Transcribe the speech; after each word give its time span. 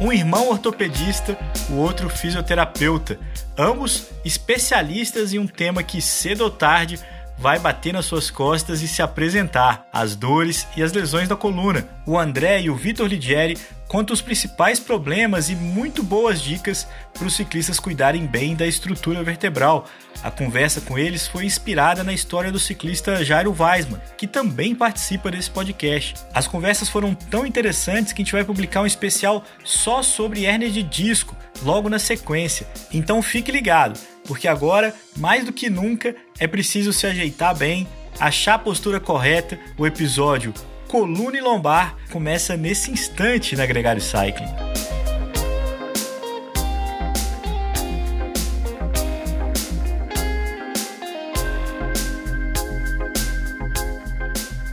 um 0.00 0.12
irmão 0.12 0.50
ortopedista, 0.50 1.36
o 1.70 1.74
outro 1.74 2.08
fisioterapeuta, 2.08 3.18
ambos 3.56 4.08
especialistas 4.24 5.32
em 5.32 5.38
um 5.38 5.46
tema 5.46 5.82
que 5.82 6.02
cedo 6.02 6.42
ou 6.42 6.50
tarde 6.50 6.98
vai 7.38 7.58
bater 7.58 7.92
nas 7.92 8.06
suas 8.06 8.30
costas 8.30 8.82
e 8.82 8.88
se 8.88 9.02
apresentar, 9.02 9.86
as 9.92 10.16
dores 10.16 10.66
e 10.76 10.82
as 10.82 10.92
lesões 10.92 11.28
da 11.28 11.36
coluna. 11.36 11.86
O 12.06 12.18
André 12.18 12.62
e 12.62 12.70
o 12.70 12.76
Vitor 12.76 13.06
Ligieri 13.06 13.58
contam 13.88 14.14
os 14.14 14.20
principais 14.20 14.80
problemas 14.80 15.48
e 15.48 15.54
muito 15.54 16.02
boas 16.02 16.40
dicas 16.40 16.86
para 17.12 17.26
os 17.26 17.34
ciclistas 17.34 17.80
cuidarem 17.80 18.26
bem 18.26 18.54
da 18.54 18.66
estrutura 18.66 19.22
vertebral. 19.22 19.86
A 20.22 20.30
conversa 20.30 20.80
com 20.80 20.98
eles 20.98 21.26
foi 21.26 21.44
inspirada 21.44 22.02
na 22.02 22.12
história 22.12 22.50
do 22.50 22.58
ciclista 22.58 23.24
Jairo 23.24 23.54
Weisman, 23.58 24.00
que 24.16 24.26
também 24.26 24.74
participa 24.74 25.30
desse 25.30 25.50
podcast. 25.50 26.14
As 26.34 26.46
conversas 26.48 26.88
foram 26.88 27.14
tão 27.14 27.46
interessantes 27.46 28.12
que 28.12 28.22
a 28.22 28.24
gente 28.24 28.32
vai 28.32 28.44
publicar 28.44 28.82
um 28.82 28.86
especial 28.86 29.44
só 29.64 30.02
sobre 30.02 30.44
hernia 30.44 30.70
de 30.70 30.82
disco 30.82 31.36
logo 31.62 31.88
na 31.88 31.98
sequência. 31.98 32.66
Então 32.92 33.22
fique 33.22 33.52
ligado, 33.52 33.98
porque 34.26 34.48
agora, 34.48 34.94
mais 35.16 35.44
do 35.44 35.52
que 35.52 35.70
nunca, 35.70 36.14
é 36.38 36.46
preciso 36.46 36.92
se 36.92 37.06
ajeitar 37.06 37.56
bem, 37.56 37.86
achar 38.18 38.54
a 38.54 38.58
postura 38.58 38.98
correta. 38.98 39.58
O 39.78 39.86
episódio 39.86 40.52
Coluna 40.88 41.36
e 41.36 41.40
Lombar 41.40 41.96
começa 42.12 42.56
nesse 42.56 42.90
instante 42.90 43.56
na 43.56 43.66
Gregário 43.66 44.00
Cycling. 44.00 44.46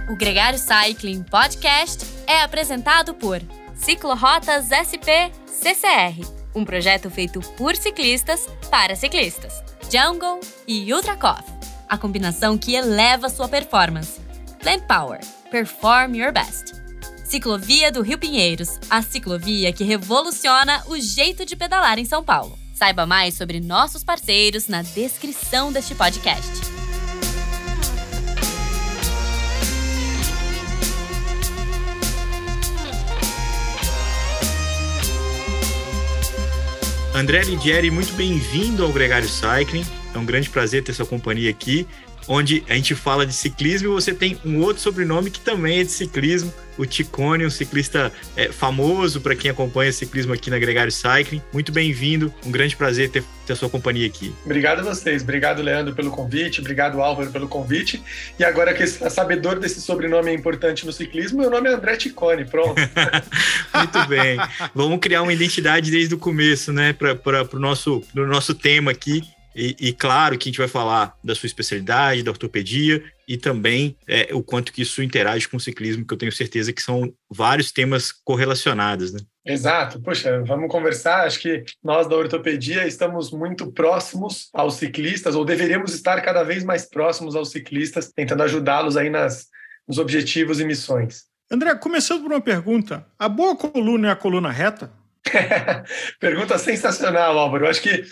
O 0.07 0.15
Gregário 0.15 0.59
Cycling 0.59 1.23
Podcast 1.23 2.05
é 2.27 2.41
apresentado 2.41 3.15
por 3.15 3.41
Ciclorotas 3.75 4.67
SP 4.69 5.33
CCR, 5.47 6.21
um 6.53 6.63
projeto 6.63 7.09
feito 7.09 7.41
por 7.57 7.75
ciclistas 7.75 8.47
para 8.69 8.95
ciclistas. 8.95 9.63
Jungle 9.91 10.39
e 10.67 10.93
Ultra 10.93 11.17
Coffee, 11.17 11.53
a 11.89 11.97
combinação 11.97 12.57
que 12.57 12.75
eleva 12.75 13.29
sua 13.29 13.47
performance. 13.47 14.21
Plant 14.59 14.83
Power, 14.83 15.19
perform 15.53 16.15
your 16.15 16.31
best. 16.31 16.73
Ciclovia 17.23 17.91
do 17.91 18.01
Rio 18.01 18.17
Pinheiros, 18.17 18.79
a 18.89 19.03
ciclovia 19.03 19.71
que 19.71 19.83
revoluciona 19.83 20.81
o 20.87 20.99
jeito 20.99 21.45
de 21.45 21.55
pedalar 21.55 21.99
em 21.99 22.05
São 22.05 22.23
Paulo. 22.23 22.57
Saiba 22.73 23.05
mais 23.05 23.35
sobre 23.35 23.59
nossos 23.59 24.03
parceiros 24.03 24.67
na 24.67 24.81
descrição 24.81 25.71
deste 25.71 25.93
podcast. 25.93 26.49
André 37.13 37.43
Ligieri, 37.43 37.91
muito 37.91 38.11
bem-vindo 38.13 38.83
ao 38.83 38.91
Gregário 38.91 39.29
Cycling. 39.29 39.85
É 40.15 40.17
um 40.17 40.25
grande 40.25 40.49
prazer 40.49 40.83
ter 40.83 40.93
sua 40.93 41.05
companhia 41.05 41.51
aqui, 41.51 41.87
onde 42.27 42.63
a 42.69 42.75
gente 42.75 42.95
fala 42.95 43.25
de 43.25 43.33
ciclismo 43.33 43.89
e 43.89 43.91
você 43.91 44.13
tem 44.13 44.37
um 44.45 44.59
outro 44.59 44.81
sobrenome 44.81 45.31
que 45.31 45.39
também 45.39 45.79
é 45.79 45.83
de 45.83 45.91
ciclismo, 45.91 46.53
o 46.77 46.85
Ticone, 46.85 47.45
um 47.45 47.49
ciclista 47.49 48.11
é, 48.35 48.51
famoso 48.51 49.21
para 49.21 49.35
quem 49.35 49.51
acompanha 49.51 49.91
ciclismo 49.91 50.33
aqui 50.33 50.49
na 50.49 50.57
Gregário 50.57 50.91
Cycling. 50.91 51.41
Muito 51.51 51.71
bem-vindo, 51.71 52.33
um 52.45 52.51
grande 52.51 52.75
prazer 52.75 53.09
ter, 53.09 53.23
ter 53.45 53.53
a 53.53 53.55
sua 53.55 53.69
companhia 53.69 54.07
aqui. 54.07 54.33
Obrigado 54.43 54.79
a 54.79 54.83
vocês, 54.83 55.21
obrigado 55.21 55.61
Leandro 55.61 55.93
pelo 55.93 56.09
convite, 56.11 56.61
obrigado 56.61 57.01
Álvaro 57.01 57.31
pelo 57.31 57.47
convite. 57.47 58.01
E 58.39 58.43
agora 58.43 58.73
que 58.73 58.83
a 58.83 59.09
sabedor 59.09 59.59
desse 59.59 59.81
sobrenome 59.81 60.31
é 60.31 60.33
importante 60.33 60.85
no 60.85 60.91
ciclismo, 60.91 61.41
meu 61.41 61.49
nome 61.49 61.69
é 61.69 61.73
André 61.73 61.95
Ticone, 61.95 62.45
pronto. 62.45 62.75
Muito 63.75 64.07
bem, 64.07 64.37
vamos 64.73 64.99
criar 64.99 65.21
uma 65.21 65.33
identidade 65.33 65.91
desde 65.91 66.15
o 66.15 66.17
começo, 66.17 66.73
né, 66.73 66.93
para 66.93 67.47
o 67.53 67.59
nosso, 67.59 68.01
nosso 68.13 68.55
tema 68.55 68.91
aqui. 68.91 69.23
E, 69.55 69.75
e, 69.79 69.93
claro 69.93 70.37
que 70.37 70.47
a 70.47 70.51
gente 70.51 70.57
vai 70.57 70.67
falar 70.67 71.15
da 71.23 71.35
sua 71.35 71.47
especialidade, 71.47 72.23
da 72.23 72.31
ortopedia 72.31 73.03
e 73.27 73.37
também 73.37 73.95
é, 74.07 74.29
o 74.33 74.41
quanto 74.41 74.73
que 74.73 74.81
isso 74.81 75.01
interage 75.01 75.47
com 75.47 75.57
o 75.57 75.59
ciclismo, 75.59 76.05
que 76.05 76.13
eu 76.13 76.17
tenho 76.17 76.31
certeza 76.31 76.73
que 76.73 76.81
são 76.81 77.13
vários 77.29 77.71
temas 77.71 78.11
correlacionados, 78.11 79.13
né? 79.13 79.19
Exato, 79.45 80.01
poxa, 80.01 80.41
vamos 80.43 80.71
conversar. 80.71 81.25
Acho 81.25 81.39
que 81.39 81.63
nós 81.83 82.07
da 82.07 82.15
ortopedia 82.15 82.87
estamos 82.87 83.31
muito 83.31 83.71
próximos 83.71 84.49
aos 84.53 84.75
ciclistas, 84.75 85.35
ou 85.35 85.43
deveríamos 85.43 85.93
estar 85.93 86.21
cada 86.21 86.43
vez 86.43 86.63
mais 86.63 86.85
próximos 86.85 87.35
aos 87.35 87.51
ciclistas, 87.51 88.11
tentando 88.13 88.43
ajudá-los 88.43 88.95
aí 88.95 89.09
nas, 89.09 89.47
nos 89.87 89.97
objetivos 89.97 90.59
e 90.59 90.65
missões. 90.65 91.25
André, 91.51 91.75
começando 91.75 92.23
por 92.23 92.31
uma 92.31 92.41
pergunta: 92.41 93.05
a 93.19 93.27
boa 93.27 93.55
coluna 93.55 94.07
é 94.07 94.11
a 94.11 94.15
coluna 94.15 94.49
reta? 94.49 94.91
pergunta 96.19 96.57
sensacional, 96.57 97.37
Álvaro. 97.37 97.65
Eu 97.65 97.69
acho 97.69 97.81
que 97.81 98.03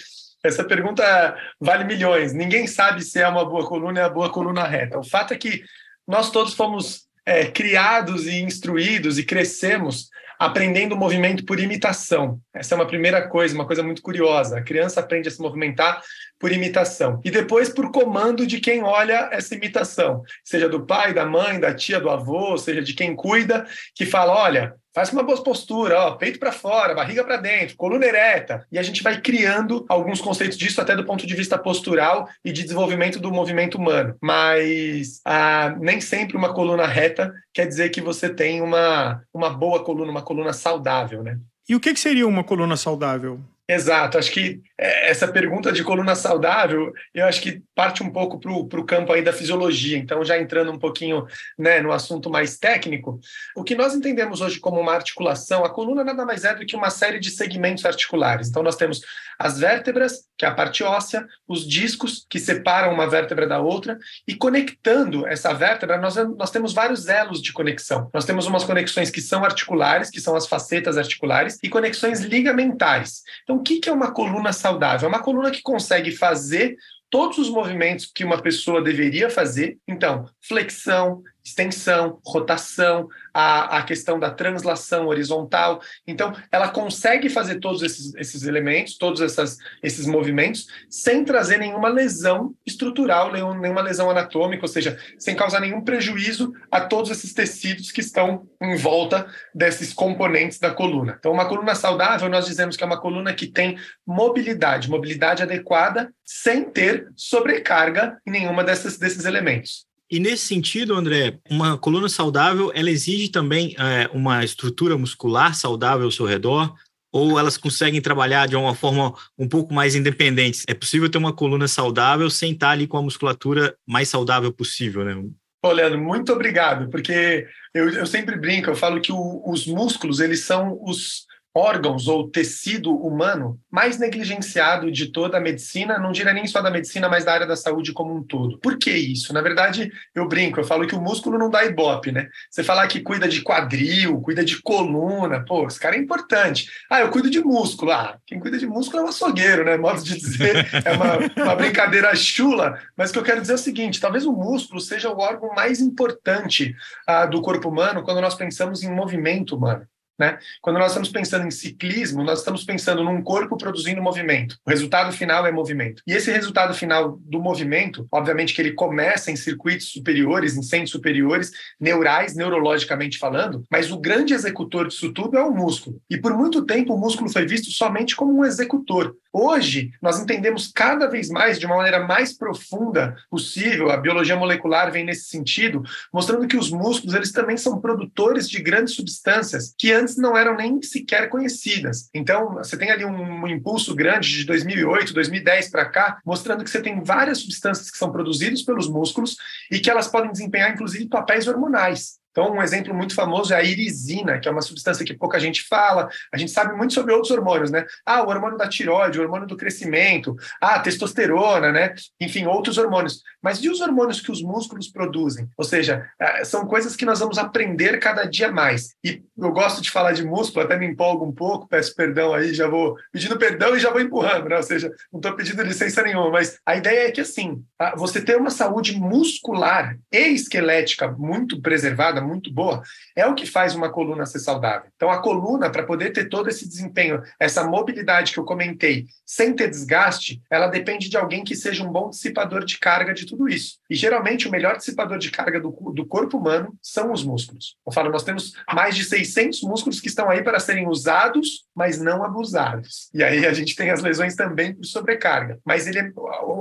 essa 0.44 0.64
pergunta 0.64 1.38
vale 1.60 1.84
milhões. 1.84 2.34
Ninguém 2.34 2.68
sabe 2.68 3.02
se 3.04 3.20
é 3.20 3.28
uma 3.28 3.46
boa 3.46 3.66
coluna 3.68 4.00
ou 4.00 4.06
é 4.06 4.08
uma 4.08 4.14
boa 4.14 4.30
coluna 4.30 4.64
reta. 4.68 5.00
O 5.00 5.04
fato 5.04 5.34
é 5.34 5.38
que 5.38 5.64
nós 6.08 6.32
todos 6.32 6.54
fomos 6.54 7.08
é, 7.26 7.46
criados 7.46 8.28
e 8.28 8.42
instruídos 8.42 9.20
e 9.20 9.24
crescemos 9.24 10.10
aprendendo 10.42 10.96
o 10.96 10.98
movimento 10.98 11.46
por 11.46 11.60
imitação. 11.60 12.40
Essa 12.52 12.74
é 12.74 12.76
uma 12.76 12.88
primeira 12.88 13.28
coisa, 13.28 13.54
uma 13.54 13.68
coisa 13.68 13.84
muito 13.84 14.02
curiosa. 14.02 14.58
A 14.58 14.64
criança 14.64 15.00
aprende 15.00 15.28
a 15.28 15.32
se 15.32 15.40
movimentar 15.40 16.02
por 16.40 16.52
imitação. 16.52 17.22
E 17.24 17.30
depois 17.30 17.70
por 17.70 17.92
comando 17.92 18.48
de 18.48 18.60
quem 18.60 18.82
olha 18.82 19.30
essa 19.32 19.54
imitação, 19.54 20.24
seja 20.44 20.68
do 20.68 20.84
pai, 20.84 21.14
da 21.14 21.28
mãe, 21.28 21.60
da 21.60 21.76
tia, 21.76 22.00
do 22.00 22.10
avô, 22.10 22.58
seja 22.58 22.82
de 22.82 22.96
quem 22.96 23.16
cuida, 23.16 23.68
que 23.94 24.04
fala: 24.04 24.34
olha, 24.34 24.74
Faz 24.94 25.12
uma 25.14 25.24
boa 25.24 25.42
postura, 25.42 25.98
ó, 26.00 26.12
peito 26.12 26.38
para 26.38 26.52
fora, 26.52 26.94
barriga 26.94 27.24
para 27.24 27.38
dentro, 27.38 27.78
coluna 27.78 28.06
ereta. 28.06 28.66
E 28.70 28.78
a 28.78 28.84
gente 28.84 29.02
vai 29.02 29.22
criando 29.22 29.86
alguns 29.88 30.20
conceitos 30.20 30.58
disso 30.58 30.82
até 30.82 30.96
do 30.96 31.06
ponto 31.06 31.26
de 31.26 31.34
vista 31.34 31.58
postural 31.58 32.28
e 32.44 32.52
de 32.52 32.64
desenvolvimento 32.64 33.20
do 33.20 33.32
movimento 33.32 33.78
humano. 33.78 34.16
Mas 34.22 35.22
ah, 35.26 35.76
nem 35.80 36.02
sempre 36.02 36.36
uma 36.36 36.54
coluna 36.54 36.86
reta 36.86 37.34
quer 37.54 37.68
dizer 37.68 37.90
que 37.90 38.02
você 38.02 38.30
tem 38.30 38.62
uma, 38.62 39.24
uma 39.34 39.50
boa 39.50 39.82
coluna, 39.84 40.12
uma 40.12 40.22
coluna 40.22 40.52
saudável, 40.52 41.24
né? 41.24 41.40
E 41.70 41.76
o 41.76 41.80
que, 41.80 41.94
que 41.94 42.00
seria 42.00 42.28
uma 42.28 42.44
coluna 42.44 42.76
saudável? 42.76 43.40
Exato, 43.74 44.18
acho 44.18 44.32
que 44.32 44.60
é, 44.78 45.10
essa 45.10 45.30
pergunta 45.30 45.72
de 45.72 45.82
coluna 45.82 46.14
saudável, 46.14 46.92
eu 47.14 47.26
acho 47.26 47.42
que 47.42 47.64
parte 47.74 48.04
um 48.04 48.10
pouco 48.10 48.38
para 48.38 48.52
o 48.52 48.86
campo 48.86 49.14
aí 49.14 49.22
da 49.22 49.32
fisiologia. 49.32 49.98
Então, 49.98 50.26
já 50.26 50.38
entrando 50.38 50.74
um 50.74 50.78
pouquinho 50.78 51.26
né, 51.58 51.80
no 51.80 51.94
assunto 51.94 52.30
mais 52.30 52.58
técnico, 52.58 53.18
o 53.56 53.64
que 53.64 53.74
nós 53.74 53.96
entendemos 53.96 54.42
hoje 54.42 54.60
como 54.60 54.78
uma 54.78 54.94
articulação, 54.94 55.64
a 55.64 55.70
coluna 55.70 56.04
nada 56.04 56.26
mais 56.26 56.44
é 56.44 56.54
do 56.54 56.66
que 56.66 56.76
uma 56.76 56.90
série 56.90 57.18
de 57.18 57.32
segmentos 57.32 57.86
articulares. 57.86 58.50
Então, 58.50 58.62
nós 58.62 58.76
temos 58.76 59.00
as 59.40 59.58
vértebras, 59.58 60.26
que 60.38 60.46
é 60.46 60.50
a 60.50 60.54
parte 60.54 60.84
óssea, 60.84 61.26
os 61.48 61.66
discos 61.66 62.26
que 62.30 62.40
separam 62.40 62.94
uma 62.94 63.10
vértebra 63.10 63.48
da 63.48 63.60
outra, 63.60 63.98
e 64.28 64.36
conectando 64.36 65.26
essa 65.26 65.54
vértebra, 65.54 65.98
nós, 65.98 66.16
nós 66.38 66.52
temos 66.52 66.74
vários 66.74 67.08
elos 67.08 67.42
de 67.42 67.54
conexão. 67.54 68.10
Nós 68.14 68.26
temos 68.26 68.46
umas 68.46 68.66
conexões 68.66 69.10
que 69.10 69.22
são 69.22 69.46
articulares, 69.46 70.10
que 70.10 70.20
são 70.20 70.36
as 70.36 70.46
facetas 70.46 70.98
articulares, 70.98 71.58
e 71.64 71.70
conexões 71.70 72.20
ligamentares. 72.20 73.24
Então, 73.44 73.61
o 73.62 73.64
que 73.64 73.88
é 73.88 73.92
uma 73.92 74.12
coluna 74.12 74.52
saudável? 74.52 75.08
É 75.08 75.10
uma 75.10 75.24
coluna 75.24 75.52
que 75.52 75.62
consegue 75.62 76.12
fazer 76.12 76.76
todos 77.10 77.38
os 77.38 77.50
movimentos 77.50 78.10
que 78.14 78.24
uma 78.24 78.42
pessoa 78.42 78.82
deveria 78.82 79.30
fazer. 79.30 79.78
Então, 79.88 80.26
flexão, 80.42 81.22
extensão, 81.44 82.20
rotação, 82.26 83.08
a, 83.34 83.78
a 83.80 83.84
questão 83.84 84.20
da 84.20 84.30
translação 84.30 85.08
horizontal. 85.08 85.82
Então, 86.06 86.34
ela 86.52 86.70
consegue 86.70 87.30
fazer 87.30 87.60
todos 87.60 87.82
esses, 87.82 88.14
esses 88.16 88.44
elementos, 88.44 88.98
todos 88.98 89.22
essas, 89.22 89.58
esses 89.82 90.06
movimentos, 90.06 90.68
sem 90.90 91.24
trazer 91.24 91.58
nenhuma 91.58 91.90
lesão 91.90 92.54
estrutural, 92.66 93.32
nenhuma 93.32 93.82
lesão 93.82 94.10
anatômica, 94.10 94.64
ou 94.64 94.68
seja, 94.68 94.98
sem 95.18 95.36
causar 95.36 95.60
nenhum 95.60 95.82
prejuízo 95.82 96.54
a 96.70 96.82
todos 96.82 97.12
esses 97.12 97.34
tecidos 97.34 97.92
que 97.92 98.02
estão 98.02 98.48
em 98.62 98.76
volta 98.76 99.26
desses 99.54 99.94
componentes 99.94 100.60
da 100.60 100.72
coluna. 100.72 101.16
Então, 101.18 101.32
uma 101.32 101.48
coluna 101.48 101.76
saudável, 101.76 102.30
nós 102.30 102.46
dizemos 102.46 102.78
que 102.78 102.84
é 102.84 102.88
uma 102.88 103.02
coluna 103.02 103.34
que 103.34 103.48
tem 103.48 103.78
mobilidade, 104.06 104.90
mobilidade 104.90 105.44
adequada, 105.44 106.14
sem 106.26 106.64
ter 106.64 107.08
sobrecarga 107.16 108.18
em 108.26 108.32
nenhuma 108.32 108.64
dessas, 108.64 108.98
desses 108.98 109.26
elementos. 109.26 109.91
E 110.12 110.20
nesse 110.20 110.46
sentido, 110.46 110.94
André, 110.94 111.40
uma 111.50 111.78
coluna 111.78 112.10
saudável, 112.10 112.70
ela 112.76 112.90
exige 112.90 113.30
também 113.30 113.74
é, 113.80 114.10
uma 114.14 114.44
estrutura 114.44 114.98
muscular 114.98 115.56
saudável 115.56 116.04
ao 116.04 116.12
seu 116.12 116.26
redor, 116.26 116.76
ou 117.14 117.40
elas 117.40 117.56
conseguem 117.56 118.02
trabalhar 118.02 118.46
de 118.46 118.58
uma 118.58 118.76
forma 118.76 119.14
um 119.40 119.48
pouco 119.48 119.74
mais 119.74 119.96
independente? 119.96 120.66
É 120.68 120.74
possível 120.74 121.10
ter 121.10 121.18
uma 121.18 121.32
coluna 121.32 121.66
saudável 121.66 122.30
sem 122.30 122.52
estar 122.52 122.72
ali 122.72 122.88
com 122.88 122.98
a 122.98 123.02
musculatura 123.02 123.74
mais 123.88 124.10
saudável 124.10 124.52
possível, 124.52 125.06
né? 125.06 125.16
Ô, 125.64 125.72
Leandro, 125.72 126.02
muito 126.02 126.34
obrigado, 126.34 126.90
porque 126.90 127.48
eu, 127.74 127.88
eu 127.90 128.06
sempre 128.06 128.38
brinco, 128.38 128.70
eu 128.70 128.76
falo 128.76 129.00
que 129.00 129.14
o, 129.14 129.42
os 129.50 129.66
músculos, 129.66 130.20
eles 130.20 130.42
são 130.42 130.78
os 130.84 131.26
órgãos 131.54 132.08
ou 132.08 132.30
tecido 132.30 132.96
humano 132.96 133.60
mais 133.70 133.98
negligenciado 134.00 134.92
de 134.92 135.08
toda 135.12 135.38
a 135.38 135.42
medicina, 135.42 135.98
não 135.98 136.12
diria 136.12 136.34
nem 136.34 136.48
só 136.48 136.62
da 136.62 136.72
medicina, 136.72 137.10
mas 137.10 137.26
da 137.26 137.34
área 137.34 137.48
da 137.48 137.56
saúde 137.56 137.92
como 137.92 138.16
um 138.16 138.24
todo. 138.24 138.58
Por 138.60 138.78
que 138.78 138.92
isso? 138.92 139.34
Na 139.34 139.42
verdade, 139.42 139.92
eu 140.16 140.28
brinco, 140.28 140.60
eu 140.60 140.64
falo 140.64 140.88
que 140.88 140.96
o 140.96 141.02
músculo 141.02 141.38
não 141.38 141.50
dá 141.50 141.66
ibope, 141.66 142.12
né? 142.12 142.30
Você 142.50 142.64
falar 142.64 142.88
que 142.88 143.02
cuida 143.02 143.28
de 143.28 143.42
quadril, 143.42 144.22
cuida 144.22 144.44
de 144.46 144.62
coluna, 144.62 145.44
pô, 145.46 145.68
esse 145.68 145.80
cara 145.80 145.96
é 145.96 146.00
importante. 146.00 146.70
Ah, 146.90 147.02
eu 147.02 147.10
cuido 147.10 147.30
de 147.30 147.42
músculo. 147.42 147.92
Ah, 147.92 148.18
quem 148.26 148.40
cuida 148.40 148.58
de 148.58 148.66
músculo 148.66 149.02
é 149.02 149.06
um 149.06 149.10
açougueiro, 149.10 149.66
né? 149.66 149.78
Modo 149.78 150.02
de 150.04 150.18
dizer, 150.18 150.68
é 150.86 150.92
uma, 150.94 151.44
uma 151.44 151.56
brincadeira 151.56 152.16
chula, 152.16 152.80
mas 152.96 153.10
o 153.10 153.14
que 153.14 153.20
eu 153.20 153.24
quero 153.24 153.42
dizer 153.42 153.54
é 153.54 153.56
o 153.56 153.60
seguinte, 153.60 154.00
talvez 154.00 154.26
o 154.26 154.32
músculo 154.32 154.80
seja 154.80 155.10
o 155.10 155.20
órgão 155.20 155.54
mais 155.54 155.82
importante 155.82 156.74
ah, 157.06 157.26
do 157.26 157.42
corpo 157.42 157.70
humano 157.70 158.04
quando 158.04 158.22
nós 158.22 158.36
pensamos 158.36 158.84
em 158.84 158.94
movimento 158.94 159.56
humano. 159.56 159.86
Né? 160.22 160.38
Quando 160.62 160.78
nós 160.78 160.92
estamos 160.92 161.10
pensando 161.10 161.48
em 161.48 161.52
ciclismo, 161.52 162.24
nós 162.24 162.40
estamos 162.40 162.64
pensando 162.64 163.04
num 163.04 163.24
corpo 163.24 163.58
produzindo 163.58 164.04
movimento. 164.04 164.56
O 164.64 164.70
resultado 164.70 165.12
final 165.12 165.48
é 165.48 165.52
movimento. 165.52 166.04
E 166.06 166.14
esse 166.14 166.32
resultado 166.32 166.76
final 166.76 167.18
do 167.22 167.42
movimento, 167.42 168.08
obviamente 168.12 168.54
que 168.54 168.62
ele 168.62 168.74
começa 168.74 169.32
em 169.32 169.36
circuitos 169.36 169.88
superiores, 169.88 170.56
em 170.56 170.62
centros 170.62 170.92
superiores, 170.92 171.50
neurais, 171.80 172.36
neurologicamente 172.36 173.18
falando, 173.18 173.66
mas 173.68 173.92
o 173.92 174.00
grande 174.00 174.36
executor 174.36 174.88
disso 174.88 175.12
tudo 175.12 175.40
é 175.40 175.44
o 175.44 175.50
músculo. 175.50 176.00
E 176.08 176.20
por 176.20 176.38
muito 176.38 176.68
tempo 176.68 176.94
o 176.94 177.00
músculo 177.00 177.28
foi 177.28 177.48
visto 177.48 177.72
somente 177.72 178.16
como 178.16 178.38
um 178.38 178.46
executor. 178.46 179.16
Hoje, 179.34 179.92
nós 180.02 180.20
entendemos 180.20 180.68
cada 180.68 181.08
vez 181.08 181.30
mais, 181.30 181.58
de 181.58 181.66
uma 181.66 181.78
maneira 181.78 182.06
mais 182.06 182.38
profunda 182.38 183.16
possível, 183.30 183.90
a 183.90 183.96
biologia 183.96 184.36
molecular 184.36 184.92
vem 184.92 185.06
nesse 185.06 185.30
sentido, 185.30 185.82
mostrando 186.14 186.48
que 186.48 186.58
os 186.58 186.70
músculos 186.70 187.16
eles 187.16 187.32
também 187.32 187.56
são 187.56 187.80
produtores 187.80 188.50
de 188.50 188.62
grandes 188.62 188.94
substâncias 188.94 189.74
que 189.78 189.94
antes 189.94 190.11
não 190.18 190.38
eram 190.38 190.56
nem 190.56 190.82
sequer 190.82 191.30
conhecidas. 191.30 192.10
Então, 192.14 192.56
você 192.56 192.78
tem 192.78 192.92
ali 192.92 193.06
um, 193.06 193.44
um 193.44 193.48
impulso 193.48 193.96
grande 193.96 194.30
de 194.30 194.46
2008, 194.46 195.14
2010 195.14 195.70
para 195.70 195.86
cá, 195.86 196.20
mostrando 196.26 196.64
que 196.64 196.70
você 196.70 196.82
tem 196.82 197.04
várias 197.04 197.40
substâncias 197.40 197.92
que 197.92 197.98
são 197.98 198.12
produzidas 198.12 198.62
pelos 198.62 198.90
músculos 198.90 199.36
e 199.70 199.80
que 199.80 199.90
elas 199.90 200.08
podem 200.08 200.32
desempenhar, 200.32 200.72
inclusive, 200.72 201.08
papéis 201.08 201.48
hormonais. 201.48 202.21
Então, 202.32 202.54
um 202.54 202.62
exemplo 202.62 202.94
muito 202.94 203.14
famoso 203.14 203.54
é 203.54 203.58
a 203.58 203.64
irisina, 203.64 204.40
que 204.40 204.48
é 204.48 204.52
uma 204.52 204.62
substância 204.62 205.06
que 205.06 205.14
pouca 205.14 205.40
gente 205.40 205.64
fala. 205.68 206.10
A 206.34 206.38
gente 206.38 206.52
sabe 206.52 206.76
muito 206.76 206.94
sobre 206.94 207.14
outros 207.14 207.32
hormônios, 207.32 207.70
né? 207.70 207.86
Ah, 208.06 208.24
o 208.24 208.30
hormônio 208.30 208.58
da 208.58 208.68
tireoide, 208.68 209.20
o 209.20 209.22
hormônio 209.22 209.48
do 209.48 209.58
crescimento, 209.58 210.36
ah, 210.62 210.76
a 210.76 210.80
testosterona, 210.80 211.72
né? 211.72 211.94
Enfim, 212.20 212.46
outros 212.46 212.78
hormônios. 212.78 213.22
Mas 213.42 213.58
e 213.64 213.70
os 213.70 213.82
hormônios 213.82 214.22
que 214.22 214.32
os 214.32 214.42
músculos 214.42 214.90
produzem? 214.90 215.48
Ou 215.58 215.66
seja, 215.66 216.08
é, 216.20 216.44
são 216.46 216.66
coisas 216.66 216.96
que 216.96 217.06
nós 217.06 217.20
vamos 217.20 217.38
aprender 217.38 218.00
cada 218.00 218.24
dia 218.26 218.52
mais. 218.52 218.96
E 219.04 219.22
eu 219.38 219.52
gosto 219.52 219.82
de 219.82 219.92
falar 219.92 220.14
de 220.14 220.24
músculo, 220.24 220.66
até 220.66 220.78
me 220.78 220.86
empolgo 220.86 221.26
um 221.26 221.32
pouco, 221.32 221.68
peço 221.68 221.96
perdão 221.96 222.34
aí, 222.34 222.54
já 222.54 222.68
vou 222.68 222.96
pedindo 223.12 223.38
perdão 223.38 223.76
e 223.76 223.80
já 223.80 223.92
vou 223.92 224.02
empurrando, 224.02 224.48
né? 224.48 224.58
Ou 224.58 224.64
seja, 224.64 224.92
não 225.12 225.20
estou 225.20 225.36
pedindo 225.36 225.64
licença 225.64 226.02
nenhuma, 226.02 226.30
mas 226.30 226.58
a 226.66 226.76
ideia 226.76 227.08
é 227.08 227.12
que, 227.12 227.22
assim, 227.22 227.64
você 227.98 228.22
ter 228.22 228.38
uma 228.38 228.50
saúde 228.50 228.98
muscular 229.00 229.98
e 230.12 230.28
esquelética 230.30 231.12
muito 231.12 231.62
preservada, 231.62 232.21
muito 232.22 232.54
boa, 232.54 232.82
é 233.16 233.26
o 233.26 233.36
que 233.36 233.46
faz 233.46 233.76
uma 233.76 233.92
coluna 233.92 234.26
ser 234.26 234.40
saudável. 234.40 234.90
Então, 234.96 235.10
a 235.10 235.22
coluna, 235.22 235.70
para 235.70 235.84
poder 235.84 236.12
ter 236.12 236.30
todo 236.30 236.50
esse 236.50 236.68
desempenho, 236.68 237.22
essa 237.40 237.64
mobilidade 237.64 238.32
que 238.34 238.40
eu 238.40 238.46
comentei, 238.46 239.06
sem 239.26 239.54
ter 239.54 239.70
desgaste, 239.70 240.42
ela 240.50 240.68
depende 240.68 241.10
de 241.10 241.18
alguém 241.18 241.44
que 241.44 241.56
seja 241.56 241.84
um 241.84 241.92
bom 241.92 242.10
dissipador 242.10 242.64
de 242.66 242.80
carga 242.80 243.14
de 243.14 243.26
tudo 243.26 243.48
isso. 243.48 243.78
E 243.90 243.96
geralmente, 243.96 244.48
o 244.48 244.52
melhor 244.52 244.78
dissipador 244.78 245.18
de 245.18 245.32
carga 245.32 245.60
do, 245.60 245.70
do 245.94 246.06
corpo 246.06 246.38
humano 246.38 246.74
são 246.82 247.12
os 247.12 247.24
músculos. 247.24 247.76
Eu 247.86 247.92
falo, 247.92 248.12
nós 248.12 248.24
temos 248.24 248.54
mais 248.74 248.96
de 248.96 249.04
600 249.04 249.62
músculos 249.64 250.00
que 250.00 250.08
estão 250.08 250.30
aí 250.30 250.44
para 250.44 250.60
serem 250.60 250.88
usados, 250.88 251.66
mas 251.76 252.00
não 252.00 252.24
abusados. 252.24 253.10
E 253.14 253.24
aí 253.24 253.46
a 253.46 253.54
gente 253.54 253.76
tem 253.76 253.90
as 253.90 254.02
lesões 254.02 254.36
também 254.36 254.74
por 254.74 254.86
sobrecarga. 254.86 255.60
Mas 255.66 255.88
ele 255.88 256.00
é, 256.00 256.12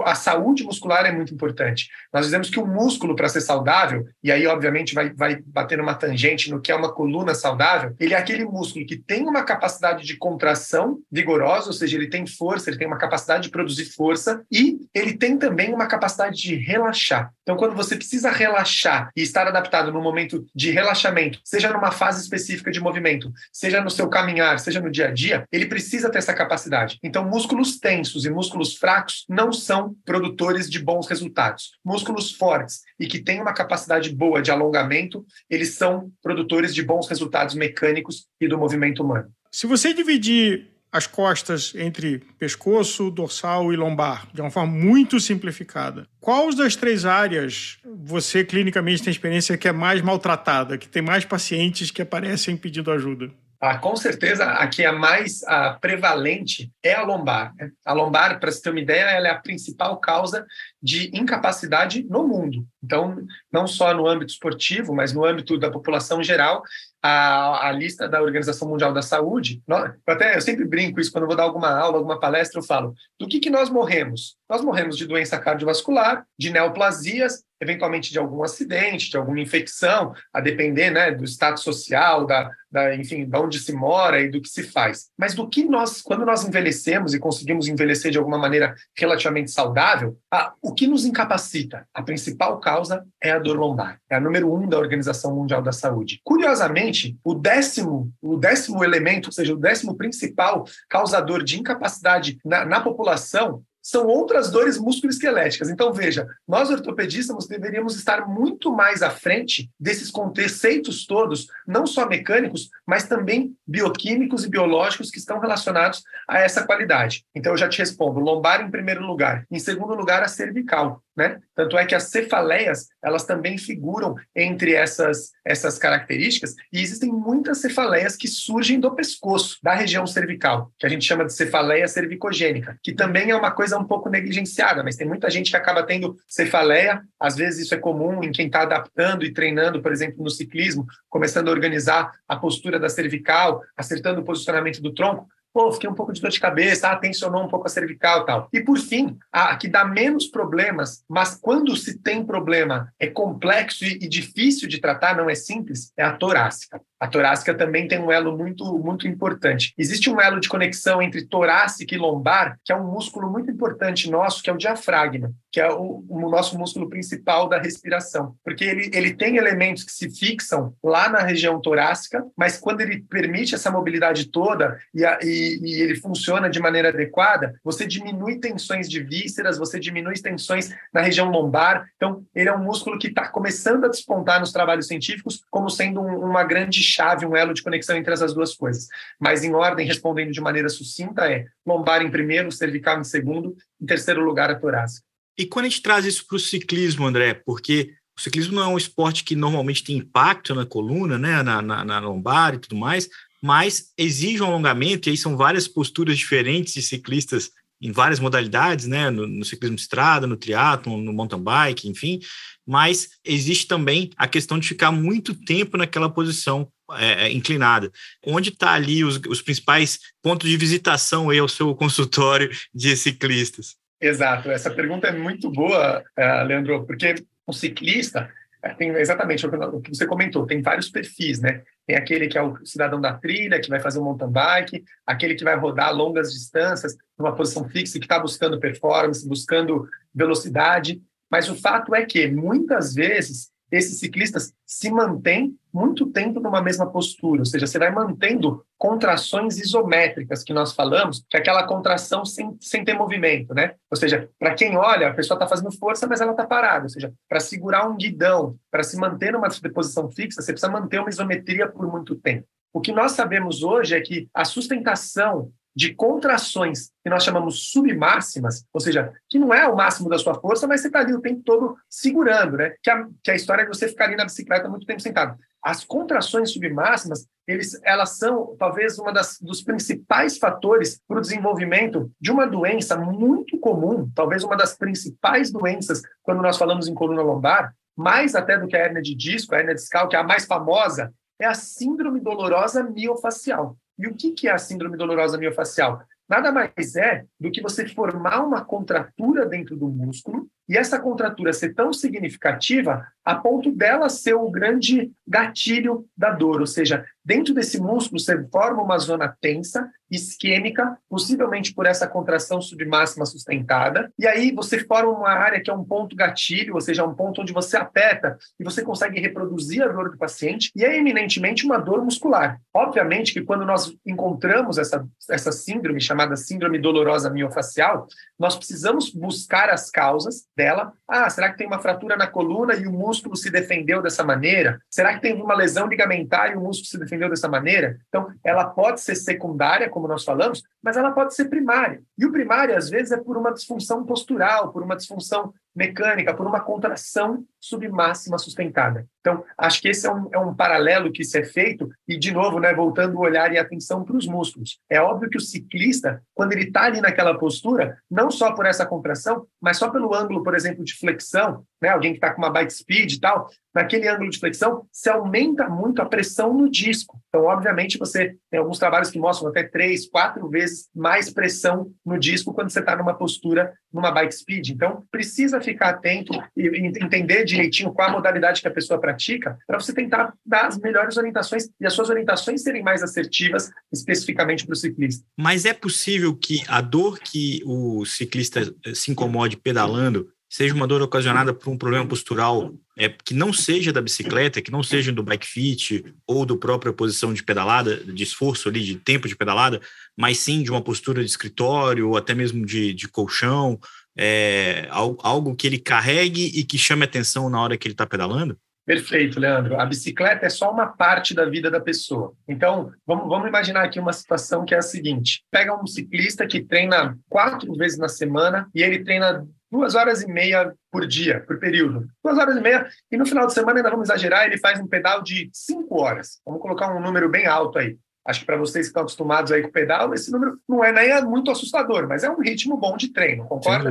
a 0.04 0.14
saúde 0.14 0.64
muscular 0.64 1.04
é 1.06 1.12
muito 1.12 1.34
importante. 1.34 1.88
Nós 2.12 2.24
dizemos 2.24 2.50
que 2.50 2.58
o 2.58 2.66
músculo, 2.66 3.16
para 3.16 3.28
ser 3.28 3.40
saudável, 3.40 4.04
e 4.22 4.30
aí, 4.30 4.46
obviamente, 4.46 4.94
vai, 4.94 5.10
vai 5.10 5.42
bater 5.52 5.78
numa 5.78 5.94
tangente 5.94 6.50
no 6.50 6.60
que 6.60 6.72
é 6.72 6.74
uma 6.74 6.92
coluna 6.92 7.34
saudável, 7.34 7.94
ele 7.98 8.14
é 8.14 8.16
aquele 8.16 8.44
músculo 8.44 8.86
que 8.86 8.96
tem 8.96 9.26
uma 9.26 9.42
capacidade 9.42 10.04
de 10.04 10.16
contração 10.16 10.98
vigorosa, 11.10 11.68
ou 11.68 11.72
seja, 11.72 11.96
ele 11.96 12.08
tem 12.08 12.26
força, 12.26 12.70
ele 12.70 12.78
tem 12.78 12.86
uma 12.86 12.98
capacidade 12.98 13.44
de 13.44 13.50
produzir 13.50 13.86
força 13.86 14.42
e 14.50 14.78
ele 14.94 15.16
tem 15.16 15.38
também 15.38 15.72
uma 15.72 15.86
capacidade 15.86 16.36
de 16.36 16.54
relaxar. 16.54 17.32
Então, 17.42 17.56
quando 17.56 17.74
você 17.74 17.96
precisa 17.96 18.30
relaxar 18.30 19.10
e 19.16 19.22
estar 19.22 19.46
adaptado 19.46 19.92
no 19.92 20.00
momento 20.00 20.46
de 20.54 20.70
relaxamento, 20.70 21.40
seja 21.44 21.72
numa 21.72 21.90
fase 21.90 22.22
específica 22.22 22.70
de 22.70 22.80
movimento, 22.80 23.32
seja 23.52 23.80
no 23.80 23.90
seu 23.90 24.08
caminhar, 24.08 24.58
seja 24.60 24.80
no 24.80 24.90
dia 24.90 25.08
a 25.08 25.10
dia, 25.10 25.44
ele 25.50 25.66
precisa 25.66 26.10
ter 26.10 26.18
essa 26.18 26.34
capacidade. 26.34 26.98
Então, 27.02 27.24
músculos 27.24 27.78
tensos 27.78 28.24
e 28.24 28.30
músculos 28.30 28.76
fracos 28.76 29.24
não 29.28 29.52
são 29.52 29.94
produtores 30.04 30.70
de 30.70 30.78
bons 30.78 31.08
resultados. 31.08 31.72
Músculos 31.84 32.32
fortes 32.32 32.82
e 32.98 33.06
que 33.06 33.18
têm 33.18 33.40
uma 33.40 33.52
capacidade 33.52 34.14
boa 34.14 34.40
de 34.42 34.50
alongamento, 34.50 35.24
eles 35.48 35.74
são 35.74 36.10
produtores 36.22 36.74
de 36.74 36.82
bons 36.82 37.08
resultados 37.08 37.54
mecânicos 37.54 38.26
e 38.40 38.48
do 38.48 38.58
movimento 38.58 39.02
humano. 39.02 39.32
Se 39.50 39.66
você 39.66 39.92
dividir 39.92 40.68
as 40.92 41.06
costas 41.06 41.72
entre 41.76 42.18
pescoço, 42.38 43.10
dorsal 43.10 43.72
e 43.72 43.76
lombar, 43.76 44.26
de 44.32 44.40
uma 44.40 44.50
forma 44.50 44.72
muito 44.72 45.20
simplificada. 45.20 46.06
Qual 46.18 46.52
das 46.54 46.74
três 46.74 47.04
áreas 47.04 47.78
você 47.84 48.44
clinicamente 48.44 49.02
tem 49.02 49.10
experiência 49.10 49.56
que 49.56 49.68
é 49.68 49.72
mais 49.72 50.02
maltratada, 50.02 50.76
que 50.76 50.88
tem 50.88 51.02
mais 51.02 51.24
pacientes 51.24 51.90
que 51.90 52.02
aparecem 52.02 52.56
pedindo 52.56 52.90
ajuda? 52.90 53.30
Ah, 53.60 53.76
com 53.76 53.94
certeza, 53.94 54.44
a 54.46 54.66
que 54.66 54.82
é 54.82 54.90
mais 54.90 55.42
a 55.42 55.74
prevalente 55.74 56.72
é 56.82 56.94
a 56.94 57.02
lombar. 57.02 57.54
Né? 57.56 57.70
A 57.84 57.92
lombar, 57.92 58.40
para 58.40 58.50
você 58.50 58.62
ter 58.62 58.70
uma 58.70 58.80
ideia, 58.80 59.02
ela 59.10 59.28
é 59.28 59.30
a 59.30 59.38
principal 59.38 59.98
causa 59.98 60.46
de 60.82 61.10
incapacidade 61.14 62.02
no 62.08 62.26
mundo. 62.26 62.66
Então, 62.82 63.24
não 63.52 63.66
só 63.66 63.92
no 63.92 64.06
âmbito 64.06 64.32
esportivo, 64.32 64.94
mas 64.94 65.12
no 65.12 65.24
âmbito 65.24 65.58
da 65.58 65.70
população 65.70 66.22
geral, 66.22 66.62
a, 67.02 67.68
a 67.68 67.72
lista 67.72 68.08
da 68.08 68.22
Organização 68.22 68.68
Mundial 68.68 68.92
da 68.92 69.02
Saúde, 69.02 69.62
nós, 69.66 69.92
até 70.06 70.36
eu 70.36 70.40
sempre 70.40 70.64
brinco 70.64 71.00
isso 71.00 71.12
quando 71.12 71.26
vou 71.26 71.36
dar 71.36 71.44
alguma 71.44 71.70
aula, 71.70 71.96
alguma 71.96 72.20
palestra, 72.20 72.60
eu 72.60 72.64
falo, 72.64 72.94
do 73.18 73.26
que, 73.26 73.40
que 73.40 73.50
nós 73.50 73.70
morremos? 73.70 74.36
Nós 74.48 74.62
morremos 74.62 74.96
de 74.96 75.06
doença 75.06 75.38
cardiovascular, 75.38 76.24
de 76.38 76.50
neoplasias, 76.50 77.42
eventualmente 77.60 78.10
de 78.10 78.18
algum 78.18 78.42
acidente, 78.42 79.10
de 79.10 79.16
alguma 79.16 79.40
infecção, 79.40 80.14
a 80.32 80.40
depender 80.40 80.90
né, 80.90 81.12
do 81.12 81.24
status 81.24 81.62
social, 81.62 82.26
da, 82.26 82.50
da, 82.70 82.94
enfim, 82.94 83.26
de 83.26 83.36
onde 83.36 83.58
se 83.58 83.72
mora 83.72 84.20
e 84.20 84.30
do 84.30 84.40
que 84.40 84.48
se 84.48 84.62
faz. 84.62 85.08
Mas 85.16 85.34
do 85.34 85.48
que 85.48 85.64
nós, 85.64 86.00
quando 86.00 86.24
nós 86.24 86.44
envelhecemos 86.44 87.12
e 87.12 87.18
conseguimos 87.18 87.68
envelhecer 87.68 88.10
de 88.10 88.18
alguma 88.18 88.38
maneira 88.38 88.74
relativamente 88.96 89.50
saudável, 89.50 90.16
a, 90.30 90.54
o 90.62 90.69
que 90.74 90.86
nos 90.86 91.04
incapacita? 91.04 91.86
A 91.94 92.02
principal 92.02 92.58
causa 92.60 93.04
é 93.22 93.30
a 93.30 93.38
dor 93.38 93.58
lombar. 93.58 94.00
É 94.08 94.16
a 94.16 94.20
número 94.20 94.52
um 94.52 94.68
da 94.68 94.78
Organização 94.78 95.34
Mundial 95.34 95.62
da 95.62 95.72
Saúde. 95.72 96.20
Curiosamente, 96.24 97.18
o 97.24 97.34
décimo, 97.34 98.12
o 98.20 98.36
décimo 98.36 98.84
elemento, 98.84 99.26
ou 99.26 99.32
seja, 99.32 99.54
o 99.54 99.58
décimo 99.58 99.96
principal 99.96 100.64
causador 100.88 101.42
de 101.42 101.58
incapacidade 101.58 102.38
na, 102.44 102.64
na 102.64 102.80
população 102.80 103.62
são 103.90 104.06
outras 104.06 104.50
dores 104.50 104.78
musculoesqueléticas. 104.78 105.68
Então, 105.68 105.92
veja, 105.92 106.26
nós 106.46 106.70
ortopedistas 106.70 107.48
deveríamos 107.48 107.96
estar 107.96 108.28
muito 108.28 108.72
mais 108.72 109.02
à 109.02 109.10
frente 109.10 109.68
desses 109.78 110.10
conceitos 110.10 111.04
todos, 111.06 111.48
não 111.66 111.86
só 111.86 112.06
mecânicos, 112.06 112.70
mas 112.86 113.08
também 113.08 113.54
bioquímicos 113.66 114.44
e 114.44 114.48
biológicos 114.48 115.10
que 115.10 115.18
estão 115.18 115.40
relacionados 115.40 116.02
a 116.28 116.38
essa 116.38 116.64
qualidade. 116.64 117.24
Então, 117.34 117.52
eu 117.52 117.56
já 117.56 117.68
te 117.68 117.78
respondo: 117.78 118.20
lombar 118.20 118.62
em 118.62 118.70
primeiro 118.70 119.04
lugar. 119.04 119.44
Em 119.50 119.58
segundo 119.58 119.94
lugar, 119.94 120.22
a 120.22 120.28
cervical. 120.28 121.02
Né? 121.20 121.38
Tanto 121.54 121.76
é 121.76 121.84
que 121.84 121.94
as 121.94 122.04
cefaleias, 122.04 122.86
elas 123.04 123.24
também 123.24 123.58
figuram 123.58 124.14
entre 124.34 124.72
essas, 124.72 125.32
essas 125.44 125.76
características, 125.76 126.54
e 126.72 126.80
existem 126.80 127.12
muitas 127.12 127.58
cefaleias 127.58 128.16
que 128.16 128.26
surgem 128.26 128.80
do 128.80 128.94
pescoço, 128.94 129.58
da 129.62 129.74
região 129.74 130.06
cervical, 130.06 130.72
que 130.78 130.86
a 130.86 130.88
gente 130.88 131.04
chama 131.04 131.26
de 131.26 131.34
cefaleia 131.34 131.86
cervicogênica, 131.86 132.78
que 132.82 132.94
também 132.94 133.28
é 133.28 133.36
uma 133.36 133.50
coisa 133.50 133.76
um 133.76 133.84
pouco 133.84 134.08
negligenciada, 134.08 134.82
mas 134.82 134.96
tem 134.96 135.06
muita 135.06 135.28
gente 135.28 135.50
que 135.50 135.56
acaba 135.58 135.82
tendo 135.82 136.16
cefaleia, 136.26 137.02
às 137.20 137.36
vezes 137.36 137.66
isso 137.66 137.74
é 137.74 137.78
comum 137.78 138.24
em 138.24 138.32
quem 138.32 138.46
está 138.46 138.62
adaptando 138.62 139.22
e 139.22 139.30
treinando, 139.30 139.82
por 139.82 139.92
exemplo, 139.92 140.24
no 140.24 140.30
ciclismo, 140.30 140.86
começando 141.10 141.48
a 141.48 141.50
organizar 141.50 142.10
a 142.26 142.36
postura 142.36 142.80
da 142.80 142.88
cervical, 142.88 143.60
acertando 143.76 144.22
o 144.22 144.24
posicionamento 144.24 144.80
do 144.80 144.94
tronco, 144.94 145.28
pô, 145.52 145.72
fiquei 145.72 145.88
um 145.88 145.94
pouco 145.94 146.12
de 146.12 146.20
dor 146.20 146.30
de 146.30 146.40
cabeça, 146.40 146.88
ah, 146.88 146.96
tensionou 146.96 147.44
um 147.44 147.48
pouco 147.48 147.66
a 147.66 147.70
cervical 147.70 148.22
e 148.22 148.26
tal. 148.26 148.48
E 148.52 148.60
por 148.60 148.78
fim, 148.78 149.18
a 149.32 149.56
que 149.56 149.68
dá 149.68 149.84
menos 149.84 150.26
problemas, 150.26 151.04
mas 151.08 151.36
quando 151.36 151.76
se 151.76 151.98
tem 151.98 152.24
problema 152.24 152.92
é 152.98 153.06
complexo 153.06 153.84
e, 153.84 153.94
e 153.94 154.08
difícil 154.08 154.68
de 154.68 154.80
tratar, 154.80 155.16
não 155.16 155.28
é 155.28 155.34
simples, 155.34 155.92
é 155.96 156.04
a 156.04 156.12
torácica. 156.12 156.80
A 157.00 157.08
torácica 157.08 157.54
também 157.54 157.88
tem 157.88 157.98
um 157.98 158.12
elo 158.12 158.36
muito, 158.36 158.78
muito 158.78 159.08
importante. 159.08 159.72
Existe 159.78 160.10
um 160.10 160.20
elo 160.20 160.38
de 160.38 160.50
conexão 160.50 161.00
entre 161.00 161.26
torácica 161.26 161.94
e 161.94 161.98
lombar, 161.98 162.58
que 162.62 162.72
é 162.72 162.76
um 162.76 162.92
músculo 162.92 163.30
muito 163.30 163.50
importante 163.50 164.10
nosso, 164.10 164.42
que 164.42 164.50
é 164.50 164.52
o 164.52 164.58
diafragma, 164.58 165.32
que 165.50 165.58
é 165.58 165.72
o, 165.72 166.04
o 166.06 166.28
nosso 166.28 166.58
músculo 166.58 166.90
principal 166.90 167.48
da 167.48 167.58
respiração. 167.58 168.34
Porque 168.44 168.64
ele, 168.64 168.90
ele 168.92 169.14
tem 169.14 169.38
elementos 169.38 169.82
que 169.82 169.92
se 169.92 170.10
fixam 170.10 170.74
lá 170.84 171.08
na 171.08 171.20
região 171.20 171.58
torácica, 171.58 172.22
mas 172.36 172.58
quando 172.58 172.82
ele 172.82 173.02
permite 173.08 173.54
essa 173.54 173.70
mobilidade 173.70 174.30
toda 174.30 174.78
e, 174.94 175.02
a, 175.02 175.18
e, 175.22 175.58
e 175.62 175.80
ele 175.80 175.96
funciona 175.96 176.50
de 176.50 176.60
maneira 176.60 176.90
adequada, 176.90 177.58
você 177.64 177.86
diminui 177.86 178.38
tensões 178.38 178.86
de 178.88 179.02
vísceras, 179.02 179.56
você 179.56 179.80
diminui 179.80 180.14
tensões 180.14 180.70
na 180.92 181.00
região 181.00 181.30
lombar. 181.30 181.86
Então, 181.96 182.22
ele 182.34 182.50
é 182.50 182.54
um 182.54 182.62
músculo 182.62 182.98
que 182.98 183.06
está 183.06 183.26
começando 183.26 183.86
a 183.86 183.88
despontar 183.88 184.38
nos 184.38 184.52
trabalhos 184.52 184.86
científicos 184.86 185.42
como 185.50 185.70
sendo 185.70 186.02
um, 186.02 186.26
uma 186.26 186.44
grande 186.44 186.89
chave, 186.90 187.26
um 187.26 187.36
elo 187.36 187.54
de 187.54 187.62
conexão 187.62 187.96
entre 187.96 188.12
essas 188.12 188.34
duas 188.34 188.54
coisas. 188.54 188.88
Mas 189.18 189.44
em 189.44 189.54
ordem, 189.54 189.86
respondendo 189.86 190.32
de 190.32 190.40
maneira 190.40 190.68
sucinta, 190.68 191.30
é 191.30 191.46
lombar 191.66 192.02
em 192.02 192.10
primeiro, 192.10 192.50
cervical 192.50 193.00
em 193.00 193.04
segundo, 193.04 193.56
em 193.80 193.86
terceiro 193.86 194.24
lugar 194.24 194.50
a 194.50 194.54
torácica. 194.54 195.06
E 195.38 195.46
quando 195.46 195.66
a 195.66 195.68
gente 195.68 195.82
traz 195.82 196.04
isso 196.04 196.26
para 196.26 196.36
o 196.36 196.40
ciclismo, 196.40 197.06
André, 197.06 197.34
porque 197.34 197.92
o 198.16 198.20
ciclismo 198.20 198.54
não 198.54 198.62
é 198.62 198.66
um 198.66 198.76
esporte 198.76 199.24
que 199.24 199.34
normalmente 199.34 199.82
tem 199.82 199.96
impacto 199.96 200.54
na 200.54 200.66
coluna, 200.66 201.16
né, 201.16 201.42
na, 201.42 201.62
na, 201.62 201.84
na 201.84 201.98
lombar 202.00 202.54
e 202.54 202.58
tudo 202.58 202.76
mais, 202.76 203.08
mas 203.42 203.92
exige 203.96 204.42
um 204.42 204.46
alongamento, 204.46 205.08
e 205.08 205.12
aí 205.12 205.16
são 205.16 205.36
várias 205.36 205.66
posturas 205.66 206.18
diferentes 206.18 206.74
de 206.74 206.82
ciclistas 206.82 207.50
em 207.80 207.90
várias 207.90 208.20
modalidades, 208.20 208.86
né, 208.86 209.08
no, 209.08 209.26
no 209.26 209.44
ciclismo 209.44 209.76
de 209.76 209.82
estrada, 209.82 210.26
no 210.26 210.36
triatlo, 210.36 210.98
no 210.98 211.12
mountain 211.12 211.42
bike, 211.42 211.88
enfim, 211.88 212.20
mas 212.66 213.08
existe 213.24 213.66
também 213.66 214.10
a 214.16 214.28
questão 214.28 214.58
de 214.58 214.68
ficar 214.68 214.92
muito 214.92 215.34
tempo 215.34 215.78
naquela 215.78 216.10
posição 216.10 216.70
é, 216.98 217.26
é 217.26 217.32
inclinada. 217.32 217.90
Onde 218.24 218.50
está 218.50 218.72
ali 218.72 219.04
os, 219.04 219.20
os, 219.28 219.42
principais 219.42 219.98
pontos 220.22 220.48
de 220.48 220.56
visitação 220.56 221.30
aí 221.30 221.38
ao 221.38 221.48
seu 221.48 221.74
consultório 221.74 222.50
de 222.74 222.96
ciclistas? 222.96 223.76
Exato, 224.00 224.50
essa 224.50 224.70
pergunta 224.70 225.08
é 225.08 225.12
muito 225.12 225.50
boa, 225.50 226.02
uh, 226.18 226.44
Leandro, 226.44 226.86
porque 226.86 227.14
o 227.46 227.52
ciclista 227.52 228.30
é, 228.62 228.74
tem 228.74 228.90
exatamente 228.90 229.46
o 229.46 229.80
que 229.80 229.94
você 229.94 230.06
comentou, 230.06 230.46
tem 230.46 230.60
vários 230.60 230.90
perfis, 230.90 231.40
né? 231.40 231.62
Tem 231.86 231.96
aquele 231.96 232.28
que 232.28 232.36
é 232.36 232.42
o 232.42 232.56
cidadão 232.64 233.00
da 233.00 233.14
trilha, 233.14 233.60
que 233.60 233.70
vai 233.70 233.80
fazer 233.80 233.98
um 233.98 234.04
mountain 234.04 234.30
bike, 234.30 234.84
aquele 235.06 235.34
que 235.34 235.44
vai 235.44 235.56
rodar 235.56 235.94
longas 235.94 236.32
distâncias 236.32 236.94
numa 237.18 237.34
posição 237.34 237.68
fixa, 237.68 237.98
que 237.98 238.04
está 238.04 238.18
buscando 238.18 238.60
performance, 238.60 239.26
buscando 239.26 239.88
velocidade. 240.14 241.00
Mas 241.30 241.48
o 241.48 241.54
fato 241.54 241.94
é 241.94 242.04
que, 242.04 242.28
muitas 242.28 242.94
vezes, 242.94 243.50
esses 243.70 243.98
ciclistas 243.98 244.52
se 244.66 244.90
mantêm 244.90 245.56
muito 245.72 246.06
tempo 246.06 246.40
numa 246.40 246.60
mesma 246.60 246.90
postura, 246.90 247.42
ou 247.42 247.44
seja, 247.44 247.66
você 247.66 247.78
vai 247.78 247.90
mantendo 247.90 248.64
contrações 248.76 249.58
isométricas 249.58 250.42
que 250.42 250.52
nós 250.52 250.72
falamos, 250.72 251.24
que 251.28 251.36
é 251.36 251.40
aquela 251.40 251.66
contração 251.66 252.24
sem, 252.24 252.56
sem 252.60 252.84
ter 252.84 252.94
movimento, 252.94 253.54
né? 253.54 253.74
Ou 253.90 253.96
seja, 253.96 254.28
para 254.38 254.54
quem 254.54 254.76
olha, 254.76 255.08
a 255.08 255.14
pessoa 255.14 255.36
está 255.36 255.46
fazendo 255.46 255.70
força, 255.72 256.06
mas 256.06 256.20
ela 256.20 256.32
está 256.32 256.44
parada, 256.46 256.84
ou 256.84 256.88
seja, 256.88 257.12
para 257.28 257.40
segurar 257.40 257.88
um 257.88 257.96
guidão, 257.96 258.56
para 258.70 258.82
se 258.82 258.96
manter 258.96 259.32
numa 259.32 259.48
posição 259.72 260.10
fixa, 260.10 260.42
você 260.42 260.52
precisa 260.52 260.72
manter 260.72 260.98
uma 260.98 261.10
isometria 261.10 261.68
por 261.68 261.86
muito 261.86 262.16
tempo. 262.16 262.46
O 262.72 262.80
que 262.80 262.92
nós 262.92 263.12
sabemos 263.12 263.62
hoje 263.62 263.94
é 263.96 264.00
que 264.00 264.28
a 264.32 264.44
sustentação 264.44 265.52
de 265.74 265.94
contrações 265.94 266.90
que 267.02 267.10
nós 267.10 267.24
chamamos 267.24 267.70
submáximas, 267.70 268.64
ou 268.72 268.80
seja, 268.80 269.12
que 269.28 269.38
não 269.38 269.54
é 269.54 269.66
o 269.66 269.76
máximo 269.76 270.08
da 270.08 270.18
sua 270.18 270.34
força, 270.34 270.66
mas 270.66 270.80
você 270.80 270.88
está 270.88 271.00
ali 271.00 271.14
o 271.14 271.20
tempo 271.20 271.42
todo 271.44 271.76
segurando, 271.88 272.56
né? 272.56 272.74
Que 272.82 272.90
a, 272.90 273.06
que 273.22 273.30
a 273.30 273.34
história 273.34 273.62
é 273.62 273.64
de 273.64 273.76
você 273.76 273.88
ficar 273.88 274.06
ali 274.06 274.16
na 274.16 274.24
bicicleta 274.24 274.68
muito 274.68 274.86
tempo 274.86 275.00
sentado. 275.00 275.38
As 275.62 275.84
contrações 275.84 276.52
submáximas, 276.52 277.26
eles, 277.46 277.78
elas 277.84 278.16
são 278.16 278.56
talvez 278.58 278.98
uma 278.98 279.12
das, 279.12 279.38
dos 279.40 279.62
principais 279.62 280.38
fatores 280.38 281.00
para 281.06 281.18
o 281.18 281.20
desenvolvimento 281.20 282.10
de 282.20 282.30
uma 282.30 282.46
doença 282.46 282.96
muito 282.96 283.58
comum, 283.58 284.10
talvez 284.14 284.42
uma 284.42 284.56
das 284.56 284.76
principais 284.76 285.52
doenças 285.52 286.00
quando 286.22 286.42
nós 286.42 286.56
falamos 286.56 286.88
em 286.88 286.94
coluna 286.94 287.22
lombar, 287.22 287.74
mais 287.96 288.34
até 288.34 288.58
do 288.58 288.66
que 288.66 288.76
a 288.76 288.86
hernia 288.86 289.02
de 289.02 289.14
disco, 289.14 289.54
a 289.54 289.58
hernia 289.58 289.74
discal, 289.74 290.08
que 290.08 290.16
é 290.16 290.18
a 290.18 290.24
mais 290.24 290.46
famosa, 290.46 291.12
é 291.38 291.46
a 291.46 291.54
síndrome 291.54 292.20
dolorosa 292.20 292.82
miofacial. 292.82 293.76
E 294.00 294.06
o 294.06 294.14
que 294.14 294.48
é 294.48 294.50
a 294.50 294.56
síndrome 294.56 294.96
dolorosa 294.96 295.36
miofacial? 295.36 296.02
Nada 296.26 296.50
mais 296.50 296.96
é 296.96 297.24
do 297.38 297.50
que 297.50 297.60
você 297.60 297.86
formar 297.86 298.42
uma 298.42 298.64
contratura 298.64 299.44
dentro 299.44 299.76
do 299.76 299.88
músculo 299.88 300.48
e 300.66 300.78
essa 300.78 300.98
contratura 300.98 301.52
ser 301.52 301.74
tão 301.74 301.92
significativa 301.92 303.06
a 303.22 303.34
ponto 303.34 303.70
dela 303.70 304.08
ser 304.08 304.34
o 304.34 304.48
grande 304.48 305.12
gatilho 305.26 306.06
da 306.16 306.30
dor, 306.30 306.60
ou 306.60 306.66
seja, 306.66 307.04
dentro 307.24 307.54
desse 307.54 307.80
músculo 307.80 308.20
você 308.20 308.42
forma 308.48 308.82
uma 308.82 308.98
zona 308.98 309.34
tensa, 309.40 309.90
isquêmica, 310.10 310.98
possivelmente 311.08 311.72
por 311.72 311.86
essa 311.86 312.06
contração 312.06 312.60
submáxima 312.60 313.24
sustentada, 313.24 314.12
e 314.18 314.26
aí 314.26 314.50
você 314.52 314.80
forma 314.80 315.12
uma 315.12 315.30
área 315.30 315.60
que 315.62 315.70
é 315.70 315.74
um 315.74 315.84
ponto 315.84 316.16
gatilho, 316.16 316.74
ou 316.74 316.80
seja, 316.80 317.04
um 317.04 317.14
ponto 317.14 317.42
onde 317.42 317.52
você 317.52 317.76
aperta 317.76 318.36
e 318.58 318.64
você 318.64 318.82
consegue 318.82 319.20
reproduzir 319.20 319.82
a 319.82 319.88
dor 319.88 320.10
do 320.10 320.18
paciente, 320.18 320.72
e 320.74 320.84
é 320.84 320.98
eminentemente 320.98 321.64
uma 321.64 321.78
dor 321.78 322.04
muscular. 322.04 322.60
Obviamente 322.74 323.32
que 323.32 323.42
quando 323.42 323.64
nós 323.64 323.94
encontramos 324.04 324.78
essa, 324.78 325.06
essa 325.30 325.52
síndrome 325.52 326.00
chamada 326.00 326.34
síndrome 326.34 326.78
dolorosa 326.78 327.30
miofacial, 327.30 328.08
nós 328.38 328.56
precisamos 328.56 329.10
buscar 329.10 329.70
as 329.70 329.90
causas 329.90 330.46
dela. 330.56 330.92
Ah, 331.06 331.28
será 331.28 331.50
que 331.50 331.58
tem 331.58 331.66
uma 331.66 331.78
fratura 331.78 332.16
na 332.16 332.26
coluna 332.26 332.74
e 332.74 332.86
o 332.86 332.92
músculo 332.92 333.36
se 333.36 333.50
defendeu 333.50 334.02
dessa 334.02 334.24
maneira? 334.24 334.80
Será 334.90 335.14
que 335.14 335.20
tem 335.20 335.40
uma 335.40 335.54
lesão 335.54 335.86
ligamentar 335.86 336.50
e 336.50 336.56
o 336.56 336.60
músculo 336.60 336.86
se 336.86 336.98
defendeu 336.98 337.09
dessa 337.18 337.48
maneira? 337.48 337.98
Então, 338.08 338.32
ela 338.44 338.64
pode 338.64 339.00
ser 339.00 339.14
secundária, 339.14 339.88
como 339.88 340.08
nós 340.08 340.24
falamos, 340.24 340.62
mas 340.82 340.96
ela 340.96 341.12
pode 341.12 341.34
ser 341.34 341.46
primária. 341.46 342.02
E 342.18 342.24
o 342.24 342.32
primário, 342.32 342.76
às 342.76 342.88
vezes, 342.88 343.12
é 343.12 343.16
por 343.16 343.36
uma 343.36 343.52
disfunção 343.52 344.04
postural, 344.04 344.72
por 344.72 344.82
uma 344.82 344.96
disfunção 344.96 345.52
mecânica, 345.74 346.34
por 346.34 346.46
uma 346.46 346.60
contração 346.60 347.44
submáxima 347.60 348.38
sustentada. 348.38 349.06
Então, 349.20 349.44
acho 349.56 349.80
que 349.80 349.88
esse 349.88 350.06
é 350.06 350.12
um, 350.12 350.28
é 350.32 350.38
um 350.38 350.54
paralelo 350.54 351.12
que 351.12 351.22
se 351.22 351.38
é 351.38 351.44
feito, 351.44 351.88
e, 352.08 352.18
de 352.18 352.32
novo, 352.32 352.58
né, 352.58 352.72
voltando 352.74 353.16
o 353.16 353.20
olhar 353.20 353.52
e 353.52 353.58
atenção 353.58 354.02
para 354.02 354.16
os 354.16 354.26
músculos. 354.26 354.80
É 354.88 355.00
óbvio 355.00 355.28
que 355.28 355.36
o 355.36 355.40
ciclista, 355.40 356.22
quando 356.34 356.52
ele 356.52 356.64
está 356.64 356.84
ali 356.84 357.00
naquela 357.00 357.38
postura, 357.38 357.98
não 358.10 358.30
só 358.30 358.52
por 358.52 358.66
essa 358.66 358.86
contração, 358.86 359.46
mas 359.60 359.76
só 359.76 359.90
pelo 359.90 360.14
ângulo, 360.14 360.42
por 360.42 360.54
exemplo, 360.54 360.82
de 360.82 360.94
flexão, 360.94 361.64
né, 361.80 361.90
alguém 361.90 362.12
que 362.12 362.18
está 362.18 362.32
com 362.32 362.40
uma 362.40 362.50
bike 362.50 362.72
speed 362.72 363.12
e 363.12 363.20
tal, 363.20 363.48
naquele 363.74 364.08
ângulo 364.08 364.30
de 364.30 364.38
flexão, 364.38 364.86
se 364.90 365.10
aumenta 365.10 365.68
muito 365.68 366.00
a 366.00 366.06
pressão 366.06 366.54
no 366.54 366.70
disco. 366.70 367.19
Então, 367.30 367.46
obviamente, 367.46 367.96
você 367.96 368.36
tem 368.50 368.58
alguns 368.58 368.78
trabalhos 368.78 369.08
que 369.08 369.18
mostram 369.18 369.48
até 369.48 369.62
três, 369.62 370.08
quatro 370.08 370.48
vezes 370.48 370.88
mais 370.92 371.30
pressão 371.30 371.92
no 372.04 372.18
disco 372.18 372.52
quando 372.52 372.70
você 372.70 372.80
está 372.80 372.96
numa 372.96 373.14
postura, 373.14 373.72
numa 373.92 374.10
bike 374.10 374.34
speed. 374.34 374.70
Então, 374.70 375.04
precisa 375.12 375.60
ficar 375.60 375.90
atento 375.90 376.32
e 376.56 376.66
entender 377.00 377.44
direitinho 377.44 377.92
qual 377.92 378.08
a 378.08 378.12
modalidade 378.12 378.60
que 378.60 378.66
a 378.66 378.72
pessoa 378.72 379.00
pratica 379.00 379.56
para 379.64 379.78
você 379.80 379.94
tentar 379.94 380.34
dar 380.44 380.66
as 380.66 380.76
melhores 380.78 381.16
orientações 381.16 381.68
e 381.80 381.86
as 381.86 381.92
suas 381.92 382.10
orientações 382.10 382.62
serem 382.62 382.82
mais 382.82 383.00
assertivas 383.00 383.70
especificamente 383.92 384.66
para 384.66 384.72
o 384.72 384.76
ciclista. 384.76 385.24
Mas 385.38 385.64
é 385.64 385.72
possível 385.72 386.34
que 386.34 386.64
a 386.66 386.80
dor 386.80 387.20
que 387.20 387.62
o 387.64 388.04
ciclista 388.04 388.74
se 388.92 389.12
incomode 389.12 389.56
pedalando 389.56 390.28
seja 390.50 390.74
uma 390.74 390.86
dor 390.86 391.00
ocasionada 391.00 391.54
por 391.54 391.70
um 391.70 391.78
problema 391.78 392.04
postural 392.04 392.74
é, 392.98 393.08
que 393.08 393.32
não 393.32 393.52
seja 393.52 393.92
da 393.92 394.02
bicicleta, 394.02 394.60
que 394.60 394.72
não 394.72 394.82
seja 394.82 395.12
do 395.12 395.22
bike 395.22 395.46
fit 395.46 396.04
ou 396.26 396.44
do 396.44 396.56
própria 396.56 396.92
posição 396.92 397.32
de 397.32 397.44
pedalada, 397.44 397.98
de 397.98 398.24
esforço 398.24 398.68
ali, 398.68 398.80
de 398.80 398.96
tempo 398.96 399.28
de 399.28 399.36
pedalada, 399.36 399.80
mas 400.18 400.38
sim 400.38 400.64
de 400.64 400.70
uma 400.70 400.82
postura 400.82 401.22
de 401.22 401.30
escritório 401.30 402.08
ou 402.08 402.16
até 402.16 402.34
mesmo 402.34 402.66
de, 402.66 402.92
de 402.92 403.06
colchão, 403.06 403.78
é, 404.18 404.88
algo 404.90 405.54
que 405.54 405.68
ele 405.68 405.78
carregue 405.78 406.46
e 406.46 406.64
que 406.64 406.76
chame 406.76 407.04
atenção 407.04 407.48
na 407.48 407.62
hora 407.62 407.78
que 407.78 407.86
ele 407.86 407.94
está 407.94 408.04
pedalando? 408.04 408.58
Perfeito, 408.84 409.38
Leandro. 409.38 409.78
A 409.78 409.86
bicicleta 409.86 410.46
é 410.46 410.50
só 410.50 410.72
uma 410.72 410.86
parte 410.86 411.32
da 411.32 411.44
vida 411.44 411.70
da 411.70 411.78
pessoa. 411.78 412.32
Então, 412.48 412.90
vamos, 413.06 413.28
vamos 413.28 413.46
imaginar 413.46 413.84
aqui 413.84 414.00
uma 414.00 414.12
situação 414.12 414.64
que 414.64 414.74
é 414.74 414.78
a 414.78 414.82
seguinte: 414.82 415.44
pega 415.48 415.80
um 415.80 415.86
ciclista 415.86 416.44
que 416.44 416.60
treina 416.60 417.16
quatro 417.28 417.72
vezes 417.74 417.98
na 417.98 418.08
semana 418.08 418.68
e 418.74 418.82
ele 418.82 419.04
treina 419.04 419.46
duas 419.70 419.94
horas 419.94 420.22
e 420.22 420.26
meia 420.26 420.74
por 420.90 421.06
dia, 421.06 421.44
por 421.46 421.58
período. 421.58 422.08
Duas 422.22 422.38
horas 422.38 422.56
e 422.56 422.60
meia, 422.60 422.88
e 423.10 423.16
no 423.16 423.26
final 423.26 423.46
de 423.46 423.54
semana, 423.54 423.78
ainda 423.78 423.90
vamos 423.90 424.08
exagerar, 424.08 424.46
ele 424.46 424.58
faz 424.58 424.80
um 424.80 424.86
pedal 424.86 425.22
de 425.22 425.48
cinco 425.52 426.00
horas. 426.00 426.40
Vamos 426.44 426.60
colocar 426.60 426.94
um 426.94 427.00
número 427.00 427.28
bem 427.28 427.46
alto 427.46 427.78
aí. 427.78 427.96
Acho 428.26 428.40
que 428.40 428.46
para 428.46 428.56
vocês 428.56 428.86
que 428.86 428.90
estão 428.90 429.02
acostumados 429.02 429.50
aí 429.50 429.62
com 429.62 429.68
o 429.68 429.72
pedal, 429.72 430.12
esse 430.12 430.30
número 430.30 430.58
não 430.68 430.84
é 430.84 430.92
nem 430.92 431.10
é 431.10 431.22
muito 431.22 431.50
assustador, 431.50 432.06
mas 432.06 432.22
é 432.22 432.30
um 432.30 432.40
ritmo 432.40 432.76
bom 432.76 432.96
de 432.96 433.12
treino, 433.12 433.46
concorda? 433.46 433.90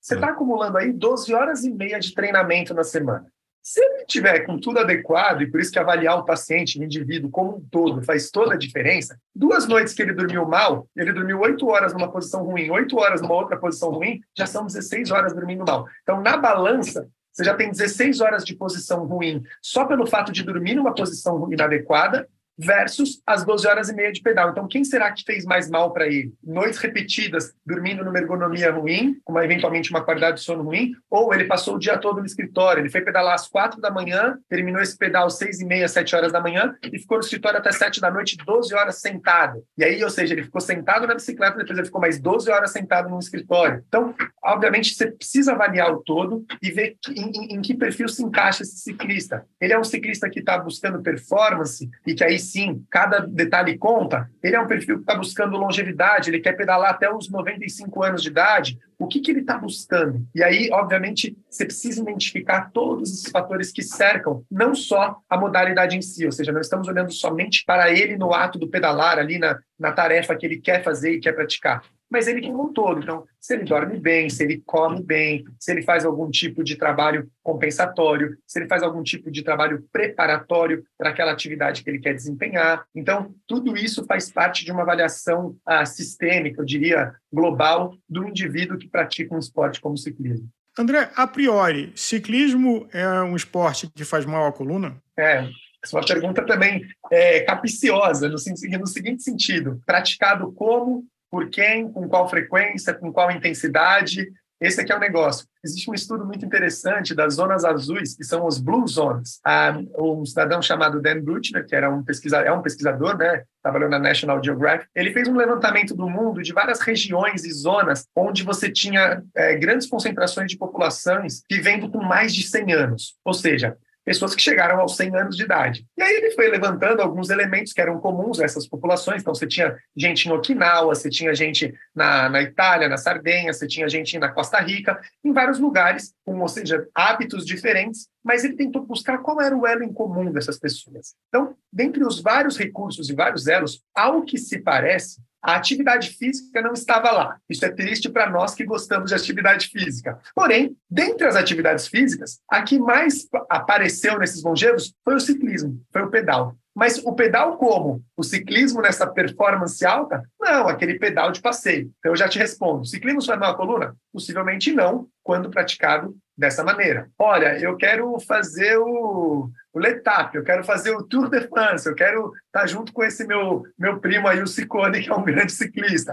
Você 0.00 0.14
está 0.14 0.30
acumulando 0.30 0.78
aí 0.78 0.92
12 0.92 1.32
horas 1.32 1.64
e 1.64 1.70
meia 1.70 1.98
de 1.98 2.12
treinamento 2.12 2.74
na 2.74 2.82
semana. 2.82 3.26
Se 3.62 3.80
ele 3.80 4.04
tiver 4.06 4.40
com 4.40 4.58
tudo 4.58 4.80
adequado, 4.80 5.42
e 5.42 5.50
por 5.50 5.60
isso 5.60 5.70
que 5.70 5.78
avaliar 5.78 6.18
o 6.18 6.24
paciente, 6.24 6.80
o 6.80 6.82
indivíduo 6.82 7.30
como 7.30 7.56
um 7.56 7.60
todo, 7.70 8.02
faz 8.02 8.28
toda 8.28 8.54
a 8.54 8.58
diferença, 8.58 9.16
duas 9.34 9.68
noites 9.68 9.94
que 9.94 10.02
ele 10.02 10.12
dormiu 10.12 10.44
mal, 10.46 10.88
ele 10.96 11.12
dormiu 11.12 11.38
oito 11.40 11.68
horas 11.68 11.92
numa 11.92 12.10
posição 12.10 12.42
ruim, 12.42 12.70
oito 12.70 12.98
horas 12.98 13.22
numa 13.22 13.34
outra 13.34 13.56
posição 13.56 13.90
ruim, 13.90 14.20
já 14.36 14.46
são 14.46 14.66
16 14.66 15.12
horas 15.12 15.32
dormindo 15.32 15.64
mal. 15.64 15.86
Então, 16.02 16.20
na 16.20 16.36
balança, 16.36 17.08
você 17.32 17.44
já 17.44 17.54
tem 17.54 17.70
16 17.70 18.20
horas 18.20 18.44
de 18.44 18.54
posição 18.56 19.06
ruim 19.06 19.42
só 19.62 19.84
pelo 19.84 20.06
fato 20.06 20.32
de 20.32 20.42
dormir 20.42 20.74
numa 20.74 20.94
posição 20.94 21.50
inadequada 21.52 22.28
versus 22.58 23.20
as 23.26 23.44
12 23.44 23.66
horas 23.66 23.88
e 23.88 23.94
meia 23.94 24.12
de 24.12 24.20
pedal. 24.20 24.50
Então, 24.50 24.68
quem 24.68 24.84
será 24.84 25.10
que 25.12 25.24
fez 25.24 25.44
mais 25.44 25.68
mal 25.68 25.92
para 25.92 26.06
ele? 26.06 26.32
Noites 26.42 26.78
repetidas, 26.78 27.52
dormindo 27.64 28.04
numa 28.04 28.18
ergonomia 28.18 28.70
ruim, 28.70 29.20
com 29.24 29.32
uma, 29.32 29.44
eventualmente 29.44 29.90
uma 29.90 30.04
qualidade 30.04 30.38
de 30.38 30.44
sono 30.44 30.62
ruim, 30.62 30.92
ou 31.10 31.32
ele 31.34 31.44
passou 31.44 31.76
o 31.76 31.78
dia 31.78 31.98
todo 31.98 32.20
no 32.20 32.26
escritório, 32.26 32.82
ele 32.82 32.90
foi 32.90 33.00
pedalar 33.00 33.34
às 33.34 33.48
quatro 33.48 33.80
da 33.80 33.90
manhã, 33.90 34.38
terminou 34.48 34.80
esse 34.80 34.96
pedal 34.96 35.26
às 35.26 35.38
seis 35.38 35.60
e 35.60 35.64
meia, 35.64 35.88
sete 35.88 36.14
horas 36.14 36.32
da 36.32 36.40
manhã, 36.40 36.74
e 36.82 36.98
ficou 36.98 37.18
no 37.18 37.24
escritório 37.24 37.58
até 37.58 37.72
sete 37.72 38.00
da 38.00 38.10
noite, 38.10 38.36
12 38.36 38.74
horas 38.74 39.00
sentado. 39.00 39.62
E 39.76 39.84
aí, 39.84 40.02
ou 40.02 40.10
seja, 40.10 40.34
ele 40.34 40.44
ficou 40.44 40.60
sentado 40.60 41.06
na 41.06 41.14
bicicleta, 41.14 41.56
depois 41.56 41.78
ele 41.78 41.86
ficou 41.86 42.00
mais 42.00 42.18
12 42.20 42.50
horas 42.50 42.72
sentado 42.72 43.08
no 43.08 43.18
escritório. 43.18 43.82
Então, 43.88 44.14
obviamente, 44.42 44.94
você 44.94 45.10
precisa 45.10 45.52
avaliar 45.52 45.92
o 45.92 46.02
todo 46.02 46.44
e 46.62 46.70
ver 46.70 46.96
em, 47.08 47.30
em, 47.30 47.56
em 47.56 47.62
que 47.62 47.74
perfil 47.74 48.08
se 48.08 48.22
encaixa 48.22 48.62
esse 48.62 48.78
ciclista. 48.78 49.44
Ele 49.60 49.72
é 49.72 49.78
um 49.78 49.84
ciclista 49.84 50.28
que 50.28 50.40
está 50.40 50.58
buscando 50.58 51.02
performance 51.02 51.88
e 52.06 52.14
que 52.14 52.24
aí 52.24 52.38
sim, 52.42 52.84
cada 52.90 53.20
detalhe 53.20 53.78
conta. 53.78 54.30
Ele 54.42 54.56
é 54.56 54.60
um 54.60 54.66
perfil 54.66 54.96
que 54.96 55.02
está 55.02 55.14
buscando 55.14 55.56
longevidade, 55.56 56.30
ele 56.30 56.40
quer 56.40 56.52
pedalar 56.52 56.90
até 56.90 57.12
os 57.12 57.30
95 57.30 58.02
anos 58.02 58.22
de 58.22 58.28
idade. 58.28 58.78
O 58.98 59.06
que, 59.06 59.20
que 59.20 59.30
ele 59.30 59.40
está 59.40 59.58
buscando? 59.58 60.24
E 60.34 60.42
aí, 60.42 60.68
obviamente, 60.72 61.36
você 61.48 61.64
precisa 61.64 62.02
identificar 62.02 62.70
todos 62.72 63.10
esses 63.10 63.30
fatores 63.30 63.72
que 63.72 63.82
cercam 63.82 64.44
não 64.50 64.74
só 64.74 65.18
a 65.28 65.36
modalidade 65.36 65.96
em 65.96 66.02
si, 66.02 66.24
ou 66.24 66.32
seja, 66.32 66.52
não 66.52 66.60
estamos 66.60 66.88
olhando 66.88 67.12
somente 67.12 67.64
para 67.64 67.90
ele 67.90 68.16
no 68.16 68.32
ato 68.32 68.58
do 68.58 68.68
pedalar, 68.68 69.18
ali 69.18 69.38
na, 69.38 69.58
na 69.78 69.92
tarefa 69.92 70.36
que 70.36 70.46
ele 70.46 70.60
quer 70.60 70.84
fazer 70.84 71.14
e 71.14 71.20
quer 71.20 71.32
praticar 71.32 71.82
mas 72.12 72.28
ele 72.28 72.42
como 72.42 72.64
um 72.64 72.72
todo. 72.72 73.00
Então, 73.00 73.24
se 73.40 73.54
ele 73.54 73.64
dorme 73.64 73.98
bem, 73.98 74.28
se 74.28 74.44
ele 74.44 74.62
come 74.66 75.02
bem, 75.02 75.44
se 75.58 75.72
ele 75.72 75.82
faz 75.82 76.04
algum 76.04 76.30
tipo 76.30 76.62
de 76.62 76.76
trabalho 76.76 77.26
compensatório, 77.42 78.36
se 78.46 78.58
ele 78.58 78.68
faz 78.68 78.82
algum 78.82 79.02
tipo 79.02 79.30
de 79.30 79.42
trabalho 79.42 79.82
preparatório 79.90 80.84
para 80.98 81.08
aquela 81.08 81.32
atividade 81.32 81.82
que 81.82 81.88
ele 81.88 82.00
quer 82.00 82.12
desempenhar. 82.12 82.84
Então, 82.94 83.34
tudo 83.46 83.74
isso 83.74 84.04
faz 84.04 84.30
parte 84.30 84.62
de 84.62 84.70
uma 84.70 84.82
avaliação 84.82 85.56
ah, 85.64 85.86
sistêmica, 85.86 86.60
eu 86.60 86.66
diria, 86.66 87.14
global, 87.32 87.96
do 88.06 88.28
indivíduo 88.28 88.76
que 88.76 88.88
pratica 88.88 89.34
um 89.34 89.38
esporte 89.38 89.80
como 89.80 89.94
o 89.94 89.98
ciclismo. 89.98 90.46
André, 90.78 91.10
a 91.16 91.26
priori, 91.26 91.92
ciclismo 91.94 92.86
é 92.92 93.06
um 93.22 93.34
esporte 93.34 93.90
que 93.94 94.04
faz 94.04 94.26
mal 94.26 94.46
à 94.46 94.52
coluna? 94.52 94.96
É, 95.18 95.48
essa 95.82 95.96
é 95.96 95.98
uma 95.98 96.06
pergunta 96.06 96.44
também 96.44 96.82
é, 97.10 97.40
capiciosa, 97.40 98.28
no, 98.28 98.34
no 98.34 98.86
seguinte 98.86 99.22
sentido: 99.22 99.82
praticado 99.86 100.52
como 100.52 101.06
por 101.32 101.48
quem, 101.48 101.90
com 101.90 102.06
qual 102.06 102.28
frequência, 102.28 102.92
com 102.92 103.10
qual 103.10 103.30
intensidade. 103.30 104.30
Esse 104.60 104.82
aqui 104.82 104.92
é 104.92 104.96
o 104.96 105.00
negócio. 105.00 105.46
Existe 105.64 105.90
um 105.90 105.94
estudo 105.94 106.26
muito 106.26 106.44
interessante 106.44 107.14
das 107.14 107.34
zonas 107.34 107.64
azuis, 107.64 108.14
que 108.14 108.22
são 108.22 108.46
os 108.46 108.58
blue 108.58 108.86
zones. 108.86 109.40
Ah, 109.42 109.76
um 109.98 110.26
cidadão 110.26 110.60
chamado 110.60 111.00
Dan 111.00 111.22
Brutner, 111.22 111.66
que 111.66 111.74
era 111.74 111.90
um 111.90 112.04
pesquisador, 112.04 112.46
é 112.46 112.52
um 112.52 112.60
pesquisador, 112.60 113.16
né, 113.16 113.44
trabalhou 113.62 113.88
na 113.88 113.98
National 113.98 114.44
Geographic, 114.44 114.88
ele 114.94 115.12
fez 115.12 115.26
um 115.26 115.36
levantamento 115.36 115.96
do 115.96 116.08
mundo 116.08 116.42
de 116.42 116.52
várias 116.52 116.80
regiões 116.80 117.44
e 117.44 117.52
zonas 117.52 118.06
onde 118.14 118.44
você 118.44 118.70
tinha 118.70 119.22
é, 119.34 119.56
grandes 119.56 119.88
concentrações 119.88 120.50
de 120.50 120.58
populações 120.58 121.42
vivendo 121.50 121.90
com 121.90 122.02
mais 122.04 122.34
de 122.34 122.46
100 122.46 122.72
anos. 122.74 123.16
Ou 123.24 123.32
seja, 123.32 123.76
pessoas 124.04 124.34
que 124.34 124.42
chegaram 124.42 124.80
aos 124.80 124.96
100 124.96 125.16
anos 125.16 125.36
de 125.36 125.44
idade. 125.44 125.86
E 125.96 126.02
aí 126.02 126.14
ele 126.16 126.30
foi 126.32 126.48
levantando 126.48 127.00
alguns 127.00 127.30
elementos 127.30 127.72
que 127.72 127.80
eram 127.80 128.00
comuns 128.00 128.40
a 128.40 128.44
essas 128.44 128.66
populações. 128.66 129.22
Então, 129.22 129.34
você 129.34 129.46
tinha 129.46 129.76
gente 129.96 130.28
em 130.28 130.32
Okinawa, 130.32 130.94
você 130.94 131.08
tinha 131.08 131.34
gente 131.34 131.72
na, 131.94 132.28
na 132.28 132.42
Itália, 132.42 132.88
na 132.88 132.96
Sardenha, 132.96 133.52
você 133.52 133.66
tinha 133.66 133.88
gente 133.88 134.18
na 134.18 134.28
Costa 134.28 134.58
Rica, 134.60 135.00
em 135.24 135.32
vários 135.32 135.58
lugares, 135.58 136.12
com, 136.24 136.40
ou 136.40 136.48
seja, 136.48 136.86
hábitos 136.94 137.46
diferentes, 137.46 138.08
mas 138.24 138.44
ele 138.44 138.56
tentou 138.56 138.84
buscar 138.84 139.18
qual 139.18 139.40
era 139.40 139.56
o 139.56 139.66
elo 139.66 139.82
em 139.82 139.92
comum 139.92 140.30
dessas 140.30 140.58
pessoas. 140.58 141.14
Então, 141.28 141.56
dentre 141.72 142.04
os 142.04 142.20
vários 142.20 142.56
recursos 142.56 143.08
e 143.08 143.14
vários 143.14 143.46
elos, 143.46 143.82
ao 143.94 144.22
que 144.22 144.38
se 144.38 144.58
parece, 144.60 145.20
a 145.42 145.56
atividade 145.56 146.10
física 146.10 146.62
não 146.62 146.72
estava 146.72 147.10
lá. 147.10 147.36
Isso 147.50 147.64
é 147.64 147.70
triste 147.70 148.08
para 148.08 148.30
nós 148.30 148.54
que 148.54 148.64
gostamos 148.64 149.10
de 149.10 149.16
atividade 149.16 149.68
física. 149.68 150.18
Porém, 150.34 150.76
dentre 150.88 151.26
as 151.26 151.34
atividades 151.34 151.88
físicas, 151.88 152.38
a 152.48 152.62
que 152.62 152.78
mais 152.78 153.26
apareceu 153.50 154.18
nesses 154.18 154.42
longevos 154.42 154.94
foi 155.04 155.16
o 155.16 155.20
ciclismo, 155.20 155.82
foi 155.92 156.02
o 156.02 156.10
pedal. 156.10 156.56
Mas 156.74 156.98
o 157.04 157.12
pedal 157.12 157.58
como? 157.58 158.02
O 158.16 158.22
ciclismo 158.22 158.80
nessa 158.80 159.06
performance 159.06 159.84
alta? 159.84 160.22
Não, 160.40 160.68
aquele 160.68 160.98
pedal 160.98 161.30
de 161.30 161.42
passeio. 161.42 161.92
Então 161.98 162.12
eu 162.12 162.16
já 162.16 162.28
te 162.28 162.38
respondo. 162.38 162.86
Ciclismo 162.86 163.22
faz 163.22 163.38
mal 163.38 163.52
à 163.52 163.56
coluna? 163.56 163.94
Possivelmente 164.12 164.72
não, 164.72 165.06
quando 165.22 165.50
praticado 165.50 166.16
dessa 166.36 166.64
maneira. 166.64 167.08
Olha, 167.18 167.58
eu 167.58 167.76
quero 167.76 168.18
fazer 168.20 168.76
o, 168.78 169.50
o 169.72 169.78
Letap, 169.78 170.34
eu 170.34 170.44
quero 170.44 170.64
fazer 170.64 170.90
o 170.90 171.02
Tour 171.02 171.28
de 171.28 171.40
France, 171.48 171.88
eu 171.88 171.94
quero 171.94 172.32
estar 172.46 172.66
junto 172.66 172.92
com 172.92 173.04
esse 173.04 173.26
meu, 173.26 173.62
meu 173.78 174.00
primo 174.00 174.28
aí, 174.28 174.42
o 174.42 174.46
Ciccone, 174.46 175.02
que 175.02 175.10
é 175.10 175.14
um 175.14 175.24
grande 175.24 175.52
ciclista. 175.52 176.12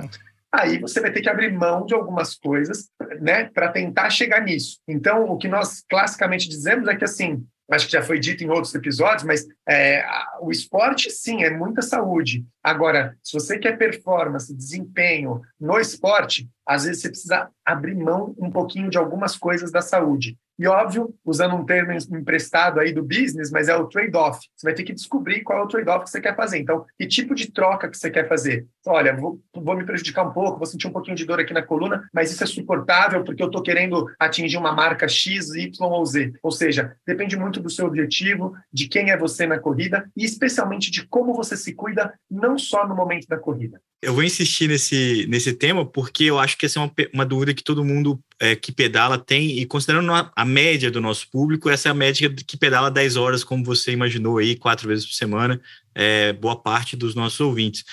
Aí 0.51 0.79
você 0.79 0.99
vai 0.99 1.12
ter 1.12 1.21
que 1.21 1.29
abrir 1.29 1.51
mão 1.51 1.86
de 1.86 1.93
algumas 1.93 2.36
coisas, 2.36 2.89
né, 3.21 3.45
para 3.45 3.69
tentar 3.69 4.10
chegar 4.10 4.41
nisso. 4.41 4.79
Então, 4.88 5.25
o 5.25 5.38
que 5.38 5.47
nós 5.47 5.84
classicamente 5.88 6.49
dizemos 6.49 6.88
é 6.88 6.95
que 6.95 7.03
assim, 7.03 7.45
acho 7.69 7.86
que 7.86 7.91
já 7.91 8.01
foi 8.01 8.19
dito 8.19 8.43
em 8.43 8.49
outros 8.49 8.73
episódios, 8.73 9.23
mas 9.23 9.45
é, 9.67 10.05
o 10.41 10.51
esporte, 10.51 11.10
sim, 11.12 11.43
é 11.43 11.49
muita 11.49 11.82
saúde. 11.82 12.45
Agora, 12.63 13.17
se 13.23 13.34
você 13.34 13.58
quer 13.58 13.77
performance, 13.77 14.55
desempenho 14.55 15.41
no 15.60 15.79
esporte, 15.79 16.49
às 16.65 16.86
vezes 16.86 17.01
você 17.01 17.10
precisa 17.10 17.49
abrir 17.65 17.95
mão 17.95 18.36
um 18.38 18.49
pouquinho 18.49 18.89
de 18.89 18.97
algumas 18.97 19.36
coisas 19.38 19.71
da 19.71 19.82
saúde. 19.82 20.38
E 20.60 20.67
óbvio, 20.67 21.15
usando 21.26 21.56
um 21.56 21.65
termo 21.65 21.93
emprestado 21.93 22.82
aí 22.82 22.91
do 22.91 23.02
business, 23.02 23.50
mas 23.50 23.69
é 23.69 23.76
o 23.78 23.88
trade-off. 23.88 24.45
Você 24.58 24.67
vai 24.67 24.74
ter 24.74 24.84
que 24.84 24.91
descobrir 24.91 25.41
qual 25.41 25.60
é 25.60 25.63
o 25.63 25.67
trade-off 25.67 26.04
que 26.04 26.10
você 26.10 26.19
quer 26.19 26.36
fazer. 26.36 26.60
Então, 26.60 26.86
que 26.98 27.08
tipo 27.08 27.34
de 27.34 27.50
troca 27.50 27.89
que 27.89 27.98
você 27.98 28.12
quer 28.12 28.28
fazer? 28.28 28.67
Olha, 28.86 29.15
vou, 29.15 29.39
vou 29.56 29.78
me 29.78 29.86
prejudicar 29.86 30.28
um 30.28 30.34
pouco, 30.34 30.58
vou 30.58 30.65
sentir 30.65 30.88
um 30.88 30.91
pouquinho 30.91 31.15
de 31.15 31.26
dor 31.26 31.39
aqui 31.39 31.54
na 31.54 31.62
coluna, 31.62 32.04
mas 32.13 32.30
isso 32.30 32.43
é 32.43 32.48
suportável 32.48 33.24
porque 33.24 33.41
eu 33.41 33.48
estou 33.48 33.63
querendo 33.63 34.06
atingir 34.19 34.58
uma 34.58 34.74
marca 34.74 35.08
X, 35.08 35.56
Y 35.56 35.72
ou 35.80 36.06
Z. 36.06 36.34
Ou 36.43 36.52
seja, 36.52 36.93
depende 37.08 37.38
muito 37.38 37.62
do 37.62 37.69
seu 37.69 37.86
objetivo, 37.86 38.54
de 38.72 38.89
quem 38.89 39.12
é 39.12 39.17
você 39.17 39.48
na 39.48 39.60
corrida 39.60 40.12
e 40.15 40.26
especialmente 40.26 40.91
de 40.91 41.08
como 41.08 41.34
você 41.34 41.56
se 41.56 41.74
cuida, 41.74 42.13
não 42.30 42.58
só 42.58 42.86
no 42.86 42.95
momento 42.95 43.28
da 43.28 43.38
corrida. 43.38 43.80
Eu 44.02 44.13
vou 44.13 44.24
insistir 44.24 44.67
nesse, 44.67 45.26
nesse 45.30 45.54
tema 45.54 45.86
porque 45.86 46.26
eu 46.26 46.39
acho 46.39 46.58
que 46.58 46.65
essa 46.65 46.80
é 46.80 46.84
uma, 46.84 46.91
uma 47.13 47.26
dúvida 47.26 47.54
que 47.54 47.63
todo 47.63 47.84
mundo 47.84 48.19
é, 48.39 48.56
que 48.56 48.71
pedala 48.71 49.17
tem, 49.17 49.60
e 49.60 49.65
considerando 49.65 50.12
a, 50.13 50.45
média 50.45 50.89
do 50.89 51.02
nosso 51.02 51.30
público, 51.30 51.69
essa 51.69 51.89
é 51.89 51.91
a 51.91 51.95
média 51.95 52.34
que 52.34 52.58
pedala 52.58 52.89
10 52.89 53.17
horas, 53.17 53.43
como 53.43 53.63
você 53.63 53.91
imaginou 53.91 54.38
aí, 54.38 54.56
quatro 54.56 54.88
vezes 54.88 55.06
por 55.06 55.13
semana, 55.13 55.62
é, 55.93 56.32
boa 56.34 56.56
parte 56.56 56.95
dos 56.95 57.13
nossos 57.15 57.39
ouvintes. 57.39 57.84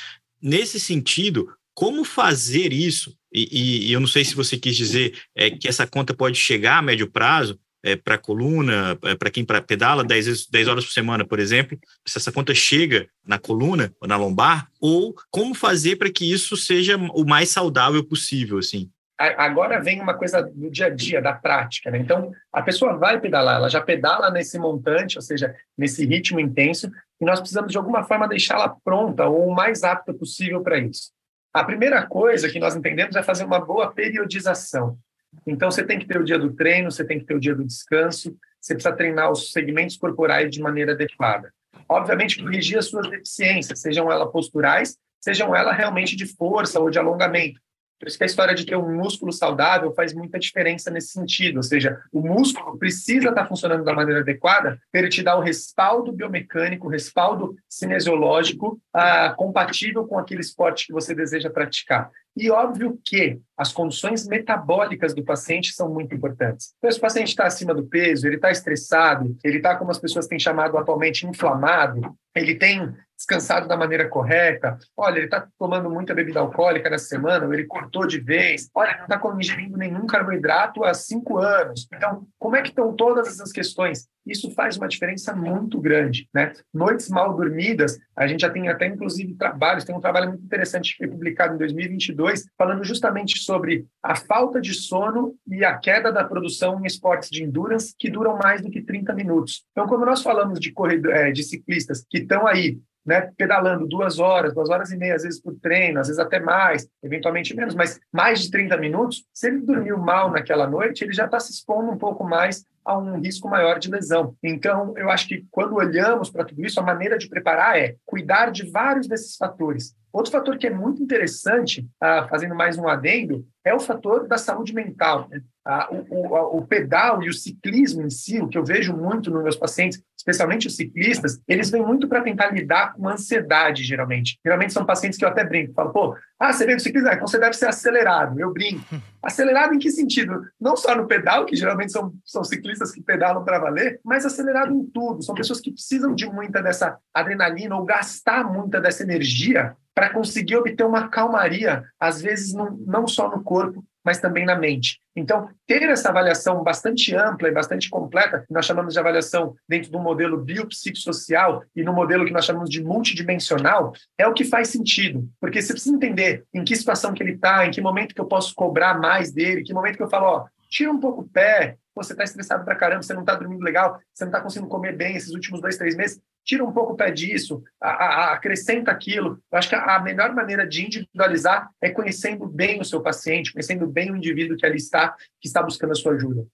Nesse 0.41 0.79
sentido, 0.79 1.49
como 1.75 2.05
fazer 2.05 2.73
isso? 2.73 3.17
E, 3.33 3.89
e, 3.89 3.93
eu 3.93 4.01
não 4.01 4.07
sei 4.07 4.25
se 4.25 4.35
você 4.35 4.57
quis 4.57 4.77
dizer 4.77 5.19
é, 5.35 5.51
que 5.51 5.69
essa 5.69 5.87
conta 5.87 6.15
pode 6.15 6.39
chegar 6.39 6.79
a 6.79 6.83
médio 6.83 7.11
prazo, 7.11 7.59
é, 7.83 7.95
para 7.95 8.19
coluna, 8.19 8.99
é, 9.03 9.15
para 9.15 9.31
quem 9.31 9.45
pra, 9.45 9.63
pedala 9.63 10.03
10, 10.03 10.47
10 10.47 10.69
horas 10.69 10.85
por 10.85 10.93
semana, 10.93 11.25
por 11.25 11.39
exemplo, 11.39 11.79
se 12.05 12.19
essa 12.19 12.33
conta 12.33 12.53
chega 12.53 13.09
na 13.25 13.39
coluna 13.39 13.95
ou 14.01 14.09
na 14.09 14.17
lombar, 14.17 14.69
ou 14.81 15.15
como 15.31 15.55
fazer 15.55 15.97
para 15.97 16.11
que 16.11 16.31
isso 16.31 16.57
seja 16.57 16.97
o 16.97 17.25
mais 17.25 17.49
saudável 17.49 18.03
possível, 18.03 18.59
assim? 18.59 18.91
Agora 19.19 19.81
vem 19.81 20.01
uma 20.01 20.13
coisa 20.15 20.43
do 20.43 20.71
dia 20.71 20.87
a 20.87 20.91
dia, 20.91 21.23
da 21.23 21.33
prática. 21.33 21.91
Né? 21.91 21.99
Então, 21.99 22.33
a 22.53 22.61
pessoa 22.61 22.99
vai 22.99 23.19
pedalar, 23.19 23.57
ela 23.57 23.71
já 23.71 23.81
pedala 23.81 24.31
nesse 24.31 24.59
montante, 24.59 25.17
ou 25.17 25.23
seja, 25.23 25.55
nesse 25.77 26.05
ritmo 26.05 26.39
intenso, 26.39 26.91
e 27.19 27.25
nós 27.25 27.41
precisamos 27.41 27.73
de 27.73 27.79
alguma 27.79 28.05
forma 28.05 28.29
deixá-la 28.29 28.77
pronta 28.85 29.27
ou 29.27 29.49
o 29.49 29.55
mais 29.55 29.83
apta 29.83 30.13
possível 30.13 30.63
para 30.63 30.79
isso. 30.79 31.13
A 31.55 31.65
primeira 31.65 32.07
coisa 32.07 32.51
que 32.51 32.59
nós 32.59 32.77
entendemos 32.77 33.17
é 33.17 33.23
fazer 33.23 33.45
uma 33.45 33.59
boa 33.59 33.91
periodização. 33.91 34.99
Então, 35.47 35.71
você 35.71 35.83
tem 35.83 35.99
que 35.99 36.07
ter 36.07 36.21
o 36.21 36.25
dia 36.25 36.39
do 36.39 36.53
treino, 36.53 36.91
você 36.91 37.05
tem 37.05 37.19
que 37.19 37.25
ter 37.25 37.35
o 37.35 37.41
dia 37.41 37.55
do 37.55 37.65
descanso, 37.65 38.37
você 38.61 38.75
precisa 38.75 38.95
treinar 38.95 39.31
os 39.33 39.53
segmentos 39.53 39.97
corporais 39.97 40.51
de 40.51 40.61
maneira 40.61 40.93
adequada. 40.93 41.51
Obviamente, 41.89 42.43
corrigir 42.43 42.79
as 42.79 42.87
suas 42.87 43.09
deficiências, 43.09 43.81
sejam 43.81 44.13
elas 44.13 44.31
posturais, 44.31 44.99
sejam 45.21 45.57
elas 45.57 45.75
realmente 45.75 46.17
de 46.17 46.27
força 46.27 46.79
ou 46.79 46.91
de 46.91 46.99
alongamento. 46.99 47.61
Por 47.99 48.09
isso 48.09 48.19
que 48.19 48.25
a 48.25 48.27
história 48.27 48.55
de 48.55 48.67
ter 48.67 48.77
um 48.77 48.95
músculo 48.95 49.33
saudável 49.33 49.93
faz 49.93 50.13
muita 50.13 50.39
diferença 50.39 50.91
nesse 50.91 51.09
sentido. 51.09 51.57
Ou 51.57 51.63
seja, 51.63 51.99
o 52.13 52.21
músculo 52.21 52.77
precisa 52.79 53.31
estar 53.31 53.47
funcionando 53.47 53.85
da 53.85 53.95
maneira 53.95 54.21
adequada 54.21 54.79
para 54.93 55.01
ele 55.01 55.09
te 55.09 55.23
dar 55.23 55.37
o 55.37 55.41
respaldo 55.41 56.13
biomecânico, 56.13 56.87
o 56.87 56.91
respaldo 56.91 57.57
cinesiológico 57.69 58.81
ah, 58.93 59.35
compatível 59.37 60.07
com 60.07 60.19
aquele 60.19 60.41
esporte 60.41 60.87
que 60.87 60.93
você 60.93 61.15
deseja 61.15 61.51
praticar. 61.51 62.11
E 62.37 62.51
óbvio 62.51 63.01
que 63.05 63.41
as 63.57 63.73
condições 63.73 64.27
metabólicas 64.27 65.15
do 65.15 65.25
paciente 65.25 65.73
são 65.73 65.89
muito 65.89 66.15
importantes. 66.15 66.75
Então, 66.79 66.91
se 66.91 66.99
o 66.99 67.01
paciente 67.01 67.29
está 67.29 67.47
acima 67.47 67.75
do 67.75 67.87
peso, 67.87 68.27
ele 68.27 68.37
está 68.37 68.51
estressado, 68.51 69.35
ele 69.43 69.57
está, 69.57 69.77
como 69.77 69.91
as 69.91 69.99
pessoas 69.99 70.27
têm 70.27 70.39
chamado 70.39 70.77
atualmente, 70.77 71.27
inflamado, 71.27 72.15
ele 72.35 72.55
tem 72.55 72.95
descansado 73.17 73.67
da 73.67 73.77
maneira 73.77 74.09
correta. 74.09 74.79
Olha, 74.95 75.17
ele 75.17 75.25
está 75.25 75.49
tomando 75.59 75.89
muita 75.89 76.15
bebida 76.15 76.41
alcoólica 76.41 76.91
nessa 76.91 77.07
semana, 77.07 77.47
ou 77.47 77.55
ele 77.55 77.65
cortou 77.65 78.07
de 78.07 78.21
vez. 78.21 78.69
Olha, 78.75 78.95
não 78.99 79.05
está 79.05 79.21
ingerindo 79.39 79.79
nenhum 79.79 80.07
carboidrato 80.07 80.85
há 80.85 80.93
cinco 80.93 81.39
anos. 81.39 81.89
Então, 81.95 82.27
como 82.39 82.57
é 82.57 82.63
que 82.63 82.69
estão 82.69 82.95
todas 82.95 83.29
essas 83.29 83.51
questões? 83.51 84.07
Isso 84.27 84.51
faz 84.51 84.77
uma 84.77 84.89
diferença 84.89 85.35
muito 85.35 85.81
grande, 85.81 86.29
né? 86.35 86.53
Noites 86.75 87.09
mal 87.09 87.35
dormidas, 87.35 87.97
a 88.15 88.27
gente 88.27 88.41
já 88.41 88.51
tem 88.51 88.69
até 88.69 88.87
inclusive 88.87 89.35
trabalhos, 89.35 89.85
tem 89.85 89.95
um 89.95 90.01
trabalho 90.01 90.29
muito 90.29 90.45
interessante 90.45 90.93
que 90.93 90.99
foi 90.99 91.09
publicado 91.09 91.55
em 91.55 91.59
2022, 91.59 92.26
falando 92.57 92.85
justamente 92.85 93.39
sobre 93.39 93.87
a 94.03 94.15
falta 94.15 94.61
de 94.61 94.75
sono 94.75 95.35
e 95.47 95.65
a 95.65 95.77
queda 95.77 96.13
da 96.13 96.25
produção 96.25 96.81
em 96.81 96.87
esportes 96.87 97.31
de 97.31 97.43
endurance 97.43 97.95
que 97.99 98.11
duram 98.11 98.37
mais 98.37 98.63
do 98.63 98.71
que 98.71 98.83
30 98.83 99.13
minutos. 99.15 99.65
Então, 99.73 99.87
quando 99.87 100.07
nós 100.07 100.23
falamos 100.23 100.59
de 100.59 100.73
corredor, 100.73 101.13
é, 101.13 101.31
de 101.31 101.43
ciclistas 101.43 102.05
que 102.09 102.19
estão 102.19 102.47
aí 102.47 102.79
né, 103.07 103.31
pedalando 103.37 103.87
duas 103.87 104.19
horas, 104.19 104.53
duas 104.53 104.69
horas 104.69 104.91
e 104.91 104.97
meia, 104.97 105.15
às 105.15 105.23
vezes 105.23 105.41
por 105.41 105.55
treino, 105.55 106.01
às 106.01 106.09
vezes 106.09 106.19
até 106.19 106.41
mais, 106.41 106.89
eventualmente 107.03 107.55
menos, 107.55 107.75
mas 107.75 108.01
mais 108.13 108.41
de 108.41 108.51
30 108.51 108.77
minutos, 108.77 109.25
se 109.33 109.47
ele 109.47 109.61
dormiu 109.61 109.97
mal 109.97 110.31
naquela 110.31 110.67
noite, 110.67 111.05
ele 111.05 111.13
já 111.13 111.27
está 111.27 111.39
se 111.39 111.53
expondo 111.53 111.91
um 111.93 111.99
pouco 111.99 112.25
mais 112.25 112.65
a 112.85 112.97
um 112.97 113.19
risco 113.19 113.49
maior 113.49 113.79
de 113.79 113.91
lesão. 113.91 114.35
Então, 114.43 114.95
eu 114.97 115.11
acho 115.11 115.27
que 115.27 115.45
quando 115.51 115.75
olhamos 115.75 116.31
para 116.31 116.45
tudo 116.45 116.65
isso, 116.65 116.79
a 116.79 116.85
maneira 116.85 117.19
de 117.19 117.29
preparar 117.29 117.77
é 117.77 117.97
cuidar 118.05 118.51
de 118.51 118.71
vários 118.71 119.09
desses 119.09 119.37
fatores. 119.37 119.95
Outro 120.13 120.33
fator 120.33 120.57
que 120.57 120.67
é 120.67 120.71
muito 120.71 121.03
interessante, 121.03 121.87
ah, 122.01 122.27
fazendo 122.27 122.55
mais 122.55 122.79
um 122.79 122.89
adendo, 122.89 123.47
é 123.63 123.75
o 123.75 123.81
fator 123.81 124.27
da 124.27 124.39
saúde 124.39 124.73
mental. 124.73 125.29
Né? 125.29 125.43
Ah, 125.63 125.89
o, 125.91 126.17
o, 126.17 126.59
o, 126.59 126.67
pedal 126.67 127.23
e 127.23 127.29
o 127.29 127.35
ciclismo 127.35 128.01
em 128.01 128.09
si, 128.09 128.41
o 128.41 128.49
que 128.49 128.57
eu 128.57 128.65
vejo 128.65 128.97
muito 128.97 129.31
nos 129.31 129.43
meus 129.43 129.57
pacientes, 129.57 130.03
especialmente 130.27 130.67
os 130.67 130.75
ciclistas, 130.75 131.41
eles 131.47 131.71
vêm 131.71 131.83
muito 131.83 132.09
para 132.09 132.21
tentar 132.21 132.49
lidar 132.49 132.95
com 132.95 133.09
ansiedade, 133.09 133.85
geralmente. 133.85 134.39
Geralmente 134.45 134.73
são 134.73 134.85
pacientes 134.85 135.17
que 135.17 135.25
eu 135.25 135.29
até 135.29 135.45
brinco, 135.45 135.73
falo, 135.73 135.93
pô, 135.93 136.17
ah, 136.39 136.53
você 136.53 136.67
veio 136.67 136.77
do 136.77 136.83
ciclismo, 136.83 137.09
ah, 137.09 137.15
então 137.15 137.27
você 137.27 137.39
deve 137.39 137.55
ser 137.55 137.67
acelerado. 137.67 138.39
Eu 138.39 138.53
brinco. 138.53 138.85
Acelerado 139.23 139.75
em 139.75 139.79
que 139.79 139.91
sentido? 139.91 140.41
Não 140.61 140.77
só 140.77 140.95
no 140.95 141.07
pedal, 141.07 141.47
que 141.47 141.57
geralmente 141.57 141.91
são, 141.91 142.13
são 142.25 142.45
ciclistas 142.45 142.93
que 142.93 143.03
pedalam 143.03 143.45
para 143.45 143.59
valer, 143.59 143.99
mas 144.05 144.25
acelerado 144.25 144.73
em 144.73 144.85
tudo. 144.87 145.23
São 145.23 145.35
pessoas 145.35 145.61
que 145.61 145.73
precisam 145.73 146.15
de 146.15 146.27
muita 146.27 146.63
dessa 146.63 146.97
adrenalina 147.13 147.75
ou 147.75 147.85
gastar 147.85 148.45
muita 148.45 148.81
dessa 148.81 149.03
energia 149.03 149.75
para 149.93 150.11
conseguir 150.11 150.57
obter 150.57 150.85
uma 150.85 151.09
calmaria, 151.09 151.83
às 151.99 152.21
vezes 152.21 152.53
não, 152.53 152.77
não 152.87 153.09
só 153.09 153.31
no 153.31 153.43
corpo, 153.43 153.83
mas 154.07 154.21
também 154.21 154.47
na 154.47 154.55
mente. 154.55 155.01
Então, 155.17 155.49
ter 155.67 155.83
essa 155.83 156.11
avaliação 156.11 156.63
bastante 156.63 157.13
ampla 157.13 157.49
e 157.49 157.53
bastante 157.53 157.91
completa, 157.91 158.45
que 158.47 158.55
nós 158.55 158.65
chamamos 158.65 158.95
de 158.95 159.01
avaliação 159.01 159.57
dentro 159.69 159.91
do 159.91 159.99
modelo 159.99 160.39
biopsicossocial 160.39 161.65
e 161.75 161.83
no 161.83 161.93
modelo 161.93 162.25
que 162.25 162.33
nós 162.33 162.45
chamamos 162.45 162.71
de 162.71 162.85
multidimensional, 162.85 163.93
é 164.17 164.25
o 164.25 164.33
que 164.33 164.45
faz 164.45 164.69
sentido. 164.69 165.29
Porque 165.41 165.61
você 165.61 165.73
precisa 165.73 165.97
entender 165.97 166.45
em 166.55 166.63
que 166.63 166.77
situação 166.77 167.13
que 167.13 167.21
ele 167.21 167.33
está, 167.33 167.67
em 167.67 167.73
que 167.73 167.81
momento 167.81 168.15
que 168.15 168.21
eu 168.21 168.27
posso 168.27 168.55
cobrar 168.55 168.97
mais 168.97 169.33
dele, 169.33 169.63
em 169.63 169.65
que 169.65 169.75
momento 169.75 169.97
que 169.97 170.05
eu 170.05 170.11
falo, 170.11 170.27
ó, 170.27 170.47
tira 170.71 170.93
um 170.93 171.01
pouco 171.01 171.23
o 171.23 171.29
pé, 171.29 171.77
você 171.93 172.13
está 172.13 172.23
estressado 172.23 172.65
pra 172.65 172.77
caramba, 172.77 173.03
você 173.03 173.13
não 173.13 173.23
está 173.23 173.35
dormindo 173.35 173.65
legal, 173.65 173.99
você 174.15 174.25
não 174.25 174.31
está 174.31 174.41
conseguindo 174.41 174.71
comer 174.71 174.95
bem 174.95 175.17
esses 175.17 175.33
últimos 175.33 175.61
dois, 175.61 175.77
três 175.77 175.97
meses, 175.97 176.21
tira 176.47 176.65
um 176.65 176.73
pouco 176.73 176.93
o 176.93 176.97
pé 176.97 177.11
disso, 177.11 177.63
a, 177.83 177.91
a, 177.91 178.33
acrescenta 178.35 178.93
aquilo. 178.93 179.43
Eu 179.51 179.59
acho 179.59 179.69
que 179.69 179.75
a, 179.75 179.97
a 179.97 180.01
melhor 180.01 180.33
maneira 180.33 180.67
de 180.67 180.87
individualizar 180.87 181.69
é 181.83 181.91
conhecendo 181.91 182.47
bem 182.47 182.81
o 182.81 182.85
seu 182.85 183.01
paciente, 183.01 183.53
conhecendo 183.53 183.87
bem 183.87 184.13
o 184.13 184.17
indivíduo 184.17 184.57
que 184.57 184.65
ali 184.65 184.77
está, 184.77 185.15
que 185.41 185.49
está 185.49 185.61
buscando 185.61 185.91
a 185.91 185.97
sua 185.97 186.13
ajuda. 186.13 186.47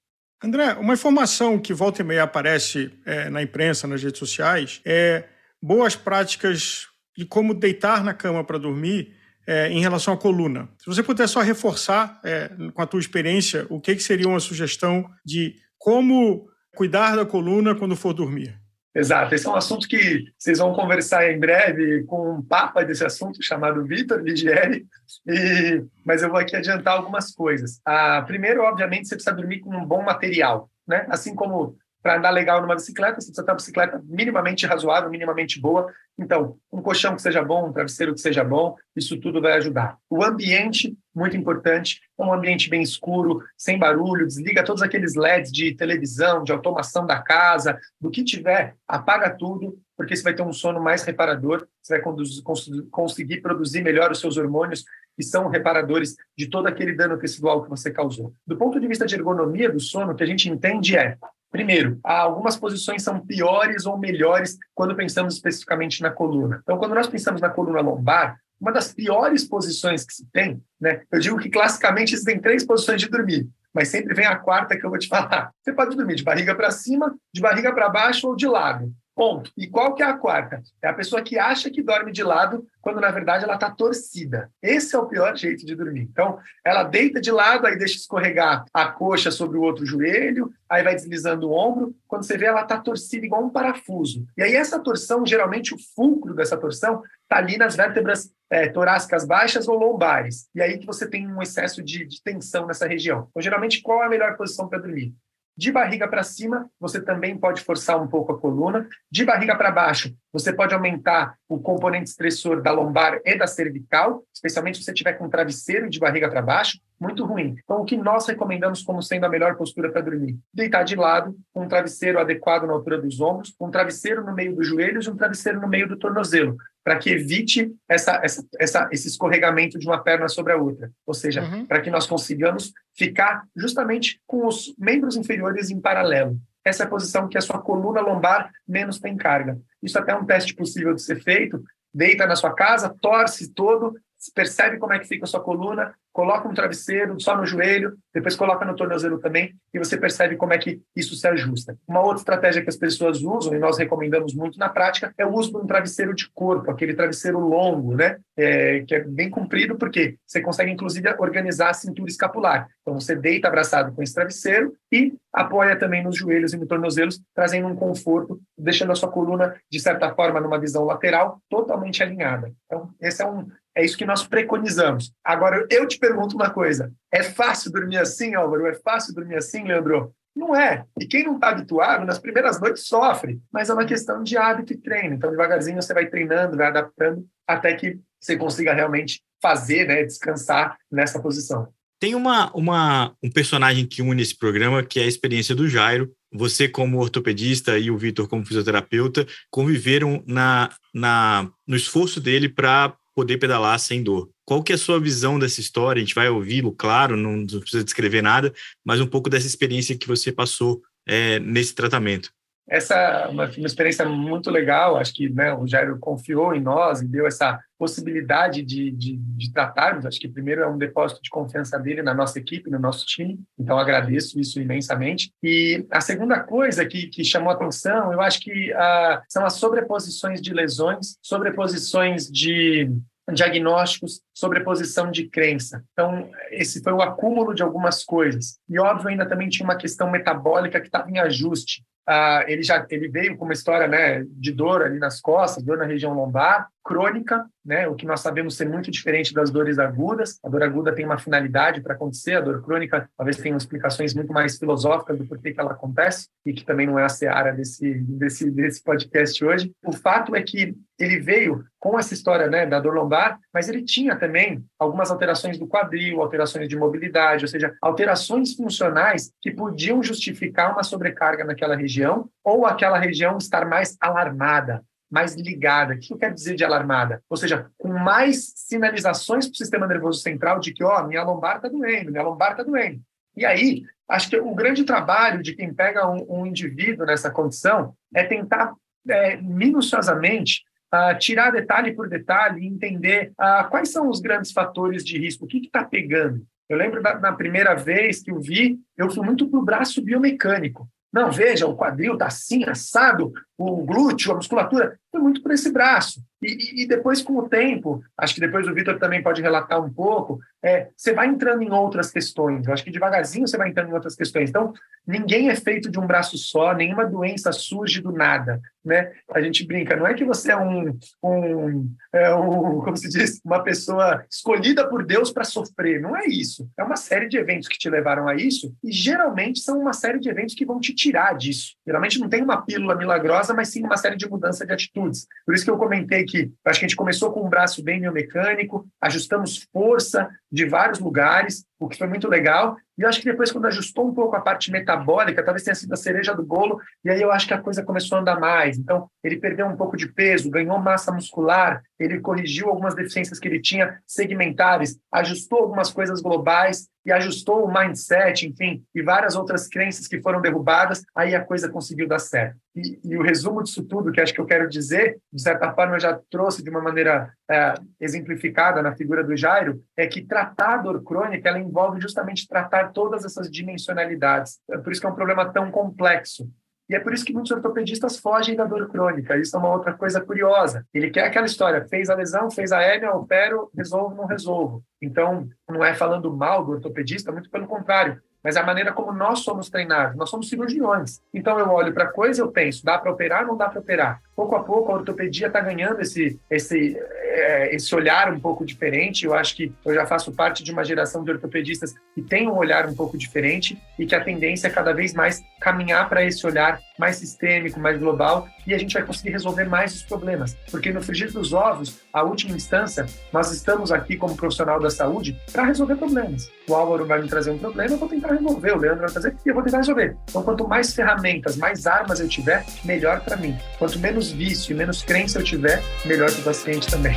André, 0.42 0.72
uma 0.72 0.94
informação 0.94 1.58
que 1.58 1.74
volta 1.74 2.00
e 2.00 2.04
meia 2.04 2.24
aparece 2.24 2.90
é, 3.04 3.28
na 3.28 3.42
imprensa, 3.42 3.86
nas 3.86 4.02
redes 4.02 4.18
sociais, 4.18 4.80
é 4.84 5.24
boas 5.62 5.94
práticas 5.94 6.88
de 7.16 7.26
como 7.26 7.54
deitar 7.54 8.02
na 8.02 8.14
cama 8.14 8.42
para 8.42 8.58
dormir 8.58 9.14
é, 9.46 9.68
em 9.68 9.80
relação 9.80 10.14
à 10.14 10.16
coluna. 10.16 10.68
Se 10.78 10.86
você 10.86 11.02
puder 11.02 11.28
só 11.28 11.40
reforçar 11.40 12.18
é, 12.24 12.50
com 12.72 12.82
a 12.82 12.86
tua 12.86 12.98
experiência, 12.98 13.66
o 13.68 13.80
que, 13.80 13.94
que 13.94 14.02
seria 14.02 14.26
uma 14.26 14.40
sugestão 14.40 15.08
de 15.24 15.56
como 15.78 16.48
cuidar 16.74 17.14
da 17.14 17.26
coluna 17.26 17.74
quando 17.74 17.94
for 17.94 18.14
dormir? 18.14 18.61
Exato, 18.94 19.34
esse 19.34 19.46
é 19.46 19.50
um 19.50 19.56
assunto 19.56 19.88
que 19.88 20.24
vocês 20.38 20.58
vão 20.58 20.74
conversar 20.74 21.30
em 21.30 21.40
breve 21.40 22.04
com 22.04 22.34
um 22.34 22.42
papa 22.42 22.84
desse 22.84 23.04
assunto 23.04 23.42
chamado 23.42 23.86
Vitor 23.86 24.20
Ligieri, 24.20 24.86
e... 25.26 25.82
mas 26.04 26.22
eu 26.22 26.28
vou 26.28 26.38
aqui 26.38 26.54
adiantar 26.54 26.98
algumas 26.98 27.34
coisas. 27.34 27.80
Ah, 27.86 28.22
primeiro, 28.26 28.62
obviamente, 28.62 29.08
você 29.08 29.14
precisa 29.14 29.34
dormir 29.34 29.60
com 29.60 29.74
um 29.74 29.86
bom 29.86 30.02
material, 30.02 30.70
né? 30.86 31.06
Assim 31.08 31.34
como 31.34 31.74
para 32.02 32.18
andar 32.18 32.30
legal 32.30 32.60
numa 32.60 32.74
bicicleta, 32.74 33.20
você 33.20 33.26
precisa 33.28 33.44
ter 33.44 33.50
uma 33.52 33.56
bicicleta 33.56 34.02
minimamente 34.04 34.66
razoável, 34.66 35.08
minimamente 35.08 35.60
boa. 35.60 35.86
Então, 36.18 36.56
um 36.70 36.82
colchão 36.82 37.14
que 37.14 37.22
seja 37.22 37.42
bom, 37.42 37.68
um 37.68 37.72
travesseiro 37.72 38.12
que 38.12 38.20
seja 38.20 38.42
bom, 38.42 38.76
isso 38.94 39.18
tudo 39.18 39.40
vai 39.40 39.52
ajudar. 39.52 39.96
O 40.10 40.22
ambiente, 40.22 40.96
muito 41.14 41.36
importante, 41.36 42.00
é 42.18 42.22
um 42.22 42.32
ambiente 42.32 42.68
bem 42.68 42.82
escuro, 42.82 43.42
sem 43.56 43.78
barulho, 43.78 44.26
desliga 44.26 44.64
todos 44.64 44.82
aqueles 44.82 45.14
LEDs 45.14 45.52
de 45.52 45.74
televisão, 45.74 46.42
de 46.42 46.52
automação 46.52 47.06
da 47.06 47.22
casa, 47.22 47.78
do 48.00 48.10
que 48.10 48.24
tiver, 48.24 48.74
apaga 48.86 49.30
tudo, 49.30 49.78
porque 49.96 50.16
você 50.16 50.22
vai 50.22 50.34
ter 50.34 50.42
um 50.42 50.52
sono 50.52 50.82
mais 50.82 51.04
reparador, 51.04 51.66
você 51.80 51.94
vai 51.94 52.02
conduzir, 52.02 52.42
conseguir 52.90 53.40
produzir 53.40 53.82
melhor 53.82 54.10
os 54.10 54.20
seus 54.20 54.36
hormônios, 54.36 54.84
que 55.16 55.22
são 55.22 55.48
reparadores 55.48 56.16
de 56.36 56.48
todo 56.48 56.66
aquele 56.66 56.94
dano 56.94 57.18
tecidual 57.18 57.62
que 57.62 57.70
você 57.70 57.90
causou. 57.90 58.34
Do 58.46 58.56
ponto 58.56 58.80
de 58.80 58.88
vista 58.88 59.06
de 59.06 59.14
ergonomia 59.14 59.70
do 59.70 59.78
sono, 59.78 60.12
o 60.12 60.14
que 60.14 60.22
a 60.22 60.26
gente 60.26 60.48
entende 60.48 60.96
é 60.96 61.16
Primeiro, 61.52 62.00
algumas 62.02 62.56
posições 62.56 63.02
são 63.02 63.20
piores 63.20 63.84
ou 63.84 63.98
melhores 63.98 64.58
quando 64.74 64.96
pensamos 64.96 65.34
especificamente 65.34 66.00
na 66.00 66.10
coluna. 66.10 66.60
Então, 66.62 66.78
quando 66.78 66.94
nós 66.94 67.06
pensamos 67.06 67.42
na 67.42 67.50
coluna 67.50 67.82
lombar, 67.82 68.38
uma 68.58 68.72
das 68.72 68.94
piores 68.94 69.44
posições 69.44 70.02
que 70.06 70.14
se 70.14 70.26
tem, 70.32 70.62
né? 70.80 71.02
Eu 71.12 71.20
digo 71.20 71.38
que 71.38 71.50
classicamente 71.50 72.14
existem 72.14 72.40
três 72.40 72.64
posições 72.64 73.02
de 73.02 73.08
dormir, 73.08 73.46
mas 73.74 73.88
sempre 73.88 74.14
vem 74.14 74.24
a 74.24 74.36
quarta 74.36 74.78
que 74.78 74.86
eu 74.86 74.88
vou 74.88 74.98
te 74.98 75.08
falar. 75.10 75.50
Você 75.62 75.74
pode 75.74 75.94
dormir 75.94 76.14
de 76.14 76.24
barriga 76.24 76.54
para 76.54 76.70
cima, 76.70 77.14
de 77.34 77.42
barriga 77.42 77.70
para 77.74 77.90
baixo 77.90 78.28
ou 78.28 78.34
de 78.34 78.46
lado. 78.46 78.90
Ponto. 79.14 79.50
E 79.58 79.66
qual 79.66 79.94
que 79.94 80.02
é 80.02 80.06
a 80.06 80.16
quarta? 80.16 80.62
É 80.82 80.88
a 80.88 80.94
pessoa 80.94 81.22
que 81.22 81.38
acha 81.38 81.70
que 81.70 81.82
dorme 81.82 82.10
de 82.10 82.22
lado, 82.22 82.66
quando 82.80 83.00
na 83.00 83.10
verdade 83.10 83.44
ela 83.44 83.54
está 83.54 83.70
torcida. 83.70 84.50
Esse 84.62 84.96
é 84.96 84.98
o 84.98 85.06
pior 85.06 85.36
jeito 85.36 85.66
de 85.66 85.74
dormir. 85.74 86.08
Então, 86.10 86.38
ela 86.64 86.82
deita 86.82 87.20
de 87.20 87.30
lado, 87.30 87.66
aí 87.66 87.76
deixa 87.76 87.96
escorregar 87.96 88.64
a 88.72 88.88
coxa 88.88 89.30
sobre 89.30 89.58
o 89.58 89.62
outro 89.62 89.84
joelho, 89.84 90.50
aí 90.68 90.82
vai 90.82 90.94
deslizando 90.94 91.48
o 91.48 91.52
ombro. 91.52 91.94
Quando 92.08 92.24
você 92.24 92.38
vê, 92.38 92.46
ela 92.46 92.62
está 92.62 92.78
torcida 92.78 93.26
igual 93.26 93.44
um 93.44 93.50
parafuso. 93.50 94.26
E 94.36 94.42
aí, 94.42 94.56
essa 94.56 94.80
torção, 94.80 95.26
geralmente, 95.26 95.74
o 95.74 95.78
fulcro 95.94 96.34
dessa 96.34 96.56
torção 96.56 97.02
está 97.22 97.36
ali 97.36 97.58
nas 97.58 97.76
vértebras 97.76 98.30
é, 98.50 98.68
torácicas 98.68 99.26
baixas 99.26 99.68
ou 99.68 99.78
lombares. 99.78 100.48
E 100.54 100.62
aí 100.62 100.78
que 100.78 100.86
você 100.86 101.06
tem 101.06 101.26
um 101.26 101.42
excesso 101.42 101.82
de, 101.82 102.06
de 102.06 102.22
tensão 102.22 102.66
nessa 102.66 102.86
região. 102.86 103.26
Então, 103.30 103.42
geralmente, 103.42 103.82
qual 103.82 104.02
é 104.02 104.06
a 104.06 104.10
melhor 104.10 104.36
posição 104.36 104.68
para 104.68 104.78
dormir? 104.78 105.14
De 105.62 105.70
barriga 105.70 106.08
para 106.08 106.24
cima, 106.24 106.68
você 106.80 107.00
também 107.00 107.38
pode 107.38 107.60
forçar 107.60 107.96
um 108.02 108.08
pouco 108.08 108.32
a 108.32 108.36
coluna. 108.40 108.84
De 109.08 109.24
barriga 109.24 109.54
para 109.54 109.70
baixo, 109.70 110.12
você 110.32 110.52
pode 110.52 110.74
aumentar 110.74 111.36
o 111.48 111.56
componente 111.56 112.10
estressor 112.10 112.60
da 112.60 112.72
lombar 112.72 113.20
e 113.24 113.38
da 113.38 113.46
cervical, 113.46 114.24
especialmente 114.34 114.78
se 114.78 114.84
você 114.84 114.92
tiver 114.92 115.12
com 115.12 115.30
travesseiro 115.30 115.88
de 115.88 116.00
barriga 116.00 116.28
para 116.28 116.42
baixo, 116.42 116.80
muito 117.02 117.24
ruim. 117.24 117.56
Então, 117.64 117.80
o 117.80 117.84
que 117.84 117.96
nós 117.96 118.26
recomendamos 118.26 118.82
como 118.82 119.02
sendo 119.02 119.26
a 119.26 119.28
melhor 119.28 119.56
postura 119.56 119.90
para 119.90 120.02
dormir? 120.02 120.38
Deitar 120.54 120.84
de 120.84 120.94
lado, 120.94 121.36
um 121.54 121.66
travesseiro 121.66 122.20
adequado 122.20 122.64
na 122.64 122.72
altura 122.72 123.00
dos 123.00 123.20
ombros, 123.20 123.54
um 123.60 123.70
travesseiro 123.70 124.24
no 124.24 124.32
meio 124.32 124.54
dos 124.54 124.68
joelhos 124.68 125.06
e 125.06 125.10
um 125.10 125.16
travesseiro 125.16 125.60
no 125.60 125.68
meio 125.68 125.88
do 125.88 125.96
tornozelo, 125.96 126.56
para 126.84 126.96
que 126.96 127.10
evite 127.10 127.72
essa, 127.88 128.20
essa, 128.22 128.46
essa, 128.58 128.88
esse 128.92 129.08
escorregamento 129.08 129.78
de 129.78 129.86
uma 129.86 130.02
perna 130.02 130.28
sobre 130.28 130.52
a 130.52 130.56
outra. 130.56 130.90
Ou 131.04 131.12
seja, 131.12 131.42
uhum. 131.42 131.66
para 131.66 131.80
que 131.80 131.90
nós 131.90 132.06
consigamos 132.06 132.72
ficar 132.94 133.42
justamente 133.56 134.20
com 134.26 134.46
os 134.46 134.74
membros 134.78 135.16
inferiores 135.16 135.70
em 135.70 135.80
paralelo 135.80 136.38
essa 136.64 136.84
é 136.84 136.86
a 136.86 136.88
posição 136.88 137.28
que 137.28 137.36
a 137.36 137.40
sua 137.40 137.60
coluna 137.60 138.00
lombar 138.00 138.50
menos 138.66 139.00
tem 139.00 139.16
carga. 139.16 139.58
Isso 139.82 139.98
até 139.98 140.12
é 140.12 140.16
um 140.16 140.24
teste 140.24 140.54
possível 140.54 140.94
de 140.94 141.02
ser 141.02 141.20
feito. 141.20 141.62
Deita 141.92 142.26
na 142.26 142.36
sua 142.36 142.54
casa, 142.54 142.94
torce 143.00 143.52
todo, 143.52 143.94
percebe 144.34 144.78
como 144.78 144.92
é 144.92 144.98
que 144.98 145.08
fica 145.08 145.24
a 145.24 145.26
sua 145.26 145.40
coluna, 145.40 145.92
coloca 146.12 146.48
um 146.48 146.54
travesseiro 146.54 147.18
só 147.18 147.36
no 147.36 147.46
joelho, 147.46 147.96
depois 148.12 148.36
coloca 148.36 148.64
no 148.64 148.76
tornozelo 148.76 149.18
também, 149.18 149.54
e 149.72 149.78
você 149.78 149.96
percebe 149.96 150.36
como 150.36 150.52
é 150.52 150.58
que 150.58 150.80
isso 150.94 151.14
se 151.14 151.26
ajusta. 151.26 151.76
Uma 151.88 152.00
outra 152.00 152.18
estratégia 152.18 152.62
que 152.62 152.68
as 152.68 152.76
pessoas 152.76 153.22
usam, 153.22 153.54
e 153.54 153.58
nós 153.58 153.78
recomendamos 153.78 154.34
muito 154.34 154.58
na 154.58 154.68
prática, 154.68 155.12
é 155.16 155.24
o 155.24 155.32
uso 155.32 155.50
de 155.50 155.56
um 155.56 155.66
travesseiro 155.66 156.14
de 156.14 156.30
corpo, 156.32 156.70
aquele 156.70 156.94
travesseiro 156.94 157.38
longo, 157.38 157.96
né? 157.96 158.18
É, 158.42 158.80
que 158.80 158.94
é 158.94 159.04
bem 159.04 159.30
comprido, 159.30 159.76
porque 159.76 160.16
você 160.26 160.40
consegue, 160.40 160.70
inclusive, 160.70 161.08
organizar 161.18 161.70
a 161.70 161.74
cintura 161.74 162.10
escapular. 162.10 162.68
Então, 162.80 162.98
você 162.98 163.14
deita 163.14 163.48
abraçado 163.48 163.92
com 163.92 164.02
esse 164.02 164.14
travesseiro 164.14 164.74
e 164.90 165.14
apoia 165.32 165.76
também 165.76 166.02
nos 166.02 166.16
joelhos 166.16 166.52
e 166.52 166.56
nos 166.56 166.68
tornozelos, 166.68 167.20
trazendo 167.34 167.68
um 167.68 167.76
conforto, 167.76 168.40
deixando 168.58 168.92
a 168.92 168.94
sua 168.94 169.10
coluna, 169.10 169.54
de 169.70 169.78
certa 169.78 170.12
forma, 170.14 170.40
numa 170.40 170.58
visão 170.58 170.84
lateral, 170.84 171.40
totalmente 171.48 172.02
alinhada. 172.02 172.52
Então, 172.66 172.90
esse 173.00 173.22
é 173.22 173.26
um, 173.26 173.46
é 173.74 173.84
isso 173.84 173.96
que 173.96 174.04
nós 174.04 174.26
preconizamos. 174.26 175.12
Agora, 175.24 175.66
eu 175.70 175.86
te 175.86 175.98
pergunto 175.98 176.36
uma 176.36 176.50
coisa: 176.50 176.92
é 177.12 177.22
fácil 177.22 177.72
dormir 177.72 177.98
assim, 177.98 178.34
Álvaro? 178.34 178.66
É 178.66 178.74
fácil 178.74 179.14
dormir 179.14 179.36
assim, 179.36 179.64
Leandro? 179.64 180.14
Não 180.34 180.56
é. 180.56 180.84
E 180.98 181.06
quem 181.06 181.24
não 181.24 181.34
está 181.34 181.50
habituado, 181.50 182.06
nas 182.06 182.18
primeiras 182.18 182.60
noites 182.60 182.86
sofre, 182.86 183.40
mas 183.52 183.68
é 183.68 183.74
uma 183.74 183.84
questão 183.84 184.22
de 184.22 184.36
hábito 184.36 184.72
e 184.72 184.78
treino. 184.78 185.14
Então, 185.14 185.30
devagarzinho, 185.30 185.80
você 185.80 185.92
vai 185.92 186.06
treinando, 186.06 186.56
vai 186.56 186.68
adaptando, 186.68 187.26
até 187.46 187.74
que 187.74 187.98
você 188.20 188.36
consiga 188.36 188.72
realmente 188.72 189.20
fazer, 189.42 189.86
né, 189.86 190.02
descansar 190.04 190.76
nessa 190.90 191.20
posição. 191.20 191.68
Tem 192.00 192.14
uma, 192.14 192.50
uma, 192.52 193.14
um 193.22 193.30
personagem 193.30 193.86
que 193.86 194.02
une 194.02 194.22
esse 194.22 194.36
programa, 194.36 194.82
que 194.82 194.98
é 194.98 195.04
a 195.04 195.08
experiência 195.08 195.54
do 195.54 195.68
Jairo. 195.68 196.10
Você, 196.32 196.66
como 196.66 196.98
ortopedista, 196.98 197.78
e 197.78 197.90
o 197.90 197.98
Vitor, 197.98 198.26
como 198.26 198.44
fisioterapeuta, 198.44 199.26
conviveram 199.50 200.22
na, 200.26 200.70
na, 200.94 201.48
no 201.66 201.76
esforço 201.76 202.20
dele 202.20 202.48
para 202.48 202.96
poder 203.14 203.38
pedalar 203.38 203.78
sem 203.78 204.02
dor. 204.02 204.30
Qual 204.44 204.62
que 204.62 204.72
é 204.72 204.74
a 204.74 204.78
sua 204.78 205.00
visão 205.00 205.38
dessa 205.38 205.60
história? 205.60 206.00
A 206.00 206.04
gente 206.04 206.14
vai 206.14 206.28
ouvi-lo, 206.28 206.72
claro, 206.72 207.16
não 207.16 207.46
precisa 207.46 207.84
descrever 207.84 208.22
nada, 208.22 208.52
mas 208.84 209.00
um 209.00 209.06
pouco 209.06 209.30
dessa 209.30 209.46
experiência 209.46 209.96
que 209.96 210.08
você 210.08 210.32
passou 210.32 210.82
é, 211.06 211.38
nesse 211.38 211.74
tratamento. 211.74 212.32
Essa 212.72 212.94
é 212.94 213.28
uma, 213.28 213.44
uma 213.44 213.66
experiência 213.66 214.02
muito 214.06 214.50
legal, 214.50 214.96
acho 214.96 215.12
que 215.12 215.28
né, 215.28 215.52
o 215.52 215.66
Jairo 215.66 215.98
confiou 215.98 216.54
em 216.54 216.60
nós 216.60 217.02
e 217.02 217.06
deu 217.06 217.26
essa 217.26 217.60
possibilidade 217.78 218.62
de, 218.62 218.90
de, 218.90 219.16
de, 219.18 219.52
tratarmos. 219.52 220.06
Acho 220.06 220.18
que 220.18 220.26
primeiro 220.26 220.62
é 220.62 220.66
um 220.66 220.78
depósito 220.78 221.20
de 221.20 221.28
confiança 221.28 221.78
dele 221.78 222.00
na 222.00 222.14
nossa 222.14 222.38
equipe, 222.38 222.70
no 222.70 222.78
nosso 222.78 223.04
time, 223.04 223.38
então 223.58 223.78
agradeço 223.78 224.40
isso 224.40 224.58
imensamente. 224.58 225.30
E 225.42 225.86
a 225.90 226.00
segunda 226.00 226.40
coisa 226.40 226.86
que, 226.86 227.08
que 227.08 227.22
chamou 227.22 227.50
atenção, 227.52 228.10
eu 228.10 228.22
acho 228.22 228.40
que 228.40 228.72
uh, 228.72 229.20
são 229.28 229.44
as 229.44 229.52
sobreposições 229.54 230.40
de 230.40 230.54
lesões, 230.54 231.18
sobreposições 231.20 232.26
de 232.30 232.90
diagnósticos, 233.30 234.20
sobreposição 234.34 235.10
de 235.10 235.28
crença. 235.28 235.84
Então, 235.92 236.30
esse 236.50 236.82
foi 236.82 236.92
o 236.92 237.02
acúmulo 237.02 237.54
de 237.54 237.62
algumas 237.62 238.02
coisas. 238.02 238.58
E, 238.68 238.78
óbvio, 238.78 239.08
ainda 239.08 239.26
também 239.26 239.48
tinha 239.48 239.64
uma 239.64 239.76
questão 239.76 240.10
metabólica 240.10 240.80
que 240.80 240.86
estava 240.86 241.10
em 241.10 241.18
ajuste. 241.18 241.84
Uh, 242.08 242.42
ele 242.48 242.64
já 242.64 242.84
ele 242.90 243.08
veio 243.08 243.36
com 243.36 243.44
uma 243.44 243.52
história 243.54 243.86
né, 243.86 244.24
de 244.28 244.50
dor 244.50 244.82
ali 244.82 244.98
nas 244.98 245.20
costas, 245.20 245.62
dor 245.62 245.78
na 245.78 245.84
região 245.84 246.12
lombar, 246.12 246.68
crônica, 246.84 247.46
né, 247.64 247.86
o 247.86 247.94
que 247.94 248.06
nós 248.06 248.20
sabemos 248.20 248.56
ser 248.56 248.68
muito 248.68 248.90
diferente 248.90 249.32
das 249.32 249.50
dores 249.50 249.78
agudas. 249.78 250.38
A 250.44 250.48
dor 250.48 250.62
aguda 250.62 250.94
tem 250.94 251.04
uma 251.04 251.18
finalidade 251.18 251.80
para 251.80 251.94
acontecer, 251.94 252.34
a 252.34 252.40
dor 252.40 252.62
crônica 252.62 253.08
talvez 253.16 253.36
tenha 253.36 253.56
explicações 253.56 254.14
muito 254.14 254.32
mais 254.32 254.58
filosóficas 254.58 255.18
do 255.18 255.26
porquê 255.26 255.52
que 255.52 255.60
ela 255.60 255.72
acontece, 255.72 256.28
e 256.44 256.52
que 256.52 256.64
também 256.64 256.86
não 256.86 256.98
é 256.98 257.04
a 257.04 257.08
seara 257.08 257.52
desse, 257.52 257.94
desse, 257.94 258.50
desse 258.50 258.82
podcast 258.82 259.44
hoje. 259.44 259.72
O 259.86 259.92
fato 259.92 260.34
é 260.34 260.42
que 260.42 260.74
ele 260.98 261.18
veio 261.18 261.64
com 261.78 261.98
essa 261.98 262.14
história 262.14 262.48
né, 262.48 262.64
da 262.64 262.78
dor 262.78 262.94
lombar, 262.94 263.38
mas 263.52 263.68
ele 263.68 263.82
tinha 263.82 264.14
também 264.16 264.64
algumas 264.78 265.10
alterações 265.10 265.58
do 265.58 265.66
quadril, 265.66 266.20
alterações 266.20 266.68
de 266.68 266.76
mobilidade, 266.76 267.44
ou 267.44 267.48
seja, 267.48 267.74
alterações 267.80 268.54
funcionais 268.54 269.32
que 269.40 269.50
podiam 269.50 270.02
justificar 270.02 270.72
uma 270.72 270.84
sobrecarga 270.84 271.44
naquela 271.44 271.74
região 271.74 272.28
ou 272.44 272.66
aquela 272.66 272.98
região 272.98 273.36
estar 273.36 273.68
mais 273.68 273.96
alarmada, 274.00 274.82
mais 275.12 275.34
ligada. 275.34 275.94
O 275.94 275.98
que 275.98 276.14
eu 276.14 276.16
quero 276.16 276.34
dizer 276.34 276.56
de 276.56 276.64
alarmada? 276.64 277.22
Ou 277.28 277.36
seja, 277.36 277.66
com 277.76 277.92
mais 277.92 278.52
sinalizações 278.56 279.46
para 279.46 279.52
o 279.52 279.56
sistema 279.56 279.86
nervoso 279.86 280.20
central 280.20 280.58
de 280.58 280.72
que, 280.72 280.82
ó, 280.82 281.06
minha 281.06 281.22
lombar 281.22 281.56
está 281.56 281.68
doendo, 281.68 282.10
minha 282.10 282.22
lombar 282.22 282.52
está 282.52 282.62
doendo. 282.62 282.98
E 283.36 283.44
aí, 283.44 283.82
acho 284.08 284.30
que 284.30 284.38
o 284.38 284.54
grande 284.54 284.84
trabalho 284.84 285.42
de 285.42 285.54
quem 285.54 285.72
pega 285.72 286.08
um, 286.08 286.40
um 286.40 286.46
indivíduo 286.46 287.04
nessa 287.04 287.30
condição 287.30 287.94
é 288.14 288.24
tentar 288.24 288.72
é, 289.06 289.36
minuciosamente 289.36 290.62
uh, 290.94 291.18
tirar 291.18 291.50
detalhe 291.50 291.92
por 291.92 292.08
detalhe 292.08 292.62
e 292.62 292.66
entender 292.66 293.32
uh, 293.32 293.68
quais 293.68 293.90
são 293.90 294.08
os 294.08 294.20
grandes 294.20 294.50
fatores 294.50 295.04
de 295.04 295.18
risco, 295.18 295.44
o 295.44 295.48
que 295.48 295.58
está 295.58 295.84
pegando. 295.84 296.42
Eu 296.70 296.78
lembro 296.78 297.02
da, 297.02 297.18
na 297.18 297.32
primeira 297.32 297.74
vez 297.74 298.22
que 298.22 298.30
eu 298.30 298.40
vi, 298.40 298.78
eu 298.96 299.10
fui 299.10 299.24
muito 299.24 299.46
para 299.46 299.58
o 299.58 299.64
braço 299.64 300.00
biomecânico. 300.02 300.88
Não, 301.12 301.30
veja, 301.30 301.66
o 301.66 301.76
quadril 301.76 302.14
está 302.14 302.26
assim, 302.26 302.64
assado, 302.64 303.32
o 303.64 303.84
glúteo, 303.84 304.32
a 304.32 304.36
musculatura, 304.36 304.98
foi 305.10 305.20
muito 305.20 305.42
por 305.42 305.52
esse 305.52 305.70
braço. 305.70 306.22
E, 306.42 306.82
e, 306.82 306.86
depois, 306.88 307.22
com 307.22 307.36
o 307.38 307.48
tempo, 307.48 308.02
acho 308.18 308.34
que 308.34 308.40
depois 308.40 308.66
o 308.66 308.74
Vitor 308.74 308.98
também 308.98 309.22
pode 309.22 309.40
relatar 309.40 309.80
um 309.80 309.92
pouco, 309.92 310.40
é, 310.64 310.88
você 310.96 311.12
vai 311.12 311.28
entrando 311.28 311.62
em 311.62 311.70
outras 311.70 312.10
questões. 312.10 312.66
Eu 312.66 312.72
acho 312.72 312.82
que 312.82 312.90
devagarzinho 312.90 313.46
você 313.46 313.56
vai 313.56 313.68
entrando 313.68 313.90
em 313.90 313.94
outras 313.94 314.16
questões. 314.16 314.50
Então, 314.50 314.72
ninguém 315.06 315.50
é 315.50 315.54
feito 315.54 315.90
de 315.90 316.00
um 316.00 316.06
braço 316.06 316.36
só, 316.38 316.72
nenhuma 316.74 317.04
doença 317.04 317.52
surge 317.52 318.00
do 318.00 318.10
nada. 318.10 318.60
Né? 318.84 319.12
A 319.32 319.40
gente 319.40 319.64
brinca, 319.64 319.94
não 319.94 320.06
é 320.06 320.14
que 320.14 320.24
você 320.24 320.50
é 320.50 320.56
um, 320.56 320.98
um, 321.22 321.94
é 322.12 322.34
um 322.34 322.80
como 322.80 322.96
se 322.96 323.08
diz, 323.08 323.40
uma 323.44 323.62
pessoa 323.62 324.24
escolhida 324.30 324.88
por 324.88 325.04
Deus 325.04 325.30
para 325.30 325.44
sofrer. 325.44 326.00
Não 326.00 326.16
é 326.16 326.26
isso. 326.26 326.68
É 326.76 326.82
uma 326.82 326.96
série 326.96 327.28
de 327.28 327.36
eventos 327.36 327.68
que 327.68 327.78
te 327.78 327.88
levaram 327.88 328.26
a 328.26 328.34
isso, 328.34 328.74
e 328.82 328.90
geralmente 328.90 329.60
são 329.60 329.78
uma 329.78 329.92
série 329.92 330.18
de 330.18 330.28
eventos 330.28 330.54
que 330.54 330.66
vão 330.66 330.80
te 330.80 330.92
tirar 330.92 331.36
disso. 331.36 331.76
Geralmente 331.86 332.18
não 332.18 332.28
tem 332.28 332.42
uma 332.42 332.62
pílula 332.62 332.96
milagrosa, 332.96 333.51
mas 333.54 333.68
sim 333.68 333.82
uma 333.84 333.96
série 333.96 334.16
de 334.16 334.28
mudança 334.28 334.66
de 334.66 334.72
atitudes. 334.72 335.26
Por 335.44 335.54
isso 335.54 335.64
que 335.64 335.70
eu 335.70 335.78
comentei 335.78 336.24
que 336.24 336.52
acho 336.64 336.80
que 336.80 336.86
a 336.86 336.88
gente 336.88 336.96
começou 336.96 337.32
com 337.32 337.44
um 337.44 337.48
braço 337.48 337.82
bem 337.82 338.00
biomecânico, 338.00 338.86
ajustamos 339.00 339.66
força 339.72 340.28
de 340.50 340.64
vários 340.64 340.98
lugares, 340.98 341.64
o 341.84 341.88
que 341.88 341.98
foi 341.98 342.06
muito 342.06 342.28
legal. 342.28 342.76
E 342.96 343.02
eu 343.02 343.08
acho 343.08 343.20
que 343.20 343.30
depois, 343.30 343.50
quando 343.50 343.66
ajustou 343.66 344.06
um 344.06 344.14
pouco 344.14 344.36
a 344.36 344.40
parte 344.40 344.70
metabólica, 344.70 345.42
talvez 345.42 345.62
tenha 345.62 345.74
sido 345.74 345.92
a 345.92 345.96
cereja 345.96 346.34
do 346.34 346.42
bolo, 346.42 346.80
e 347.04 347.10
aí 347.10 347.20
eu 347.20 347.32
acho 347.32 347.46
que 347.46 347.54
a 347.54 347.60
coisa 347.60 347.82
começou 347.82 348.18
a 348.18 348.20
andar 348.20 348.38
mais. 348.38 348.78
Então, 348.78 349.08
ele 349.24 349.38
perdeu 349.38 349.66
um 349.66 349.76
pouco 349.76 349.96
de 349.96 350.08
peso, 350.08 350.50
ganhou 350.50 350.78
massa 350.78 351.10
muscular, 351.10 351.82
ele 351.98 352.20
corrigiu 352.20 352.68
algumas 352.68 352.94
deficiências 352.94 353.38
que 353.38 353.48
ele 353.48 353.60
tinha 353.60 353.98
segmentares, 354.06 354.98
ajustou 355.10 355.60
algumas 355.60 355.90
coisas 355.90 356.20
globais 356.20 356.88
e 357.04 357.10
ajustou 357.10 357.64
o 357.64 357.72
mindset, 357.72 358.46
enfim, 358.46 358.82
e 358.94 359.02
várias 359.02 359.34
outras 359.34 359.66
crenças 359.66 360.06
que 360.06 360.20
foram 360.20 360.40
derrubadas, 360.40 361.02
aí 361.16 361.34
a 361.34 361.44
coisa 361.44 361.68
conseguiu 361.68 362.06
dar 362.06 362.18
certo. 362.18 362.56
E, 362.74 363.00
e 363.04 363.16
o 363.16 363.22
resumo 363.22 363.62
disso 363.62 363.82
tudo, 363.82 364.12
que 364.12 364.20
acho 364.20 364.32
que 364.32 364.40
eu 364.40 364.46
quero 364.46 364.68
dizer, 364.68 365.18
de 365.32 365.42
certa 365.42 365.72
forma 365.72 365.96
eu 365.96 366.00
já 366.00 366.18
trouxe 366.30 366.62
de 366.62 366.70
uma 366.70 366.80
maneira 366.80 367.32
é, 367.50 367.74
exemplificada 368.00 368.80
na 368.82 368.94
figura 368.94 369.24
do 369.24 369.36
Jairo, 369.36 369.82
é 369.96 370.06
que 370.06 370.22
tratar 370.22 370.74
a 370.74 370.78
dor 370.78 371.02
crônica, 371.02 371.48
ela 371.48 371.58
envolve 371.72 372.00
justamente 372.00 372.46
tratar 372.46 372.92
todas 372.92 373.24
essas 373.24 373.50
dimensionalidades. 373.50 374.60
É 374.70 374.76
por 374.76 374.92
isso 374.92 375.00
que 375.00 375.06
é 375.06 375.10
um 375.10 375.14
problema 375.14 375.50
tão 375.50 375.70
complexo. 375.70 376.46
E 376.88 376.94
é 376.94 377.00
por 377.00 377.14
isso 377.14 377.24
que 377.24 377.32
muitos 377.32 377.50
ortopedistas 377.50 378.18
fogem 378.18 378.54
da 378.54 378.66
dor 378.66 378.88
crônica. 378.90 379.38
Isso 379.38 379.56
é 379.56 379.58
uma 379.58 379.72
outra 379.72 379.94
coisa 379.94 380.20
curiosa. 380.20 380.86
Ele 380.92 381.10
quer 381.10 381.24
aquela 381.24 381.46
história: 381.46 381.86
fez 381.88 382.10
a 382.10 382.14
lesão, 382.14 382.50
fez 382.50 382.70
a 382.70 382.82
hérnia, 382.82 383.14
opero, 383.14 383.70
resolvo, 383.74 384.14
não 384.14 384.26
resolvo. 384.26 384.84
Então, 385.00 385.48
não 385.66 385.82
é 385.82 385.94
falando 385.94 386.30
mal 386.30 386.62
do 386.62 386.72
ortopedista, 386.72 387.32
muito 387.32 387.48
pelo 387.48 387.66
contrário 387.66 388.20
mas 388.42 388.56
a 388.56 388.62
maneira 388.62 388.92
como 388.92 389.12
nós 389.12 389.40
somos 389.40 389.70
treinados. 389.70 390.16
Nós 390.16 390.28
somos 390.28 390.48
cirurgiões. 390.48 391.20
Então 391.32 391.58
eu 391.58 391.68
olho 391.70 391.94
para 391.94 392.04
a 392.04 392.12
coisa, 392.12 392.42
eu 392.42 392.50
penso, 392.50 392.84
dá 392.84 392.98
para 392.98 393.12
operar, 393.12 393.46
não 393.46 393.56
dá 393.56 393.68
para 393.68 393.80
operar. 393.80 394.20
Pouco 394.42 394.56
a 394.56 394.64
pouco 394.64 394.90
a 394.90 394.96
ortopedia 394.96 395.46
está 395.46 395.60
ganhando 395.60 396.00
esse 396.00 396.40
esse 396.50 396.98
é, 397.32 397.74
esse 397.74 397.94
olhar 397.94 398.32
um 398.32 398.38
pouco 398.38 398.64
diferente. 398.64 399.24
Eu 399.24 399.34
acho 399.34 399.56
que 399.56 399.72
eu 399.84 399.94
já 399.94 400.04
faço 400.04 400.32
parte 400.32 400.62
de 400.62 400.72
uma 400.72 400.84
geração 400.84 401.24
de 401.24 401.30
ortopedistas 401.30 401.94
que 402.14 402.20
tem 402.20 402.48
um 402.48 402.56
olhar 402.56 402.86
um 402.86 402.94
pouco 402.94 403.16
diferente 403.16 403.80
e 403.98 404.04
que 404.04 404.14
a 404.14 404.22
tendência 404.22 404.66
é 404.66 404.70
cada 404.70 404.92
vez 404.92 405.14
mais 405.14 405.40
caminhar 405.60 406.08
para 406.08 406.24
esse 406.24 406.44
olhar 406.46 406.80
mais 406.98 407.16
sistêmico, 407.16 407.80
mais 407.80 407.98
global, 407.98 408.46
e 408.66 408.74
a 408.74 408.78
gente 408.78 408.94
vai 408.94 409.02
conseguir 409.02 409.30
resolver 409.30 409.64
mais 409.64 409.94
os 409.94 410.02
problemas. 410.02 410.56
Porque 410.70 410.92
no 410.92 411.02
frigir 411.02 411.32
dos 411.32 411.52
ovos, 411.52 412.00
a 412.12 412.22
última 412.22 412.54
instância, 412.54 413.06
nós 413.32 413.50
estamos 413.50 413.90
aqui 413.90 414.16
como 414.16 414.36
profissional 414.36 414.78
da 414.78 414.90
saúde 414.90 415.36
para 415.52 415.64
resolver 415.64 415.96
problemas. 415.96 416.50
O 416.68 416.74
Álvaro 416.74 417.06
vai 417.06 417.22
me 417.22 417.28
trazer 417.28 417.50
um 417.50 417.58
problema, 417.58 417.92
eu 417.92 417.98
vou 417.98 418.08
tentar 418.08 418.32
resolver, 418.32 418.72
o 418.72 418.78
Leandro 418.78 419.00
vai 419.00 419.10
trazer 419.10 419.34
e 419.44 419.48
eu 419.48 419.54
vou 419.54 419.64
tentar 419.64 419.78
resolver. 419.78 420.16
Então, 420.28 420.42
quanto 420.42 420.68
mais 420.68 420.94
ferramentas, 420.94 421.56
mais 421.56 421.86
armas 421.86 422.20
eu 422.20 422.28
tiver, 422.28 422.64
melhor 422.84 423.20
para 423.20 423.36
mim. 423.36 423.56
Quanto 423.78 423.98
menos 423.98 424.31
vício, 424.32 424.76
menos 424.76 425.02
crença 425.02 425.38
eu 425.38 425.44
tiver, 425.44 425.82
melhor 426.04 426.30
para 426.30 426.40
o 426.40 426.44
paciente 426.44 426.88
também. 426.88 427.16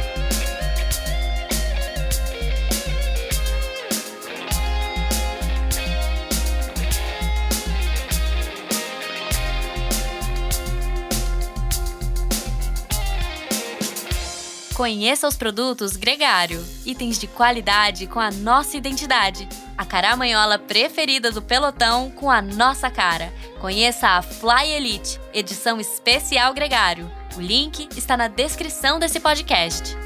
Conheça 14.76 15.26
os 15.26 15.38
produtos 15.38 15.96
Gregário, 15.96 16.62
itens 16.86 17.18
de 17.18 17.28
qualidade 17.28 18.08
com 18.08 18.20
a 18.20 18.30
nossa 18.30 18.76
identidade. 18.76 19.48
A 19.78 19.84
caramanhola 19.84 20.58
preferida 20.58 21.32
do 21.32 21.42
pelotão 21.42 22.10
com 22.10 22.32
a 22.32 22.42
nossa 22.42 22.90
cara. 22.90 23.32
Conheça 23.60 24.08
a 24.08 24.22
Fly 24.22 24.72
Elite, 24.72 25.20
edição 25.34 25.82
especial 25.82 26.54
Gregário. 26.54 27.12
O 27.36 27.42
link 27.42 27.90
está 27.98 28.16
na 28.16 28.30
descrição 28.30 29.00
desse 29.00 29.20
podcast. 29.20 29.98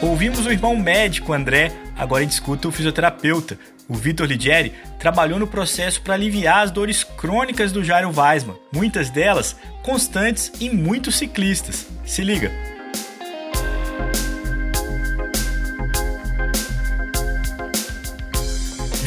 Ouvimos 0.00 0.46
o 0.46 0.52
irmão 0.52 0.76
médico 0.76 1.32
André, 1.32 1.72
agora 1.96 2.24
discuta 2.24 2.68
o 2.68 2.72
fisioterapeuta, 2.72 3.58
o 3.88 3.94
Vitor 3.94 4.28
Ligieri 4.28 4.72
trabalhou 5.00 5.40
no 5.40 5.46
processo 5.46 6.00
para 6.02 6.14
aliviar 6.14 6.62
as 6.62 6.70
dores 6.70 7.02
crônicas 7.02 7.72
do 7.72 7.82
Jairo 7.82 8.12
Weisman, 8.16 8.56
muitas 8.72 9.10
delas 9.10 9.56
constantes 9.82 10.52
em 10.60 10.70
muitos 10.70 11.16
ciclistas. 11.16 11.88
Se 12.04 12.22
liga! 12.22 12.77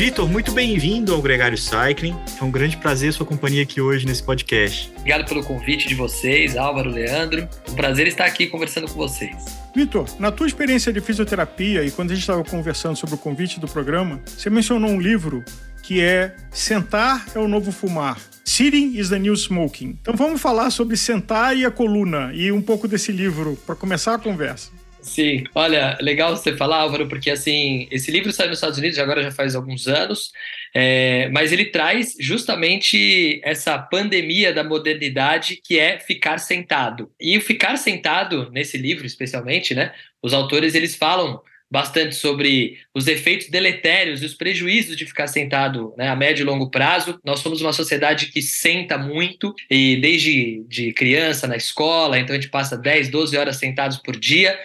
Vitor, 0.02 0.28
muito 0.28 0.52
bem-vindo 0.52 1.14
ao 1.14 1.22
Gregário 1.22 1.56
Cycling. 1.56 2.18
É 2.40 2.44
um 2.44 2.50
grande 2.50 2.76
prazer 2.76 3.14
sua 3.14 3.24
companhia 3.24 3.62
aqui 3.62 3.80
hoje 3.80 4.04
nesse 4.04 4.24
podcast. 4.24 4.92
Obrigado 4.98 5.28
pelo 5.28 5.44
convite 5.44 5.88
de 5.88 5.94
vocês, 5.94 6.58
Álvaro, 6.58 6.90
Leandro. 6.90 7.48
Um 7.70 7.76
prazer 7.76 8.08
estar 8.08 8.26
aqui 8.26 8.48
conversando 8.48 8.88
com 8.88 8.96
vocês. 8.96 9.60
Vitor, 9.76 10.10
na 10.20 10.32
tua 10.32 10.48
experiência 10.48 10.92
de 10.92 11.00
fisioterapia 11.02 11.84
e 11.84 11.92
quando 11.92 12.10
a 12.10 12.14
gente 12.16 12.24
estava 12.24 12.44
conversando 12.44 12.96
sobre 12.96 13.14
o 13.14 13.18
convite 13.20 13.60
do 13.60 13.68
programa, 13.68 14.20
você 14.26 14.50
mencionou 14.50 14.90
um 14.90 15.00
livro 15.00 15.46
que 15.84 16.02
é 16.02 16.36
Sentar 16.50 17.28
é 17.36 17.38
o 17.38 17.48
Novo 17.48 17.72
Fumar. 17.72 18.18
Sitting 18.44 18.98
is 18.98 19.10
the 19.10 19.20
New 19.20 19.36
Smoking. 19.36 20.00
Então 20.02 20.16
vamos 20.16 20.42
falar 20.42 20.72
sobre 20.72 20.98
sentar 20.98 21.56
e 21.56 21.64
a 21.64 21.70
coluna 21.70 22.32
e 22.34 22.52
um 22.52 22.60
pouco 22.60 22.88
desse 22.88 23.12
livro 23.12 23.56
para 23.68 23.76
começar 23.76 24.16
a 24.16 24.18
conversa. 24.18 24.72
Sim, 25.02 25.46
olha, 25.56 25.98
legal 26.00 26.38
você 26.38 26.56
falar, 26.56 26.78
Álvaro, 26.78 27.08
porque 27.08 27.32
assim, 27.32 27.88
esse 27.90 28.12
livro 28.12 28.32
saiu 28.32 28.50
nos 28.50 28.60
Estados 28.60 28.78
Unidos 28.78 29.00
agora 29.00 29.24
já 29.24 29.32
faz 29.32 29.56
alguns 29.56 29.88
anos, 29.88 30.32
é, 30.76 31.28
mas 31.30 31.52
ele 31.52 31.66
traz 31.66 32.16
justamente 32.20 33.42
essa 33.44 33.80
pandemia 33.80 34.54
da 34.54 34.64
modernidade 34.64 35.60
que 35.64 35.80
é 35.80 36.00
ficar 36.00 36.38
sentado. 36.38 37.12
E 37.20 37.36
o 37.36 37.42
ficar 37.42 37.78
sentado, 37.78 38.52
nesse 38.52 38.78
livro 38.78 39.06
especialmente, 39.08 39.74
né, 39.74 39.92
os 40.22 40.34
autores 40.36 40.76
eles 40.76 40.96
falam 40.96 41.42
bastante 41.72 42.16
sobre 42.16 42.78
os 42.94 43.08
efeitos 43.08 43.50
deletérios 43.50 44.22
e 44.22 44.26
os 44.26 44.34
prejuízos 44.34 44.98
de 44.98 45.06
ficar 45.06 45.28
sentado 45.28 45.96
né, 45.98 46.10
a 46.10 46.16
médio 46.16 46.44
e 46.44 46.46
longo 46.46 46.70
prazo. 46.70 47.18
Nós 47.24 47.40
somos 47.40 47.62
uma 47.62 47.72
sociedade 47.72 48.28
que 48.28 48.42
senta 48.42 48.98
muito, 48.98 49.56
e 49.70 49.96
desde 49.96 50.66
de 50.68 50.92
criança 50.92 51.48
na 51.48 51.56
escola, 51.56 52.20
então 52.20 52.36
a 52.36 52.40
gente 52.40 52.52
passa 52.52 52.78
10, 52.78 53.10
12 53.10 53.38
horas 53.38 53.56
sentados 53.56 53.98
por 53.98 54.20
dia. 54.20 54.60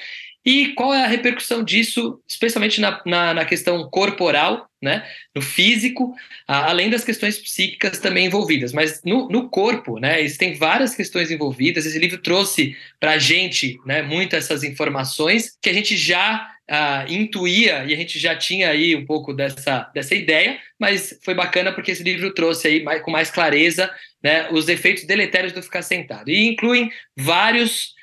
E 0.46 0.68
qual 0.74 0.94
é 0.94 1.04
a 1.04 1.08
repercussão 1.08 1.64
disso, 1.64 2.22
especialmente 2.28 2.80
na, 2.80 3.02
na, 3.04 3.34
na 3.34 3.44
questão 3.44 3.90
corporal, 3.90 4.70
né, 4.80 5.04
no 5.34 5.42
físico, 5.42 6.14
além 6.46 6.88
das 6.88 7.02
questões 7.02 7.36
psíquicas 7.36 7.98
também 7.98 8.26
envolvidas. 8.26 8.72
Mas 8.72 9.02
no, 9.04 9.28
no 9.28 9.50
corpo, 9.50 9.98
né, 9.98 10.22
existem 10.22 10.54
várias 10.54 10.94
questões 10.94 11.32
envolvidas. 11.32 11.84
Esse 11.84 11.98
livro 11.98 12.18
trouxe 12.18 12.76
para 13.00 13.12
a 13.12 13.18
gente 13.18 13.76
né, 13.84 14.02
muito 14.02 14.36
essas 14.36 14.62
informações 14.62 15.58
que 15.60 15.68
a 15.68 15.72
gente 15.72 15.96
já 15.96 16.48
uh, 16.70 17.12
intuía 17.12 17.84
e 17.84 17.92
a 17.92 17.96
gente 17.96 18.16
já 18.16 18.36
tinha 18.36 18.70
aí 18.70 18.94
um 18.94 19.04
pouco 19.04 19.34
dessa, 19.34 19.90
dessa 19.92 20.14
ideia, 20.14 20.60
mas 20.78 21.18
foi 21.24 21.34
bacana 21.34 21.72
porque 21.72 21.90
esse 21.90 22.04
livro 22.04 22.32
trouxe 22.32 22.68
aí 22.68 22.84
mais, 22.84 23.02
com 23.02 23.10
mais 23.10 23.32
clareza 23.32 23.92
né, 24.22 24.48
os 24.52 24.68
efeitos 24.68 25.04
deletérios 25.04 25.52
do 25.52 25.60
ficar 25.60 25.82
sentado. 25.82 26.30
E 26.30 26.46
incluem 26.46 26.92
vários 27.16 27.95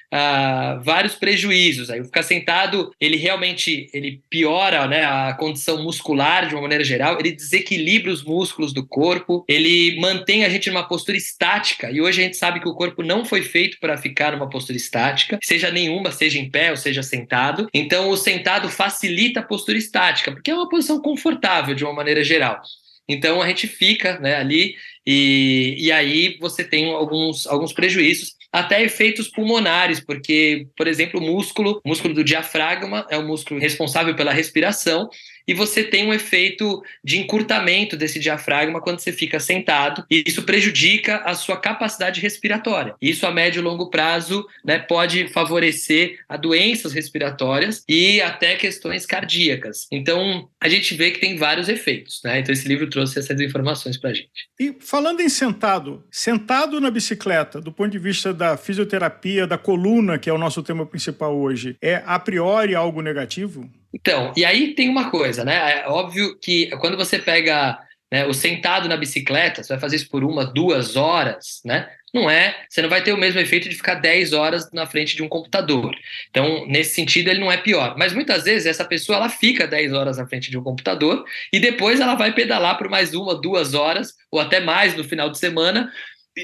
Vários 0.84 1.16
prejuízos. 1.16 1.90
Aí 1.90 2.00
o 2.00 2.06
ficar 2.06 2.24
sentado, 2.24 2.94
ele 3.00 3.18
realmente 3.18 3.90
ele 3.94 4.22
piora 4.30 4.88
né, 4.88 5.04
a 5.04 5.34
condição 5.34 5.82
muscular 5.84 6.48
de 6.48 6.54
uma 6.54 6.62
maneira 6.62 6.84
geral, 6.84 7.18
ele 7.20 7.32
desequilibra 7.32 8.12
os 8.12 8.24
músculos 8.24 8.74
do 8.74 8.86
corpo, 8.86 9.44
ele 9.48 10.00
mantém 10.00 10.46
a 10.46 10.50
gente 10.50 10.70
numa 10.70 10.88
postura 10.88 11.18
estática. 11.18 11.90
E 11.90 12.00
hoje 12.00 12.22
a 12.22 12.26
gente 12.26 12.38
sabe 12.38 12.60
que 12.60 12.70
o 12.70 12.76
corpo 12.76 13.02
não 13.02 13.26
foi 13.26 13.42
feito 13.42 13.78
para 13.80 13.98
ficar 13.98 14.34
numa 14.34 14.50
postura 14.50 14.78
estática, 14.78 15.40
seja 15.42 15.72
nenhuma, 15.72 16.12
seja 16.12 16.38
em 16.38 16.50
pé 16.50 16.70
ou 16.70 16.78
seja 16.78 17.02
sentado. 17.02 17.68
Então 17.74 18.10
o 18.10 18.18
sentado 18.18 18.70
facilita 18.70 19.40
a 19.40 19.44
postura 19.44 19.78
estática, 19.78 20.32
porque 20.32 20.52
é 20.52 20.56
uma 20.56 20.70
posição 20.70 21.02
confortável 21.02 21.74
de 21.74 21.84
uma 21.84 21.94
maneira 21.94 22.24
geral. 22.24 22.62
Então 23.08 23.42
a 23.42 23.48
gente 23.48 23.68
fica 23.68 24.20
né, 24.20 24.36
ali 24.36 24.76
e, 25.06 25.76
e 25.78 25.92
aí 25.92 26.38
você 26.40 26.64
tem 26.64 26.94
alguns, 26.94 27.46
alguns 27.48 27.74
prejuízos 27.74 28.36
até 28.54 28.84
efeitos 28.84 29.28
pulmonares, 29.28 30.00
porque, 30.00 30.68
por 30.78 30.88
exemplo, 30.88 31.20
o 31.20 31.24
músculo, 31.24 31.82
o 31.84 31.90
músculo 31.90 32.14
do 32.14 32.24
diafragma 32.24 33.08
é 33.10 33.18
o 33.18 33.28
músculo 33.28 33.60
responsável 33.60 34.16
pela 34.16 34.32
respiração, 34.32 35.10
e 35.48 35.54
você 35.54 35.84
tem 35.84 36.06
um 36.06 36.14
efeito 36.14 36.82
de 37.04 37.18
encurtamento 37.18 37.96
desse 37.96 38.20
diafragma 38.20 38.82
quando 38.82 39.00
você 39.00 39.12
fica 39.12 39.40
sentado, 39.40 40.06
e 40.10 40.24
isso 40.26 40.44
prejudica 40.44 41.18
a 41.18 41.34
sua 41.36 41.58
capacidade 41.58 42.22
respiratória. 42.22 42.96
Isso 43.02 43.26
a 43.26 43.32
médio 43.32 43.60
e 43.60 43.64
longo 43.64 43.90
prazo 43.90 44.46
né, 44.64 44.80
pode 44.80 45.28
favorecer 45.28 46.20
a 46.28 46.38
doenças 46.38 46.94
respiratórias 46.94 47.84
e 47.88 48.22
até 48.22 48.56
questões 48.56 49.06
cardíacas. 49.06 49.88
Então, 49.92 50.50
a 50.60 50.70
gente 50.70 50.96
vê 50.96 51.12
que 51.12 51.20
tem 51.20 51.38
vários 51.38 51.70
efeitos. 51.70 52.22
Né? 52.24 52.40
Então, 52.40 52.54
esse 52.54 52.68
livro 52.68 52.90
trouxe 52.90 53.20
essas 53.20 53.40
informações 53.40 53.98
para 53.98 54.12
a 54.12 54.14
gente. 54.14 54.30
E 54.60 54.76
falando 54.80 55.22
em 55.22 55.30
sentado, 55.30 56.04
sentado 56.12 56.80
na 56.80 56.90
bicicleta, 56.90 57.60
do 57.60 57.72
ponto 57.72 57.92
de 57.92 58.00
vista 58.00 58.34
da 58.34 58.58
fisioterapia, 58.58 59.48
da 59.48 59.58
coluna, 59.58 60.18
que 60.18 60.30
é 60.30 60.34
o 60.34 60.38
nosso 60.38 60.64
tema 60.64 60.86
principal 60.86 61.36
hoje, 61.36 61.76
é 61.82 62.02
a 62.06 62.20
priori 62.20 62.76
algo 62.76 63.02
negativo? 63.02 63.70
Então, 63.94 64.34
e 64.36 64.44
aí 64.44 64.74
tem 64.74 64.90
uma 64.90 65.12
coisa, 65.12 65.46
né? 65.46 65.84
É 65.84 65.88
óbvio 65.88 66.38
que 66.40 66.70
quando 66.78 66.98
você 66.98 67.20
pega 67.20 67.78
né, 68.12 68.26
o 68.26 68.34
sentado 68.34 68.88
na 68.88 68.98
bicicleta, 68.98 69.64
você 69.64 69.74
vai 69.74 69.80
fazer 69.80 69.98
isso 69.98 70.10
por 70.10 70.24
uma, 70.24 70.46
duas 70.46 70.96
horas, 70.96 71.62
né? 71.64 71.90
Não 72.14 72.30
é, 72.30 72.56
você 72.70 72.80
não 72.80 72.90
vai 72.90 73.04
ter 73.04 73.12
o 73.12 73.18
mesmo 73.18 73.40
efeito 73.40 73.68
de 73.68 73.76
ficar 73.76 73.96
10 73.96 74.34
horas 74.34 74.72
na 74.72 74.86
frente 74.86 75.16
de 75.16 75.24
um 75.24 75.28
computador. 75.28 75.96
Então, 76.30 76.64
nesse 76.68 76.94
sentido, 76.94 77.30
ele 77.30 77.40
não 77.40 77.52
é 77.52 77.58
pior. 77.58 77.96
Mas 77.98 78.14
muitas 78.14 78.44
vezes 78.44 78.68
essa 78.68 78.86
pessoa 78.86 79.18
ela 79.18 79.30
fica 79.30 79.66
10 79.66 79.94
horas 79.94 80.18
na 80.20 80.28
frente 80.28 80.52
de 80.52 80.58
um 80.58 80.62
computador 80.62 81.26
e 81.52 81.60
depois 81.60 82.00
ela 82.00 82.14
vai 82.14 82.32
pedalar 82.32 82.78
por 82.78 82.88
mais 82.88 83.16
uma, 83.16 83.34
duas 83.34 83.74
horas, 83.74 84.14
ou 84.30 84.40
até 84.40 84.60
mais 84.60 84.96
no 84.96 85.04
final 85.04 85.32
de 85.32 85.40
semana, 85.40 85.92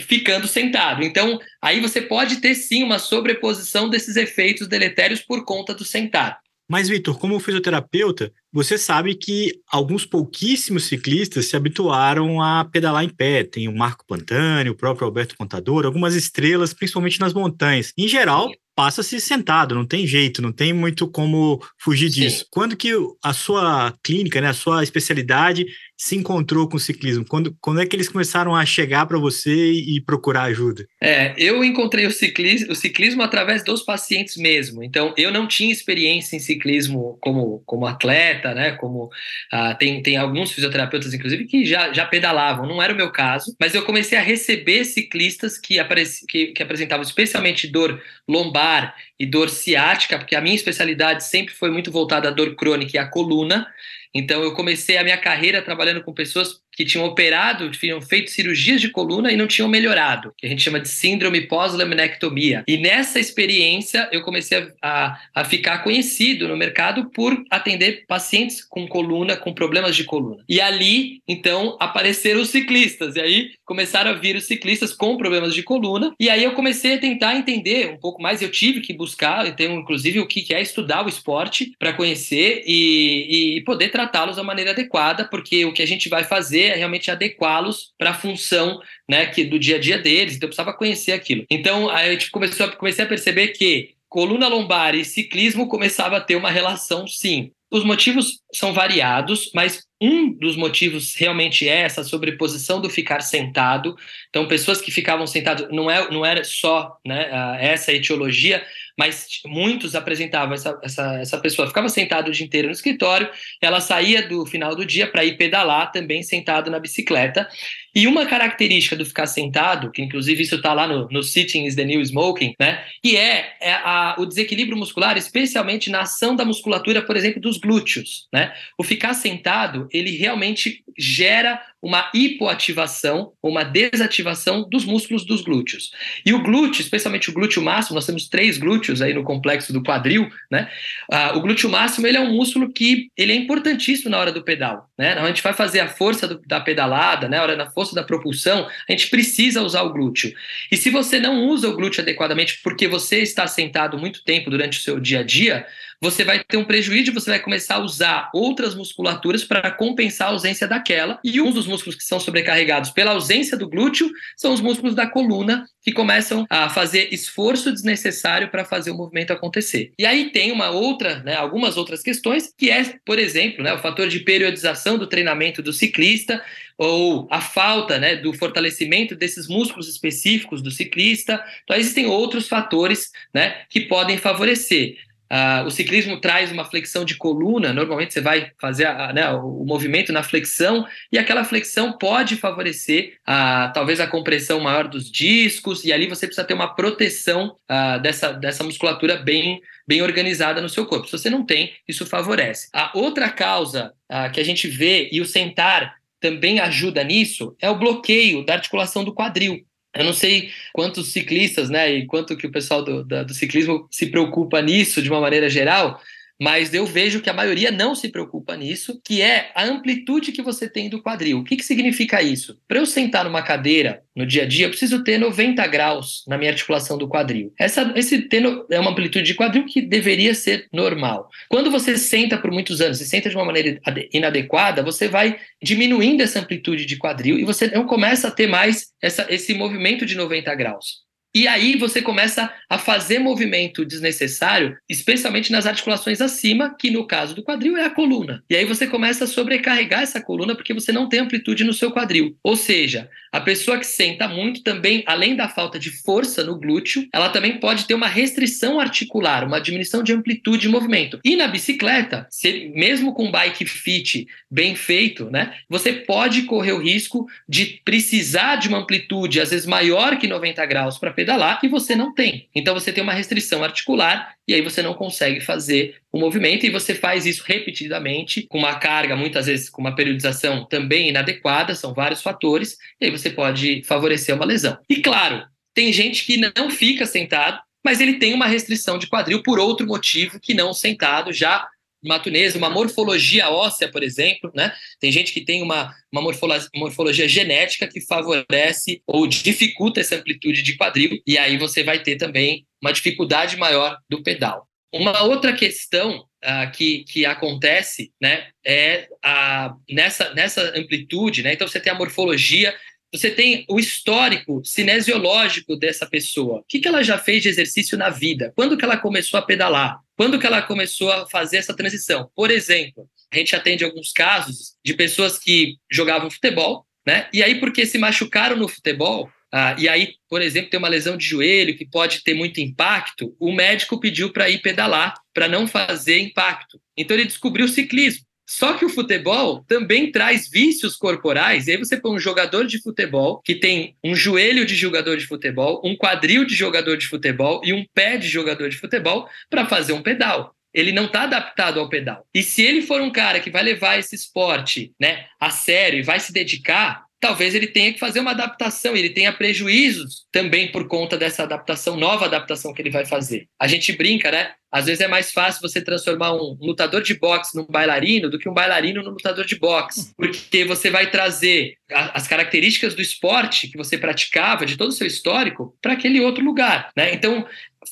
ficando 0.07 0.47
sentado. 0.47 1.03
Então, 1.03 1.39
aí 1.61 1.79
você 1.79 2.01
pode 2.01 2.37
ter 2.37 2.55
sim 2.55 2.83
uma 2.83 2.97
sobreposição 2.97 3.87
desses 3.87 4.15
efeitos 4.15 4.67
deletérios 4.67 5.21
por 5.21 5.45
conta 5.45 5.75
do 5.75 5.85
sentado. 5.85 6.37
Mas, 6.69 6.87
Vitor, 6.87 7.17
como 7.17 7.39
fisioterapeuta, 7.39 8.31
você 8.53 8.77
sabe 8.77 9.15
que 9.15 9.59
alguns 9.71 10.05
pouquíssimos 10.05 10.83
ciclistas 10.83 11.47
se 11.47 11.55
habituaram 11.55 12.41
a 12.41 12.63
pedalar 12.63 13.03
em 13.03 13.09
pé. 13.09 13.43
Tem 13.43 13.67
o 13.67 13.75
Marco 13.75 14.05
Pantani, 14.05 14.69
o 14.69 14.75
próprio 14.75 15.05
Alberto 15.05 15.35
Contador, 15.35 15.85
algumas 15.85 16.13
estrelas, 16.13 16.71
principalmente 16.71 17.19
nas 17.19 17.33
montanhas. 17.33 17.91
Em 17.97 18.07
geral, 18.07 18.51
passa-se 18.75 19.19
sentado, 19.19 19.73
não 19.73 19.85
tem 19.85 20.07
jeito, 20.07 20.41
não 20.41 20.51
tem 20.51 20.71
muito 20.71 21.05
como 21.07 21.59
fugir 21.77 22.11
Sim. 22.11 22.21
disso. 22.21 22.45
Quando 22.51 22.77
que 22.77 22.91
a 23.23 23.33
sua 23.33 23.93
clínica, 24.03 24.39
né, 24.39 24.47
a 24.47 24.53
sua 24.53 24.83
especialidade 24.83 25.65
se 25.99 26.15
encontrou 26.15 26.69
com 26.69 26.77
o 26.77 26.79
ciclismo? 26.79 27.25
Quando, 27.27 27.53
quando 27.59 27.81
é 27.81 27.85
que 27.85 27.93
eles 27.93 28.07
começaram 28.07 28.55
a 28.55 28.65
chegar 28.65 29.05
para 29.05 29.19
você 29.19 29.51
e, 29.51 29.99
procurar 29.99 30.43
ajuda? 30.43 30.87
É, 31.01 31.33
eu 31.37 31.61
encontrei 31.61 32.05
o 32.05 32.11
ciclismo, 32.11 32.71
o 32.71 32.75
ciclismo 32.75 33.21
através 33.21 33.65
dos 33.65 33.81
pacientes 33.81 34.37
mesmo. 34.37 34.81
Então, 34.81 35.13
eu 35.17 35.29
não 35.29 35.45
tinha 35.45 35.73
experiência 35.73 36.37
em 36.37 36.39
ciclismo 36.39 37.17
como, 37.19 37.61
como 37.65 37.85
atleta, 37.85 38.53
né? 38.55 38.71
Como 38.71 39.09
ah, 39.51 39.75
tem, 39.75 40.01
tem 40.01 40.15
alguns 40.15 40.53
fisioterapeutas, 40.53 41.13
inclusive, 41.13 41.45
que 41.45 41.65
já, 41.65 41.91
já 41.91 42.05
pedalavam. 42.05 42.65
Não 42.65 42.81
era 42.81 42.93
o 42.93 42.95
meu 42.95 43.11
caso, 43.11 43.53
mas 43.59 43.75
eu 43.75 43.83
comecei 43.83 44.17
a 44.17 44.21
receber 44.21 44.85
ciclistas 44.85 45.57
que, 45.57 45.79
apareci, 45.79 46.25
que, 46.25 46.47
que 46.47 46.63
apresentavam 46.63 47.03
especialmente 47.03 47.67
dor 47.67 48.01
lombar 48.25 48.95
e 49.19 49.25
dor 49.25 49.49
ciática, 49.49 50.17
porque 50.17 50.35
a 50.35 50.39
minha 50.39 50.55
especialidade 50.55 51.25
sempre 51.25 51.53
foi 51.53 51.69
muito 51.69 51.91
voltada 51.91 52.29
à 52.29 52.31
dor 52.31 52.55
crônica 52.55 52.95
e 52.95 52.97
à 52.97 53.05
coluna. 53.05 53.67
Então, 54.13 54.43
eu 54.43 54.53
comecei 54.55 54.97
a 54.97 55.03
minha 55.03 55.17
carreira 55.17 55.61
trabalhando 55.61 56.03
com 56.03 56.13
pessoas 56.13 56.61
que 56.79 56.85
tinham 56.85 57.05
operado, 57.05 57.69
tinham 57.71 57.99
feito 57.99 58.31
cirurgias 58.31 58.79
de 58.79 58.87
coluna 58.87 59.33
e 59.33 59.35
não 59.35 59.47
tinham 59.47 59.67
melhorado, 59.67 60.33
que 60.37 60.45
a 60.45 60.49
gente 60.49 60.61
chama 60.61 60.79
de 60.79 60.87
síndrome 60.87 61.41
pós-laminectomia. 61.41 62.63
E 62.65 62.77
nessa 62.77 63.19
experiência 63.19 64.07
eu 64.13 64.21
comecei 64.21 64.59
a, 64.59 64.69
a, 64.81 65.19
a, 65.35 65.43
ficar 65.43 65.79
conhecido 65.79 66.47
no 66.47 66.55
mercado 66.55 67.11
por 67.13 67.43
atender 67.51 68.05
pacientes 68.07 68.63
com 68.63 68.87
coluna, 68.87 69.35
com 69.35 69.53
problemas 69.53 69.93
de 69.93 70.05
coluna. 70.05 70.41
E 70.47 70.61
ali, 70.61 71.21
então, 71.27 71.75
apareceram 71.81 72.39
os 72.39 72.49
ciclistas. 72.49 73.17
E 73.17 73.19
aí 73.19 73.51
começaram 73.65 74.11
a 74.11 74.13
vir 74.13 74.37
os 74.37 74.45
ciclistas 74.45 74.93
com 74.93 75.17
problemas 75.17 75.53
de 75.53 75.61
coluna. 75.61 76.15
E 76.17 76.29
aí 76.29 76.45
eu 76.45 76.53
comecei 76.53 76.93
a 76.93 76.97
tentar 76.97 77.35
entender 77.35 77.89
um 77.89 77.97
pouco 77.97 78.21
mais. 78.21 78.41
Eu 78.41 78.49
tive 78.49 78.79
que 78.79 78.93
buscar, 78.93 79.45
então, 79.45 79.81
inclusive, 79.81 80.21
o 80.21 80.27
que 80.27 80.53
é 80.53 80.61
estudar 80.61 81.05
o 81.05 81.09
esporte 81.09 81.73
para 81.77 81.91
conhecer 81.91 82.63
e, 82.65 83.57
e 83.57 83.61
poder 83.65 83.89
tratá-los 83.89 84.37
da 84.37 84.43
maneira 84.43 84.71
adequada, 84.71 85.25
porque 85.25 85.65
o 85.65 85.73
que 85.73 85.81
a 85.81 85.85
gente 85.85 86.07
vai 86.07 86.23
fazer 86.23 86.68
é 86.69 86.75
realmente 86.75 87.11
adequá-los 87.11 87.93
para 87.97 88.11
a 88.11 88.13
função 88.13 88.79
né, 89.09 89.25
que, 89.27 89.43
do 89.43 89.59
dia 89.59 89.75
a 89.75 89.79
dia 89.79 89.97
deles, 89.97 90.35
então 90.35 90.47
eu 90.47 90.49
precisava 90.49 90.77
conhecer 90.77 91.11
aquilo. 91.11 91.45
Então 91.49 91.89
a 91.89 92.09
gente 92.11 92.31
começou 92.31 92.69
comecei 92.71 93.03
a 93.03 93.07
perceber 93.07 93.49
que 93.49 93.95
coluna 94.07 94.47
lombar 94.47 94.95
e 94.95 95.05
ciclismo 95.05 95.67
começava 95.67 96.17
a 96.17 96.21
ter 96.21 96.35
uma 96.35 96.49
relação 96.49 97.07
sim. 97.07 97.51
Os 97.71 97.83
motivos 97.83 98.41
são 98.51 98.73
variados, 98.73 99.51
mas 99.53 99.83
um 100.01 100.33
dos 100.33 100.55
motivos 100.55 101.13
realmente 101.15 101.69
é 101.69 101.81
essa 101.81 102.03
sobreposição 102.03 102.81
do 102.81 102.89
ficar 102.89 103.21
sentado. 103.21 103.95
Então, 104.29 104.47
pessoas 104.47 104.81
que 104.81 104.89
ficavam 104.89 105.27
sentadas, 105.27 105.67
não, 105.69 105.89
é, 105.89 106.09
não 106.09 106.25
era 106.25 106.43
só 106.43 106.97
né, 107.05 107.29
essa 107.59 107.93
etiologia, 107.93 108.65
mas 108.99 109.27
muitos 109.45 109.95
apresentavam 109.95 110.53
essa, 110.53 110.77
essa, 110.83 111.21
essa 111.21 111.37
pessoa 111.37 111.69
ficava 111.69 111.87
sentada 111.87 112.27
o 112.27 112.33
dia 112.33 112.45
inteiro 112.45 112.67
no 112.67 112.73
escritório, 112.73 113.29
ela 113.61 113.79
saía 113.79 114.27
do 114.27 114.45
final 114.45 114.75
do 114.75 114.85
dia 114.85 115.07
para 115.07 115.23
ir 115.23 115.37
pedalar 115.37 115.89
também 115.93 116.21
sentado 116.21 116.69
na 116.69 116.81
bicicleta. 116.81 117.47
E 117.95 118.07
uma 118.07 118.25
característica 118.25 118.95
do 118.95 119.05
ficar 119.05 119.27
sentado, 119.27 119.91
que 119.91 120.01
inclusive 120.01 120.43
isso 120.43 120.55
está 120.55 120.73
lá 120.73 120.87
no, 120.87 121.07
no 121.09 121.23
Sitting 121.23 121.65
is 121.65 121.75
the 121.75 121.83
New 121.83 122.01
Smoking, 122.01 122.53
né? 122.59 122.83
Que 123.01 123.17
é, 123.17 123.55
é 123.61 123.73
a, 123.73 124.15
o 124.17 124.25
desequilíbrio 124.25 124.77
muscular, 124.77 125.17
especialmente 125.17 125.89
na 125.89 126.01
ação 126.01 126.35
da 126.35 126.45
musculatura, 126.45 127.01
por 127.01 127.15
exemplo, 127.15 127.41
dos 127.41 127.57
glúteos, 127.57 128.27
né? 128.33 128.53
O 128.77 128.83
ficar 128.83 129.13
sentado, 129.13 129.87
ele 129.91 130.11
realmente 130.17 130.83
gera 130.97 131.61
uma 131.81 132.09
hipoativação, 132.13 133.31
uma 133.41 133.63
desativação 133.63 134.67
dos 134.69 134.83
músculos 134.83 135.25
dos 135.25 135.41
glúteos. 135.41 135.91
E 136.25 136.33
o 136.33 136.43
glúteo, 136.43 136.81
especialmente 136.81 137.29
o 137.29 137.33
glúteo 137.33 137.61
máximo, 137.61 137.95
nós 137.95 138.05
temos 138.05 138.27
três 138.27 138.57
glúteos 138.57 139.01
aí 139.01 139.13
no 139.13 139.23
complexo 139.23 139.71
do 139.71 139.81
quadril, 139.81 140.29
né? 140.51 140.69
Ah, 141.11 141.37
o 141.37 141.41
glúteo 141.41 141.69
máximo 141.69 142.05
ele 142.05 142.17
é 142.17 142.21
um 142.21 142.35
músculo 142.35 142.71
que 142.71 143.09
ele 143.17 143.31
é 143.31 143.35
importantíssimo 143.35 144.09
na 144.09 144.19
hora 144.19 144.31
do 144.31 144.43
pedal, 144.43 144.89
né? 144.97 145.13
A 145.13 145.27
gente 145.27 145.41
vai 145.41 145.53
fazer 145.53 145.79
a 145.79 145.87
força 145.87 146.27
do, 146.27 146.41
da 146.45 146.59
pedalada, 146.59 147.29
né? 147.29 147.37
A 147.37 147.43
hora 147.43 147.55
da 147.55 147.71
força 147.79 147.95
da 147.95 148.03
propulsão, 148.03 148.67
a 148.89 148.91
gente 148.91 149.07
precisa 149.07 149.61
usar 149.61 149.83
o 149.83 149.93
glúteo. 149.93 150.33
E 150.69 150.75
se 150.75 150.89
você 150.89 151.17
não 151.17 151.47
usa 151.47 151.69
o 151.69 151.73
glúteo 151.73 152.01
adequadamente 152.01 152.59
porque 152.61 152.89
você 152.89 153.19
está 153.19 153.47
sentado 153.47 153.97
muito 153.97 154.21
tempo 154.21 154.49
durante 154.49 154.77
o 154.77 154.81
seu 154.81 154.99
dia 154.99 155.21
a 155.21 155.23
dia, 155.23 155.65
você 156.01 156.23
vai 156.23 156.43
ter 156.43 156.57
um 156.57 156.63
prejuízo, 156.63 157.13
você 157.13 157.29
vai 157.29 157.39
começar 157.39 157.75
a 157.75 157.79
usar 157.79 158.29
outras 158.33 158.73
musculaturas 158.73 159.43
para 159.43 159.69
compensar 159.71 160.29
a 160.29 160.31
ausência 160.31 160.67
daquela. 160.67 161.19
E 161.23 161.41
um 161.41 161.51
dos 161.51 161.67
músculos 161.67 161.95
que 161.95 162.03
são 162.03 162.19
sobrecarregados 162.19 162.91
pela 162.91 163.11
ausência 163.11 163.57
do 163.57 163.69
glúteo 163.69 164.09
são 164.37 164.53
os 164.53 164.61
músculos 164.61 164.95
da 164.95 165.07
coluna, 165.07 165.65
que 165.81 165.91
começam 165.91 166.45
a 166.49 166.69
fazer 166.69 167.13
esforço 167.13 167.71
desnecessário 167.71 168.49
para 168.49 168.63
fazer 168.63 168.91
o 168.91 168.97
movimento 168.97 169.33
acontecer. 169.33 169.91
E 169.97 170.05
aí 170.05 170.31
tem 170.31 170.51
uma 170.51 170.69
outra, 170.69 171.19
né, 171.19 171.35
algumas 171.35 171.77
outras 171.77 172.01
questões, 172.01 172.53
que 172.57 172.69
é, 172.69 172.95
por 173.05 173.19
exemplo, 173.19 173.63
né, 173.63 173.73
o 173.73 173.79
fator 173.79 174.07
de 174.07 174.19
periodização 174.19 174.97
do 174.97 175.07
treinamento 175.07 175.61
do 175.61 175.73
ciclista, 175.73 176.41
ou 176.77 177.27
a 177.29 177.41
falta 177.41 177.99
né, 177.99 178.15
do 178.15 178.33
fortalecimento 178.33 179.13
desses 179.13 179.49
músculos 179.49 179.89
específicos 179.89 180.61
do 180.61 180.71
ciclista. 180.71 181.43
Então, 181.65 181.75
existem 181.75 182.05
outros 182.05 182.47
fatores 182.47 183.11
né, 183.33 183.63
que 183.69 183.81
podem 183.81 184.17
favorecer. 184.17 184.95
Uh, 185.31 185.67
o 185.67 185.69
ciclismo 185.71 186.19
traz 186.19 186.51
uma 186.51 186.65
flexão 186.65 187.05
de 187.05 187.15
coluna, 187.15 187.71
normalmente 187.71 188.13
você 188.13 188.21
vai 188.21 188.51
fazer 188.59 188.87
a, 188.87 189.13
né, 189.13 189.29
o, 189.31 189.63
movimento 189.63 190.11
na 190.11 190.23
flexão, 190.23 190.87
e 191.11 191.19
aquela 191.19 191.43
flexão 191.43 191.93
pode 191.93 192.35
favorecer 192.35 193.13
uh, 193.27 193.71
talvez 193.71 193.99
a 193.99 194.07
compressão 194.07 194.59
maior 194.59 194.87
dos 194.87 195.11
discos, 195.11 195.85
e 195.85 195.93
ali 195.93 196.07
você 196.07 196.25
precisa 196.25 196.47
ter 196.47 196.55
uma 196.55 196.73
proteção 196.73 197.55
uh, 197.69 198.01
dessa, 198.01 198.31
dessa 198.31 198.63
musculatura 198.63 199.17
bem, 199.17 199.61
bem 199.87 200.01
organizada 200.01 200.61
no 200.61 200.69
seu 200.69 200.85
corpo. 200.87 201.05
Se 201.05 201.11
você 201.11 201.29
não 201.29 201.45
tem, 201.45 201.73
isso 201.87 202.07
favorece. 202.07 202.69
A 202.73 202.91
outra 202.95 203.29
causa 203.29 203.93
que 204.33 204.39
a 204.39 204.43
gente 204.43 204.67
vê, 204.67 205.07
e 205.11 205.21
o 205.21 205.25
sentar 205.25 205.93
também 206.19 206.59
ajuda 206.59 207.03
nisso, 207.03 207.55
é 207.61 207.69
o 207.69 207.77
bloqueio 207.77 208.43
da 208.43 208.53
articulação 208.53 209.03
do 209.03 209.13
quadril. 209.13 209.63
Eu 209.95 210.05
não 210.05 210.13
sei 210.13 210.51
quantos 210.71 211.11
ciclistas, 211.11 211.69
né, 211.69 211.91
e 211.91 212.05
quanto 212.05 212.37
que 212.37 212.45
o 212.45 212.51
pessoal 212.51 212.83
do, 212.83 213.03
da, 213.03 213.23
do 213.23 213.33
ciclismo 213.33 213.87
se 213.89 214.07
preocupa 214.07 214.61
nisso 214.61 215.01
de 215.01 215.09
uma 215.09 215.19
maneira 215.19 215.49
geral, 215.49 215.99
mas 216.39 216.73
eu 216.73 216.85
vejo 216.85 217.21
que 217.21 217.29
a 217.29 217.33
maioria 217.33 217.69
não 217.69 217.93
se 217.93 218.07
preocupa 218.09 218.55
nisso, 218.55 218.99
que 219.03 219.21
é 219.21 219.51
a 219.53 219.65
amplitude 219.65 220.31
que 220.31 220.41
você 220.41 220.69
tem 220.69 220.89
do 220.89 221.01
quadril. 221.01 221.39
O 221.39 221.43
que, 221.43 221.57
que 221.57 221.63
significa 221.63 222.21
isso? 222.21 222.57
Para 222.67 222.79
eu 222.79 222.85
sentar 222.85 223.25
numa 223.25 223.41
cadeira 223.41 224.01
no 224.15 224.25
dia 224.25 224.43
a 224.43 224.45
dia, 224.45 224.65
eu 224.65 224.69
preciso 224.69 225.03
ter 225.03 225.17
90 225.17 225.65
graus 225.67 226.23
na 226.27 226.37
minha 226.37 226.51
articulação 226.51 226.97
do 226.97 227.09
quadril. 227.09 227.53
Essa, 227.59 227.91
esse 227.95 228.27
é 228.69 228.79
uma 228.79 228.91
amplitude 228.91 229.25
de 229.25 229.35
quadril 229.35 229.65
que 229.65 229.81
deveria 229.81 230.33
ser 230.33 230.67
normal. 230.71 231.29
Quando 231.49 231.69
você 231.69 231.97
senta 231.97 232.37
por 232.37 232.51
muitos 232.51 232.79
anos 232.79 233.01
e 233.01 233.05
senta 233.05 233.29
de 233.29 233.35
uma 233.35 233.45
maneira 233.45 233.79
inadequada, 234.13 234.81
você 234.81 235.07
vai 235.07 235.37
diminuindo 235.61 236.21
essa 236.21 236.39
amplitude 236.39 236.85
de 236.85 236.97
quadril 236.97 237.37
e 237.37 237.43
você 237.43 237.67
não 237.67 237.85
começa 237.85 238.29
a 238.29 238.31
ter 238.31 238.47
mais 238.47 238.87
essa, 239.01 239.27
esse 239.29 239.53
movimento 239.53 240.05
de 240.05 240.15
90 240.15 240.53
graus. 240.55 241.08
E 241.33 241.47
aí 241.47 241.77
você 241.77 242.01
começa 242.01 242.51
a 242.67 242.77
fazer 242.77 243.19
movimento 243.19 243.85
desnecessário, 243.85 244.77
especialmente 244.89 245.51
nas 245.51 245.67
articulações 245.67 246.21
acima, 246.21 246.75
que 246.77 246.89
no 246.89 247.05
caso 247.05 247.35
do 247.35 247.43
quadril 247.43 247.77
é 247.77 247.85
a 247.85 247.89
coluna. 247.89 248.43
E 248.49 248.55
aí 248.55 248.65
você 248.65 248.87
começa 248.87 249.25
a 249.25 249.27
sobrecarregar 249.27 250.01
essa 250.01 250.21
coluna 250.21 250.55
porque 250.55 250.73
você 250.73 250.91
não 250.91 251.07
tem 251.07 251.19
amplitude 251.19 251.63
no 251.63 251.73
seu 251.73 251.91
quadril. 251.91 252.35
Ou 252.43 252.55
seja, 252.55 253.09
a 253.31 253.39
pessoa 253.39 253.77
que 253.77 253.85
senta 253.85 254.27
muito 254.27 254.63
também, 254.63 255.03
além 255.05 255.35
da 255.35 255.47
falta 255.47 255.77
de 255.77 255.91
força 255.91 256.43
no 256.43 256.59
glúteo, 256.59 257.07
ela 257.13 257.29
também 257.29 257.59
pode 257.59 257.85
ter 257.85 257.93
uma 257.93 258.07
restrição 258.07 258.79
articular, 258.79 259.45
uma 259.45 259.59
diminuição 259.59 260.01
de 260.01 260.13
amplitude 260.13 260.59
de 260.59 260.69
movimento. 260.69 261.19
E 261.23 261.35
na 261.35 261.47
bicicleta, 261.47 262.27
mesmo 262.73 263.13
com 263.13 263.31
bike 263.31 263.65
fit 263.65 264.27
bem 264.49 264.75
feito, 264.75 265.29
né, 265.29 265.53
você 265.69 265.93
pode 265.93 266.43
correr 266.43 266.73
o 266.73 266.81
risco 266.81 267.27
de 267.47 267.81
precisar 267.85 268.55
de 268.55 268.67
uma 268.67 268.79
amplitude 268.79 269.39
às 269.39 269.51
vezes 269.51 269.65
maior 269.65 270.17
que 270.17 270.27
90 270.27 270.65
graus 270.65 270.97
para 270.97 271.13
pedalar 271.19 271.59
e 271.61 271.67
você 271.67 271.97
não 271.97 272.13
tem. 272.13 272.47
Então 272.55 272.73
você 272.73 272.93
tem 272.93 273.03
uma 273.03 273.11
restrição 273.11 273.61
articular 273.61 274.35
e 274.47 274.53
aí 274.53 274.61
você 274.61 274.81
não 274.81 274.93
consegue 274.93 275.41
fazer 275.41 275.97
o 276.13 276.17
movimento 276.17 276.65
e 276.65 276.69
você 276.69 276.95
faz 276.95 277.25
isso 277.25 277.43
repetidamente, 277.45 278.47
com 278.47 278.57
uma 278.57 278.75
carga, 278.75 279.17
muitas 279.17 279.47
vezes 279.47 279.69
com 279.69 279.81
uma 279.81 279.93
periodização 279.93 280.65
também 280.65 281.09
inadequada, 281.09 281.75
são 281.75 281.93
vários 281.93 282.21
fatores, 282.21 282.77
e 283.01 283.05
aí 283.05 283.11
você 283.11 283.29
pode 283.29 283.83
favorecer 283.83 284.33
uma 284.33 284.45
lesão. 284.45 284.77
E 284.89 285.01
claro, 285.01 285.45
tem 285.73 285.91
gente 285.91 286.25
que 286.25 286.37
não 286.37 286.71
fica 286.71 287.05
sentado, 287.05 287.59
mas 287.83 287.99
ele 287.99 288.13
tem 288.13 288.33
uma 288.33 288.47
restrição 288.47 288.97
de 288.97 289.07
quadril 289.07 289.43
por 289.43 289.59
outro 289.59 289.85
motivo 289.85 290.39
que 290.39 290.53
não 290.53 290.73
sentado, 290.73 291.33
já 291.33 291.67
matunesa, 292.03 292.57
uma 292.57 292.69
morfologia 292.69 293.49
óssea, 293.49 293.89
por 293.91 294.03
exemplo, 294.03 294.51
né? 294.55 294.73
Tem 294.99 295.11
gente 295.11 295.33
que 295.33 295.41
tem 295.41 295.61
uma, 295.61 295.93
uma 296.11 296.21
morfologia, 296.21 296.69
morfologia 296.75 297.27
genética 297.27 297.87
que 297.87 298.01
favorece 298.01 299.01
ou 299.05 299.27
dificulta 299.27 299.99
essa 299.99 300.15
amplitude 300.15 300.63
de 300.63 300.77
quadril, 300.77 301.21
e 301.25 301.37
aí 301.37 301.57
você 301.57 301.83
vai 301.83 302.01
ter 302.01 302.15
também 302.15 302.65
uma 302.81 302.93
dificuldade 302.93 303.57
maior 303.57 303.97
do 304.09 304.23
pedal. 304.23 304.67
Uma 304.91 305.21
outra 305.23 305.53
questão 305.53 306.25
uh, 306.43 306.71
que, 306.73 307.03
que 307.03 307.25
acontece 307.25 308.11
né, 308.19 308.47
é 308.65 309.07
a, 309.23 309.75
nessa, 309.89 310.33
nessa 310.33 310.61
amplitude, 310.77 311.43
né? 311.43 311.53
Então 311.53 311.67
você 311.67 311.79
tem 311.79 311.91
a 311.91 311.97
morfologia 311.97 312.75
você 313.11 313.31
tem 313.31 313.65
o 313.67 313.79
histórico 313.79 314.61
cinesiológico 314.63 315.75
dessa 315.75 316.05
pessoa. 316.05 316.59
O 316.59 316.63
que, 316.67 316.79
que 316.79 316.87
ela 316.87 317.03
já 317.03 317.17
fez 317.17 317.41
de 317.41 317.49
exercício 317.49 317.97
na 317.97 318.09
vida? 318.09 318.53
Quando 318.55 318.77
que 318.77 318.85
ela 318.85 318.97
começou 318.97 319.39
a 319.39 319.41
pedalar? 319.41 319.99
Quando 320.19 320.37
que 320.37 320.45
ela 320.45 320.61
começou 320.61 321.09
a 321.13 321.25
fazer 321.29 321.55
essa 321.55 321.73
transição? 321.73 322.29
Por 322.35 322.51
exemplo, 322.51 323.07
a 323.31 323.37
gente 323.37 323.55
atende 323.55 323.85
alguns 323.85 324.11
casos 324.11 324.73
de 324.83 324.93
pessoas 324.93 325.39
que 325.39 325.77
jogavam 325.89 326.29
futebol, 326.29 326.85
né? 327.07 327.29
E 327.31 327.41
aí, 327.41 327.57
porque 327.57 327.85
se 327.85 327.97
machucaram 327.97 328.57
no 328.57 328.67
futebol, 328.67 329.31
ah, 329.49 329.77
e 329.79 329.87
aí, 329.87 330.15
por 330.27 330.41
exemplo, 330.41 330.69
tem 330.69 330.77
uma 330.77 330.89
lesão 330.89 331.15
de 331.15 331.25
joelho 331.25 331.77
que 331.77 331.85
pode 331.85 332.21
ter 332.21 332.33
muito 332.33 332.59
impacto, 332.59 333.33
o 333.39 333.53
médico 333.53 333.97
pediu 333.97 334.29
para 334.29 334.49
ir 334.49 334.61
pedalar, 334.61 335.13
para 335.33 335.47
não 335.47 335.65
fazer 335.65 336.19
impacto. 336.19 336.81
Então 336.97 337.15
ele 337.15 337.23
descobriu 337.23 337.65
o 337.65 337.69
ciclismo. 337.69 338.25
Só 338.49 338.73
que 338.73 338.83
o 338.83 338.89
futebol 338.89 339.63
também 339.67 340.11
traz 340.11 340.49
vícios 340.49 340.95
corporais. 340.95 341.67
E 341.67 341.71
aí 341.71 341.77
você 341.77 341.95
põe 341.95 342.15
um 342.15 342.19
jogador 342.19 342.65
de 342.65 342.81
futebol 342.81 343.39
que 343.43 343.53
tem 343.53 343.95
um 344.03 344.15
joelho 344.15 344.65
de 344.65 344.73
jogador 344.73 345.17
de 345.17 345.27
futebol, 345.27 345.79
um 345.85 345.95
quadril 345.95 346.43
de 346.43 346.55
jogador 346.55 346.97
de 346.97 347.05
futebol 347.05 347.61
e 347.63 347.71
um 347.71 347.85
pé 347.93 348.17
de 348.17 348.27
jogador 348.27 348.67
de 348.67 348.77
futebol 348.77 349.29
para 349.51 349.67
fazer 349.67 349.93
um 349.93 350.01
pedal. 350.01 350.55
Ele 350.73 350.91
não 350.91 351.05
está 351.05 351.23
adaptado 351.23 351.79
ao 351.79 351.89
pedal. 351.89 352.25
E 352.33 352.41
se 352.41 352.63
ele 352.63 352.81
for 352.81 352.99
um 353.01 353.11
cara 353.11 353.39
que 353.39 353.51
vai 353.51 353.61
levar 353.61 353.99
esse 353.99 354.15
esporte 354.15 354.93
né, 354.99 355.27
a 355.39 355.51
sério 355.51 355.99
e 355.99 356.03
vai 356.03 356.19
se 356.19 356.33
dedicar, 356.33 357.03
talvez 357.19 357.53
ele 357.53 357.67
tenha 357.67 357.91
que 357.93 357.99
fazer 357.99 358.19
uma 358.19 358.31
adaptação, 358.31 358.95
ele 358.95 359.09
tenha 359.09 359.33
prejuízos 359.33 360.25
também 360.31 360.71
por 360.71 360.87
conta 360.87 361.17
dessa 361.17 361.43
adaptação, 361.43 361.97
nova 361.97 362.25
adaptação 362.25 362.73
que 362.73 362.81
ele 362.81 362.89
vai 362.89 363.05
fazer. 363.05 363.47
A 363.59 363.67
gente 363.67 363.91
brinca, 363.93 364.31
né? 364.31 364.53
Às 364.71 364.85
vezes 364.85 365.01
é 365.01 365.07
mais 365.07 365.31
fácil 365.31 365.61
você 365.61 365.81
transformar 365.81 366.33
um 366.33 366.55
lutador 366.61 367.01
de 367.01 367.15
boxe 367.15 367.57
num 367.57 367.65
bailarino 367.65 368.29
do 368.29 368.37
que 368.37 368.47
um 368.47 368.53
bailarino 368.53 369.01
num 369.01 369.11
lutador 369.11 369.45
de 369.45 369.57
boxe, 369.57 370.13
porque 370.15 370.63
você 370.63 370.89
vai 370.89 371.09
trazer 371.09 371.73
as 371.89 372.27
características 372.27 372.93
do 372.93 373.01
esporte 373.01 373.67
que 373.67 373.77
você 373.77 373.97
praticava, 373.97 374.65
de 374.65 374.77
todo 374.77 374.89
o 374.89 374.93
seu 374.93 375.07
histórico, 375.07 375.75
para 375.81 375.93
aquele 375.93 376.21
outro 376.21 376.43
lugar, 376.43 376.91
né? 376.95 377.13
Então, 377.13 377.45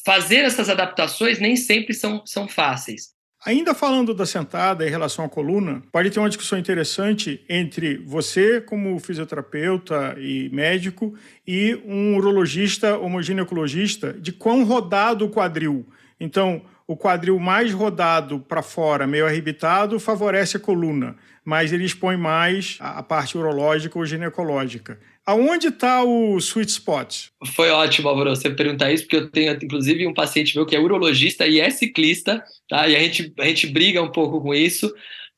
fazer 0.05 0.45
essas 0.45 0.69
adaptações 0.69 1.39
nem 1.39 1.55
sempre 1.55 1.93
são, 1.93 2.21
são 2.25 2.47
fáceis. 2.47 3.16
Ainda 3.47 3.73
falando 3.73 4.13
da 4.13 4.25
sentada 4.25 4.85
em 4.85 4.89
relação 4.89 5.23
à 5.23 5.29
coluna, 5.29 5.81
pode 5.89 6.09
ter 6.09 6.19
uma 6.19 6.27
discussão 6.27 6.59
interessante 6.59 7.41
entre 7.47 7.95
você, 7.95 8.59
como 8.59 8.99
fisioterapeuta 8.99 10.17
e 10.19 10.49
médico, 10.49 11.13
e 11.47 11.73
um 11.85 12.17
urologista 12.17 12.97
ou 12.97 13.23
ginecologista 13.23 14.11
de 14.11 14.33
quão 14.33 14.65
rodado 14.65 15.23
o 15.23 15.29
quadril. 15.29 15.87
Então, 16.19 16.61
o 16.85 16.97
quadril 16.97 17.39
mais 17.39 17.71
rodado 17.71 18.37
para 18.37 18.61
fora, 18.61 19.07
meio 19.07 19.25
arrebitado, 19.25 19.97
favorece 19.97 20.57
a 20.57 20.59
coluna, 20.59 21.15
mas 21.45 21.71
ele 21.71 21.85
expõe 21.85 22.17
mais 22.17 22.77
a 22.81 23.01
parte 23.01 23.37
urológica 23.37 23.97
ou 23.97 24.05
ginecológica. 24.05 24.99
Aonde 25.27 25.67
está 25.67 26.05
o 26.05 26.37
sweet 26.37 26.71
spot? 26.71 27.25
Foi 27.47 27.69
ótimo, 27.69 28.07
Álvaro, 28.07 28.29
você 28.29 28.49
perguntar 28.49 28.93
isso, 28.93 29.03
porque 29.03 29.17
eu 29.17 29.29
tenho, 29.29 29.51
inclusive, 29.61 30.07
um 30.07 30.13
paciente 30.13 30.55
meu 30.55 30.65
que 30.65 30.73
é 30.73 30.79
urologista 30.79 31.45
e 31.45 31.59
é 31.59 31.69
ciclista, 31.69 32.41
tá? 32.69 32.87
E 32.87 32.95
a 32.95 32.99
gente, 32.99 33.33
a 33.37 33.43
gente 33.43 33.67
briga 33.67 34.01
um 34.01 34.09
pouco 34.09 34.39
com 34.39 34.55
isso, 34.55 34.89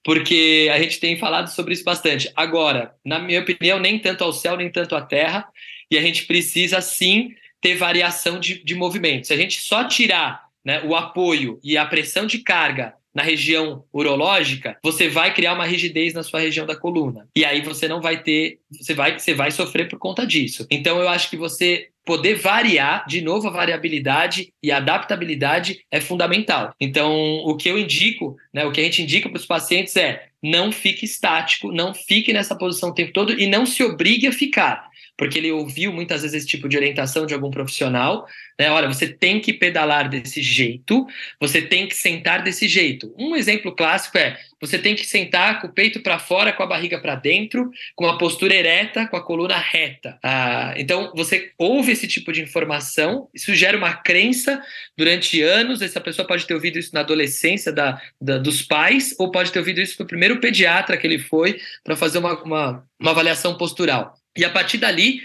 porque 0.03 0.69
a 0.71 0.79
gente 0.79 0.99
tem 0.99 1.17
falado 1.17 1.47
sobre 1.47 1.73
isso 1.73 1.83
bastante. 1.83 2.31
Agora, 2.35 2.93
na 3.03 3.17
minha 3.17 3.41
opinião, 3.41 3.79
nem 3.79 3.97
tanto 3.97 4.23
ao 4.23 4.31
céu, 4.31 4.55
nem 4.55 4.71
tanto 4.71 4.95
à 4.95 5.01
terra, 5.01 5.47
e 5.89 5.97
a 5.97 6.01
gente 6.03 6.27
precisa 6.27 6.81
sim 6.81 7.33
ter 7.59 7.73
variação 7.73 8.39
de, 8.39 8.63
de 8.63 8.75
movimento. 8.75 9.25
Se 9.25 9.33
a 9.33 9.37
gente 9.37 9.59
só 9.59 9.85
tirar 9.85 10.43
né, 10.63 10.83
o 10.83 10.95
apoio 10.95 11.59
e 11.63 11.75
a 11.75 11.85
pressão 11.87 12.27
de 12.27 12.37
carga 12.37 12.93
na 13.13 13.23
região 13.23 13.83
urológica, 13.91 14.77
você 14.83 15.09
vai 15.09 15.33
criar 15.33 15.53
uma 15.53 15.65
rigidez 15.65 16.13
na 16.13 16.23
sua 16.23 16.39
região 16.39 16.65
da 16.65 16.75
coluna. 16.75 17.27
E 17.35 17.43
aí 17.43 17.61
você 17.61 17.87
não 17.87 18.01
vai 18.01 18.21
ter, 18.21 18.59
você 18.71 18.93
vai, 18.93 19.17
você 19.17 19.33
vai 19.33 19.51
sofrer 19.51 19.89
por 19.89 19.97
conta 19.99 20.25
disso. 20.25 20.65
Então 20.69 20.99
eu 20.99 21.09
acho 21.09 21.29
que 21.29 21.37
você 21.37 21.89
poder 22.05 22.35
variar, 22.35 23.05
de 23.07 23.21
novo 23.21 23.47
a 23.47 23.51
variabilidade 23.51 24.51
e 24.63 24.71
a 24.71 24.77
adaptabilidade 24.77 25.81
é 25.91 26.01
fundamental. 26.01 26.73
Então, 26.79 27.13
o 27.45 27.55
que 27.55 27.69
eu 27.69 27.77
indico, 27.77 28.35
né, 28.51 28.65
o 28.65 28.71
que 28.71 28.81
a 28.81 28.83
gente 28.83 29.03
indica 29.03 29.29
para 29.29 29.37
os 29.37 29.45
pacientes 29.45 29.95
é 29.95 30.25
não 30.41 30.71
fique 30.71 31.05
estático, 31.05 31.71
não 31.71 31.93
fique 31.93 32.33
nessa 32.33 32.55
posição 32.55 32.89
o 32.89 32.93
tempo 32.95 33.13
todo 33.13 33.39
e 33.39 33.45
não 33.45 33.63
se 33.63 33.83
obrigue 33.83 34.25
a 34.25 34.31
ficar 34.31 34.88
porque 35.19 35.37
ele 35.37 35.51
ouviu 35.51 35.91
muitas 35.91 36.21
vezes 36.21 36.37
esse 36.37 36.47
tipo 36.47 36.69
de 36.69 36.77
orientação 36.77 37.25
de 37.25 37.33
algum 37.33 37.51
profissional, 37.51 38.25
né? 38.57 38.71
Olha, 38.71 38.87
você 38.87 39.05
tem 39.05 39.41
que 39.41 39.51
pedalar 39.51 40.07
desse 40.09 40.41
jeito, 40.41 41.05
você 41.37 41.61
tem 41.61 41.89
que 41.89 41.95
sentar 41.95 42.41
desse 42.41 42.69
jeito. 42.69 43.13
Um 43.19 43.35
exemplo 43.35 43.75
clássico 43.75 44.17
é 44.17 44.39
você 44.61 44.79
tem 44.79 44.95
que 44.95 45.05
sentar 45.05 45.59
com 45.59 45.67
o 45.67 45.73
peito 45.73 46.01
para 46.01 46.19
fora, 46.19 46.53
com 46.53 46.63
a 46.63 46.67
barriga 46.67 46.99
para 46.99 47.15
dentro, 47.15 47.69
com 47.95 48.05
uma 48.05 48.17
postura 48.17 48.55
ereta, 48.55 49.07
com 49.07 49.17
a 49.17 49.23
coluna 49.23 49.57
reta. 49.57 50.17
Ah, 50.23 50.73
então, 50.77 51.11
você 51.13 51.51
ouve 51.57 51.91
esse 51.91 52.07
tipo 52.07 52.31
de 52.31 52.41
informação, 52.41 53.27
isso 53.33 53.53
gera 53.53 53.77
uma 53.77 53.93
crença 53.93 54.61
durante 54.97 55.41
anos. 55.41 55.81
Essa 55.81 55.99
pessoa 55.99 56.25
pode 56.25 56.45
ter 56.45 56.53
ouvido 56.53 56.79
isso 56.79 56.93
na 56.93 57.01
adolescência 57.01 57.73
da, 57.73 58.01
da 58.21 58.37
dos 58.37 58.61
pais, 58.61 59.13
ou 59.19 59.31
pode 59.31 59.51
ter 59.51 59.59
ouvido 59.59 59.81
isso 59.81 59.97
do 59.97 60.05
primeiro 60.05 60.39
pediatra 60.39 60.97
que 60.97 61.05
ele 61.05 61.19
foi 61.19 61.59
para 61.83 61.97
fazer 61.97 62.19
uma, 62.19 62.41
uma, 62.41 62.87
uma 62.99 63.11
avaliação 63.11 63.57
postural. 63.57 64.18
E 64.39 64.45
a 64.45 64.49
partir 64.49 64.77
dali, 64.77 65.21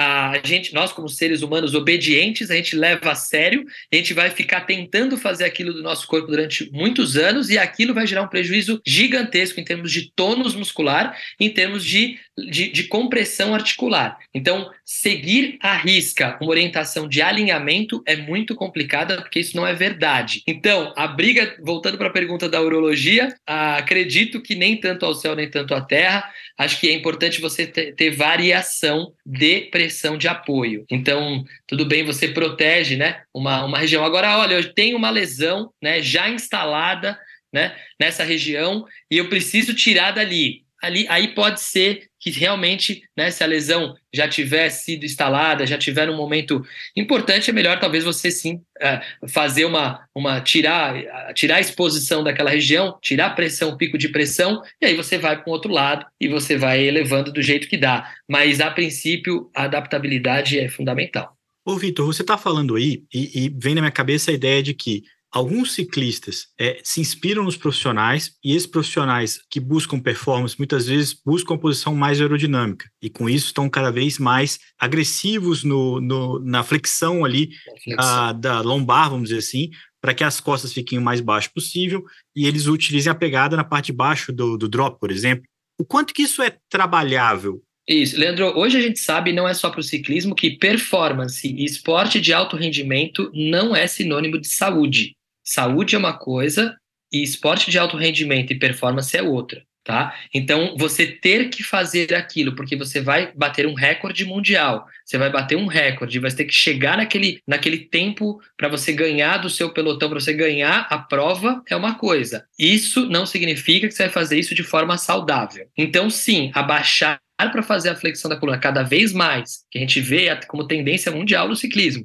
a 0.00 0.38
gente, 0.44 0.72
nós 0.72 0.92
como 0.92 1.08
seres 1.08 1.42
humanos 1.42 1.74
obedientes, 1.74 2.52
a 2.52 2.54
gente 2.54 2.76
leva 2.76 3.10
a 3.10 3.16
sério, 3.16 3.66
a 3.92 3.96
gente 3.96 4.14
vai 4.14 4.30
ficar 4.30 4.60
tentando 4.60 5.18
fazer 5.18 5.44
aquilo 5.44 5.72
do 5.72 5.82
nosso 5.82 6.06
corpo 6.06 6.28
durante 6.28 6.70
muitos 6.70 7.16
anos 7.16 7.50
e 7.50 7.58
aquilo 7.58 7.92
vai 7.92 8.06
gerar 8.06 8.22
um 8.22 8.28
prejuízo 8.28 8.80
gigantesco 8.86 9.58
em 9.58 9.64
termos 9.64 9.90
de 9.90 10.12
tônus 10.14 10.54
muscular, 10.54 11.18
em 11.40 11.50
termos 11.50 11.84
de, 11.84 12.16
de, 12.48 12.70
de 12.70 12.84
compressão 12.84 13.52
articular. 13.52 14.16
Então, 14.32 14.70
seguir 14.84 15.58
à 15.60 15.76
risca 15.76 16.38
uma 16.40 16.50
orientação 16.52 17.08
de 17.08 17.20
alinhamento 17.20 18.00
é 18.06 18.14
muito 18.14 18.54
complicada 18.54 19.20
porque 19.20 19.40
isso 19.40 19.56
não 19.56 19.66
é 19.66 19.74
verdade. 19.74 20.44
Então, 20.46 20.92
a 20.96 21.08
briga, 21.08 21.56
voltando 21.60 21.98
para 21.98 22.06
a 22.06 22.12
pergunta 22.12 22.48
da 22.48 22.62
urologia, 22.62 23.34
acredito 23.44 24.40
que 24.40 24.54
nem 24.54 24.76
tanto 24.76 25.04
ao 25.04 25.14
céu 25.14 25.34
nem 25.34 25.50
tanto 25.50 25.74
à 25.74 25.80
terra, 25.80 26.30
acho 26.56 26.78
que 26.80 26.88
é 26.88 26.92
importante 26.92 27.40
você 27.40 27.66
ter, 27.66 27.94
ter 27.94 28.10
variação 28.10 29.12
de 29.24 29.62
pressão 29.88 30.18
de 30.18 30.28
apoio. 30.28 30.84
Então, 30.90 31.42
tudo 31.66 31.86
bem, 31.86 32.04
você 32.04 32.28
protege 32.28 32.96
né, 32.96 33.22
uma, 33.32 33.64
uma 33.64 33.78
região. 33.78 34.04
Agora, 34.04 34.36
olha, 34.38 34.54
eu 34.54 34.74
tenho 34.74 34.98
uma 34.98 35.08
lesão 35.08 35.72
né, 35.82 36.02
já 36.02 36.28
instalada 36.28 37.18
né, 37.52 37.74
nessa 37.98 38.22
região 38.22 38.84
e 39.10 39.16
eu 39.16 39.30
preciso 39.30 39.74
tirar 39.74 40.10
dali 40.10 40.62
ali, 40.82 41.06
aí 41.08 41.28
pode 41.28 41.60
ser 41.60 42.07
que 42.20 42.30
realmente, 42.30 43.02
né, 43.16 43.30
se 43.30 43.44
a 43.44 43.46
lesão 43.46 43.94
já 44.12 44.28
tiver 44.28 44.68
sido 44.70 45.04
instalada, 45.04 45.66
já 45.66 45.78
tiver 45.78 46.10
um 46.10 46.16
momento 46.16 46.64
importante, 46.96 47.50
é 47.50 47.52
melhor 47.52 47.78
talvez 47.78 48.04
você 48.04 48.30
sim 48.30 48.60
é, 48.80 49.00
fazer 49.28 49.64
uma, 49.64 50.06
uma 50.14 50.40
tirar, 50.40 50.94
tirar 51.34 51.56
a 51.56 51.60
exposição 51.60 52.24
daquela 52.24 52.50
região, 52.50 52.98
tirar 53.00 53.26
a 53.26 53.34
pressão, 53.34 53.76
pico 53.76 53.96
de 53.96 54.08
pressão, 54.08 54.62
e 54.80 54.86
aí 54.86 54.96
você 54.96 55.18
vai 55.18 55.40
para 55.40 55.48
o 55.48 55.52
outro 55.52 55.72
lado 55.72 56.04
e 56.20 56.28
você 56.28 56.56
vai 56.56 56.82
elevando 56.82 57.32
do 57.32 57.42
jeito 57.42 57.68
que 57.68 57.76
dá. 57.76 58.12
Mas 58.28 58.60
a 58.60 58.70
princípio, 58.70 59.50
a 59.54 59.64
adaptabilidade 59.64 60.58
é 60.58 60.68
fundamental. 60.68 61.36
Ô, 61.64 61.76
Vitor, 61.76 62.06
você 62.06 62.22
está 62.22 62.38
falando 62.38 62.76
aí, 62.76 63.02
e, 63.12 63.44
e 63.44 63.54
vem 63.54 63.74
na 63.74 63.82
minha 63.82 63.90
cabeça 63.90 64.30
a 64.30 64.34
ideia 64.34 64.62
de 64.62 64.72
que 64.72 65.02
alguns 65.32 65.74
ciclistas 65.74 66.46
é, 66.58 66.80
se 66.82 67.00
inspiram 67.00 67.44
nos 67.44 67.56
profissionais 67.56 68.32
e 68.42 68.54
esses 68.54 68.66
profissionais 68.66 69.40
que 69.50 69.60
buscam 69.60 70.00
performance 70.00 70.56
muitas 70.58 70.86
vezes 70.86 71.14
buscam 71.24 71.54
a 71.54 71.58
posição 71.58 71.94
mais 71.94 72.20
aerodinâmica 72.20 72.88
e 73.02 73.10
com 73.10 73.28
isso 73.28 73.46
estão 73.46 73.68
cada 73.68 73.90
vez 73.90 74.18
mais 74.18 74.58
agressivos 74.78 75.64
no, 75.64 76.00
no 76.00 76.38
na 76.40 76.62
flexão 76.62 77.24
ali 77.24 77.50
a, 77.98 78.32
da 78.32 78.60
lombar, 78.60 79.10
vamos 79.10 79.28
dizer 79.28 79.40
assim, 79.40 79.70
para 80.00 80.14
que 80.14 80.24
as 80.24 80.40
costas 80.40 80.72
fiquem 80.72 80.98
o 80.98 81.02
mais 81.02 81.20
baixo 81.20 81.50
possível 81.52 82.04
e 82.34 82.46
eles 82.46 82.66
utilizem 82.66 83.10
a 83.10 83.14
pegada 83.14 83.56
na 83.56 83.64
parte 83.64 83.86
de 83.86 83.92
baixo 83.92 84.32
do, 84.32 84.56
do 84.56 84.68
drop, 84.68 84.98
por 84.98 85.10
exemplo. 85.10 85.44
O 85.78 85.84
quanto 85.84 86.14
que 86.14 86.22
isso 86.22 86.42
é 86.42 86.56
trabalhável 86.68 87.62
isso, 87.88 88.20
Leandro, 88.20 88.52
hoje 88.54 88.76
a 88.76 88.82
gente 88.82 88.98
sabe, 88.98 89.32
não 89.32 89.48
é 89.48 89.54
só 89.54 89.70
para 89.70 89.80
o 89.80 89.82
ciclismo, 89.82 90.34
que 90.34 90.58
performance 90.58 91.48
e 91.48 91.64
esporte 91.64 92.20
de 92.20 92.34
alto 92.34 92.54
rendimento 92.54 93.32
não 93.34 93.74
é 93.74 93.86
sinônimo 93.86 94.38
de 94.38 94.46
saúde. 94.46 95.16
Saúde 95.48 95.94
é 95.94 95.98
uma 95.98 96.12
coisa 96.12 96.76
e 97.10 97.22
esporte 97.22 97.70
de 97.70 97.78
alto 97.78 97.96
rendimento 97.96 98.52
e 98.52 98.58
performance 98.58 99.16
é 99.16 99.22
outra, 99.22 99.62
tá? 99.82 100.14
Então, 100.34 100.76
você 100.76 101.06
ter 101.06 101.48
que 101.48 101.62
fazer 101.62 102.14
aquilo, 102.14 102.54
porque 102.54 102.76
você 102.76 103.00
vai 103.00 103.32
bater 103.34 103.66
um 103.66 103.72
recorde 103.72 104.26
mundial, 104.26 104.86
você 105.02 105.16
vai 105.16 105.30
bater 105.30 105.56
um 105.56 105.66
recorde, 105.66 106.18
vai 106.18 106.30
ter 106.30 106.44
que 106.44 106.52
chegar 106.52 106.98
naquele, 106.98 107.40
naquele 107.46 107.78
tempo 107.78 108.38
para 108.58 108.68
você 108.68 108.92
ganhar 108.92 109.38
do 109.38 109.48
seu 109.48 109.72
pelotão, 109.72 110.10
para 110.10 110.20
você 110.20 110.34
ganhar 110.34 110.86
a 110.90 110.98
prova, 110.98 111.62
é 111.66 111.74
uma 111.74 111.94
coisa. 111.94 112.44
Isso 112.58 113.08
não 113.08 113.24
significa 113.24 113.88
que 113.88 113.94
você 113.94 114.02
vai 114.02 114.12
fazer 114.12 114.38
isso 114.38 114.54
de 114.54 114.62
forma 114.62 114.98
saudável. 114.98 115.66
Então, 115.78 116.10
sim, 116.10 116.50
abaixar 116.52 117.18
para 117.46 117.62
fazer 117.62 117.90
a 117.90 117.94
flexão 117.94 118.28
da 118.28 118.36
coluna 118.36 118.58
cada 118.58 118.82
vez 118.82 119.12
mais, 119.12 119.64
que 119.70 119.78
a 119.78 119.80
gente 119.80 120.00
vê 120.00 120.34
como 120.48 120.66
tendência 120.66 121.12
mundial 121.12 121.48
no 121.48 121.54
ciclismo, 121.54 122.04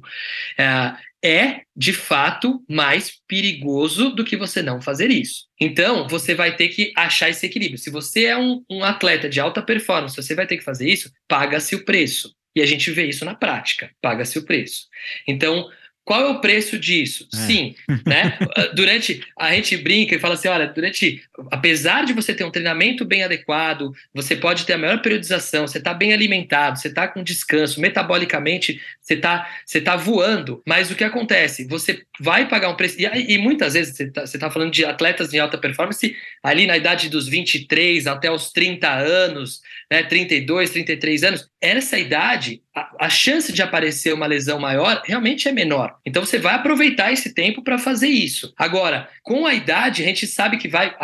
é, 0.56 0.94
é, 1.24 1.62
de 1.74 1.92
fato 1.92 2.62
mais 2.68 3.18
perigoso 3.26 4.10
do 4.10 4.22
que 4.24 4.36
você 4.36 4.62
não 4.62 4.80
fazer 4.80 5.10
isso. 5.10 5.46
Então, 5.58 6.06
você 6.06 6.34
vai 6.34 6.54
ter 6.54 6.68
que 6.68 6.92
achar 6.94 7.30
esse 7.30 7.46
equilíbrio. 7.46 7.78
Se 7.78 7.90
você 7.90 8.26
é 8.26 8.36
um, 8.36 8.62
um 8.70 8.84
atleta 8.84 9.28
de 9.28 9.40
alta 9.40 9.60
performance, 9.60 10.14
você 10.14 10.34
vai 10.34 10.46
ter 10.46 10.58
que 10.58 10.64
fazer 10.64 10.88
isso, 10.88 11.10
paga-se 11.26 11.74
o 11.74 11.84
preço. 11.84 12.32
E 12.54 12.62
a 12.62 12.66
gente 12.66 12.90
vê 12.92 13.06
isso 13.06 13.24
na 13.24 13.34
prática, 13.34 13.90
paga-se 14.00 14.38
o 14.38 14.44
preço. 14.44 14.86
Então, 15.26 15.68
qual 16.04 16.20
é 16.20 16.28
o 16.28 16.40
preço 16.40 16.78
disso? 16.78 17.26
É. 17.32 17.36
Sim, 17.36 17.74
né? 18.06 18.38
Durante 18.74 19.24
a 19.38 19.52
gente 19.52 19.76
brinca 19.76 20.14
e 20.14 20.18
fala 20.18 20.34
assim, 20.34 20.48
olha, 20.48 20.66
durante 20.66 21.22
apesar 21.50 22.04
de 22.04 22.12
você 22.12 22.34
ter 22.34 22.44
um 22.44 22.50
treinamento 22.50 23.04
bem 23.04 23.24
adequado, 23.24 23.92
você 24.12 24.36
pode 24.36 24.66
ter 24.66 24.74
a 24.74 24.78
melhor 24.78 25.00
periodização, 25.00 25.66
você 25.66 25.78
está 25.78 25.94
bem 25.94 26.12
alimentado, 26.12 26.78
você 26.78 26.88
está 26.88 27.08
com 27.08 27.22
descanso, 27.22 27.80
metabolicamente 27.80 28.80
você 29.00 29.14
está 29.14 29.48
você 29.64 29.80
tá 29.80 29.96
voando, 29.96 30.62
mas 30.66 30.90
o 30.90 30.94
que 30.94 31.04
acontece? 31.04 31.64
Você 31.68 32.02
vai 32.20 32.48
pagar 32.48 32.68
um 32.68 32.76
preço, 32.76 32.96
e, 33.00 33.34
e 33.34 33.38
muitas 33.38 33.74
vezes 33.74 33.96
você 33.96 34.04
está 34.04 34.38
tá 34.38 34.50
falando 34.50 34.72
de 34.72 34.84
atletas 34.84 35.32
em 35.32 35.38
alta 35.38 35.56
performance 35.56 36.14
ali 36.42 36.66
na 36.66 36.76
idade 36.76 37.08
dos 37.08 37.26
23 37.28 38.06
até 38.06 38.30
os 38.30 38.52
30 38.52 38.88
anos, 38.90 39.62
né, 39.90 40.02
32, 40.02 40.70
33 40.70 41.24
anos, 41.24 41.48
essa 41.60 41.98
idade, 41.98 42.62
a, 42.74 43.06
a 43.06 43.08
chance 43.08 43.52
de 43.52 43.62
aparecer 43.62 44.12
uma 44.12 44.26
lesão 44.26 44.58
maior 44.60 45.02
realmente 45.04 45.48
é 45.48 45.52
menor. 45.52 45.93
Então 46.04 46.24
você 46.24 46.38
vai 46.38 46.54
aproveitar 46.54 47.12
esse 47.12 47.34
tempo 47.34 47.62
para 47.62 47.78
fazer 47.78 48.08
isso. 48.08 48.52
Agora, 48.56 49.08
com 49.22 49.46
a 49.46 49.54
idade, 49.54 50.02
a 50.02 50.06
gente 50.06 50.26
sabe 50.26 50.58
que 50.58 50.68
vai, 50.68 50.94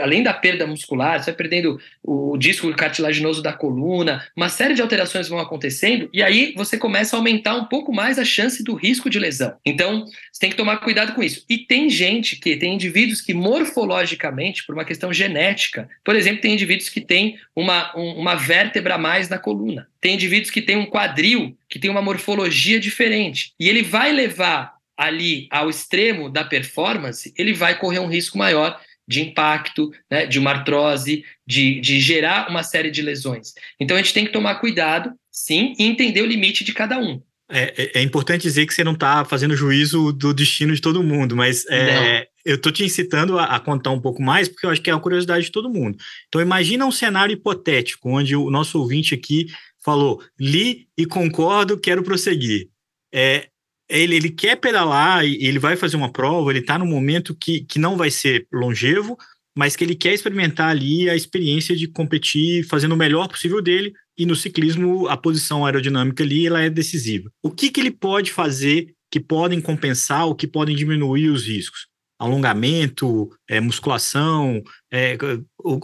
além 0.00 0.22
da 0.22 0.32
perda 0.32 0.66
muscular, 0.66 1.20
você 1.20 1.30
vai 1.30 1.36
perdendo 1.36 1.80
o 2.02 2.36
disco 2.36 2.72
cartilaginoso 2.74 3.42
da 3.42 3.52
coluna, 3.52 4.26
uma 4.36 4.48
série 4.48 4.74
de 4.74 4.82
alterações 4.82 5.28
vão 5.28 5.38
acontecendo, 5.38 6.08
e 6.12 6.22
aí 6.22 6.52
você 6.56 6.76
começa 6.76 7.16
a 7.16 7.18
aumentar 7.18 7.54
um 7.54 7.64
pouco 7.64 7.92
mais 7.92 8.18
a 8.18 8.24
chance 8.24 8.62
do 8.62 8.74
risco 8.74 9.08
de 9.08 9.18
lesão. 9.18 9.54
Então, 9.64 10.04
você 10.32 10.40
tem 10.40 10.50
que 10.50 10.56
tomar 10.56 10.78
cuidado 10.78 11.14
com 11.14 11.22
isso. 11.22 11.44
E 11.48 11.58
tem 11.58 11.88
gente 11.88 12.36
que, 12.36 12.56
tem 12.56 12.74
indivíduos 12.74 13.20
que 13.20 13.34
morfologicamente, 13.34 14.64
por 14.64 14.74
uma 14.74 14.84
questão 14.84 15.12
genética, 15.12 15.88
por 16.04 16.16
exemplo, 16.16 16.40
tem 16.40 16.52
indivíduos 16.52 16.88
que 16.88 17.00
têm 17.00 17.38
uma, 17.54 17.96
um, 17.96 18.14
uma 18.14 18.34
vértebra 18.34 18.94
a 18.94 18.98
mais 18.98 19.28
na 19.28 19.38
coluna. 19.38 19.88
Tem 20.02 20.14
indivíduos 20.14 20.50
que 20.50 20.60
têm 20.60 20.76
um 20.76 20.84
quadril 20.84 21.56
que 21.70 21.78
tem 21.78 21.88
uma 21.88 22.02
morfologia 22.02 22.78
diferente. 22.78 23.52
E 23.58 23.68
ele 23.68 23.82
vai 23.82 24.12
levar 24.12 24.74
ali 24.98 25.46
ao 25.50 25.70
extremo 25.70 26.28
da 26.28 26.44
performance, 26.44 27.32
ele 27.38 27.54
vai 27.54 27.78
correr 27.78 28.00
um 28.00 28.08
risco 28.08 28.36
maior 28.36 28.78
de 29.06 29.20
impacto, 29.20 29.90
né, 30.10 30.26
de 30.26 30.38
uma 30.38 30.50
artrose, 30.50 31.24
de, 31.46 31.80
de 31.80 32.00
gerar 32.00 32.50
uma 32.50 32.62
série 32.62 32.90
de 32.90 33.00
lesões. 33.00 33.52
Então 33.80 33.96
a 33.96 34.02
gente 34.02 34.12
tem 34.12 34.24
que 34.24 34.32
tomar 34.32 34.56
cuidado, 34.56 35.12
sim, 35.30 35.74
e 35.78 35.84
entender 35.84 36.20
o 36.22 36.26
limite 36.26 36.64
de 36.64 36.72
cada 36.72 36.98
um. 36.98 37.22
É, 37.50 37.74
é, 37.76 37.98
é 38.00 38.02
importante 38.02 38.42
dizer 38.42 38.66
que 38.66 38.72
você 38.72 38.82
não 38.82 38.92
está 38.92 39.24
fazendo 39.24 39.54
juízo 39.54 40.12
do 40.12 40.32
destino 40.32 40.74
de 40.74 40.80
todo 40.80 41.02
mundo, 41.02 41.36
mas 41.36 41.66
é, 41.68 42.26
eu 42.44 42.56
estou 42.56 42.72
te 42.72 42.82
incitando 42.82 43.38
a, 43.38 43.44
a, 43.44 43.60
contar 43.60 43.90
um 43.90 44.00
pouco 44.00 44.22
mais, 44.22 44.48
porque 44.48 44.64
eu 44.64 44.70
acho 44.70 44.80
que 44.80 44.88
é 44.88 44.94
uma 44.94 45.00
curiosidade 45.00 45.44
de 45.44 45.52
todo 45.52 45.68
mundo. 45.68 45.98
Então, 46.28 46.40
imagina 46.40 46.86
um 46.86 46.90
cenário 46.90 47.34
hipotético, 47.34 48.08
onde 48.08 48.34
o 48.34 48.50
nosso 48.50 48.78
ouvinte 48.78 49.14
aqui 49.14 49.48
falou, 49.84 50.22
li 50.38 50.86
e 50.96 51.06
concordo, 51.06 51.78
quero 51.78 52.02
prosseguir. 52.02 52.68
É, 53.12 53.48
ele, 53.88 54.16
ele 54.16 54.30
quer 54.30 54.56
pedalar 54.56 55.24
ele 55.24 55.58
vai 55.58 55.76
fazer 55.76 55.96
uma 55.96 56.10
prova, 56.10 56.50
ele 56.50 56.60
está 56.60 56.78
no 56.78 56.86
momento 56.86 57.34
que, 57.34 57.64
que 57.64 57.78
não 57.78 57.96
vai 57.96 58.10
ser 58.10 58.46
longevo, 58.52 59.16
mas 59.56 59.76
que 59.76 59.84
ele 59.84 59.94
quer 59.94 60.14
experimentar 60.14 60.70
ali 60.70 61.10
a 61.10 61.14
experiência 61.14 61.76
de 61.76 61.86
competir 61.86 62.64
fazendo 62.66 62.92
o 62.92 62.96
melhor 62.96 63.28
possível 63.28 63.60
dele, 63.60 63.92
e 64.16 64.24
no 64.24 64.36
ciclismo 64.36 65.06
a 65.08 65.16
posição 65.16 65.64
aerodinâmica 65.64 66.22
ali 66.22 66.46
ela 66.46 66.62
é 66.62 66.70
decisiva. 66.70 67.30
O 67.42 67.50
que, 67.50 67.70
que 67.70 67.80
ele 67.80 67.90
pode 67.90 68.30
fazer 68.30 68.94
que 69.10 69.20
podem 69.20 69.60
compensar 69.60 70.26
ou 70.26 70.34
que 70.34 70.46
podem 70.46 70.74
diminuir 70.74 71.28
os 71.28 71.46
riscos? 71.46 71.91
Alongamento, 72.18 73.28
é, 73.48 73.60
musculação, 73.60 74.62
é, 74.92 75.16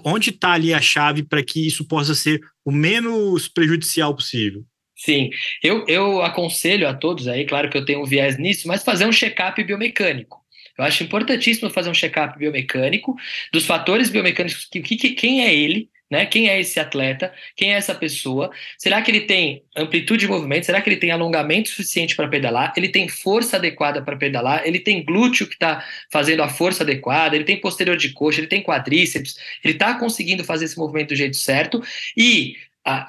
onde 0.05 0.31
está 0.31 0.53
ali 0.53 0.73
a 0.73 0.81
chave 0.81 1.23
para 1.23 1.43
que 1.43 1.67
isso 1.67 1.87
possa 1.87 2.15
ser 2.15 2.41
o 2.65 2.71
menos 2.71 3.49
prejudicial 3.49 4.15
possível? 4.15 4.65
Sim, 4.97 5.31
eu, 5.63 5.85
eu 5.87 6.23
aconselho 6.23 6.89
a 6.89 6.95
todos 6.95 7.29
aí, 7.29 7.45
claro 7.45 7.71
que 7.71 7.79
eu 7.79 7.85
tenho 7.85 8.03
um 8.03 8.07
viés 8.07 8.37
nisso, 8.37 8.67
mas 8.67 8.83
fazer 8.83 9.07
um 9.07 9.13
check-up 9.13 9.63
biomecânico. 9.63 10.45
Eu 10.77 10.85
acho 10.85 11.03
importantíssimo 11.03 11.71
fazer 11.71 11.91
um 11.91 11.95
check-up 11.95 12.39
biomecânico 12.39 13.17
dos 13.53 13.67
fatores 13.67 14.11
biomecânicos, 14.11 14.65
que, 14.65 14.81
que, 14.81 15.11
quem 15.11 15.45
é 15.45 15.55
ele, 15.55 15.89
né? 16.11 16.27
Quem 16.27 16.49
é 16.49 16.61
esse 16.61 16.81
atleta? 16.81 17.33
Quem 17.55 17.75
é 17.75 17.77
essa 17.77 17.95
pessoa? 17.95 18.51
Será 18.79 19.03
que 19.03 19.11
ele 19.11 19.23
tem 19.23 19.63
amplitude 19.77 20.21
de 20.21 20.29
movimento? 20.29 20.67
Será 20.67 20.81
que 20.81 20.89
ele 20.89 20.97
tem 20.97 21.11
alongamento 21.11 21.69
suficiente 21.69 22.17
para 22.17 22.29
pedalar? 22.29 22.73
Ele 22.77 22.89
tem 22.89 23.09
força 23.09 23.57
adequada 23.57 24.03
para 24.03 24.17
pedalar? 24.17 24.63
Ele 24.65 24.79
tem 24.79 25.05
glúteo 25.05 25.47
que 25.47 25.55
está 25.55 25.85
fazendo 26.11 26.43
a 26.43 26.49
força 26.49 26.83
adequada? 26.83 27.37
Ele 27.37 27.45
tem 27.45 27.61
posterior 27.61 27.97
de 27.97 28.13
coxa? 28.13 28.41
Ele 28.41 28.47
tem 28.47 28.63
quadríceps? 28.63 29.37
Ele 29.63 29.75
está 29.75 29.95
conseguindo 29.99 30.45
fazer 30.45 30.65
esse 30.65 30.79
movimento 30.79 31.09
do 31.09 31.17
jeito 31.17 31.37
certo? 31.37 31.83
E 32.17 32.57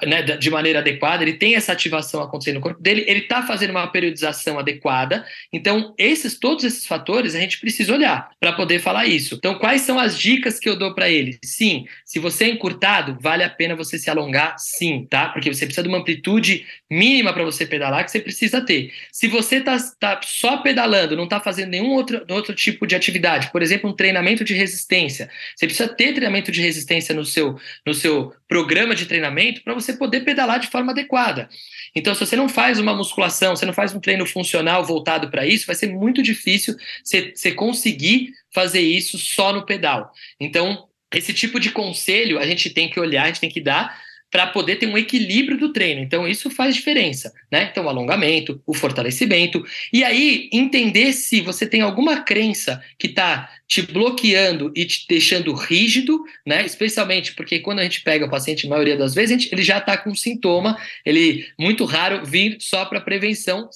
né, 0.06 0.22
de 0.22 0.50
maneira 0.50 0.80
adequada, 0.80 1.22
ele 1.22 1.34
tem 1.34 1.54
essa 1.54 1.72
ativação 1.72 2.22
acontecendo 2.22 2.56
no 2.56 2.60
corpo 2.60 2.82
dele, 2.82 3.04
ele 3.06 3.20
está 3.20 3.42
fazendo 3.42 3.70
uma 3.70 3.86
periodização 3.86 4.58
adequada. 4.58 5.24
Então, 5.52 5.94
esses 5.98 6.38
todos 6.38 6.64
esses 6.64 6.86
fatores 6.86 7.34
a 7.34 7.40
gente 7.40 7.58
precisa 7.58 7.92
olhar 7.92 8.30
para 8.38 8.52
poder 8.52 8.80
falar 8.80 9.06
isso. 9.06 9.36
Então, 9.36 9.54
quais 9.56 9.82
são 9.82 9.98
as 9.98 10.18
dicas 10.18 10.58
que 10.58 10.68
eu 10.68 10.76
dou 10.76 10.94
para 10.94 11.08
ele? 11.08 11.38
Sim, 11.44 11.86
se 12.04 12.18
você 12.18 12.44
é 12.44 12.48
encurtado, 12.48 13.16
vale 13.20 13.42
a 13.42 13.50
pena 13.50 13.74
você 13.74 13.98
se 13.98 14.10
alongar, 14.10 14.56
sim, 14.58 15.06
tá? 15.08 15.28
Porque 15.28 15.52
você 15.52 15.64
precisa 15.64 15.82
de 15.82 15.88
uma 15.88 15.98
amplitude 15.98 16.66
mínima 16.90 17.32
para 17.32 17.44
você 17.44 17.64
pedalar 17.66 18.04
que 18.04 18.10
você 18.10 18.20
precisa 18.20 18.60
ter. 18.60 18.92
Se 19.12 19.28
você 19.28 19.56
está 19.56 19.76
tá 19.98 20.20
só 20.22 20.58
pedalando, 20.58 21.16
não 21.16 21.24
está 21.24 21.40
fazendo 21.40 21.70
nenhum 21.70 21.90
outro, 21.90 22.24
outro 22.28 22.54
tipo 22.54 22.86
de 22.86 22.94
atividade, 22.94 23.50
por 23.50 23.62
exemplo, 23.62 23.88
um 23.88 23.94
treinamento 23.94 24.44
de 24.44 24.54
resistência, 24.54 25.30
você 25.54 25.66
precisa 25.66 25.88
ter 25.88 26.12
treinamento 26.12 26.50
de 26.50 26.60
resistência 26.60 27.14
no 27.14 27.24
seu, 27.24 27.58
no 27.86 27.94
seu 27.94 28.34
programa 28.48 28.94
de 28.94 29.06
treinamento 29.06 29.62
para 29.74 29.80
você 29.80 29.92
poder 29.94 30.20
pedalar 30.20 30.58
de 30.58 30.68
forma 30.68 30.92
adequada. 30.92 31.48
Então, 31.94 32.14
se 32.14 32.20
você 32.20 32.36
não 32.36 32.48
faz 32.48 32.78
uma 32.78 32.94
musculação, 32.94 33.56
você 33.56 33.66
não 33.66 33.72
faz 33.72 33.94
um 33.94 34.00
treino 34.00 34.26
funcional 34.26 34.84
voltado 34.84 35.30
para 35.30 35.46
isso, 35.46 35.66
vai 35.66 35.74
ser 35.74 35.88
muito 35.88 36.22
difícil 36.22 36.76
você, 37.02 37.32
você 37.34 37.52
conseguir 37.52 38.32
fazer 38.52 38.80
isso 38.80 39.18
só 39.18 39.52
no 39.52 39.64
pedal. 39.64 40.12
Então, 40.38 40.86
esse 41.12 41.32
tipo 41.34 41.58
de 41.58 41.70
conselho 41.70 42.38
a 42.38 42.46
gente 42.46 42.70
tem 42.70 42.88
que 42.88 43.00
olhar, 43.00 43.24
a 43.24 43.26
gente 43.26 43.40
tem 43.40 43.50
que 43.50 43.60
dar 43.60 43.98
para 44.30 44.46
poder 44.46 44.76
ter 44.76 44.86
um 44.86 44.96
equilíbrio 44.96 45.58
do 45.58 45.72
treino. 45.72 46.00
Então, 46.00 46.26
isso 46.26 46.50
faz 46.50 46.74
diferença, 46.74 47.32
né? 47.50 47.68
Então, 47.70 47.84
o 47.84 47.88
alongamento, 47.88 48.62
o 48.66 48.72
fortalecimento. 48.72 49.64
E 49.92 50.04
aí, 50.04 50.48
entender 50.52 51.12
se 51.12 51.40
você 51.40 51.66
tem 51.66 51.80
alguma 51.80 52.22
crença 52.22 52.82
que 52.98 53.08
está 53.08 53.50
te 53.66 53.82
bloqueando 53.82 54.72
e 54.74 54.84
te 54.84 55.06
deixando 55.08 55.52
rígido, 55.52 56.24
né? 56.46 56.64
Especialmente 56.64 57.34
porque 57.34 57.60
quando 57.60 57.80
a 57.80 57.82
gente 57.82 58.02
pega 58.02 58.26
o 58.26 58.30
paciente, 58.30 58.66
a 58.66 58.70
maioria 58.70 58.96
das 58.96 59.14
vezes, 59.14 59.30
gente, 59.30 59.52
ele 59.52 59.62
já 59.62 59.78
está 59.78 59.96
com 59.96 60.14
sintoma, 60.14 60.78
ele 61.04 61.46
muito 61.58 61.84
raro 61.84 62.24
vir 62.24 62.56
só 62.60 62.84
para 62.84 63.00
prevenção, 63.00 63.68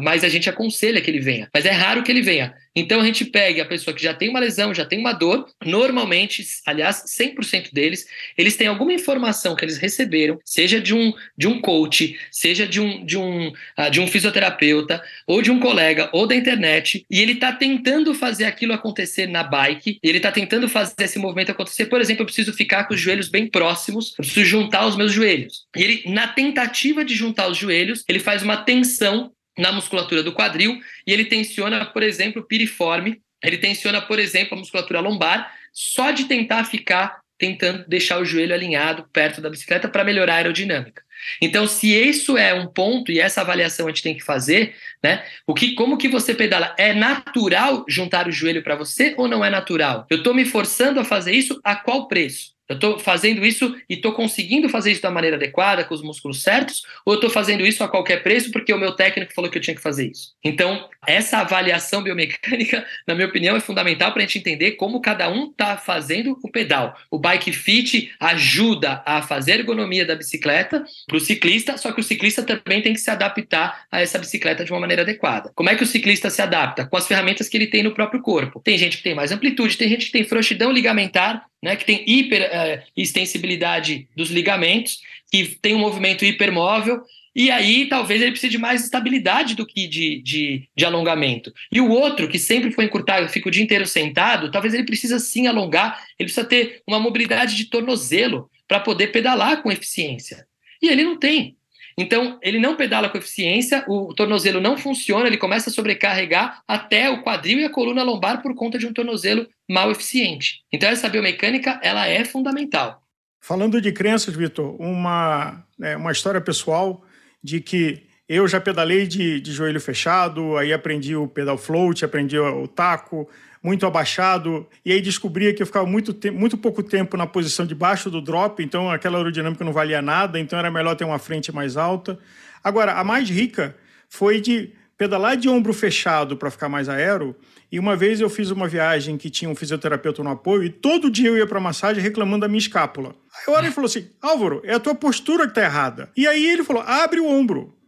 mas 0.00 0.24
a 0.24 0.28
gente 0.28 0.48
aconselha 0.48 1.00
que 1.00 1.10
ele 1.10 1.20
venha. 1.20 1.48
Mas 1.52 1.64
é 1.64 1.70
raro 1.70 2.02
que 2.02 2.10
ele 2.10 2.22
venha. 2.22 2.54
Então 2.78 3.00
a 3.00 3.04
gente 3.04 3.24
pega 3.24 3.62
a 3.62 3.66
pessoa 3.66 3.94
que 3.94 4.02
já 4.02 4.14
tem 4.14 4.28
uma 4.28 4.38
lesão, 4.38 4.72
já 4.72 4.84
tem 4.84 5.00
uma 5.00 5.12
dor, 5.12 5.46
normalmente, 5.64 6.44
aliás, 6.64 7.02
100% 7.18 7.72
deles, 7.72 8.06
eles 8.36 8.56
têm 8.56 8.68
alguma 8.68 8.92
informação 8.92 9.56
que 9.56 9.64
eles 9.64 9.78
receberam, 9.78 10.38
seja 10.44 10.80
de 10.80 10.94
um, 10.94 11.12
de 11.36 11.48
um 11.48 11.60
coach, 11.60 12.16
seja 12.30 12.66
de 12.66 12.80
um, 12.80 13.04
de, 13.04 13.18
um, 13.18 13.48
uh, 13.48 13.90
de 13.90 14.00
um 14.00 14.06
fisioterapeuta, 14.06 15.02
ou 15.26 15.42
de 15.42 15.50
um 15.50 15.58
colega, 15.58 16.08
ou 16.12 16.26
da 16.26 16.36
internet, 16.36 17.04
e 17.10 17.20
ele 17.20 17.32
está 17.32 17.52
tentando 17.52 18.14
fazer 18.14 18.44
aquilo 18.44 18.72
acontecer 18.72 19.26
na 19.26 19.42
bike, 19.42 19.98
ele 20.02 20.18
está 20.18 20.30
tentando 20.30 20.68
fazer 20.68 20.94
esse 21.00 21.18
movimento 21.18 21.50
acontecer. 21.50 21.86
Por 21.86 22.00
exemplo, 22.00 22.22
eu 22.22 22.26
preciso 22.26 22.52
ficar 22.52 22.84
com 22.84 22.94
os 22.94 23.00
joelhos 23.00 23.28
bem 23.28 23.48
próximos, 23.48 24.10
eu 24.10 24.24
preciso 24.24 24.46
juntar 24.46 24.86
os 24.86 24.96
meus 24.96 25.12
joelhos. 25.12 25.66
E 25.76 25.82
ele, 25.82 26.02
na 26.06 26.28
tentativa 26.28 27.04
de 27.04 27.14
juntar 27.14 27.48
os 27.48 27.58
joelhos, 27.58 28.04
ele 28.08 28.20
faz 28.20 28.42
uma 28.42 28.56
tensão 28.56 29.32
na 29.58 29.72
musculatura 29.72 30.22
do 30.22 30.32
quadril 30.32 30.80
e 31.06 31.12
ele 31.12 31.24
tensiona, 31.24 31.84
por 31.84 32.02
exemplo, 32.02 32.40
o 32.42 32.44
piriforme, 32.44 33.20
ele 33.42 33.58
tensiona, 33.58 34.00
por 34.00 34.18
exemplo, 34.18 34.56
a 34.56 34.58
musculatura 34.58 35.00
lombar, 35.00 35.52
só 35.72 36.10
de 36.10 36.24
tentar 36.24 36.64
ficar 36.64 37.20
tentando 37.36 37.84
deixar 37.86 38.18
o 38.18 38.24
joelho 38.24 38.52
alinhado 38.52 39.08
perto 39.12 39.40
da 39.40 39.48
bicicleta 39.48 39.88
para 39.88 40.04
melhorar 40.04 40.34
a 40.34 40.36
aerodinâmica. 40.38 41.02
Então, 41.40 41.66
se 41.66 41.94
isso 41.94 42.36
é 42.36 42.52
um 42.52 42.66
ponto 42.66 43.12
e 43.12 43.20
essa 43.20 43.40
avaliação 43.40 43.86
a 43.86 43.90
gente 43.90 44.02
tem 44.02 44.16
que 44.16 44.24
fazer, 44.24 44.74
né? 45.02 45.24
O 45.46 45.54
que, 45.54 45.74
como 45.74 45.96
que 45.96 46.08
você 46.08 46.34
pedala? 46.34 46.74
É 46.78 46.92
natural 46.92 47.84
juntar 47.88 48.26
o 48.28 48.32
joelho 48.32 48.62
para 48.62 48.76
você 48.76 49.14
ou 49.16 49.28
não 49.28 49.44
é 49.44 49.50
natural? 49.50 50.06
Eu 50.10 50.18
estou 50.18 50.34
me 50.34 50.44
forçando 50.44 50.98
a 50.98 51.04
fazer 51.04 51.32
isso 51.32 51.60
a 51.62 51.76
qual 51.76 52.08
preço? 52.08 52.57
Eu 52.68 52.74
estou 52.74 52.98
fazendo 52.98 53.44
isso 53.44 53.74
e 53.88 53.94
estou 53.94 54.12
conseguindo 54.12 54.68
fazer 54.68 54.92
isso 54.92 55.02
da 55.02 55.10
maneira 55.10 55.36
adequada, 55.36 55.84
com 55.84 55.94
os 55.94 56.02
músculos 56.02 56.42
certos, 56.42 56.82
ou 57.04 57.14
eu 57.14 57.18
estou 57.18 57.30
fazendo 57.30 57.64
isso 57.64 57.82
a 57.82 57.88
qualquer 57.88 58.22
preço 58.22 58.50
porque 58.50 58.72
o 58.72 58.78
meu 58.78 58.92
técnico 58.92 59.32
falou 59.34 59.50
que 59.50 59.56
eu 59.56 59.62
tinha 59.62 59.74
que 59.74 59.82
fazer 59.82 60.10
isso? 60.10 60.34
Então, 60.44 60.88
essa 61.06 61.38
avaliação 61.38 62.02
biomecânica, 62.02 62.86
na 63.08 63.14
minha 63.14 63.26
opinião, 63.26 63.56
é 63.56 63.60
fundamental 63.60 64.12
para 64.12 64.22
a 64.22 64.26
gente 64.26 64.38
entender 64.38 64.72
como 64.72 65.00
cada 65.00 65.30
um 65.30 65.50
está 65.50 65.76
fazendo 65.76 66.38
o 66.42 66.50
pedal. 66.50 66.94
O 67.10 67.18
bike 67.18 67.52
fit 67.52 68.12
ajuda 68.20 69.02
a 69.06 69.22
fazer 69.22 69.52
a 69.52 69.56
ergonomia 69.56 70.04
da 70.04 70.14
bicicleta 70.14 70.84
para 71.06 71.16
o 71.16 71.20
ciclista, 71.20 71.76
só 71.78 71.92
que 71.92 72.00
o 72.00 72.04
ciclista 72.04 72.42
também 72.42 72.82
tem 72.82 72.92
que 72.92 73.00
se 73.00 73.10
adaptar 73.10 73.86
a 73.90 74.00
essa 74.00 74.18
bicicleta 74.18 74.64
de 74.64 74.72
uma 74.72 74.80
maneira 74.80 75.02
adequada. 75.02 75.50
Como 75.54 75.70
é 75.70 75.74
que 75.74 75.82
o 75.82 75.86
ciclista 75.86 76.28
se 76.28 76.42
adapta? 76.42 76.86
Com 76.86 76.96
as 76.96 77.06
ferramentas 77.06 77.48
que 77.48 77.56
ele 77.56 77.66
tem 77.66 77.82
no 77.82 77.94
próprio 77.94 78.20
corpo. 78.20 78.60
Tem 78.60 78.76
gente 78.76 78.98
que 78.98 79.02
tem 79.02 79.14
mais 79.14 79.32
amplitude, 79.32 79.76
tem 79.76 79.88
gente 79.88 80.06
que 80.06 80.12
tem 80.12 80.24
frouxidão 80.24 80.70
ligamentar, 80.70 81.46
né, 81.62 81.76
que 81.76 81.84
tem 81.84 82.04
hiper 82.06 82.42
uh, 82.42 82.82
extensibilidade 82.96 84.08
dos 84.16 84.30
ligamentos, 84.30 85.00
que 85.30 85.56
tem 85.60 85.74
um 85.74 85.80
movimento 85.80 86.24
hipermóvel, 86.24 87.02
e 87.34 87.50
aí 87.50 87.86
talvez 87.86 88.20
ele 88.20 88.32
precise 88.32 88.50
de 88.50 88.58
mais 88.58 88.82
estabilidade 88.82 89.54
do 89.54 89.66
que 89.66 89.86
de, 89.86 90.20
de, 90.22 90.68
de 90.76 90.84
alongamento. 90.84 91.52
E 91.70 91.80
o 91.80 91.88
outro, 91.88 92.28
que 92.28 92.38
sempre 92.38 92.72
foi 92.72 92.84
encurtado, 92.84 93.28
fica 93.28 93.48
o 93.48 93.50
dia 93.50 93.62
inteiro 93.62 93.86
sentado, 93.86 94.50
talvez 94.50 94.74
ele 94.74 94.84
precisa 94.84 95.18
sim 95.18 95.46
alongar, 95.46 96.04
ele 96.18 96.26
precisa 96.26 96.44
ter 96.44 96.82
uma 96.86 96.98
mobilidade 96.98 97.54
de 97.54 97.66
tornozelo 97.66 98.50
para 98.66 98.80
poder 98.80 99.08
pedalar 99.08 99.62
com 99.62 99.70
eficiência. 99.70 100.46
E 100.82 100.88
ele 100.88 101.02
não 101.04 101.16
tem. 101.16 101.56
Então, 101.96 102.38
ele 102.42 102.60
não 102.60 102.76
pedala 102.76 103.08
com 103.08 103.18
eficiência, 103.18 103.84
o 103.88 104.14
tornozelo 104.14 104.60
não 104.60 104.76
funciona, 104.78 105.26
ele 105.26 105.36
começa 105.36 105.68
a 105.68 105.72
sobrecarregar 105.72 106.62
até 106.66 107.10
o 107.10 107.22
quadril 107.22 107.58
e 107.58 107.64
a 107.64 107.70
coluna 107.70 108.04
lombar 108.04 108.40
por 108.40 108.54
conta 108.54 108.78
de 108.78 108.86
um 108.86 108.92
tornozelo 108.92 109.48
mal 109.68 109.90
eficiente. 109.90 110.62
Então, 110.72 110.88
essa 110.88 111.08
biomecânica, 111.08 111.78
ela 111.82 112.06
é 112.06 112.24
fundamental. 112.24 113.02
Falando 113.40 113.80
de 113.80 113.92
crenças, 113.92 114.34
Vitor, 114.34 114.80
uma, 114.80 115.64
é, 115.80 115.96
uma 115.96 116.12
história 116.12 116.40
pessoal 116.40 117.04
de 117.42 117.60
que 117.60 118.08
eu 118.28 118.46
já 118.46 118.60
pedalei 118.60 119.06
de, 119.06 119.40
de 119.40 119.52
joelho 119.52 119.80
fechado, 119.80 120.56
aí 120.56 120.72
aprendi 120.72 121.16
o 121.16 121.26
pedal 121.26 121.56
float, 121.56 122.04
aprendi 122.04 122.38
o 122.38 122.68
taco, 122.68 123.28
muito 123.62 123.86
abaixado, 123.86 124.66
e 124.84 124.92
aí 124.92 125.00
descobria 125.00 125.52
que 125.54 125.62
eu 125.62 125.66
ficava 125.66 125.86
muito, 125.86 126.14
muito 126.32 126.56
pouco 126.56 126.82
tempo 126.82 127.16
na 127.16 127.26
posição 127.26 127.66
de 127.66 127.74
baixo 127.74 128.10
do 128.10 128.20
drop, 128.20 128.62
então 128.62 128.90
aquela 128.90 129.18
aerodinâmica 129.18 129.64
não 129.64 129.72
valia 129.72 130.02
nada, 130.02 130.38
então 130.38 130.58
era 130.58 130.70
melhor 130.70 130.94
ter 130.94 131.04
uma 131.04 131.18
frente 131.18 131.50
mais 131.50 131.76
alta. 131.76 132.18
Agora, 132.62 132.92
a 132.94 133.04
mais 133.04 133.28
rica 133.30 133.74
foi 134.08 134.40
de 134.40 134.72
pedalar 134.96 135.36
de 135.36 135.48
ombro 135.48 135.72
fechado 135.72 136.36
para 136.36 136.50
ficar 136.50 136.68
mais 136.68 136.88
aero, 136.88 137.34
e 137.70 137.78
uma 137.78 137.96
vez 137.96 138.20
eu 138.20 138.30
fiz 138.30 138.50
uma 138.50 138.66
viagem 138.66 139.16
que 139.16 139.28
tinha 139.28 139.50
um 139.50 139.54
fisioterapeuta 139.54 140.22
no 140.22 140.30
apoio, 140.30 140.64
e 140.64 140.70
todo 140.70 141.10
dia 141.10 141.28
eu 141.28 141.36
ia 141.36 141.46
para 141.46 141.60
massagem 141.60 142.02
reclamando 142.02 142.40
da 142.40 142.48
minha 142.48 142.58
escápula. 142.58 143.14
Aí 143.34 143.54
o 143.54 143.58
ele 143.58 143.70
falou 143.70 143.86
assim: 143.86 144.08
Álvaro, 144.20 144.60
é 144.64 144.74
a 144.74 144.80
tua 144.80 144.94
postura 144.94 145.46
que 145.46 145.54
tá 145.54 145.62
errada. 145.62 146.10
E 146.16 146.26
aí 146.26 146.46
ele 146.46 146.64
falou: 146.64 146.82
abre 146.82 147.20
o 147.20 147.26
ombro 147.26 147.78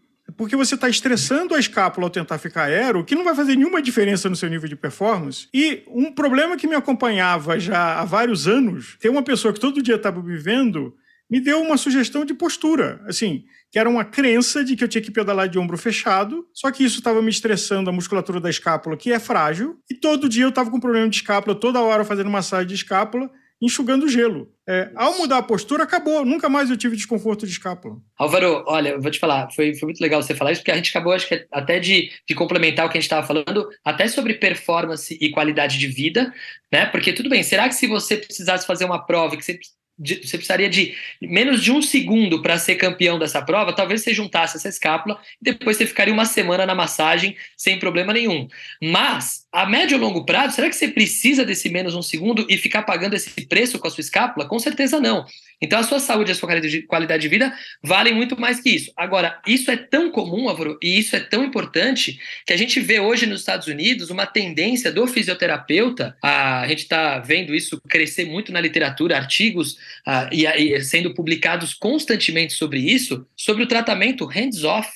porque 0.41 0.57
você 0.57 0.75
está 0.75 0.89
estressando 0.89 1.55
a 1.55 1.59
escápula 1.59 2.07
ao 2.07 2.11
tentar 2.11 2.39
ficar 2.39 2.63
aero, 2.63 3.05
que 3.05 3.15
não 3.15 3.25
vai 3.25 3.35
fazer 3.35 3.57
nenhuma 3.57 3.83
diferença 3.83 4.27
no 4.27 4.35
seu 4.35 4.49
nível 4.49 4.69
de 4.69 4.75
performance. 4.75 5.49
E 5.53 5.83
um 5.87 6.11
problema 6.13 6.57
que 6.57 6.67
me 6.67 6.75
acompanhava 6.75 7.59
já 7.59 8.01
há 8.01 8.05
vários 8.07 8.49
anos, 8.49 8.97
tem 8.99 9.11
uma 9.11 9.23
pessoa 9.23 9.53
que 9.53 9.61
todo 9.61 9.83
dia 9.83 9.97
estava 9.97 10.23
me 10.23 10.39
vendo, 10.39 10.95
me 11.29 11.41
deu 11.41 11.61
uma 11.61 11.77
sugestão 11.77 12.25
de 12.25 12.33
postura, 12.33 13.03
assim, 13.07 13.45
que 13.71 13.79
era 13.79 13.89
uma 13.89 14.05
crença 14.05 14.65
de 14.65 14.75
que 14.75 14.83
eu 14.83 14.89
tinha 14.89 15.03
que 15.03 15.11
pedalar 15.11 15.49
de 15.49 15.59
ombro 15.59 15.79
fechado, 15.79 16.47
só 16.53 16.71
que 16.71 16.85
isso 16.85 16.99
estava 16.99 17.23
me 17.23 17.31
estressando 17.31 17.89
a 17.89 17.93
musculatura 17.93 18.41
da 18.41 18.51
escápula, 18.51 18.97
que 18.97 19.13
é 19.13 19.19
frágil, 19.19 19.79
e 19.89 19.95
todo 19.95 20.29
dia 20.29 20.45
eu 20.45 20.49
estava 20.49 20.71
com 20.71 20.81
problema 20.81 21.09
de 21.09 21.17
escápula, 21.17 21.55
toda 21.55 21.81
hora 21.81 22.05
fazendo 22.05 22.29
massagem 22.29 22.67
de 22.67 22.75
escápula, 22.75 23.31
enxugando 23.61 24.09
gelo. 24.09 24.49
É, 24.67 24.91
ao 24.95 25.19
mudar 25.19 25.39
a 25.39 25.43
postura, 25.43 25.85
acabou. 25.85 26.25
Nunca 26.25 26.49
mais 26.49 26.71
eu 26.71 26.77
tive 26.77 26.97
desconforto 26.97 27.45
de 27.45 27.53
escápula. 27.53 27.97
Álvaro, 28.17 28.65
olha, 28.67 28.91
eu 28.91 29.03
vou 29.03 29.11
te 29.11 29.19
falar, 29.19 29.51
foi, 29.51 29.75
foi 29.75 29.87
muito 29.87 30.01
legal 30.01 30.23
você 30.23 30.35
falar 30.35 30.53
isso, 30.53 30.63
porque 30.63 30.71
a 30.71 30.77
gente 30.77 30.91
acabou, 30.91 31.13
acho 31.13 31.29
que 31.29 31.47
até 31.53 31.79
de, 31.79 32.11
de 32.27 32.35
complementar 32.35 32.87
o 32.87 32.89
que 32.89 32.97
a 32.97 33.01
gente 33.01 33.11
estava 33.11 33.27
falando, 33.27 33.69
até 33.85 34.09
sobre 34.09 34.35
performance 34.35 35.17
e 35.21 35.31
qualidade 35.31 35.79
de 35.79 35.87
vida, 35.87 36.33
né? 36.73 36.87
Porque 36.87 37.13
tudo 37.13 37.29
bem, 37.29 37.43
será 37.43 37.69
que 37.69 37.75
se 37.75 37.87
você 37.87 38.17
precisasse 38.17 38.67
fazer 38.67 38.87
uma 38.87 39.05
prova 39.05 39.37
que 39.37 39.45
você 39.45 39.59
de, 40.01 40.27
você 40.27 40.39
precisaria 40.39 40.71
de 40.71 40.95
menos 41.21 41.63
de 41.63 41.71
um 41.71 41.83
segundo 41.83 42.41
para 42.41 42.59
ser 42.59 42.77
campeão 42.77 43.19
dessa 43.19 43.43
prova, 43.43 43.75
talvez 43.75 44.01
você 44.03 44.15
juntasse 44.15 44.57
essa 44.57 44.69
escápula 44.69 45.21
e 45.41 45.45
depois 45.45 45.77
você 45.77 45.87
ficaria 45.87 46.15
uma 46.15 46.25
semana 46.25 46.65
na 46.65 46.75
massagem 46.75 47.37
sem 47.57 47.79
problema 47.79 48.15
nenhum. 48.15 48.49
Mas, 48.83 49.47
a 49.53 49.67
médio 49.67 49.99
ou 49.99 50.03
longo 50.03 50.25
prazo, 50.25 50.57
será 50.57 50.71
que 50.71 50.77
você 50.77 50.89
precisa 50.89 51.45
desse 51.45 51.69
menos 51.69 51.95
um 51.95 52.03
segundo 52.03 52.47
e 52.49 52.57
ficar 52.57 52.83
pagando 52.83 53.15
esse 53.15 53.47
preço 53.47 53.79
com 53.79 53.87
a 53.87 53.91
sua 53.91 54.01
escápula? 54.01 54.49
Com 54.49 54.59
certeza 54.59 54.99
não. 54.99 55.27
Então, 55.61 55.79
a 55.79 55.83
sua 55.83 56.01
saúde 56.01 56.31
e 56.31 56.33
a 56.33 56.35
sua 56.35 56.49
qualidade 56.89 57.21
de 57.21 57.29
vida 57.29 57.55
valem 57.83 58.15
muito 58.15 58.41
mais 58.41 58.61
que 58.61 58.71
isso. 58.71 58.91
Agora, 58.97 59.41
isso 59.47 59.71
é 59.71 59.77
tão 59.77 60.11
comum, 60.11 60.49
Álvaro, 60.49 60.79
e 60.83 60.99
isso 60.99 61.15
é 61.15 61.21
tão 61.21 61.45
importante 61.45 62.19
que 62.47 62.53
a 62.53 62.57
gente 62.57 62.81
vê 62.81 62.99
hoje 62.99 63.27
nos 63.27 63.41
Estados 63.41 63.67
Unidos 63.67 64.09
uma 64.09 64.27
tendência 64.27 64.91
do 64.91 65.07
fisioterapeuta, 65.07 66.17
a, 66.23 66.67
gente 66.67 66.81
está 66.81 67.19
vendo 67.19 67.55
isso 67.55 67.81
crescer 67.89 68.25
muito 68.25 68.53
na 68.53 68.61
literatura, 68.61 69.17
artigos 69.17 69.77
e, 70.33 70.47
e 70.47 70.83
sendo 70.83 71.13
publicados 71.13 71.75
constantemente 71.75 72.55
sobre 72.55 72.81
isso, 72.81 73.27
sobre 73.37 73.63
o 73.63 73.69
tratamento 73.69 74.25
hands-off, 74.25 74.89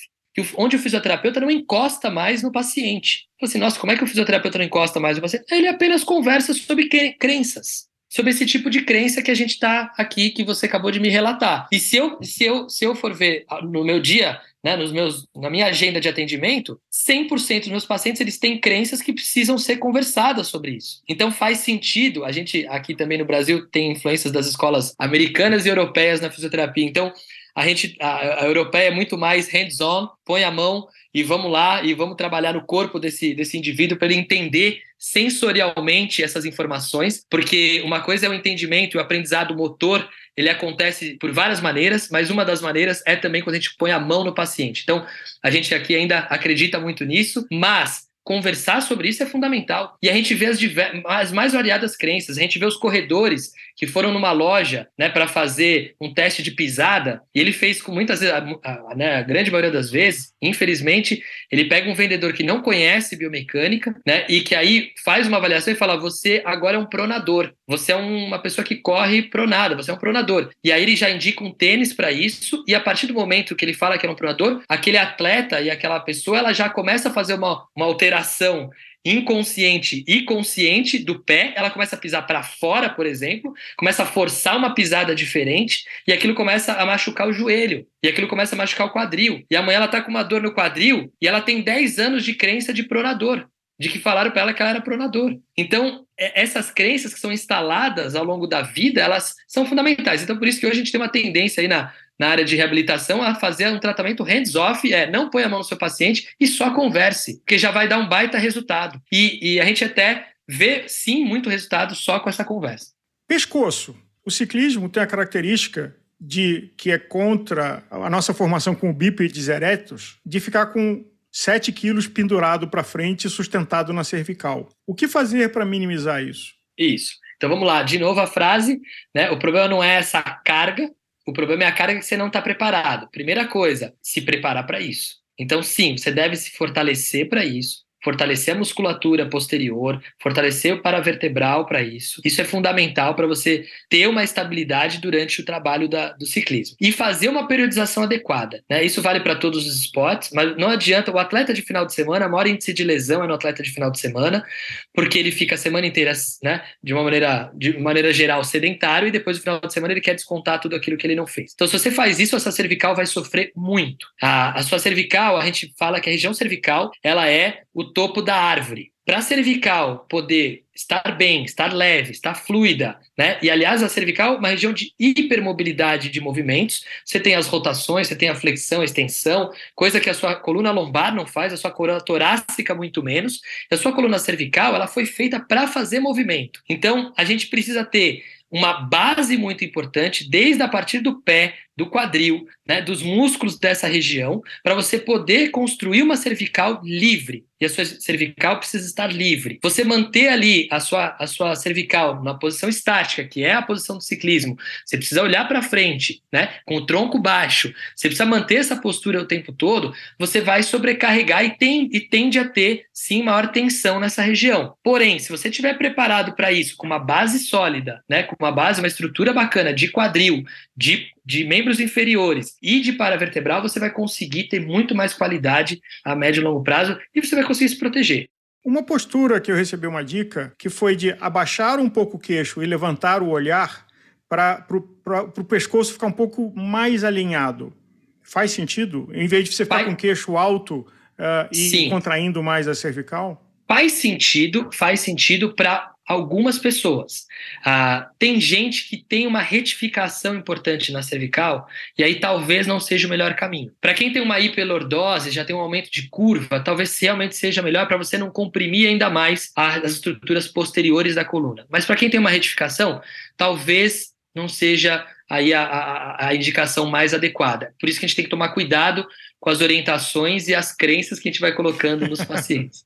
onde 0.55 0.75
o 0.75 0.79
fisioterapeuta 0.79 1.39
não 1.39 1.51
encosta 1.51 2.09
mais 2.09 2.41
no 2.41 2.51
paciente. 2.51 3.27
Assim, 3.41 3.59
nossa, 3.59 3.79
como 3.79 3.91
é 3.91 3.97
que 3.97 4.03
o 4.03 4.07
fisioterapeuta 4.07 4.57
não 4.57 4.65
encosta 4.65 4.99
mais 4.99 5.17
no 5.17 5.21
paciente? 5.21 5.45
Ele 5.51 5.67
apenas 5.67 6.03
conversa 6.03 6.53
sobre 6.53 6.89
crenças 7.19 7.87
sobre 8.09 8.31
esse 8.31 8.45
tipo 8.45 8.69
de 8.69 8.81
crença 8.81 9.21
que 9.21 9.31
a 9.31 9.35
gente 9.35 9.51
está 9.51 9.93
aqui, 9.97 10.29
que 10.29 10.43
você 10.43 10.65
acabou 10.65 10.91
de 10.91 10.99
me 10.99 11.09
relatar. 11.09 11.67
E 11.71 11.79
se 11.79 11.97
eu, 11.97 12.17
se 12.21 12.43
eu, 12.43 12.69
se 12.69 12.85
eu 12.85 12.95
for 12.95 13.13
ver 13.13 13.45
no 13.63 13.83
meu 13.83 13.99
dia, 13.99 14.39
né, 14.63 14.75
nos 14.75 14.91
meus, 14.91 15.27
na 15.35 15.49
minha 15.49 15.67
agenda 15.67 15.99
de 15.99 16.09
atendimento, 16.09 16.79
100% 16.91 17.59
dos 17.59 17.67
meus 17.69 17.85
pacientes 17.85 18.19
eles 18.19 18.39
têm 18.39 18.59
crenças 18.59 19.01
que 19.01 19.13
precisam 19.13 19.57
ser 19.57 19.77
conversadas 19.77 20.47
sobre 20.47 20.71
isso. 20.71 21.01
Então 21.07 21.31
faz 21.31 21.59
sentido, 21.59 22.25
a 22.25 22.31
gente 22.31 22.65
aqui 22.67 22.95
também 22.95 23.17
no 23.17 23.25
Brasil 23.25 23.67
tem 23.67 23.91
influências 23.91 24.33
das 24.33 24.47
escolas 24.47 24.95
americanas 24.97 25.65
e 25.65 25.69
europeias 25.69 26.19
na 26.19 26.31
fisioterapia. 26.31 26.85
Então 26.85 27.13
a 27.55 27.67
gente 27.67 27.95
a, 28.01 28.43
a 28.43 28.45
europeia 28.45 28.87
é 28.87 28.91
muito 28.91 29.17
mais 29.17 29.47
hands-on, 29.49 30.09
põe 30.25 30.43
a 30.43 30.51
mão 30.51 30.87
e 31.15 31.23
vamos 31.23 31.49
lá 31.49 31.81
e 31.81 31.93
vamos 31.93 32.17
trabalhar 32.17 32.51
no 32.51 32.65
corpo 32.65 32.99
desse, 32.99 33.33
desse 33.33 33.57
indivíduo 33.57 33.97
para 33.97 34.07
ele 34.07 34.17
entender 34.17 34.81
sensorialmente 34.99 36.21
essas 36.21 36.43
informações, 36.43 37.25
porque 37.29 37.81
uma 37.85 38.01
coisa 38.01 38.25
é 38.25 38.29
o 38.29 38.33
entendimento, 38.33 38.97
o 38.97 38.99
aprendizado 38.99 39.55
motor, 39.55 40.05
ele 40.35 40.49
acontece 40.49 41.15
por 41.17 41.31
várias 41.31 41.61
maneiras, 41.61 42.09
mas 42.11 42.29
uma 42.29 42.43
das 42.43 42.61
maneiras 42.61 43.01
é 43.07 43.15
também 43.15 43.41
quando 43.41 43.55
a 43.55 43.59
gente 43.59 43.77
põe 43.77 43.91
a 43.91 43.99
mão 43.99 44.25
no 44.25 44.35
paciente. 44.35 44.81
Então, 44.83 45.05
a 45.41 45.49
gente 45.49 45.73
aqui 45.73 45.95
ainda 45.95 46.19
acredita 46.19 46.81
muito 46.81 47.05
nisso, 47.05 47.47
mas 47.49 48.04
conversar 48.25 48.81
sobre 48.81 49.07
isso 49.07 49.21
é 49.21 49.25
fundamental. 49.27 49.95
E 50.01 50.09
a 50.09 50.13
gente 50.13 50.33
vê 50.33 50.47
as, 50.47 50.59
as, 51.05 51.31
mais 51.31 51.53
variadas 51.53 51.95
crenças. 51.95 52.37
A 52.37 52.41
gente 52.41 52.57
vê 52.57 52.65
os 52.65 52.75
corredores 52.75 53.51
que 53.77 53.85
foram 53.85 54.11
numa 54.11 54.31
loja 54.31 54.87
né, 54.97 55.09
para 55.09 55.27
fazer 55.27 55.93
um 56.01 56.11
teste 56.11 56.41
de 56.41 56.51
pisada, 56.51 57.21
e 57.33 57.39
ele 57.39 57.51
fez 57.51 57.81
com 57.81 57.91
muitas 57.91 58.23
a, 58.23 58.37
a, 58.37 58.95
né, 58.95 59.17
a, 59.17 59.21
grande 59.21 59.51
maioria 59.51 59.71
das 59.71 59.91
vezes, 59.91 60.33
infelizmente, 60.41 61.21
ele 61.51 61.65
pega 61.65 61.89
um 61.89 61.93
vendedor 61.93 62.33
que 62.33 62.41
não 62.41 62.61
conhece 62.61 63.15
biomecânica, 63.15 63.95
né, 64.07 64.25
e 64.27 64.41
que 64.41 64.55
aí 64.55 64.91
faz 65.03 65.27
uma 65.27 65.37
avaliação 65.37 65.71
e 65.71 65.77
fala: 65.77 65.95
você 65.95 66.41
agora 66.45 66.77
é 66.77 66.79
um 66.79 66.85
pronador, 66.85 67.53
você 67.67 67.91
é 67.91 67.95
uma 67.95 68.39
pessoa 68.39 68.65
que 68.65 68.75
corre 68.75 69.23
pronada, 69.23 69.75
você 69.75 69.91
é 69.91 69.93
um 69.93 69.97
pronador. 69.97 70.49
E 70.63 70.71
aí 70.71 70.83
ele 70.83 70.95
já 70.95 71.09
indica 71.09 71.43
um 71.43 71.51
tênis 71.51 71.93
para 71.93 72.11
isso, 72.11 72.63
e 72.67 72.75
a 72.75 72.79
partir 72.79 73.07
do 73.07 73.13
momento 73.13 73.55
que 73.55 73.65
ele 73.65 73.73
fala 73.73 73.97
que 73.97 74.05
é 74.05 74.09
um 74.09 74.15
pronador, 74.15 74.61
aquele 74.67 74.97
atleta 74.97 75.61
e 75.61 75.69
aquela 75.69 75.99
pessoa 75.99 76.37
ela 76.37 76.53
já 76.53 76.69
começa 76.69 77.09
a 77.09 77.13
fazer 77.13 77.33
uma, 77.33 77.65
uma 77.75 77.85
alteração 77.85 78.69
inconsciente 79.05 80.03
e 80.07 80.23
consciente 80.23 80.97
do 80.97 81.19
pé, 81.19 81.53
ela 81.55 81.69
começa 81.69 81.95
a 81.95 81.99
pisar 81.99 82.23
para 82.23 82.41
fora, 82.41 82.89
por 82.89 83.05
exemplo, 83.05 83.53
começa 83.77 84.01
a 84.01 84.05
forçar 84.05 84.57
uma 84.57 84.73
pisada 84.73 85.13
diferente 85.13 85.85
e 86.07 86.11
aquilo 86.11 86.33
começa 86.33 86.73
a 86.73 86.85
machucar 86.85 87.27
o 87.27 87.33
joelho, 87.33 87.85
e 88.01 88.07
aquilo 88.07 88.27
começa 88.27 88.55
a 88.55 88.57
machucar 88.57 88.87
o 88.87 88.91
quadril. 88.91 89.45
E 89.49 89.55
amanhã 89.55 89.77
ela 89.77 89.87
tá 89.87 90.01
com 90.01 90.09
uma 90.09 90.23
dor 90.23 90.41
no 90.41 90.53
quadril 90.53 91.13
e 91.21 91.27
ela 91.27 91.39
tem 91.39 91.61
10 91.61 91.99
anos 91.99 92.23
de 92.23 92.33
crença 92.33 92.73
de 92.73 92.83
pronador, 92.83 93.47
de 93.79 93.89
que 93.89 93.99
falaram 93.99 94.31
para 94.31 94.41
ela 94.41 94.53
que 94.53 94.61
ela 94.61 94.71
era 94.71 94.81
pronador. 94.81 95.37
Então, 95.57 96.05
é, 96.17 96.41
essas 96.41 96.71
crenças 96.71 97.13
que 97.13 97.19
são 97.19 97.31
instaladas 97.31 98.15
ao 98.15 98.23
longo 98.23 98.47
da 98.47 98.61
vida, 98.61 99.01
elas 99.01 99.33
são 99.47 99.65
fundamentais. 99.65 100.23
Então, 100.23 100.37
por 100.37 100.47
isso 100.47 100.59
que 100.59 100.65
hoje 100.65 100.75
a 100.75 100.77
gente 100.77 100.91
tem 100.91 101.01
uma 101.01 101.09
tendência 101.09 101.61
aí 101.61 101.67
na 101.67 101.93
na 102.17 102.29
área 102.29 102.45
de 102.45 102.55
reabilitação 102.55 103.21
a 103.21 103.35
fazer 103.35 103.67
um 103.67 103.79
tratamento 103.79 104.23
hands-off, 104.23 104.91
é 104.91 105.09
não 105.09 105.29
põe 105.29 105.43
a 105.43 105.49
mão 105.49 105.59
no 105.59 105.65
seu 105.65 105.77
paciente 105.77 106.29
e 106.39 106.47
só 106.47 106.73
converse, 106.73 107.39
porque 107.39 107.57
já 107.57 107.71
vai 107.71 107.87
dar 107.87 107.99
um 107.99 108.07
baita 108.07 108.37
resultado. 108.37 109.01
E, 109.11 109.55
e 109.55 109.59
a 109.59 109.65
gente 109.65 109.83
até 109.83 110.29
vê, 110.47 110.85
sim, 110.87 111.25
muito 111.25 111.49
resultado 111.49 111.95
só 111.95 112.19
com 112.19 112.29
essa 112.29 112.45
conversa. 112.45 112.93
Pescoço. 113.27 113.95
O 114.25 114.31
ciclismo 114.31 114.89
tem 114.89 115.03
a 115.03 115.07
característica 115.07 115.95
de 116.19 116.71
que 116.77 116.91
é 116.91 116.97
contra 116.97 117.83
a 117.91 118.09
nossa 118.09 118.33
formação 118.33 118.73
com 118.73 118.93
bípedes 118.93 119.47
eretos, 119.47 120.17
de 120.25 120.39
ficar 120.39 120.67
com 120.67 121.05
7 121.35 121.73
quilos 121.73 122.07
pendurado 122.07 122.69
para 122.69 122.81
frente 122.81 123.27
e 123.27 123.29
sustentado 123.29 123.91
na 123.91 124.05
cervical. 124.05 124.69
O 124.87 124.95
que 124.95 125.05
fazer 125.05 125.51
para 125.51 125.65
minimizar 125.65 126.23
isso? 126.23 126.53
Isso. 126.77 127.15
Então 127.35 127.49
vamos 127.49 127.67
lá, 127.67 127.83
de 127.83 127.99
novo 127.99 128.21
a 128.21 128.25
frase, 128.25 128.79
né? 129.13 129.29
O 129.31 129.37
problema 129.37 129.67
não 129.67 129.83
é 129.83 129.95
essa 129.95 130.21
carga, 130.23 130.89
o 131.27 131.33
problema 131.33 131.63
é 131.63 131.67
a 131.67 131.73
carga 131.73 131.99
que 131.99 132.05
você 132.05 132.15
não 132.15 132.27
está 132.27 132.41
preparado. 132.41 133.09
Primeira 133.11 133.45
coisa, 133.45 133.93
se 134.01 134.21
preparar 134.21 134.65
para 134.65 134.79
isso. 134.79 135.17
Então, 135.37 135.61
sim, 135.61 135.97
você 135.97 136.09
deve 136.09 136.37
se 136.37 136.51
fortalecer 136.51 137.27
para 137.27 137.43
isso 137.43 137.84
fortalecer 138.05 138.53
a 138.53 138.57
musculatura 138.57 139.27
posterior, 139.27 139.99
fortalecer 140.21 140.75
o 140.75 140.81
paravertebral 140.81 141.65
para 141.65 141.81
isso. 141.81 142.21
Isso 142.23 142.39
é 142.39 142.43
fundamental 142.43 143.15
para 143.15 143.25
você 143.25 143.65
ter 143.89 144.07
uma 144.07 144.23
estabilidade 144.23 144.99
durante 144.99 145.41
o 145.41 145.45
trabalho 145.45 145.89
da, 145.89 146.11
do 146.11 146.23
ciclismo. 146.23 146.77
E 146.79 146.91
fazer 146.91 147.29
uma 147.29 147.47
periodização 147.47 148.03
adequada. 148.03 148.63
Né? 148.69 148.83
Isso 148.83 149.01
vale 149.01 149.21
para 149.21 149.35
todos 149.35 149.65
os 149.65 149.75
esportes, 149.79 150.29
mas 150.31 150.55
não 150.55 150.69
adianta. 150.69 151.11
O 151.11 151.17
atleta 151.17 151.51
de 151.51 151.63
final 151.63 151.83
de 151.83 151.95
semana, 151.95 152.27
o 152.27 152.31
maior 152.31 152.45
índice 152.45 152.71
de 152.73 152.83
lesão 152.83 153.23
é 153.23 153.27
no 153.27 153.33
atleta 153.33 153.63
de 153.63 153.71
final 153.71 153.89
de 153.89 153.99
semana, 153.99 154.45
porque 154.93 155.17
ele 155.17 155.31
fica 155.31 155.55
a 155.55 155.57
semana 155.57 155.87
inteira, 155.87 156.11
né, 156.43 156.63
de 156.83 156.93
uma 156.93 157.03
maneira, 157.03 157.51
de 157.55 157.75
maneira 157.79 158.13
geral, 158.13 158.43
sedentário, 158.43 159.07
e 159.07 159.11
depois 159.11 159.37
no 159.37 159.41
final 159.41 159.59
de 159.59 159.73
semana 159.73 159.93
ele 159.93 160.01
quer 160.01 160.13
descontar 160.13 160.61
tudo 160.61 160.75
aquilo 160.75 160.95
que 160.95 161.07
ele 161.07 161.15
não 161.15 161.25
fez. 161.25 161.53
Então, 161.55 161.65
se 161.65 161.73
você 161.73 161.89
faz 161.89 162.19
isso, 162.19 162.35
a 162.35 162.39
sua 162.39 162.51
cervical 162.51 162.95
vai 162.95 163.07
sofrer 163.07 163.51
muito. 163.55 164.05
A, 164.21 164.59
a 164.59 164.61
sua 164.61 164.77
cervical, 164.77 165.37
a 165.37 165.45
gente 165.45 165.73
fala 165.79 165.99
que 165.99 166.07
a 166.07 166.11
região 166.11 166.35
cervical, 166.35 166.91
ela 167.01 167.27
é 167.27 167.64
o 167.75 167.83
topo 167.83 168.21
da 168.21 168.35
árvore. 168.35 168.93
Para 169.05 169.17
a 169.17 169.21
cervical 169.21 170.07
poder 170.09 170.63
estar 170.73 171.15
bem, 171.15 171.43
estar 171.43 171.71
leve, 171.71 172.11
estar 172.11 172.33
fluida, 172.33 172.97
né? 173.15 173.37
E 173.41 173.51
aliás, 173.51 173.83
a 173.83 173.89
cervical 173.89 174.33
é 174.33 174.37
uma 174.37 174.47
região 174.47 174.73
de 174.73 174.93
hipermobilidade 174.97 176.09
de 176.09 176.19
movimentos. 176.19 176.83
Você 177.05 177.19
tem 177.19 177.35
as 177.35 177.45
rotações, 177.45 178.07
você 178.07 178.15
tem 178.15 178.29
a 178.29 178.35
flexão, 178.35 178.81
a 178.81 178.85
extensão, 178.85 179.51
coisa 179.75 179.99
que 179.99 180.09
a 180.09 180.13
sua 180.13 180.35
coluna 180.35 180.71
lombar 180.71 181.13
não 181.13 181.27
faz, 181.27 181.53
a 181.53 181.57
sua 181.57 181.69
coluna 181.69 182.01
torácica 182.01 182.73
muito 182.73 183.03
menos. 183.03 183.41
A 183.71 183.77
sua 183.77 183.93
coluna 183.93 184.17
cervical, 184.17 184.73
ela 184.73 184.87
foi 184.87 185.05
feita 185.05 185.39
para 185.39 185.67
fazer 185.67 185.99
movimento. 185.99 186.61
Então, 186.67 187.13
a 187.15 187.23
gente 187.23 187.47
precisa 187.47 187.85
ter 187.85 188.23
uma 188.49 188.73
base 188.73 189.37
muito 189.37 189.65
importante 189.65 190.29
desde 190.29 190.63
a 190.63 190.67
partir 190.67 190.99
do 190.99 191.21
pé, 191.21 191.55
do 191.77 191.89
quadril, 191.89 192.47
né, 192.67 192.81
dos 192.81 193.01
músculos 193.03 193.59
dessa 193.59 193.87
região, 193.87 194.41
para 194.63 194.73
você 194.73 194.97
poder 194.97 195.49
construir 195.49 196.01
uma 196.01 196.15
cervical 196.15 196.81
livre. 196.83 197.45
E 197.59 197.65
a 197.65 197.69
sua 197.69 197.85
cervical 197.85 198.59
precisa 198.59 198.85
estar 198.85 199.07
livre. 199.07 199.59
Você 199.63 199.83
manter 199.83 200.27
ali 200.27 200.67
a 200.69 200.79
sua, 200.79 201.15
a 201.17 201.25
sua 201.25 201.55
cervical 201.55 202.21
na 202.21 202.33
posição 202.33 202.67
estática, 202.67 203.23
que 203.23 203.43
é 203.43 203.53
a 203.53 203.61
posição 203.61 203.97
do 203.97 204.03
ciclismo, 204.03 204.57
você 204.85 204.97
precisa 204.97 205.23
olhar 205.23 205.47
para 205.47 205.61
frente, 205.61 206.21
né, 206.31 206.55
com 206.65 206.75
o 206.75 206.85
tronco 206.85 207.17
baixo. 207.17 207.73
Você 207.95 208.09
precisa 208.09 208.25
manter 208.25 208.55
essa 208.55 208.75
postura 208.75 209.21
o 209.21 209.27
tempo 209.27 209.53
todo. 209.53 209.93
Você 210.19 210.41
vai 210.41 210.63
sobrecarregar 210.63 211.45
e, 211.45 211.51
tem, 211.57 211.89
e 211.93 211.99
tende 212.01 212.37
a 212.39 212.47
ter, 212.47 212.85
sim, 212.93 213.23
maior 213.23 213.51
tensão 213.51 213.99
nessa 213.99 214.21
região. 214.21 214.75
Porém, 214.83 215.17
se 215.19 215.29
você 215.29 215.47
estiver 215.47 215.77
preparado 215.77 216.35
para 216.35 216.51
isso, 216.51 216.75
com 216.75 216.85
uma 216.85 216.99
base 216.99 217.39
sólida, 217.39 218.03
né, 218.09 218.23
com 218.23 218.35
uma 218.37 218.51
base, 218.51 218.81
uma 218.81 218.87
estrutura 218.87 219.31
bacana 219.31 219.73
de 219.73 219.87
quadril, 219.87 220.43
de 220.75 221.14
de 221.25 221.43
membros 221.43 221.79
inferiores 221.79 222.55
e 222.61 222.79
de 222.79 222.93
paravertebral, 222.93 223.61
você 223.61 223.79
vai 223.79 223.89
conseguir 223.89 224.43
ter 224.43 224.59
muito 224.59 224.93
mais 224.93 225.13
qualidade 225.13 225.81
a 226.03 226.15
médio 226.15 226.41
e 226.41 226.43
longo 226.43 226.63
prazo 226.63 226.97
e 227.13 227.21
você 227.21 227.35
vai 227.35 227.43
conseguir 227.43 227.69
se 227.69 227.79
proteger. 227.79 228.27
Uma 228.63 228.83
postura 228.83 229.39
que 229.39 229.51
eu 229.51 229.55
recebi 229.55 229.87
uma 229.87 230.03
dica, 230.03 230.53
que 230.57 230.69
foi 230.69 230.95
de 230.95 231.15
abaixar 231.19 231.79
um 231.79 231.89
pouco 231.89 232.17
o 232.17 232.19
queixo 232.19 232.61
e 232.61 232.65
levantar 232.65 233.21
o 233.21 233.29
olhar 233.29 233.85
para 234.27 234.65
o 234.69 235.43
pescoço 235.43 235.93
ficar 235.93 236.07
um 236.07 236.11
pouco 236.11 236.51
mais 236.55 237.03
alinhado. 237.03 237.73
Faz 238.21 238.51
sentido? 238.51 239.07
Em 239.13 239.27
vez 239.27 239.45
de 239.45 239.55
você 239.55 239.65
ficar 239.65 239.85
com 239.85 239.91
o 239.91 239.95
queixo 239.95 240.35
alto 240.35 240.79
uh, 240.79 241.47
e 241.51 241.69
Sim. 241.69 241.89
contraindo 241.89 242.41
mais 242.41 242.67
a 242.67 242.73
cervical? 242.73 243.41
Faz 243.67 243.93
sentido, 243.93 244.69
faz 244.73 244.99
sentido 244.99 245.53
para 245.53 245.91
algumas 246.07 246.59
pessoas. 246.59 247.25
Ah, 247.65 248.09
tem 248.19 248.39
gente 248.39 248.87
que 248.87 248.97
tem 248.97 249.25
uma 249.25 249.41
retificação 249.41 250.35
importante 250.35 250.91
na 250.91 251.01
cervical, 251.01 251.67
e 251.97 252.03
aí 252.03 252.19
talvez 252.19 252.67
não 252.67 252.79
seja 252.79 253.07
o 253.07 253.09
melhor 253.09 253.35
caminho. 253.35 253.71
Para 253.81 253.93
quem 253.93 254.13
tem 254.13 254.21
uma 254.21 254.39
hiperlordose, 254.39 255.31
já 255.31 255.43
tem 255.43 255.55
um 255.55 255.59
aumento 255.59 255.91
de 255.91 256.07
curva, 256.09 256.59
talvez 256.59 256.97
realmente 256.99 257.35
seja 257.35 257.61
melhor 257.61 257.87
para 257.87 257.97
você 257.97 258.17
não 258.17 258.29
comprimir 258.29 258.87
ainda 258.87 259.09
mais 259.09 259.51
as 259.55 259.93
estruturas 259.93 260.47
posteriores 260.47 261.15
da 261.15 261.25
coluna. 261.25 261.65
Mas 261.69 261.85
para 261.85 261.95
quem 261.95 262.09
tem 262.09 262.19
uma 262.19 262.29
retificação, 262.29 263.01
talvez 263.35 264.13
não 264.33 264.47
seja 264.47 265.05
aí 265.29 265.53
a, 265.53 265.63
a, 265.63 266.27
a 266.27 266.35
indicação 266.35 266.85
mais 266.85 267.13
adequada. 267.13 267.73
Por 267.79 267.89
isso 267.89 267.99
que 267.99 268.05
a 268.05 268.07
gente 268.07 268.15
tem 268.15 268.25
que 268.25 268.31
tomar 268.31 268.49
cuidado 268.49 269.07
com 269.39 269.49
as 269.49 269.61
orientações 269.61 270.47
e 270.47 270.53
as 270.53 270.71
crenças 270.75 271.19
que 271.19 271.29
a 271.29 271.31
gente 271.31 271.41
vai 271.41 271.53
colocando 271.53 272.07
nos 272.07 272.21
pacientes. 272.25 272.85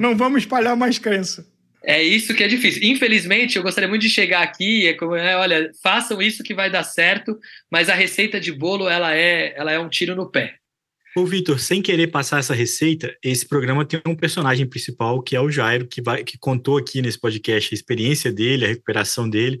Não 0.00 0.16
vamos 0.16 0.42
espalhar 0.42 0.76
mais 0.76 0.98
crença. 0.98 1.46
É 1.84 2.02
isso 2.02 2.34
que 2.34 2.42
é 2.42 2.48
difícil. 2.48 2.82
Infelizmente, 2.84 3.56
eu 3.56 3.62
gostaria 3.62 3.88
muito 3.88 4.02
de 4.02 4.08
chegar 4.08 4.42
aqui, 4.42 4.92
como, 4.94 5.14
é, 5.14 5.36
olha, 5.36 5.70
façam 5.82 6.20
isso 6.20 6.42
que 6.42 6.54
vai 6.54 6.70
dar 6.70 6.82
certo, 6.82 7.38
mas 7.70 7.88
a 7.88 7.94
receita 7.94 8.40
de 8.40 8.52
bolo 8.52 8.88
ela 8.88 9.14
é, 9.14 9.54
ela 9.56 9.72
é 9.72 9.78
um 9.78 9.88
tiro 9.88 10.16
no 10.16 10.30
pé. 10.30 10.56
Ô, 11.16 11.24
Vitor, 11.24 11.58
sem 11.58 11.82
querer 11.82 12.08
passar 12.08 12.38
essa 12.38 12.54
receita, 12.54 13.12
esse 13.24 13.46
programa 13.46 13.84
tem 13.84 14.00
um 14.06 14.14
personagem 14.14 14.66
principal 14.66 15.22
que 15.22 15.34
é 15.34 15.40
o 15.40 15.50
Jairo, 15.50 15.86
que, 15.86 16.02
vai, 16.02 16.22
que 16.22 16.38
contou 16.38 16.76
aqui 16.76 17.00
nesse 17.00 17.18
podcast 17.18 17.74
a 17.74 17.76
experiência 17.76 18.32
dele, 18.32 18.64
a 18.64 18.68
recuperação 18.68 19.28
dele. 19.28 19.58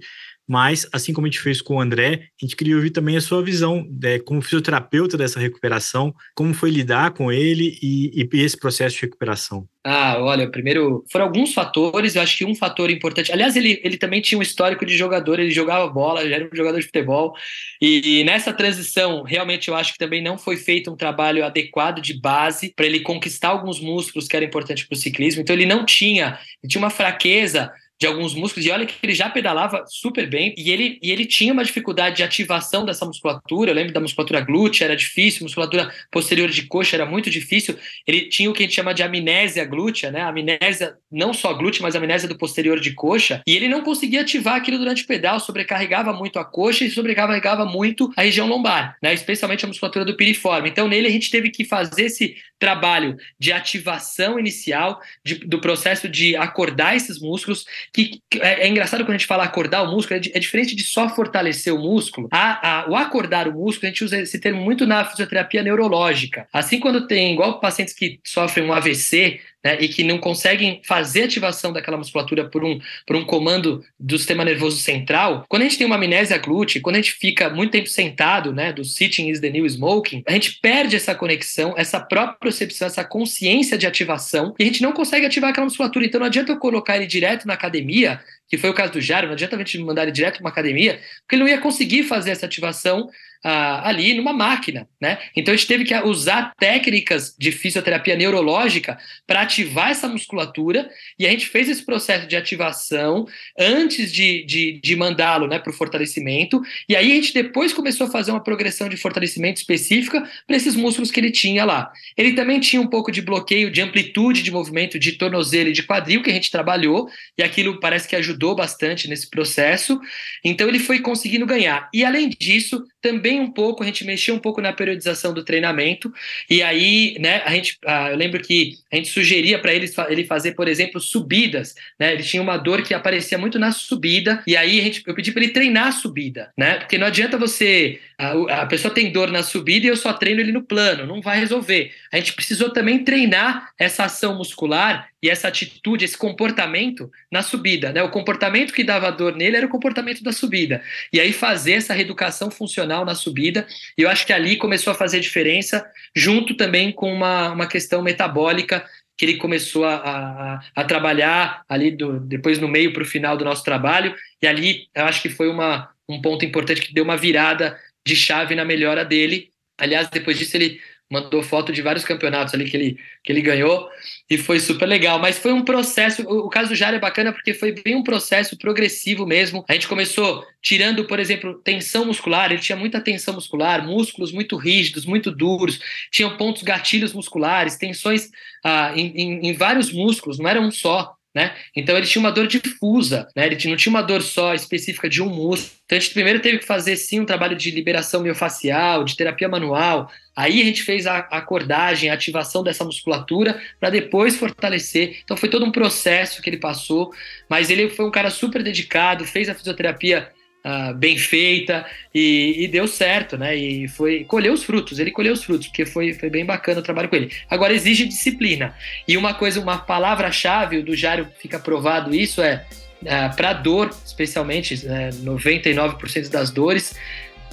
Mas, 0.48 0.88
assim 0.92 1.12
como 1.12 1.26
a 1.26 1.30
gente 1.30 1.40
fez 1.40 1.60
com 1.60 1.76
o 1.76 1.80
André, 1.80 2.28
a 2.40 2.44
gente 2.44 2.56
queria 2.56 2.74
ouvir 2.74 2.88
também 2.88 3.18
a 3.18 3.20
sua 3.20 3.42
visão 3.42 3.86
né, 4.02 4.18
como 4.18 4.40
fisioterapeuta 4.40 5.18
dessa 5.18 5.38
recuperação, 5.38 6.14
como 6.34 6.54
foi 6.54 6.70
lidar 6.70 7.10
com 7.10 7.30
ele 7.30 7.78
e, 7.82 8.22
e, 8.22 8.40
esse 8.40 8.56
processo 8.56 8.96
de 8.96 9.02
recuperação. 9.02 9.68
Ah, 9.84 10.16
olha, 10.18 10.50
primeiro, 10.50 11.04
foram 11.10 11.26
alguns 11.26 11.52
fatores, 11.52 12.16
eu 12.16 12.22
acho 12.22 12.36
que 12.36 12.44
um 12.44 12.54
fator 12.54 12.90
importante. 12.90 13.30
Aliás, 13.30 13.56
ele, 13.56 13.80
ele 13.84 13.98
também 13.98 14.20
tinha 14.20 14.38
um 14.38 14.42
histórico 14.42 14.86
de 14.86 14.96
jogador, 14.96 15.38
ele 15.38 15.50
jogava 15.50 15.86
bola, 15.88 16.26
já 16.28 16.36
era 16.36 16.44
um 16.50 16.56
jogador 16.56 16.78
de 16.78 16.86
futebol, 16.86 17.34
e, 17.80 18.20
e 18.20 18.24
nessa 18.24 18.52
transição, 18.52 19.22
realmente 19.22 19.68
eu 19.68 19.74
acho 19.74 19.92
que 19.92 19.98
também 19.98 20.22
não 20.22 20.38
foi 20.38 20.56
feito 20.56 20.90
um 20.90 20.96
trabalho 20.96 21.44
adequado 21.44 22.00
de 22.00 22.18
base 22.18 22.72
para 22.74 22.86
ele 22.86 23.00
conquistar 23.00 23.48
alguns 23.48 23.80
músculos 23.80 24.26
que 24.26 24.36
eram 24.36 24.46
importantes 24.46 24.84
para 24.84 24.96
o 24.96 24.98
ciclismo, 24.98 25.42
então 25.42 25.54
ele 25.54 25.66
não 25.66 25.84
tinha, 25.84 26.38
ele 26.62 26.70
tinha 26.70 26.82
uma 26.82 26.90
fraqueza 26.90 27.70
de 28.00 28.06
alguns 28.06 28.34
músculos, 28.34 28.64
e 28.64 28.70
olha 28.70 28.86
que 28.86 28.94
ele 29.02 29.14
já 29.14 29.28
pedalava 29.28 29.84
super 29.88 30.28
bem, 30.28 30.54
e 30.56 30.70
ele, 30.70 30.98
e 31.02 31.10
ele 31.10 31.26
tinha 31.26 31.52
uma 31.52 31.64
dificuldade 31.64 32.16
de 32.16 32.22
ativação 32.22 32.84
dessa 32.84 33.04
musculatura, 33.04 33.70
eu 33.70 33.74
lembro 33.74 33.92
da 33.92 34.00
musculatura 34.00 34.40
glútea, 34.40 34.84
era 34.84 34.96
difícil, 34.96 35.42
musculatura 35.42 35.92
posterior 36.10 36.48
de 36.48 36.62
coxa 36.62 36.96
era 36.96 37.04
muito 37.04 37.28
difícil, 37.28 37.76
ele 38.06 38.28
tinha 38.28 38.48
o 38.48 38.52
que 38.52 38.62
a 38.62 38.66
gente 38.66 38.74
chama 38.74 38.94
de 38.94 39.02
amnésia 39.02 39.64
glútea, 39.64 40.12
né, 40.12 40.22
amnésia, 40.22 40.96
não 41.10 41.34
só 41.34 41.52
glútea, 41.54 41.82
mas 41.82 41.96
amnésia 41.96 42.28
do 42.28 42.38
posterior 42.38 42.78
de 42.78 42.92
coxa, 42.92 43.42
e 43.46 43.56
ele 43.56 43.68
não 43.68 43.82
conseguia 43.82 44.20
ativar 44.20 44.54
aquilo 44.54 44.78
durante 44.78 45.02
o 45.02 45.06
pedal, 45.06 45.40
sobrecarregava 45.40 46.12
muito 46.12 46.38
a 46.38 46.44
coxa 46.44 46.84
e 46.84 46.90
sobrecarregava 46.90 47.64
muito 47.64 48.12
a 48.16 48.22
região 48.22 48.46
lombar, 48.46 48.96
né, 49.02 49.12
especialmente 49.12 49.64
a 49.64 49.68
musculatura 49.68 50.04
do 50.04 50.16
piriforme, 50.16 50.70
então 50.70 50.86
nele 50.86 51.08
a 51.08 51.10
gente 51.10 51.30
teve 51.30 51.50
que 51.50 51.64
fazer 51.64 52.04
esse 52.04 52.36
trabalho 52.58 53.16
de 53.38 53.52
ativação 53.52 54.38
inicial, 54.38 55.00
de, 55.24 55.36
do 55.36 55.60
processo 55.60 56.08
de 56.08 56.36
acordar 56.36 56.96
esses 56.96 57.20
músculos, 57.20 57.66
que 57.92 58.20
é, 58.34 58.66
é, 58.66 58.68
engraçado 58.68 59.00
quando 59.04 59.10
a 59.10 59.18
gente 59.18 59.26
fala 59.26 59.44
acordar 59.44 59.82
o 59.82 59.90
músculo, 59.90 60.20
é, 60.20 60.36
é 60.36 60.40
diferente 60.40 60.74
de 60.74 60.82
só 60.82 61.08
fortalecer 61.08 61.72
o 61.72 61.78
músculo. 61.78 62.28
A, 62.30 62.80
a, 62.80 62.90
o 62.90 62.96
acordar 62.96 63.48
o 63.48 63.52
músculo, 63.52 63.86
a 63.86 63.90
gente 63.90 64.04
usa 64.04 64.20
esse 64.20 64.40
termo 64.40 64.60
muito 64.60 64.86
na 64.86 65.04
fisioterapia 65.04 65.62
neurológica. 65.62 66.48
Assim, 66.52 66.80
quando 66.80 67.06
tem, 67.06 67.32
igual 67.32 67.60
pacientes 67.60 67.94
que 67.94 68.20
sofrem 68.24 68.66
um 68.66 68.72
AVC, 68.72 69.40
né, 69.64 69.76
e 69.80 69.88
que 69.88 70.04
não 70.04 70.18
conseguem 70.18 70.80
fazer 70.84 71.24
ativação 71.24 71.72
daquela 71.72 71.96
musculatura 71.96 72.48
por 72.48 72.64
um, 72.64 72.78
por 73.06 73.16
um 73.16 73.24
comando 73.24 73.84
do 73.98 74.16
sistema 74.16 74.44
nervoso 74.44 74.78
central, 74.78 75.44
quando 75.48 75.62
a 75.62 75.64
gente 75.64 75.78
tem 75.78 75.86
uma 75.86 75.96
amnésia 75.96 76.38
glútea, 76.38 76.80
quando 76.80 76.96
a 76.96 77.00
gente 77.00 77.12
fica 77.12 77.50
muito 77.50 77.72
tempo 77.72 77.88
sentado, 77.88 78.52
né, 78.52 78.72
do 78.72 78.84
sitting 78.84 79.28
is 79.28 79.40
the 79.40 79.50
new 79.50 79.66
smoking, 79.66 80.22
a 80.26 80.32
gente 80.32 80.58
perde 80.60 80.96
essa 80.96 81.14
conexão, 81.14 81.74
essa 81.76 82.00
própria 82.00 82.38
percepção, 82.38 82.86
essa 82.86 83.04
consciência 83.04 83.76
de 83.76 83.86
ativação, 83.86 84.54
e 84.58 84.62
a 84.62 84.66
gente 84.66 84.82
não 84.82 84.92
consegue 84.92 85.26
ativar 85.26 85.50
aquela 85.50 85.66
musculatura. 85.66 86.06
Então 86.06 86.20
não 86.20 86.26
adianta 86.26 86.52
eu 86.52 86.58
colocar 86.58 86.96
ele 86.96 87.06
direto 87.06 87.46
na 87.46 87.54
academia, 87.54 88.20
que 88.48 88.58
foi 88.58 88.70
o 88.70 88.74
caso 88.74 88.92
do 88.92 89.00
Jário, 89.00 89.28
não 89.28 89.34
adianta 89.34 89.56
a 89.56 89.58
gente 89.58 89.78
mandar 89.78 90.02
ele 90.02 90.12
direto 90.12 90.34
para 90.34 90.44
uma 90.44 90.50
academia, 90.50 91.00
porque 91.20 91.34
ele 91.36 91.42
não 91.42 91.48
ia 91.48 91.58
conseguir 91.58 92.04
fazer 92.04 92.30
essa 92.30 92.46
ativação 92.46 93.08
ah, 93.44 93.88
ali 93.88 94.14
numa 94.14 94.32
máquina, 94.32 94.88
né? 95.00 95.18
Então 95.36 95.54
a 95.54 95.56
gente 95.56 95.68
teve 95.68 95.84
que 95.84 95.94
usar 96.02 96.52
técnicas 96.58 97.36
de 97.38 97.52
fisioterapia 97.52 98.16
neurológica 98.16 98.98
para 99.26 99.42
ativar 99.42 99.90
essa 99.90 100.08
musculatura 100.08 100.90
e 101.16 101.26
a 101.26 101.30
gente 101.30 101.46
fez 101.46 101.68
esse 101.68 101.84
processo 101.84 102.26
de 102.26 102.36
ativação 102.36 103.26
antes 103.56 104.12
de, 104.12 104.44
de, 104.44 104.80
de 104.82 104.96
mandá-lo 104.96 105.46
né, 105.46 105.58
para 105.58 105.70
o 105.70 105.74
fortalecimento 105.74 106.60
e 106.88 106.96
aí 106.96 107.12
a 107.12 107.14
gente 107.14 107.32
depois 107.32 107.72
começou 107.72 108.08
a 108.08 108.10
fazer 108.10 108.32
uma 108.32 108.42
progressão 108.42 108.88
de 108.88 108.96
fortalecimento 108.96 109.60
específica 109.60 110.28
para 110.46 110.56
esses 110.56 110.74
músculos 110.74 111.10
que 111.10 111.20
ele 111.20 111.30
tinha 111.30 111.64
lá. 111.64 111.92
Ele 112.16 112.32
também 112.32 112.58
tinha 112.58 112.82
um 112.82 112.88
pouco 112.88 113.12
de 113.12 113.22
bloqueio 113.22 113.70
de 113.70 113.80
amplitude 113.80 114.42
de 114.42 114.50
movimento 114.50 114.98
de 114.98 115.12
tornozelo 115.12 115.68
e 115.68 115.72
de 115.72 115.84
quadril 115.84 116.22
que 116.22 116.30
a 116.30 116.34
gente 116.34 116.50
trabalhou 116.50 117.08
e 117.36 117.42
aquilo 117.42 117.78
parece 117.78 118.08
que 118.08 118.16
ajudou 118.16 118.37
bastante 118.54 119.08
nesse 119.08 119.28
processo. 119.28 120.00
Então 120.44 120.68
ele 120.68 120.78
foi 120.78 121.00
conseguindo 121.00 121.46
ganhar. 121.46 121.88
E 121.92 122.04
além 122.04 122.28
disso, 122.28 122.84
também 123.00 123.40
um 123.40 123.50
pouco, 123.50 123.82
a 123.82 123.86
gente 123.86 124.04
mexeu 124.04 124.34
um 124.34 124.38
pouco 124.38 124.60
na 124.60 124.72
periodização 124.72 125.32
do 125.32 125.44
treinamento, 125.44 126.12
e 126.48 126.62
aí, 126.62 127.16
né, 127.18 127.42
a 127.44 127.50
gente, 127.52 127.78
ah, 127.86 128.10
eu 128.10 128.16
lembro 128.16 128.40
que 128.40 128.78
a 128.92 128.96
gente 128.96 129.08
sugeria 129.08 129.58
para 129.58 129.72
ele, 129.72 129.90
ele 130.08 130.24
fazer, 130.24 130.52
por 130.52 130.68
exemplo, 130.68 131.00
subidas, 131.00 131.74
né, 131.98 132.12
ele 132.12 132.22
tinha 132.22 132.42
uma 132.42 132.56
dor 132.56 132.82
que 132.82 132.94
aparecia 132.94 133.38
muito 133.38 133.58
na 133.58 133.72
subida, 133.72 134.42
e 134.46 134.56
aí 134.56 134.80
a 134.80 134.82
gente, 134.82 135.02
eu 135.06 135.14
pedi 135.14 135.32
para 135.32 135.42
ele 135.42 135.52
treinar 135.52 135.88
a 135.88 135.92
subida, 135.92 136.52
né, 136.56 136.78
porque 136.78 136.98
não 136.98 137.06
adianta 137.06 137.36
você, 137.36 138.00
a, 138.18 138.62
a 138.62 138.66
pessoa 138.66 138.92
tem 138.92 139.12
dor 139.12 139.30
na 139.30 139.44
subida 139.44 139.86
e 139.86 139.88
eu 139.88 139.96
só 139.96 140.12
treino 140.12 140.40
ele 140.40 140.50
no 140.50 140.62
plano, 140.62 141.06
não 141.06 141.22
vai 141.22 141.38
resolver. 141.38 141.92
A 142.12 142.16
gente 142.16 142.32
precisou 142.32 142.70
também 142.70 143.04
treinar 143.04 143.70
essa 143.78 144.04
ação 144.04 144.36
muscular 144.36 145.08
e 145.22 145.28
essa 145.28 145.48
atitude, 145.48 146.04
esse 146.04 146.16
comportamento 146.16 147.10
na 147.30 147.42
subida, 147.42 147.92
né? 147.92 148.02
O 148.02 148.10
comportamento 148.10 148.72
que 148.72 148.84
dava 148.84 149.10
dor 149.10 149.34
nele 149.36 149.56
era 149.56 149.66
o 149.66 149.68
comportamento 149.68 150.22
da 150.22 150.32
subida. 150.32 150.82
E 151.12 151.20
aí 151.20 151.32
fazer 151.32 151.72
essa 151.72 151.94
reeducação 151.94 152.50
funcional 152.50 152.87
na 152.88 153.14
subida, 153.14 153.66
e 153.96 154.02
eu 154.02 154.08
acho 154.08 154.26
que 154.26 154.32
ali 154.32 154.56
começou 154.56 154.92
a 154.92 154.96
fazer 154.96 155.20
diferença, 155.20 155.84
junto 156.14 156.56
também 156.56 156.90
com 156.90 157.12
uma, 157.12 157.50
uma 157.50 157.66
questão 157.66 158.02
metabólica 158.02 158.84
que 159.16 159.24
ele 159.24 159.36
começou 159.36 159.84
a, 159.84 159.96
a, 159.96 160.60
a 160.74 160.84
trabalhar 160.84 161.62
ali 161.68 161.90
do, 161.90 162.20
depois 162.20 162.58
no 162.58 162.68
meio 162.68 162.92
para 162.92 163.02
o 163.02 163.06
final 163.06 163.36
do 163.36 163.44
nosso 163.44 163.64
trabalho, 163.64 164.14
e 164.40 164.46
ali 164.46 164.88
eu 164.94 165.04
acho 165.04 165.20
que 165.20 165.28
foi 165.28 165.48
uma, 165.48 165.90
um 166.08 166.22
ponto 166.22 166.44
importante 166.44 166.80
que 166.80 166.94
deu 166.94 167.04
uma 167.04 167.16
virada 167.16 167.78
de 168.06 168.16
chave 168.16 168.54
na 168.54 168.64
melhora 168.64 169.04
dele. 169.04 169.50
Aliás, 169.76 170.08
depois 170.08 170.38
disso 170.38 170.56
ele 170.56 170.80
mandou 171.10 171.42
foto 171.42 171.72
de 171.72 171.80
vários 171.80 172.04
campeonatos 172.04 172.52
ali 172.52 172.68
que 172.68 172.76
ele, 172.76 172.98
que 173.24 173.32
ele 173.32 173.40
ganhou 173.40 173.88
e 174.28 174.36
foi 174.36 174.60
super 174.60 174.86
legal. 174.86 175.18
Mas 175.18 175.38
foi 175.38 175.52
um 175.52 175.64
processo. 175.64 176.22
O, 176.22 176.48
caso 176.48 176.68
do 176.70 176.74
Jair 176.74 176.94
é 176.94 176.98
bacana 176.98 177.32
porque 177.32 177.54
foi 177.54 177.72
bem 177.72 177.96
um 177.96 178.02
processo 178.02 178.56
progressivo 178.58 179.26
mesmo. 179.26 179.64
A 179.68 179.72
gente 179.72 179.88
começou 179.88 180.44
tirando, 180.60 181.06
por 181.06 181.18
exemplo, 181.18 181.54
tensão 181.54 182.04
muscular. 182.04 182.52
Ele 182.52 182.60
tinha 182.60 182.76
muita 182.76 183.00
tensão 183.00 183.34
muscular, 183.34 183.84
músculos 183.84 184.32
muito 184.32 184.56
rígidos, 184.56 185.06
muito 185.06 185.30
duros, 185.30 185.80
tinham 186.10 186.36
pontos 186.36 186.62
gatilhos 186.62 187.12
musculares, 187.12 187.76
tensões 187.76 188.30
ah, 188.64 188.92
em, 188.94 189.06
em, 189.16 189.48
em 189.48 189.52
vários 189.54 189.90
músculos, 189.92 190.38
não 190.38 190.48
era 190.48 190.60
um 190.60 190.70
só. 190.70 191.17
Né? 191.38 191.54
Então 191.76 191.96
ele 191.96 192.04
tinha 192.04 192.18
uma 192.18 192.32
dor 192.32 192.48
difusa, 192.48 193.28
né? 193.36 193.46
ele 193.46 193.56
não 193.68 193.76
tinha 193.76 193.90
uma 193.90 194.02
dor 194.02 194.22
só 194.22 194.54
específica 194.54 195.08
de 195.08 195.22
um 195.22 195.28
músculo. 195.28 195.78
Então 195.86 195.96
a 195.96 196.00
gente 196.00 196.12
primeiro 196.12 196.40
teve 196.40 196.58
que 196.58 196.66
fazer 196.66 196.96
sim 196.96 197.20
um 197.20 197.24
trabalho 197.24 197.54
de 197.54 197.70
liberação 197.70 198.20
miofascial, 198.20 199.04
de 199.04 199.14
terapia 199.14 199.48
manual. 199.48 200.10
Aí 200.34 200.60
a 200.60 200.64
gente 200.64 200.82
fez 200.82 201.06
a 201.06 201.18
acordagem, 201.18 202.10
a 202.10 202.14
ativação 202.14 202.64
dessa 202.64 202.82
musculatura 202.82 203.62
para 203.78 203.88
depois 203.88 204.36
fortalecer. 204.36 205.20
Então 205.22 205.36
foi 205.36 205.48
todo 205.48 205.64
um 205.64 205.70
processo 205.70 206.42
que 206.42 206.50
ele 206.50 206.56
passou, 206.56 207.14
mas 207.48 207.70
ele 207.70 207.88
foi 207.88 208.04
um 208.04 208.10
cara 208.10 208.30
super 208.30 208.60
dedicado, 208.60 209.24
fez 209.24 209.48
a 209.48 209.54
fisioterapia 209.54 210.32
Uh, 210.68 210.92
bem 210.92 211.16
feita 211.16 211.86
e, 212.12 212.64
e, 212.64 212.68
deu 212.68 212.86
certo, 212.86 213.38
né? 213.38 213.56
E 213.56 213.88
foi 213.88 214.24
colheu 214.24 214.52
os 214.52 214.64
frutos, 214.64 214.98
ele 214.98 215.10
colheu 215.10 215.32
os 215.32 215.42
frutos, 215.42 215.68
porque 215.68 215.86
foi, 215.86 216.12
foi 216.12 216.28
bem 216.28 216.44
bacana 216.44 216.80
o 216.80 216.82
trabalho 216.82 217.08
com 217.08 217.16
ele. 217.16 217.32
Agora 217.48 217.72
exige 217.72 218.04
disciplina. 218.04 218.74
E 219.06 219.16
uma 219.16 219.32
coisa, 219.32 219.60
uma 219.60 219.78
palavra-chave 219.78 220.82
do 220.82 220.94
Jário 220.94 221.28
fica 221.40 221.58
provado 221.58 222.14
isso 222.14 222.42
é 222.42 222.66
uh, 223.02 223.34
para 223.34 223.54
dor, 223.54 223.88
especialmente 224.04 224.84
né, 224.84 225.10
99% 225.22 226.28
das 226.28 226.50
dores, 226.50 226.94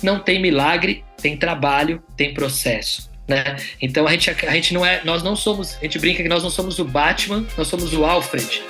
não 0.03 0.20
tem 0.20 0.41
milagre, 0.41 1.03
tem 1.22 1.38
trabalho, 1.38 2.03
tem 2.18 2.34
processo. 2.34 3.09
Né? 3.28 3.55
Então 3.82 4.05
a 4.07 4.11
gente, 4.11 4.30
a 4.30 4.51
gente 4.51 4.74
não 4.74 4.86
é, 4.86 5.01
nós 5.03 5.24
não 5.24 5.36
somos, 5.36 5.78
a 5.78 5.84
gente 5.84 5.99
brinca 5.99 6.22
que 6.22 6.30
nós 6.30 6.43
não 6.43 6.49
somos 6.49 6.80
o 6.80 6.86
Batman, 6.86 7.45
nós 7.57 7.68
somos 7.68 7.93
o 7.93 8.03
Alfred. 8.03 8.61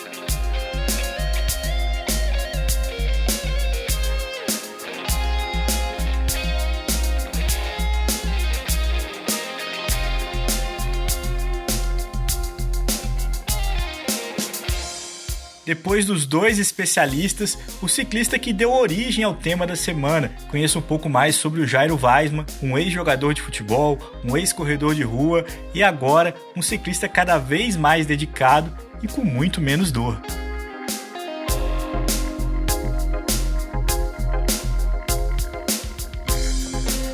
Depois 15.66 16.06
dos 16.06 16.28
dois 16.28 16.60
especialistas, 16.60 17.58
o 17.82 17.88
ciclista 17.88 18.38
que 18.38 18.54
deu 18.54 18.72
origem 18.72 19.24
ao 19.24 19.34
tema 19.34 19.66
da 19.66 19.76
semana. 19.76 20.32
Conheça 20.50 20.78
um 20.78 20.82
pouco 20.82 21.10
mais 21.10 21.36
sobre 21.36 21.60
o 21.60 21.68
Jairo 21.68 22.00
Weisman, 22.02 22.46
um 22.62 22.78
ex-jogador 22.78 23.34
de 23.34 23.42
futebol, 23.42 23.98
um 24.24 24.38
ex-corredor 24.38 24.94
de 24.94 25.02
rua 25.02 25.44
e 25.74 25.82
agora 25.82 26.36
um 26.56 26.62
ciclista 26.62 27.10
cada 27.10 27.40
vez 27.40 27.76
mais 27.76 28.06
dedicado 28.06 28.72
e 29.02 29.08
com 29.08 29.24
muito 29.24 29.60
menos 29.60 29.92
dor. 29.92 30.22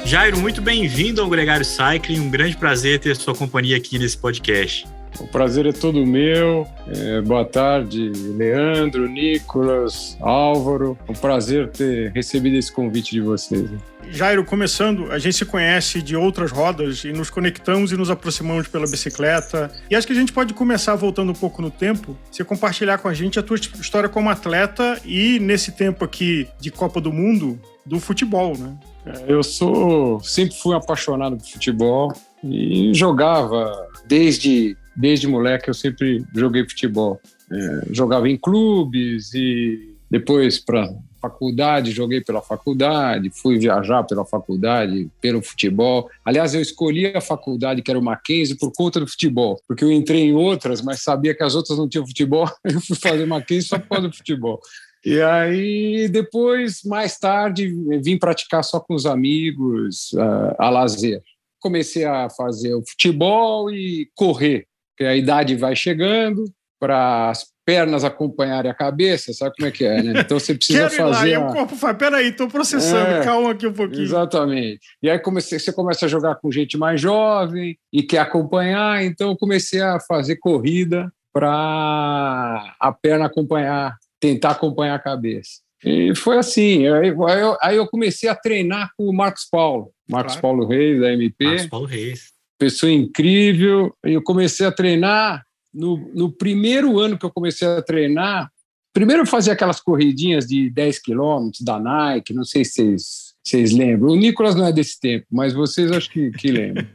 Jairo, 0.06 0.38
muito 0.38 0.62
bem-vindo 0.62 1.22
ao 1.22 1.30
Gregário 1.30 1.64
Cycling. 1.64 2.20
Um 2.20 2.30
grande 2.30 2.58
prazer 2.58 2.99
ter 2.99 3.16
sua 3.16 3.34
companhia 3.34 3.78
aqui 3.78 3.97
nesse 3.97 4.18
podcast. 4.18 4.86
O 5.32 5.39
prazer 5.41 5.65
é 5.65 5.71
todo 5.71 6.05
meu. 6.05 6.67
É, 6.89 7.21
boa 7.21 7.45
tarde, 7.45 8.11
Leandro, 8.36 9.07
Nicolas, 9.07 10.17
Álvaro. 10.19 10.97
É 11.07 11.11
um 11.13 11.15
prazer 11.15 11.69
ter 11.69 12.11
recebido 12.11 12.57
esse 12.57 12.69
convite 12.69 13.11
de 13.11 13.21
vocês. 13.21 13.69
Jairo, 14.09 14.43
começando, 14.43 15.09
a 15.09 15.17
gente 15.17 15.38
se 15.38 15.45
conhece 15.45 16.01
de 16.01 16.17
outras 16.17 16.51
rodas 16.51 17.05
e 17.05 17.13
nos 17.13 17.29
conectamos 17.29 17.93
e 17.93 17.95
nos 17.95 18.09
aproximamos 18.09 18.67
pela 18.67 18.86
bicicleta. 18.86 19.71
E 19.89 19.95
acho 19.95 20.05
que 20.05 20.11
a 20.11 20.15
gente 20.17 20.34
pode 20.34 20.53
começar 20.53 20.95
voltando 20.95 21.32
um 21.32 21.36
pouco 21.36 21.61
no 21.61 21.71
tempo, 21.71 22.17
você 22.29 22.43
compartilhar 22.43 22.97
com 22.97 23.07
a 23.07 23.13
gente 23.13 23.39
a 23.39 23.41
tua 23.41 23.55
história 23.55 24.09
como 24.09 24.29
atleta 24.29 24.99
e 25.05 25.39
nesse 25.39 25.71
tempo 25.71 26.03
aqui 26.03 26.45
de 26.59 26.69
Copa 26.69 26.99
do 26.99 27.13
Mundo 27.13 27.57
do 27.86 28.01
futebol, 28.01 28.57
né? 28.57 28.75
É, 29.05 29.32
eu 29.32 29.41
sou 29.43 30.19
sempre 30.19 30.57
fui 30.57 30.75
apaixonado 30.75 31.38
por 31.38 31.47
futebol 31.47 32.13
e 32.43 32.93
jogava 32.93 33.88
desde 34.05 34.75
desde 35.02 35.28
moleque 35.28 35.70
eu 35.70 35.74
sempre 35.74 36.24
joguei 36.34 36.64
futebol. 36.64 37.20
É, 37.52 37.93
jogava 37.93 38.30
em 38.30 38.38
clubes 38.38 39.34
e 39.34 39.95
depois 40.10 40.60
para 40.60 40.93
faculdade, 41.22 41.91
joguei 41.91 42.20
pela 42.20 42.41
faculdade, 42.41 43.30
fui 43.30 43.60
viajar 43.60 44.04
pela 44.04 44.26
faculdade, 44.26 45.08
pelo 45.22 45.41
futebol. 45.41 46.10
Aliás, 46.26 46.56
eu 46.56 46.62
escolhi 46.62 47.08
a 47.08 47.22
faculdade 47.22 47.82
que 47.82 47.91
era 47.91 47.99
o 47.99 48.04
Mackenzie 48.04 48.58
por 48.58 48.72
conta 48.74 48.99
do 48.99 49.08
futebol, 49.08 49.62
porque 49.68 49.84
eu 49.84 49.91
entrei 49.91 50.22
em 50.22 50.34
outras, 50.34 50.82
mas 50.82 51.02
sabia 51.02 51.36
que 51.36 51.43
as 51.43 51.54
outras 51.54 51.78
não 51.78 51.88
tinham 51.88 52.08
futebol, 52.08 52.49
eu 52.66 52.82
fui 52.82 52.95
fazer 52.95 53.26
Mackenzie 53.26 53.70
só 53.70 53.78
por 53.78 53.89
causa 53.89 54.10
do 54.10 54.16
futebol. 54.16 54.60
E 55.04 55.20
aí, 55.22 56.08
depois, 56.10 56.84
mais 56.84 57.18
tarde, 57.18 57.68
vim 58.04 58.18
praticar 58.18 58.64
só 58.64 58.80
com 58.80 58.93
os 58.93 59.06
amigos, 59.06 60.12
uh, 60.14 60.56
a 60.60 60.70
lazer. 60.70 61.22
Comecei 61.60 62.06
a 62.06 62.30
fazer 62.30 62.74
o 62.76 62.84
futebol 62.88 63.72
e 63.72 64.10
correr, 64.16 64.68
porque 64.91 65.05
a 65.05 65.15
idade 65.15 65.55
vai 65.55 65.75
chegando 65.75 66.45
para 66.79 67.29
as 67.29 67.45
pernas 67.65 68.03
acompanharem 68.03 68.71
a 68.71 68.73
cabeça, 68.73 69.33
sabe 69.33 69.55
como 69.55 69.67
é 69.67 69.71
que 69.71 69.85
é, 69.85 70.01
né? 70.01 70.21
Então 70.21 70.39
você 70.39 70.55
precisa 70.55 70.89
Quero 70.89 71.09
fazer. 71.09 71.29
Ir 71.29 71.37
lá, 71.37 71.45
a... 71.45 71.47
e 71.47 71.49
o 71.49 71.53
corpo 71.53 71.75
faz, 71.75 71.97
peraí, 71.97 72.27
estou 72.29 72.47
processando, 72.47 73.11
é, 73.11 73.23
calma 73.23 73.51
aqui 73.51 73.67
um 73.67 73.73
pouquinho. 73.73 74.01
Exatamente. 74.01 74.79
E 75.01 75.09
aí 75.09 75.19
comecei, 75.19 75.59
você 75.59 75.71
começa 75.71 76.05
a 76.05 76.09
jogar 76.09 76.35
com 76.35 76.51
gente 76.51 76.77
mais 76.77 76.99
jovem 76.99 77.77
e 77.93 78.01
quer 78.01 78.19
acompanhar, 78.19 79.03
então 79.03 79.29
eu 79.29 79.37
comecei 79.37 79.81
a 79.81 79.99
fazer 79.99 80.37
corrida 80.37 81.11
para 81.31 82.75
a 82.79 82.91
perna 82.91 83.25
acompanhar 83.25 83.95
tentar 84.21 84.51
acompanhar 84.51 84.95
a 84.95 84.99
cabeça. 84.99 85.59
E 85.83 86.15
foi 86.15 86.37
assim. 86.37 86.87
Aí 86.87 87.09
eu, 87.09 87.57
aí 87.59 87.75
eu 87.75 87.87
comecei 87.87 88.29
a 88.29 88.35
treinar 88.35 88.91
com 88.95 89.05
o 89.05 89.13
Marcos 89.13 89.47
Paulo, 89.51 89.91
Marcos 90.07 90.33
claro. 90.33 90.41
Paulo 90.41 90.67
Reis, 90.67 91.01
da 91.01 91.11
MP. 91.11 91.43
Marcos 91.43 91.65
Paulo 91.65 91.85
Reis. 91.87 92.31
Pessoa 92.62 92.91
incrível. 92.91 93.91
Eu 94.03 94.22
comecei 94.22 94.68
a 94.68 94.72
treinar. 94.72 95.43
No, 95.74 95.97
no 96.14 96.32
primeiro 96.32 96.99
ano 96.99 97.18
que 97.18 97.26
eu 97.26 97.32
comecei 97.32 97.68
a 97.68 97.82
treinar, 97.82 98.51
primeiro 98.93 99.24
eu 99.24 99.26
fazia 99.26 99.53
aquelas 99.53 99.80
corridinhas 99.80 100.45
de 100.45 100.70
10 100.70 100.99
quilômetros 100.99 101.62
da 101.62 101.80
Nike, 101.80 102.34
não 102.34 102.43
sei 102.43 102.64
se 102.64 102.74
vocês 102.74 103.20
vocês 103.43 103.71
lembram? 103.71 104.11
O 104.11 104.15
Nicolas 104.15 104.55
não 104.55 104.67
é 104.67 104.71
desse 104.71 104.99
tempo, 104.99 105.25
mas 105.31 105.53
vocês 105.53 105.91
acho 105.91 106.09
que, 106.11 106.29
que 106.31 106.51
lembram. 106.51 106.85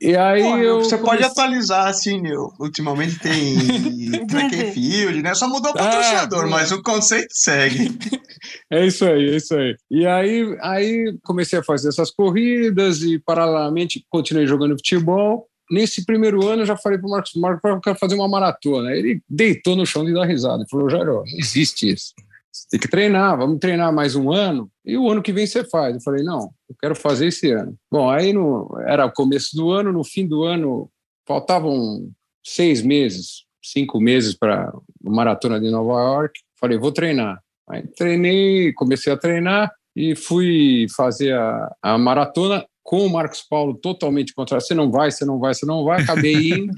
E 0.00 0.16
aí 0.16 0.42
Pô, 0.42 0.56
eu 0.56 0.80
Você 0.80 0.98
comecei... 0.98 0.98
pode 0.98 1.24
atualizar, 1.24 1.86
assim, 1.86 2.20
meu. 2.20 2.52
Ultimamente 2.58 3.18
tem 3.20 4.10
track 4.26 4.56
and 4.56 4.72
field, 4.72 5.22
né? 5.22 5.34
Só 5.34 5.48
mudou 5.48 5.70
o 5.70 5.74
ah, 5.78 5.78
patrocinador, 5.78 6.44
ah, 6.44 6.48
mas 6.48 6.72
o 6.72 6.82
conceito 6.82 7.32
segue. 7.32 7.90
É 8.70 8.86
isso 8.86 9.06
aí, 9.06 9.30
é 9.30 9.36
isso 9.36 9.56
aí. 9.56 9.74
E 9.90 10.06
aí, 10.06 10.56
aí 10.60 11.16
comecei 11.22 11.58
a 11.58 11.64
fazer 11.64 11.88
essas 11.88 12.10
corridas 12.10 13.00
e, 13.00 13.18
paralelamente, 13.18 14.04
continuei 14.10 14.46
jogando 14.46 14.76
futebol. 14.76 15.46
Nesse 15.70 16.04
primeiro 16.04 16.46
ano, 16.46 16.60
eu 16.60 16.66
já 16.66 16.76
falei 16.76 16.98
para 16.98 17.06
o 17.06 17.10
Marcos, 17.10 17.32
Marcos, 17.36 17.60
eu 17.64 17.80
quero 17.80 17.98
fazer 17.98 18.14
uma 18.16 18.28
maratona. 18.28 18.92
Ele 18.92 19.22
deitou 19.28 19.76
no 19.76 19.86
chão 19.86 20.04
de 20.04 20.12
dar 20.12 20.26
risada. 20.26 20.58
Ele 20.58 20.68
falou, 20.68 20.90
Jairo, 20.90 21.14
não 21.14 21.38
existe 21.38 21.90
isso. 21.90 22.12
Você 22.54 22.68
tem 22.70 22.78
que 22.78 22.88
treinar, 22.88 23.36
vamos 23.36 23.58
treinar 23.58 23.92
mais 23.92 24.14
um 24.14 24.30
ano 24.30 24.70
e 24.84 24.96
o 24.96 25.10
ano 25.10 25.20
que 25.20 25.32
vem 25.32 25.44
você 25.44 25.64
faz. 25.64 25.96
Eu 25.96 26.00
falei, 26.00 26.22
não, 26.22 26.50
eu 26.68 26.76
quero 26.80 26.94
fazer 26.94 27.26
esse 27.26 27.50
ano. 27.50 27.74
Bom, 27.90 28.08
aí 28.08 28.32
no, 28.32 28.72
era 28.86 29.04
o 29.04 29.12
começo 29.12 29.56
do 29.56 29.72
ano, 29.72 29.92
no 29.92 30.04
fim 30.04 30.24
do 30.24 30.44
ano 30.44 30.88
faltavam 31.26 32.08
seis 32.46 32.80
meses, 32.80 33.44
cinco 33.60 34.00
meses 34.00 34.34
para 34.34 34.68
a 34.68 35.10
maratona 35.10 35.60
de 35.60 35.68
Nova 35.68 36.00
York. 36.00 36.40
Falei, 36.60 36.78
vou 36.78 36.92
treinar. 36.92 37.42
Aí 37.68 37.84
treinei, 37.88 38.72
comecei 38.74 39.12
a 39.12 39.16
treinar 39.16 39.72
e 39.96 40.14
fui 40.14 40.86
fazer 40.96 41.34
a, 41.34 41.74
a 41.82 41.98
maratona 41.98 42.64
com 42.84 43.04
o 43.04 43.10
Marcos 43.10 43.42
Paulo 43.42 43.74
totalmente 43.74 44.32
contra. 44.32 44.60
Você 44.60 44.74
não 44.74 44.92
vai, 44.92 45.10
você 45.10 45.24
não 45.24 45.40
vai, 45.40 45.54
você 45.54 45.66
não 45.66 45.82
vai. 45.82 46.02
Acabei 46.02 46.36
indo. 46.54 46.72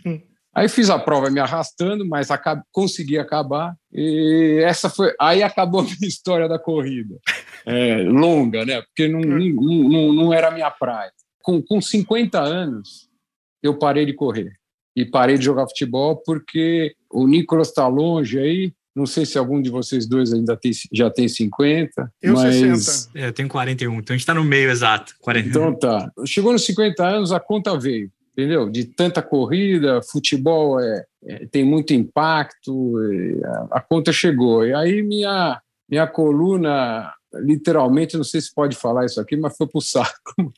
Aí 0.57 0.71
fiz 0.71 0.89
a 0.89 0.99
prova 0.99 1.29
me 1.29 1.39
arrastando, 1.39 2.09
mas 2.09 2.31
acab... 2.31 2.63
consegui 2.73 3.19
acabar. 3.19 3.77
E 3.93 4.59
essa 4.65 4.89
foi. 4.89 5.13
Aí 5.21 5.43
acabou 5.43 5.81
a 5.83 5.85
minha 5.85 6.09
história 6.09 6.49
da 6.49 6.59
corrida. 6.59 7.15
É, 7.67 7.97
longa, 8.05 8.65
né? 8.65 8.81
Porque 8.81 9.07
não, 9.07 9.21
não, 9.21 9.89
não, 9.89 10.13
não 10.15 10.33
era 10.33 10.49
a 10.49 10.51
minha 10.51 10.71
praia. 10.71 11.13
Com, 11.43 11.63
com 11.63 11.79
50 11.79 12.41
anos, 12.41 13.07
eu 13.63 13.79
parei 13.79 14.07
de 14.07 14.15
correr. 14.15 14.51
E 14.97 15.05
parei 15.05 15.37
de 15.37 15.45
jogar 15.45 15.69
futebol 15.69 16.23
porque 16.25 16.95
o 17.13 17.27
Nicolas 17.27 17.69
está 17.69 17.87
longe 17.87 18.39
aí. 18.39 18.73
Não 18.95 19.05
sei 19.05 19.27
se 19.27 19.37
algum 19.37 19.61
de 19.61 19.69
vocês 19.69 20.09
dois 20.09 20.33
ainda 20.33 20.57
tem, 20.57 20.73
já 20.91 21.11
tem 21.11 21.29
50. 21.29 22.11
Eu 22.23 22.33
mas... 22.33 22.55
60. 22.55 23.11
É, 23.15 23.29
eu 23.29 23.33
tenho 23.35 23.47
41, 23.47 23.93
então 23.99 24.15
a 24.15 24.17
gente 24.17 24.23
está 24.23 24.33
no 24.33 24.43
meio 24.43 24.71
exato. 24.71 25.15
41. 25.21 25.51
Então 25.51 25.79
tá. 25.79 26.11
Chegou 26.25 26.51
nos 26.51 26.65
50 26.65 27.07
anos, 27.07 27.31
a 27.31 27.39
conta 27.39 27.79
veio 27.79 28.11
entendeu? 28.37 28.69
De 28.69 28.85
tanta 28.85 29.23
corrida, 29.23 30.03
futebol 30.03 30.79
é, 30.79 31.05
é 31.25 31.47
tem 31.47 31.65
muito 31.65 31.95
impacto, 31.95 32.95
a, 33.71 33.79
a, 33.79 33.81
conta 33.81 34.13
chegou. 34.13 34.67
E 34.67 34.75
aí 34.75 35.03
minha, 35.03 35.59
minha 35.89 36.07
coluna, 36.07 37.11
literalmente, 37.35 38.17
não 38.17 38.25
sei 38.25 38.43
se 38.43 38.55
pode 38.55 38.77
falar 38.77 39.07
isso 39.07 39.19
aqui, 39.19 39.37
mas 39.37 39.57
foi 39.57 39.67
para 39.67 39.79
o 39.79 39.83
saco. 39.83 40.35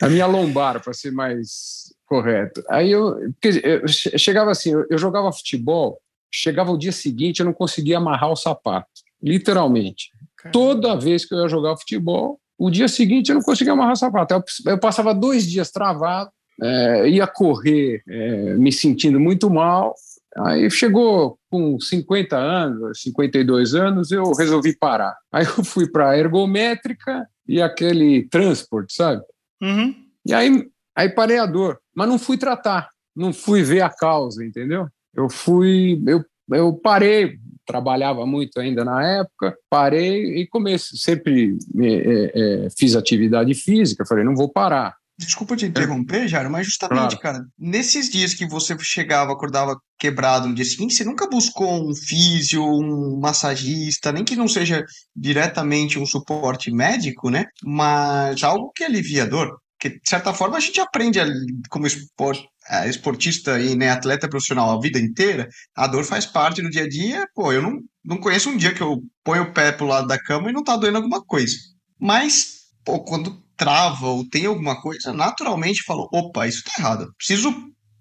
a 0.00 0.08
minha 0.08 0.26
lombar, 0.26 0.80
para 0.80 0.92
ser 0.92 1.10
mais 1.10 1.92
correto. 2.06 2.62
Aí 2.70 2.92
eu, 2.92 3.18
eu 3.64 3.88
chegava 3.88 4.52
assim, 4.52 4.70
eu, 4.70 4.86
eu 4.88 4.98
jogava 4.98 5.32
futebol, 5.32 5.98
chegava 6.32 6.70
o 6.70 6.78
dia 6.78 6.92
seguinte, 6.92 7.40
eu 7.40 7.46
não 7.46 7.52
conseguia 7.52 7.96
amarrar 7.96 8.30
o 8.30 8.36
sapato, 8.36 8.88
literalmente. 9.20 10.10
Caramba. 10.36 10.52
Toda 10.52 10.96
vez 10.96 11.24
que 11.24 11.34
eu 11.34 11.40
ia 11.40 11.48
jogar 11.48 11.76
futebol, 11.76 12.38
o 12.62 12.70
dia 12.70 12.86
seguinte 12.86 13.30
eu 13.30 13.34
não 13.34 13.42
conseguia 13.42 13.72
amarrar 13.72 13.96
sapato. 13.96 14.34
Eu, 14.34 14.44
eu 14.66 14.78
passava 14.78 15.12
dois 15.12 15.44
dias 15.44 15.72
travado, 15.72 16.30
é, 16.62 17.08
ia 17.08 17.26
correr 17.26 18.04
é, 18.08 18.54
me 18.54 18.70
sentindo 18.70 19.18
muito 19.18 19.50
mal. 19.50 19.96
Aí 20.36 20.70
chegou 20.70 21.36
com 21.50 21.78
50 21.78 22.36
anos, 22.36 23.02
52 23.02 23.74
anos, 23.74 24.12
eu 24.12 24.30
resolvi 24.32 24.76
parar. 24.76 25.16
Aí 25.32 25.44
eu 25.44 25.64
fui 25.64 25.90
para 25.90 26.10
a 26.10 26.18
ergométrica 26.18 27.26
e 27.48 27.60
aquele 27.60 28.28
transporte, 28.28 28.94
sabe? 28.94 29.22
Uhum. 29.60 29.94
E 30.24 30.32
aí, 30.32 30.68
aí 30.94 31.08
parei 31.08 31.38
a 31.38 31.46
dor, 31.46 31.80
mas 31.92 32.08
não 32.08 32.18
fui 32.18 32.38
tratar, 32.38 32.90
não 33.14 33.32
fui 33.32 33.64
ver 33.64 33.80
a 33.80 33.90
causa, 33.90 34.44
entendeu? 34.44 34.86
Eu 35.12 35.28
fui, 35.28 36.00
eu, 36.06 36.24
eu 36.52 36.72
parei, 36.74 37.40
trabalhava 37.66 38.26
muito 38.26 38.58
ainda 38.60 38.84
na 38.84 39.20
época, 39.20 39.56
parei 39.70 40.40
e 40.40 40.46
comecei, 40.48 40.98
sempre 40.98 41.56
é, 41.80 42.66
é, 42.66 42.68
fiz 42.76 42.94
atividade 42.94 43.54
física, 43.54 44.06
falei, 44.06 44.24
não 44.24 44.34
vou 44.34 44.50
parar. 44.50 44.94
Desculpa 45.18 45.56
te 45.56 45.66
interromper, 45.66 46.26
Jairo, 46.26 46.50
mas 46.50 46.66
justamente, 46.66 47.16
claro. 47.18 47.38
cara, 47.38 47.46
nesses 47.58 48.10
dias 48.10 48.34
que 48.34 48.46
você 48.46 48.76
chegava, 48.80 49.32
acordava 49.32 49.78
quebrado 49.98 50.48
no 50.48 50.54
dia 50.54 50.64
seguinte, 50.64 50.94
você 50.94 51.04
nunca 51.04 51.28
buscou 51.28 51.88
um 51.88 51.94
físio, 51.94 52.64
um 52.64 53.20
massagista, 53.20 54.10
nem 54.10 54.24
que 54.24 54.34
não 54.34 54.48
seja 54.48 54.84
diretamente 55.14 55.98
um 55.98 56.06
suporte 56.06 56.72
médico, 56.72 57.30
né? 57.30 57.44
Mas 57.62 58.42
algo 58.42 58.72
que 58.74 58.82
alivia 58.82 59.22
a 59.22 59.26
dor. 59.26 59.58
Porque, 59.78 59.96
de 59.96 60.08
certa 60.08 60.32
forma, 60.32 60.56
a 60.56 60.60
gente 60.60 60.80
aprende 60.80 61.20
a, 61.20 61.26
como 61.68 61.86
esporte, 61.86 62.42
é, 62.42 62.51
esportista 62.86 63.60
e 63.60 63.74
né, 63.74 63.90
atleta 63.90 64.28
profissional 64.28 64.70
a 64.70 64.80
vida 64.80 64.98
inteira, 64.98 65.48
a 65.74 65.86
dor 65.86 66.04
faz 66.04 66.26
parte 66.26 66.62
do 66.62 66.70
dia 66.70 66.84
a 66.84 66.88
dia. 66.88 67.26
Pô, 67.34 67.52
eu 67.52 67.62
não, 67.62 67.80
não 68.04 68.18
conheço 68.18 68.48
um 68.48 68.56
dia 68.56 68.74
que 68.74 68.82
eu 68.82 69.02
ponho 69.24 69.44
o 69.44 69.52
pé 69.52 69.72
pro 69.72 69.86
lado 69.86 70.06
da 70.06 70.18
cama 70.18 70.50
e 70.50 70.52
não 70.52 70.64
tá 70.64 70.76
doendo 70.76 70.98
alguma 70.98 71.22
coisa. 71.24 71.56
Mas, 71.98 72.62
pô, 72.84 73.00
quando 73.00 73.42
trava 73.56 74.08
ou 74.08 74.28
tem 74.28 74.46
alguma 74.46 74.80
coisa, 74.80 75.12
naturalmente 75.12 75.84
falo, 75.84 76.08
opa, 76.12 76.46
isso 76.46 76.64
tá 76.64 76.72
errado. 76.78 77.12
Preciso 77.16 77.54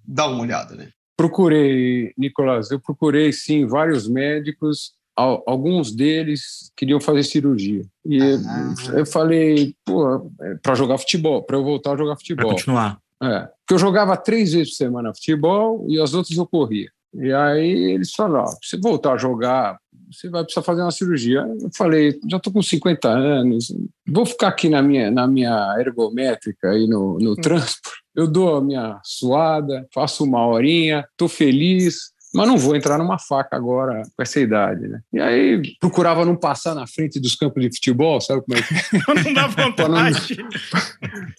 dar 0.03 0.27
uma 0.27 0.41
olhada, 0.41 0.75
né? 0.75 0.89
Procurei, 1.15 2.13
Nicolas, 2.17 2.71
eu 2.71 2.79
procurei 2.79 3.31
sim 3.31 3.65
vários 3.67 4.07
médicos, 4.07 4.93
alguns 5.15 5.95
deles 5.95 6.71
queriam 6.75 6.99
fazer 6.99 7.23
cirurgia. 7.23 7.83
E 8.05 8.19
ah. 8.21 8.73
eu 8.93 9.05
falei, 9.05 9.75
pô, 9.85 10.31
é 10.41 10.55
para 10.55 10.75
jogar 10.75 10.97
futebol, 10.97 11.43
para 11.43 11.57
eu 11.57 11.63
voltar 11.63 11.93
a 11.93 11.97
jogar 11.97 12.15
futebol. 12.15 12.47
Para 12.47 12.55
continuar. 12.55 12.99
É, 13.21 13.41
porque 13.41 13.73
eu 13.73 13.77
jogava 13.77 14.17
três 14.17 14.53
vezes 14.53 14.71
por 14.71 14.77
semana 14.77 15.13
futebol 15.13 15.85
e 15.87 15.99
as 15.99 16.13
outras 16.13 16.37
eu 16.37 16.47
corria. 16.47 16.89
E 17.13 17.31
aí 17.31 17.91
eles 17.91 18.13
falaram, 18.13 18.45
oh, 18.45 18.57
você 18.61 18.77
voltar 18.77 19.13
a 19.13 19.17
jogar, 19.17 19.77
você 20.11 20.29
vai 20.29 20.43
precisar 20.43 20.63
fazer 20.63 20.81
uma 20.81 20.91
cirurgia. 20.91 21.45
Eu 21.61 21.69
falei, 21.75 22.19
já 22.29 22.37
estou 22.37 22.51
com 22.53 22.61
50 22.61 23.07
anos, 23.09 23.73
vou 24.07 24.25
ficar 24.25 24.47
aqui 24.47 24.69
na 24.69 24.81
minha, 24.81 25.11
na 25.11 25.27
minha 25.27 25.75
ergométrica 25.79 26.71
aí 26.71 26.87
no, 26.87 27.19
no 27.19 27.33
hum. 27.33 27.35
transporte. 27.35 28.01
Eu 28.15 28.27
dou 28.27 28.55
a 28.55 28.61
minha 28.61 28.99
suada, 29.03 29.87
faço 29.93 30.23
uma 30.23 30.45
horinha, 30.45 31.05
estou 31.11 31.29
feliz, 31.29 32.11
mas 32.33 32.47
não 32.47 32.57
vou 32.57 32.75
entrar 32.75 32.97
numa 32.97 33.19
faca 33.19 33.55
agora 33.55 34.03
com 34.15 34.23
essa 34.23 34.39
idade, 34.39 34.87
né? 34.87 35.01
E 35.11 35.19
aí 35.19 35.75
procurava 35.79 36.25
não 36.25 36.35
passar 36.35 36.73
na 36.73 36.87
frente 36.87 37.19
dos 37.19 37.35
campos 37.35 37.61
de 37.61 37.75
futebol, 37.75 38.21
sabe 38.21 38.41
como 38.41 38.57
é 38.57 38.61
que 38.61 38.73
é? 38.73 38.99
Para 39.03 39.23
não 39.23 39.33
dar 39.33 39.47
vontade. 39.47 40.37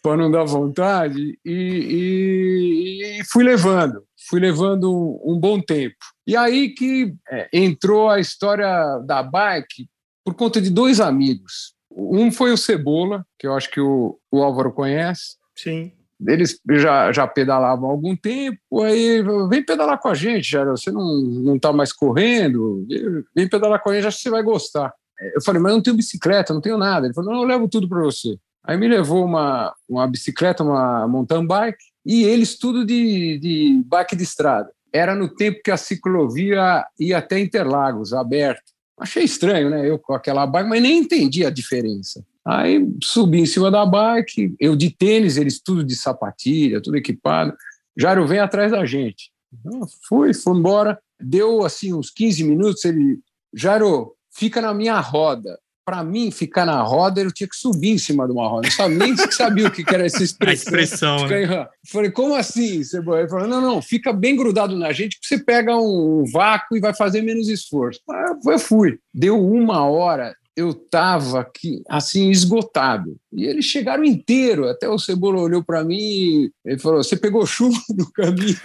Para 0.02 0.16
não, 0.16 0.24
não, 0.24 0.30
dar 0.30 0.44
vontade. 0.44 1.38
E, 1.44 1.52
e, 1.52 3.20
e, 3.20 3.24
fui 3.24 3.42
levando, 3.42 4.04
fui 4.28 4.38
levando 4.38 4.92
um, 4.92 5.32
um 5.32 5.38
bom 5.38 5.60
tempo. 5.60 5.96
E 6.26 6.36
aí 6.36 6.68
que 6.70 7.14
é, 7.30 7.48
entrou 7.52 8.10
a 8.10 8.20
história 8.20 8.98
da 9.06 9.22
bike 9.22 9.88
por 10.24 10.34
conta 10.34 10.60
de 10.60 10.70
dois 10.70 11.00
amigos. 11.00 11.74
Um 11.90 12.30
foi 12.30 12.52
o 12.52 12.56
Cebola, 12.56 13.24
que 13.38 13.46
eu 13.46 13.54
acho 13.54 13.70
que 13.70 13.80
o, 13.80 14.18
o 14.30 14.42
Álvaro 14.42 14.72
conhece. 14.72 15.36
Sim 15.56 15.92
eles 16.26 16.58
já, 16.72 17.12
já 17.12 17.26
pedalavam 17.26 17.88
há 17.88 17.92
algum 17.92 18.16
tempo, 18.16 18.82
aí 18.82 19.22
vem 19.48 19.64
pedalar 19.64 19.98
com 19.98 20.08
a 20.08 20.14
gente, 20.14 20.50
já, 20.50 20.64
você 20.64 20.90
não, 20.90 21.20
não 21.20 21.58
tá 21.58 21.72
mais 21.72 21.92
correndo, 21.92 22.86
vem 23.34 23.48
pedalar 23.48 23.82
com 23.82 23.90
a 23.90 23.94
gente, 23.94 24.06
acho 24.06 24.16
que 24.18 24.22
você 24.24 24.30
vai 24.30 24.42
gostar. 24.42 24.92
Eu 25.34 25.42
falei, 25.42 25.60
mas 25.62 25.72
não 25.72 25.82
tenho 25.82 25.96
bicicleta, 25.96 26.52
não 26.52 26.60
tenho 26.60 26.76
nada. 26.76 27.06
Ele 27.06 27.14
falou, 27.14 27.32
não, 27.32 27.42
eu 27.42 27.46
levo 27.46 27.68
tudo 27.68 27.88
para 27.88 28.02
você. 28.02 28.36
Aí 28.64 28.76
me 28.76 28.88
levou 28.88 29.24
uma, 29.24 29.72
uma 29.88 30.06
bicicleta, 30.06 30.62
uma 30.62 31.06
mountain 31.06 31.46
bike, 31.46 31.84
e 32.04 32.24
eles 32.24 32.58
tudo 32.58 32.84
de, 32.84 33.38
de 33.38 33.82
bike 33.86 34.16
de 34.16 34.22
estrada. 34.22 34.70
Era 34.92 35.14
no 35.14 35.28
tempo 35.28 35.60
que 35.64 35.70
a 35.70 35.76
ciclovia 35.76 36.84
ia 36.98 37.18
até 37.18 37.38
Interlagos, 37.38 38.12
aberto. 38.12 38.72
Achei 38.98 39.24
estranho, 39.24 39.70
né? 39.70 39.88
Eu 39.88 39.98
com 39.98 40.12
aquela 40.12 40.46
bike, 40.46 40.68
mas 40.68 40.82
nem 40.82 40.98
entendi 40.98 41.44
a 41.44 41.50
diferença. 41.50 42.24
Aí 42.44 42.84
subi 43.02 43.40
em 43.40 43.46
cima 43.46 43.70
da 43.70 43.86
bike, 43.86 44.54
eu 44.58 44.74
de 44.74 44.90
tênis, 44.90 45.36
eles 45.36 45.60
tudo 45.60 45.84
de 45.84 45.94
sapatilha, 45.94 46.82
tudo 46.82 46.96
equipado. 46.96 47.54
Jairo 47.96 48.26
vem 48.26 48.40
atrás 48.40 48.72
da 48.72 48.84
gente. 48.84 49.30
Então, 49.52 49.82
fui, 50.08 50.34
fui 50.34 50.58
embora. 50.58 50.98
Deu 51.20 51.64
assim 51.64 51.92
uns 51.92 52.10
15 52.10 52.42
minutos. 52.44 52.84
Ele, 52.84 53.20
Jairo, 53.54 54.14
fica 54.34 54.60
na 54.60 54.74
minha 54.74 54.98
roda. 54.98 55.58
Para 55.84 56.04
mim, 56.04 56.30
ficar 56.30 56.64
na 56.64 56.80
roda, 56.80 57.20
eu 57.20 57.32
tinha 57.32 57.48
que 57.48 57.56
subir 57.56 57.90
em 57.90 57.98
cima 57.98 58.24
de 58.24 58.32
uma 58.32 58.48
roda. 58.48 58.70
Sabia, 58.70 58.98
nem 58.98 59.16
sabia 59.16 59.66
o 59.66 59.70
que 59.70 59.84
era 59.88 60.06
essa 60.06 60.22
expressão. 60.22 60.74
A 60.74 60.78
expressão. 60.78 61.26
Né? 61.26 61.68
Falei, 61.88 62.10
como 62.10 62.34
assim? 62.36 62.76
Ele 62.76 63.28
falou, 63.28 63.48
não, 63.48 63.60
não, 63.60 63.82
fica 63.82 64.12
bem 64.12 64.36
grudado 64.36 64.76
na 64.76 64.92
gente, 64.92 65.18
que 65.20 65.26
você 65.26 65.38
pega 65.42 65.76
um 65.76 66.24
vácuo 66.32 66.76
e 66.76 66.80
vai 66.80 66.94
fazer 66.94 67.20
menos 67.22 67.48
esforço. 67.48 68.00
Eu 68.46 68.58
fui. 68.60 68.98
Deu 69.12 69.44
uma 69.44 69.84
hora, 69.84 70.36
eu 70.56 70.70
estava 70.70 71.50
assim, 71.88 72.30
esgotado. 72.30 73.16
E 73.32 73.44
eles 73.44 73.64
chegaram 73.64 74.04
inteiro. 74.04 74.68
Até 74.68 74.88
o 74.88 74.98
Cebola 74.98 75.40
olhou 75.40 75.62
para 75.64 75.82
mim 75.82 76.50
e 76.64 76.78
falou: 76.78 77.02
Você 77.02 77.16
pegou 77.16 77.46
chuva 77.46 77.78
no 77.96 78.10
caminho? 78.12 78.56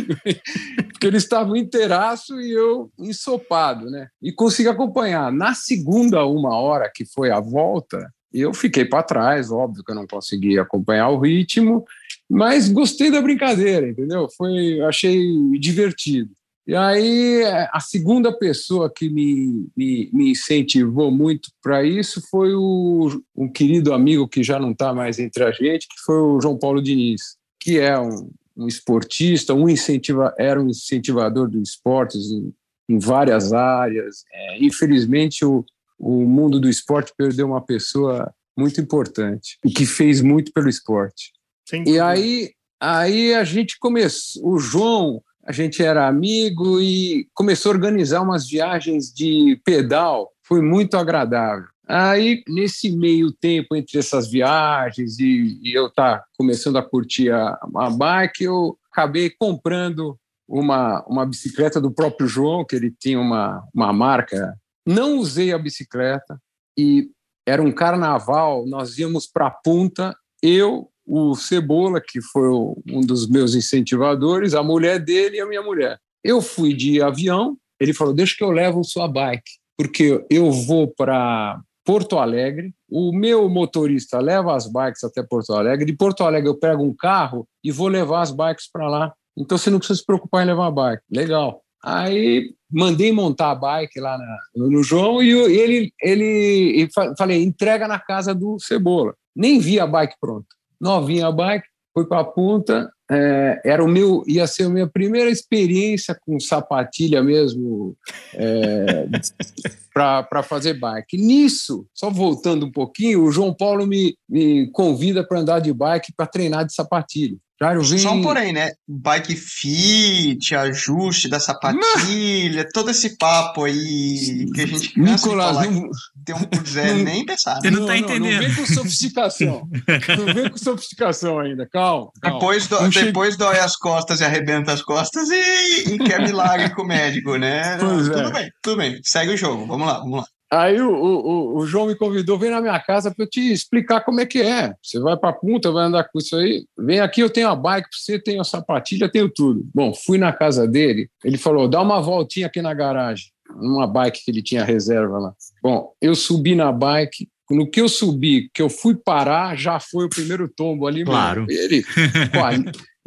Porque 0.92 1.08
eles 1.08 1.24
estavam 1.24 1.56
inteiraço 1.56 2.40
e 2.42 2.52
eu 2.52 2.92
ensopado, 3.00 3.90
né? 3.90 4.08
E 4.22 4.32
consegui 4.32 4.70
acompanhar. 4.70 5.32
Na 5.32 5.54
segunda 5.54 6.26
uma 6.26 6.56
hora, 6.58 6.92
que 6.94 7.06
foi 7.06 7.32
a 7.32 7.40
volta, 7.40 8.12
eu 8.34 8.54
fiquei 8.54 8.86
para 8.86 9.04
trás, 9.04 9.52
óbvio 9.52 9.84
que 9.84 9.92
eu 9.92 9.96
não 9.96 10.06
consegui 10.06 10.60
acompanhar 10.60 11.10
o 11.10 11.20
ritmo, 11.20 11.86
mas 12.30 12.68
gostei 12.70 13.10
da 13.10 13.22
brincadeira, 13.22 13.88
entendeu? 13.88 14.28
Foi, 14.36 14.82
achei 14.82 15.26
divertido. 15.60 16.32
E 16.68 16.76
aí, 16.76 17.46
a 17.72 17.80
segunda 17.80 18.30
pessoa 18.38 18.92
que 18.94 19.10
me, 19.10 19.70
me, 19.76 20.10
me 20.12 20.32
incentivou 20.32 21.10
muito 21.10 21.50
para 21.64 21.82
isso 21.86 22.22
foi 22.30 22.54
o, 22.54 23.24
um 23.34 23.48
querido 23.48 23.94
amigo 23.94 24.28
que 24.28 24.44
já 24.44 24.60
não 24.60 24.72
está 24.72 24.94
mais 24.94 25.18
entre 25.18 25.46
a 25.46 25.52
gente, 25.52 25.88
que 25.88 25.98
foi 26.06 26.18
o 26.18 26.42
João 26.42 26.60
Paulo 26.60 26.82
Diniz, 26.82 27.38
que 27.58 27.80
é 27.80 27.98
um, 27.98 28.30
um 28.58 28.68
esportista, 28.68 29.54
um 29.54 29.70
incentiva, 29.70 30.36
era 30.38 30.62
um 30.62 30.68
incentivador 30.68 31.50
do 31.50 31.62
esportes 31.62 32.30
em, 32.30 32.54
em 32.90 33.00
várias 33.00 33.54
áreas. 33.54 34.26
É, 34.34 34.62
infelizmente, 34.62 35.46
o, 35.46 35.64
o 35.98 36.26
mundo 36.26 36.60
do 36.60 36.68
esporte 36.68 37.14
perdeu 37.18 37.48
uma 37.48 37.62
pessoa 37.62 38.30
muito 38.58 38.82
importante 38.82 39.58
e 39.64 39.72
que 39.72 39.86
fez 39.86 40.20
muito 40.20 40.52
pelo 40.52 40.68
esporte. 40.68 41.32
Sim. 41.66 41.86
E 41.88 41.98
aí, 41.98 42.52
aí 42.78 43.34
a 43.34 43.46
gente 43.46 43.80
começou, 43.80 44.50
o 44.50 44.60
João 44.60 45.24
a 45.48 45.52
gente 45.54 45.82
era 45.82 46.08
amigo 46.08 46.82
e 46.82 47.30
começou 47.34 47.72
a 47.72 47.76
organizar 47.76 48.22
umas 48.22 48.50
viagens 48.50 49.14
de 49.14 49.60
pedal. 49.64 50.30
Foi 50.44 50.62
muito 50.62 50.98
agradável. 50.98 51.68
Aí, 51.88 52.44
nesse 52.50 52.92
meio 52.92 53.32
tempo 53.32 53.74
entre 53.74 53.98
essas 53.98 54.30
viagens 54.30 55.18
e, 55.20 55.58
e 55.64 55.74
eu 55.74 55.88
estar 55.88 56.18
tá 56.18 56.26
começando 56.38 56.78
a 56.78 56.84
curtir 56.84 57.32
a, 57.32 57.58
a 57.78 57.90
bike, 57.90 58.44
eu 58.44 58.78
acabei 58.92 59.30
comprando 59.30 60.20
uma, 60.46 61.02
uma 61.08 61.26
bicicleta 61.26 61.80
do 61.80 61.92
próprio 61.92 62.28
João, 62.28 62.66
que 62.66 62.76
ele 62.76 62.92
tinha 62.92 63.20
uma, 63.20 63.64
uma 63.74 63.94
marca. 63.94 64.54
Não 64.86 65.18
usei 65.18 65.54
a 65.54 65.58
bicicleta 65.58 66.38
e 66.78 67.10
era 67.48 67.62
um 67.62 67.72
carnaval, 67.72 68.66
nós 68.68 68.98
íamos 68.98 69.26
para 69.26 69.48
a 69.48 69.52
Punta, 69.52 70.14
eu, 70.44 70.90
o 71.08 71.34
Cebola, 71.36 72.02
que 72.06 72.22
foi 72.22 72.50
um 72.50 73.00
dos 73.02 73.30
meus 73.30 73.56
incentivadores, 73.56 74.54
a 74.54 74.62
mulher 74.62 75.00
dele 75.00 75.38
e 75.38 75.40
a 75.40 75.48
minha 75.48 75.62
mulher. 75.62 75.98
Eu 76.22 76.42
fui 76.42 76.74
de 76.74 77.02
avião, 77.02 77.58
ele 77.80 77.94
falou: 77.94 78.14
Deixa 78.14 78.36
que 78.38 78.44
eu 78.44 78.52
levo 78.52 78.84
sua 78.84 79.08
bike, 79.08 79.50
porque 79.78 80.26
eu 80.30 80.52
vou 80.52 80.88
para 80.88 81.62
Porto 81.86 82.18
Alegre, 82.18 82.74
o 82.90 83.14
meu 83.14 83.48
motorista 83.48 84.20
leva 84.20 84.54
as 84.54 84.70
bikes 84.70 85.06
até 85.06 85.24
Porto 85.24 85.54
Alegre, 85.54 85.86
de 85.86 85.96
Porto 85.96 86.26
Alegre 86.26 86.50
eu 86.50 86.60
pego 86.60 86.84
um 86.84 86.94
carro 86.94 87.48
e 87.64 87.72
vou 87.72 87.88
levar 87.88 88.22
as 88.22 88.32
bikes 88.32 88.70
para 88.70 88.90
lá. 88.90 89.14
Então 89.38 89.58
você 89.58 89.70
não 89.70 89.78
precisa 89.78 90.00
se 90.00 90.06
preocupar 90.06 90.44
em 90.44 90.48
levar 90.48 90.68
a 90.68 90.72
bike. 90.72 91.04
Legal. 91.10 91.62
Aí 91.82 92.54
mandei 92.70 93.14
montar 93.14 93.52
a 93.52 93.56
bike 93.56 94.00
lá 94.00 94.18
na, 94.18 94.38
no 94.56 94.84
João 94.84 95.24
e 95.24 95.30
ele, 95.30 95.94
ele, 96.02 96.82
ele 96.82 96.90
falei, 97.18 97.42
entrega 97.42 97.88
na 97.88 98.00
casa 98.00 98.36
do 98.36 98.60
Cebola. 98.60 99.14
Nem 99.34 99.60
vi 99.60 99.80
a 99.80 99.88
bike 99.88 100.16
pronta 100.20 100.57
novinha 100.80 101.28
a 101.28 101.32
bike, 101.32 101.68
fui 101.94 102.06
para 102.06 102.20
a 102.20 102.26
punta, 102.26 102.92
é, 103.10 103.62
era 103.64 103.84
o 103.84 103.88
meu, 103.88 104.24
ia 104.28 104.46
ser 104.46 104.64
a 104.64 104.70
minha 104.70 104.88
primeira 104.88 105.30
experiência 105.30 106.18
com 106.26 106.40
sapatilha 106.40 107.24
mesmo 107.24 107.96
é, 108.34 109.08
para 109.94 110.44
fazer 110.44 110.74
bike. 110.80 111.18
Nisso, 111.18 111.88
só 111.94 112.10
voltando 112.10 112.66
um 112.66 112.72
pouquinho, 112.72 113.24
o 113.24 113.32
João 113.32 113.54
Paulo 113.54 113.88
me, 113.88 114.16
me 114.30 114.70
convida 114.72 115.26
para 115.26 115.40
andar 115.40 115.60
de 115.60 115.74
bike 115.74 116.14
para 116.16 116.28
treinar 116.28 116.66
de 116.66 116.74
sapatilha. 116.74 117.38
Jairo, 117.60 117.82
vem... 117.82 117.98
Só 117.98 118.14
um 118.14 118.22
porém, 118.22 118.54
né? 118.54 118.72
Bike 118.88 119.36
fit, 119.36 120.56
ajuste 120.56 121.28
da 121.28 121.40
sapatilha, 121.40 122.68
todo 122.72 122.92
esse 122.92 123.18
papo 123.18 123.64
aí 123.64 124.46
que 124.54 124.62
a 124.62 124.68
gente 124.68 124.94
cansa 124.94 125.28
falar 125.28 125.66
não... 125.66 125.90
tem 126.24 126.36
um 126.36 126.44
por 126.46 126.68
zero, 126.68 127.00
nem 127.00 127.26
pensar. 127.26 127.60
Você 127.60 127.72
não, 127.72 127.80
não 127.80 127.88
tá 127.88 127.98
entendendo. 127.98 128.42
Não, 128.42 128.48
vem 128.48 128.56
com 128.56 128.66
sofisticação. 128.66 129.68
não 130.18 130.34
vem 130.34 130.50
com 130.50 130.58
sofisticação 130.58 131.40
ainda, 131.40 131.68
calma. 131.68 132.12
calma. 132.22 132.40
Depois, 132.40 132.68
do, 132.68 132.90
depois 132.90 133.36
dói 133.36 133.60
as 133.60 133.76
costas 133.76 134.20
e 134.20 134.24
arrebenta 134.24 134.72
as 134.72 134.84
costas 134.84 135.28
e, 135.30 135.96
e 135.96 135.98
quer 135.98 136.22
milagre 136.22 136.70
com 136.76 136.84
o 136.84 136.88
médico, 136.88 137.38
né? 137.38 137.78
Pois 137.78 138.08
tudo 138.08 138.20
é. 138.20 138.32
bem, 138.32 138.52
tudo 138.62 138.78
bem. 138.78 139.00
Segue 139.04 139.34
o 139.34 139.38
jogo, 139.38 139.66
vamos 139.66 139.88
lá, 139.88 140.00
vamos 140.00 140.20
lá. 140.20 140.26
Aí 140.50 140.80
o, 140.80 140.90
o, 140.90 141.58
o, 141.58 141.66
João 141.66 141.88
me 141.88 141.96
convidou, 141.96 142.40
vem 142.40 142.50
na 142.50 142.62
minha 142.62 142.80
casa 142.80 143.14
para 143.14 143.26
eu 143.26 143.30
te 143.30 143.52
explicar 143.52 144.02
como 144.02 144.22
é 144.22 144.26
que 144.26 144.42
é. 144.42 144.74
Você 144.82 144.98
vai 145.00 145.18
para 145.18 145.30
a 145.30 145.34
punta, 145.34 145.72
vai 145.72 145.86
andar 145.86 146.06
com 146.06 146.20
isso 146.20 146.38
aí. 146.38 146.66
Vem 146.78 147.02
aqui, 147.02 147.20
eu 147.20 147.30
tenho 147.30 147.50
a 147.50 147.56
bike 147.56 147.90
para 147.90 148.00
você, 148.00 148.18
tenho 148.18 148.40
a 148.40 148.46
sapatilha, 148.46 149.12
tenho 149.12 149.30
tudo. 149.30 149.68
Bom, 149.76 149.94
fui 149.94 150.18
na 150.18 150.32
casa 150.32 150.66
dele, 150.66 151.10
ele 151.24 151.38
falou, 151.38 151.68
dá 151.68 151.82
uma 151.82 152.02
voltinha 152.02 152.48
aqui 152.48 152.62
na 152.62 152.74
garagem, 152.74 153.28
numa 153.56 153.86
bike 153.86 154.24
que 154.24 154.32
ele 154.32 154.42
tinha 154.42 154.64
reserva 154.64 155.18
lá. 155.20 155.34
Bom, 155.62 155.92
eu 156.02 156.16
subi 156.16 156.56
na 156.56 156.72
bike, 156.72 157.28
no 157.50 157.70
que 157.70 157.82
eu 157.82 157.90
subi, 157.90 158.50
que 158.54 158.62
eu 158.62 158.70
fui 158.70 158.96
parar, 158.96 159.58
já 159.58 159.80
foi 159.80 160.06
o 160.06 160.10
primeiro 160.10 160.48
tombo 160.48 160.88
ali. 160.88 161.04
Claro. 161.04 161.46
Mesmo. 161.46 161.64
Ele, 161.64 161.86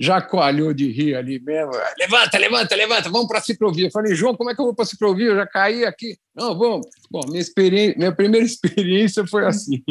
já 0.01 0.23
coalhou 0.23 0.73
de 0.73 0.91
rir 0.91 1.15
ali 1.15 1.39
mesmo. 1.39 1.73
Levanta, 1.99 2.39
levanta, 2.39 2.75
levanta, 2.75 3.11
vamos 3.11 3.29
para 3.29 3.39
a 3.39 3.43
ciclovia. 3.43 3.89
Eu 3.89 3.91
falei, 3.91 4.15
João, 4.15 4.35
como 4.35 4.49
é 4.49 4.55
que 4.55 4.61
eu 4.61 4.65
vou 4.65 4.75
para 4.75 4.85
a 4.85 4.89
ciclovia? 4.89 5.27
Eu 5.27 5.37
já 5.37 5.47
caí 5.47 5.85
aqui. 5.85 6.17
Não, 6.35 6.59
vamos. 6.59 6.87
Bom, 7.11 7.21
minha, 7.29 7.41
experiência, 7.41 7.99
minha 7.99 8.11
primeira 8.11 8.45
experiência 8.47 9.27
foi 9.27 9.45
assim. 9.45 9.83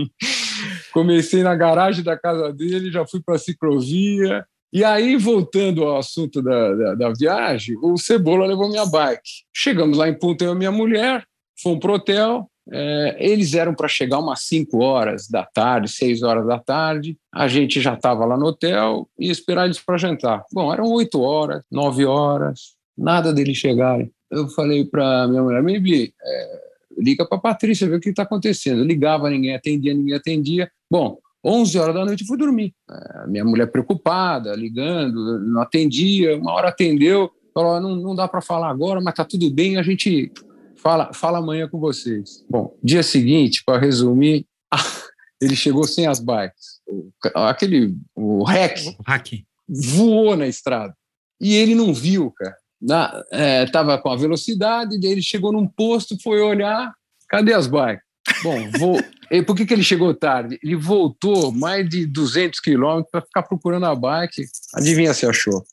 Comecei 0.91 1.43
na 1.43 1.55
garagem 1.55 2.03
da 2.03 2.17
casa 2.17 2.51
dele, 2.51 2.91
já 2.91 3.05
fui 3.05 3.21
para 3.21 3.35
a 3.35 3.39
ciclovia, 3.39 4.43
E 4.73 4.83
aí, 4.83 5.15
voltando 5.15 5.83
ao 5.83 5.97
assunto 5.97 6.41
da, 6.41 6.73
da, 6.73 6.95
da, 6.95 7.13
viagem, 7.13 7.77
o 7.79 7.95
Cebola 7.95 8.47
levou 8.47 8.67
minha 8.67 8.87
bike. 8.87 9.29
Chegamos 9.53 9.95
lá 9.95 10.09
em 10.09 10.17
Punta, 10.17 10.43
eu 10.43 10.53
e 10.53 10.57
minha 10.57 10.71
mulher, 10.71 11.23
fomos 11.61 11.79
pro 11.79 11.93
hotel. 11.93 12.49
É, 12.71 13.17
eles 13.19 13.53
eram 13.53 13.73
para 13.73 13.87
chegar 13.87 14.19
umas 14.19 14.41
5 14.41 14.77
horas 14.77 15.27
da 15.27 15.43
tarde, 15.43 15.89
6 15.89 16.21
horas 16.23 16.45
da 16.45 16.59
tarde. 16.59 17.17
A 17.33 17.47
gente 17.47 17.81
já 17.81 17.93
estava 17.93 18.25
lá 18.25 18.37
no 18.37 18.47
hotel 18.47 19.09
e 19.17 19.29
esperar 19.29 19.65
eles 19.65 19.79
para 19.79 19.97
jantar. 19.97 20.43
Bom, 20.53 20.71
eram 20.71 20.85
8 20.85 21.19
horas, 21.19 21.63
9 21.71 22.05
horas, 22.05 22.75
nada 22.97 23.33
deles 23.33 23.57
chegarem. 23.57 24.11
Eu 24.29 24.47
falei 24.49 24.85
para 24.85 25.27
minha 25.27 25.41
mulher, 25.41 25.63
Maybe, 25.63 26.13
é, 26.21 26.61
liga 26.97 27.25
para 27.25 27.37
a 27.37 27.41
Patrícia, 27.41 27.87
ver 27.87 27.95
o 27.95 27.99
que 27.99 28.09
está 28.09 28.23
acontecendo. 28.23 28.79
Eu 28.79 28.85
ligava, 28.85 29.29
ninguém 29.29 29.55
atendia, 29.55 29.93
ninguém 29.93 30.15
atendia. 30.15 30.69
Bom, 30.89 31.17
11 31.43 31.79
horas 31.79 31.95
da 31.95 32.05
noite 32.05 32.25
fui 32.25 32.37
dormir. 32.37 32.73
É, 32.89 33.27
minha 33.27 33.45
mulher 33.45 33.71
preocupada, 33.71 34.55
ligando, 34.55 35.39
não 35.39 35.61
atendia. 35.61 36.37
Uma 36.37 36.53
hora 36.53 36.69
atendeu, 36.69 37.31
falou: 37.53 37.79
não, 37.79 37.95
não 37.95 38.15
dá 38.15 38.27
para 38.27 38.41
falar 38.41 38.69
agora, 38.69 39.01
mas 39.01 39.15
tá 39.15 39.25
tudo 39.25 39.49
bem, 39.49 39.77
a 39.77 39.83
gente 39.83 40.31
fala, 40.81 41.13
fala 41.13 41.37
amanhã 41.39 41.67
com 41.67 41.79
vocês. 41.79 42.43
Bom, 42.49 42.75
dia 42.83 43.03
seguinte, 43.03 43.63
para 43.65 43.79
resumir, 43.79 44.45
ele 45.41 45.55
chegou 45.55 45.85
sem 45.85 46.07
as 46.07 46.19
bikes. 46.19 46.79
Aquele, 47.35 47.95
o 48.15 48.43
hack, 48.43 48.77
o 48.97 49.03
hack 49.03 49.43
voou 49.67 50.35
na 50.35 50.47
estrada. 50.47 50.95
E 51.39 51.55
ele 51.55 51.75
não 51.75 51.93
viu, 51.93 52.31
cara. 52.31 52.55
Na, 52.81 53.23
é, 53.31 53.65
tava 53.65 53.97
com 53.97 54.09
a 54.09 54.15
velocidade, 54.15 54.99
daí 54.99 55.11
ele 55.11 55.21
chegou 55.21 55.51
num 55.51 55.67
posto, 55.67 56.17
foi 56.21 56.41
olhar, 56.41 56.93
cadê 57.27 57.53
as 57.53 57.67
bikes? 57.67 58.03
Bom, 58.41 58.69
vou, 58.77 58.99
e 59.29 59.41
por 59.41 59.55
que, 59.55 59.65
que 59.65 59.73
ele 59.73 59.83
chegou 59.83 60.13
tarde? 60.13 60.57
Ele 60.63 60.75
voltou 60.75 61.51
mais 61.51 61.87
de 61.87 62.05
200 62.05 62.59
quilômetros 62.59 63.11
para 63.11 63.21
ficar 63.21 63.43
procurando 63.43 63.85
a 63.85 63.95
bike. 63.95 64.45
Adivinha 64.73 65.13
se 65.13 65.25
achou? 65.25 65.63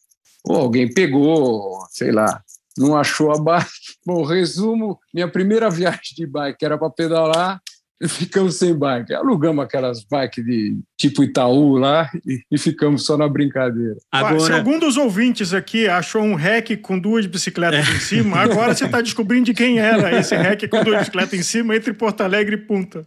Ou 0.45 0.57
alguém 0.57 0.93
pegou, 0.93 1.85
sei 1.91 2.13
lá, 2.13 2.43
não 2.77 2.97
achou 2.97 3.33
a 3.33 3.39
bike. 3.39 3.71
Bom, 4.07 4.25
resumo: 4.25 4.99
minha 5.13 5.29
primeira 5.29 5.71
viagem 5.71 6.15
de 6.17 6.27
bike 6.27 6.65
era 6.65 6.79
para 6.79 6.91
pedalar, 6.91 7.61
ficamos 8.09 8.57
sem 8.57 8.75
bike. 8.75 9.15
Alugamos 9.15 9.65
aquelas 9.65 10.05
bikes 10.05 10.45
de 10.45 10.79
tipo 10.99 11.25
Itaú 11.25 11.77
lá 11.77 12.11
e, 12.27 12.41
e 12.51 12.59
ficamos 12.59 13.07
só 13.07 13.17
na 13.17 13.29
brincadeira. 13.29 13.97
Agora... 14.13 14.41
Se 14.41 14.53
algum 14.53 14.79
dos 14.79 14.97
ouvintes 14.97 15.55
aqui 15.55 15.89
achou 15.89 16.23
um 16.23 16.35
REC 16.35 16.77
com 16.83 16.99
duas 16.99 17.27
bicicletas 17.27 17.89
é. 17.89 17.93
em 17.93 18.01
cima, 18.01 18.39
agora 18.39 18.75
você 18.75 18.85
está 18.85 19.01
descobrindo 19.01 19.47
de 19.47 19.55
quem 19.55 19.79
era 19.79 20.19
esse 20.19 20.37
REC 20.37 20.69
com 20.69 20.85
duas 20.85 20.99
bicicletas 20.99 21.39
em 21.39 21.43
cima 21.43 21.75
entre 21.75 21.93
Porto 21.93 22.21
Alegre 22.21 22.57
e 22.57 22.59
Punta. 22.59 23.07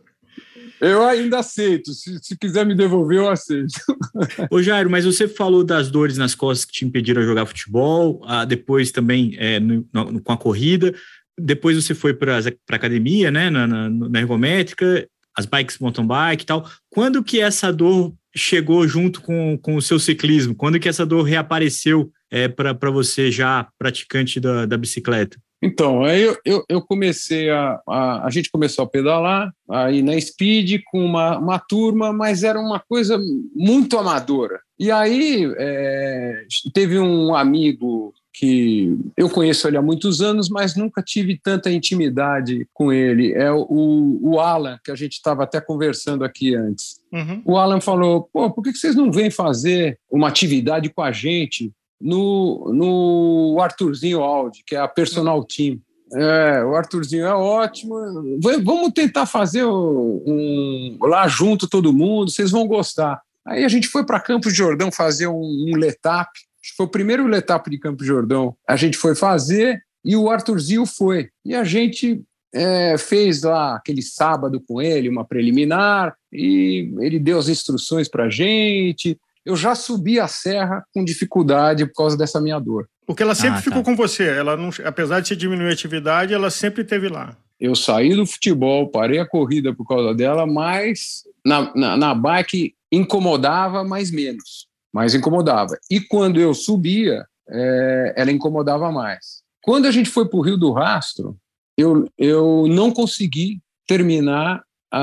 Eu 0.80 1.06
ainda 1.06 1.40
aceito. 1.40 1.94
Se, 1.94 2.18
se, 2.22 2.38
quiser 2.38 2.66
me 2.66 2.74
devolver, 2.76 3.18
eu 3.18 3.30
aceito. 3.30 3.74
Ô, 4.50 4.62
Jairo, 4.62 4.90
mas 4.90 5.06
você 5.06 5.28
falou 5.28 5.64
das 5.64 5.92
dores 5.92 6.18
nas 6.18 6.34
costas 6.34 6.66
que 6.66 6.72
te 6.72 6.86
impediram 6.86 7.22
de 7.22 7.28
jogar 7.28 7.46
futebol, 7.46 8.22
ah, 8.26 8.46
depois 8.46 8.92
também 8.92 9.36
é, 9.38 9.60
no, 9.60 9.88
no, 9.92 10.22
com 10.22 10.32
a 10.32 10.38
corrida. 10.38 10.94
Depois 11.38 11.76
você 11.76 11.94
foi 11.94 12.14
para 12.14 12.38
a 12.38 12.76
academia, 12.76 13.32
né, 13.32 13.50
na, 13.50 13.68
na, 13.68 13.90
na, 13.90 14.20
ergométrica, 14.20 15.08
as 15.38 15.46
bikes 15.46 15.80
mountain 15.80 16.06
bike 16.06 16.44
e 16.44 16.46
tal. 16.46 16.70
Quando 16.90 17.24
que 17.24 17.40
essa 17.40 17.72
dor 17.72 18.14
chegou 18.36 18.88
junto 18.88 19.22
com, 19.22 19.58
com 19.58 19.76
o 19.76 19.82
seu 19.82 20.00
ciclismo? 20.00 20.56
Quando 20.56 20.80
que 20.80 20.90
essa 20.90 21.06
dor 21.06 21.24
reapareceu 21.24 22.12
é, 22.32 22.48
para 22.48 22.92
você 22.92 23.32
já 23.32 23.68
praticante 23.78 24.40
da, 24.40 24.66
da 24.66 24.78
bicicleta? 24.78 25.38
Então, 25.62 26.04
aí 26.04 26.22
eu, 26.22 26.38
eu, 26.46 26.66
eu 26.70 26.82
comecei 26.82 27.50
a, 27.50 27.80
a, 27.88 28.26
a. 28.26 28.30
gente 28.30 28.50
começou 28.50 28.84
a 28.86 28.90
pedalar, 28.90 29.54
aí 29.70 30.02
na 30.02 30.20
Speed 30.20 30.82
com 30.90 31.04
uma, 31.04 31.38
uma 31.38 31.60
turma, 31.60 32.14
mas 32.14 32.44
era 32.44 32.60
uma 32.60 32.80
coisa 32.80 33.20
muito 33.54 33.98
amadora. 33.98 34.60
E 34.80 34.90
aí 34.90 35.52
é, 35.58 36.46
teve 36.74 36.98
um 36.98 37.36
amigo 37.36 38.14
que 38.40 38.98
eu 39.18 39.30
conheço 39.30 39.68
ele 39.68 39.76
há 39.76 39.82
muitos 39.82 40.22
anos, 40.22 40.48
mas 40.48 40.74
nunca 40.74 41.04
tive 41.04 41.38
tanta 41.38 41.70
intimidade 41.70 42.66
com 42.74 42.94
ele. 42.94 43.34
É 43.34 43.52
o, 43.52 43.68
o 44.22 44.40
Alan, 44.40 44.80
que 44.82 44.92
a 44.92 44.96
gente 44.96 45.14
estava 45.14 45.44
até 45.44 45.60
conversando 45.60 46.24
aqui 46.24 46.56
antes. 46.56 47.02
Uhum. 47.12 47.42
O 47.44 47.58
Alan 47.58 47.82
falou: 47.82 48.30
pô, 48.32 48.50
por 48.50 48.64
que 48.64 48.72
vocês 48.72 48.96
não 48.96 49.12
vêm 49.12 49.30
fazer 49.30 50.00
uma 50.10 50.30
atividade 50.30 50.88
com 50.88 51.02
a 51.02 51.12
gente 51.12 51.70
no, 52.00 52.72
no 52.74 53.62
Arthurzinho 53.62 54.22
Audi, 54.22 54.64
que 54.66 54.76
é 54.76 54.80
a 54.80 54.88
personal 54.88 55.44
team. 55.44 55.80
É, 56.14 56.64
o 56.64 56.76
Arthurzinho 56.76 57.26
é 57.26 57.34
ótimo. 57.34 57.96
Vamos 58.64 58.92
tentar 58.94 59.26
fazer 59.26 59.66
um, 59.66 60.98
lá 61.02 61.28
junto 61.28 61.68
todo 61.68 61.94
mundo, 61.94 62.32
vocês 62.32 62.52
vão 62.52 62.68
gostar. 62.68 63.22
Aí 63.46 63.64
a 63.64 63.68
gente 63.68 63.88
foi 63.88 64.06
para 64.06 64.20
Campos 64.20 64.52
de 64.52 64.58
Jordão 64.58 64.92
fazer 64.92 65.28
um, 65.28 65.68
um 65.68 65.76
letap. 65.76 66.30
Foi 66.76 66.86
o 66.86 66.90
primeiro 66.90 67.28
letap 67.28 67.70
de 67.70 67.78
Campos 67.78 68.06
de 68.06 68.12
Jordão. 68.12 68.56
A 68.68 68.76
gente 68.76 68.98
foi 68.98 69.16
fazer 69.16 69.82
e 70.04 70.16
o 70.16 70.30
Arthurzinho 70.30 70.86
foi. 70.86 71.30
E 71.46 71.54
a 71.54 71.64
gente 71.64 72.24
é, 72.54 72.98
fez 72.98 73.44
lá 73.44 73.76
aquele 73.76 74.02
sábado 74.02 74.62
com 74.68 74.82
ele, 74.82 75.10
uma 75.10 75.26
preliminar, 75.26 76.16
e 76.32 76.92
ele 77.00 77.20
deu 77.20 77.38
as 77.38 77.50
instruções 77.50 78.08
para 78.08 78.26
a 78.26 78.30
gente 78.30 79.18
eu 79.46 79.56
já 79.56 79.76
subi 79.76 80.20
a 80.20 80.28
serra 80.28 80.84
com 80.94 81.04
dificuldade 81.04 81.86
por 81.86 81.94
causa 81.94 82.18
dessa 82.18 82.42
minha 82.42 82.60
dor. 82.60 82.88
Porque 83.06 83.24
ela 83.24 83.34
sempre 83.34 83.60
ah, 83.60 83.62
ficou 83.62 83.80
tá. 83.80 83.86
com 83.86 83.96
você, 83.96 84.28
ela 84.28 84.56
não, 84.56 84.70
apesar 84.86 85.20
de 85.20 85.30
se 85.30 85.36
diminuir 85.36 85.70
a 85.70 85.74
atividade, 85.74 86.34
ela 86.34 86.52
sempre 86.52 86.84
esteve 86.84 87.10
lá. 87.10 87.36
Eu 87.60 87.76
saí 87.76 88.16
do 88.16 88.26
futebol, 88.26 88.88
parei 88.88 89.20
a 89.20 89.28
corrida 89.28 89.74
por 89.74 89.88
causa 89.88 90.14
dela, 90.14 90.46
mas 90.46 91.24
na, 91.46 91.74
na, 91.76 91.98
na 91.98 92.14
bike 92.14 92.76
incomodava, 92.92 93.84
mas 93.84 94.12
menos. 94.12 94.68
Mas 94.94 95.16
incomodava. 95.16 95.78
E 95.90 96.00
quando 96.00 96.40
eu 96.40 96.54
subia, 96.54 97.26
é, 97.50 98.14
ela 98.16 98.32
incomodava 98.32 98.92
mais. 98.92 99.42
Quando 99.64 99.88
a 99.88 99.92
gente 99.92 100.10
foi 100.10 100.30
para 100.30 100.38
o 100.38 100.42
Rio 100.42 100.58
do 100.58 100.72
Rastro, 100.72 101.36
eu, 101.78 102.08
eu 102.18 102.66
não 102.68 102.92
consegui 102.92 103.60
terminar 103.88 104.64
a, 104.92 105.00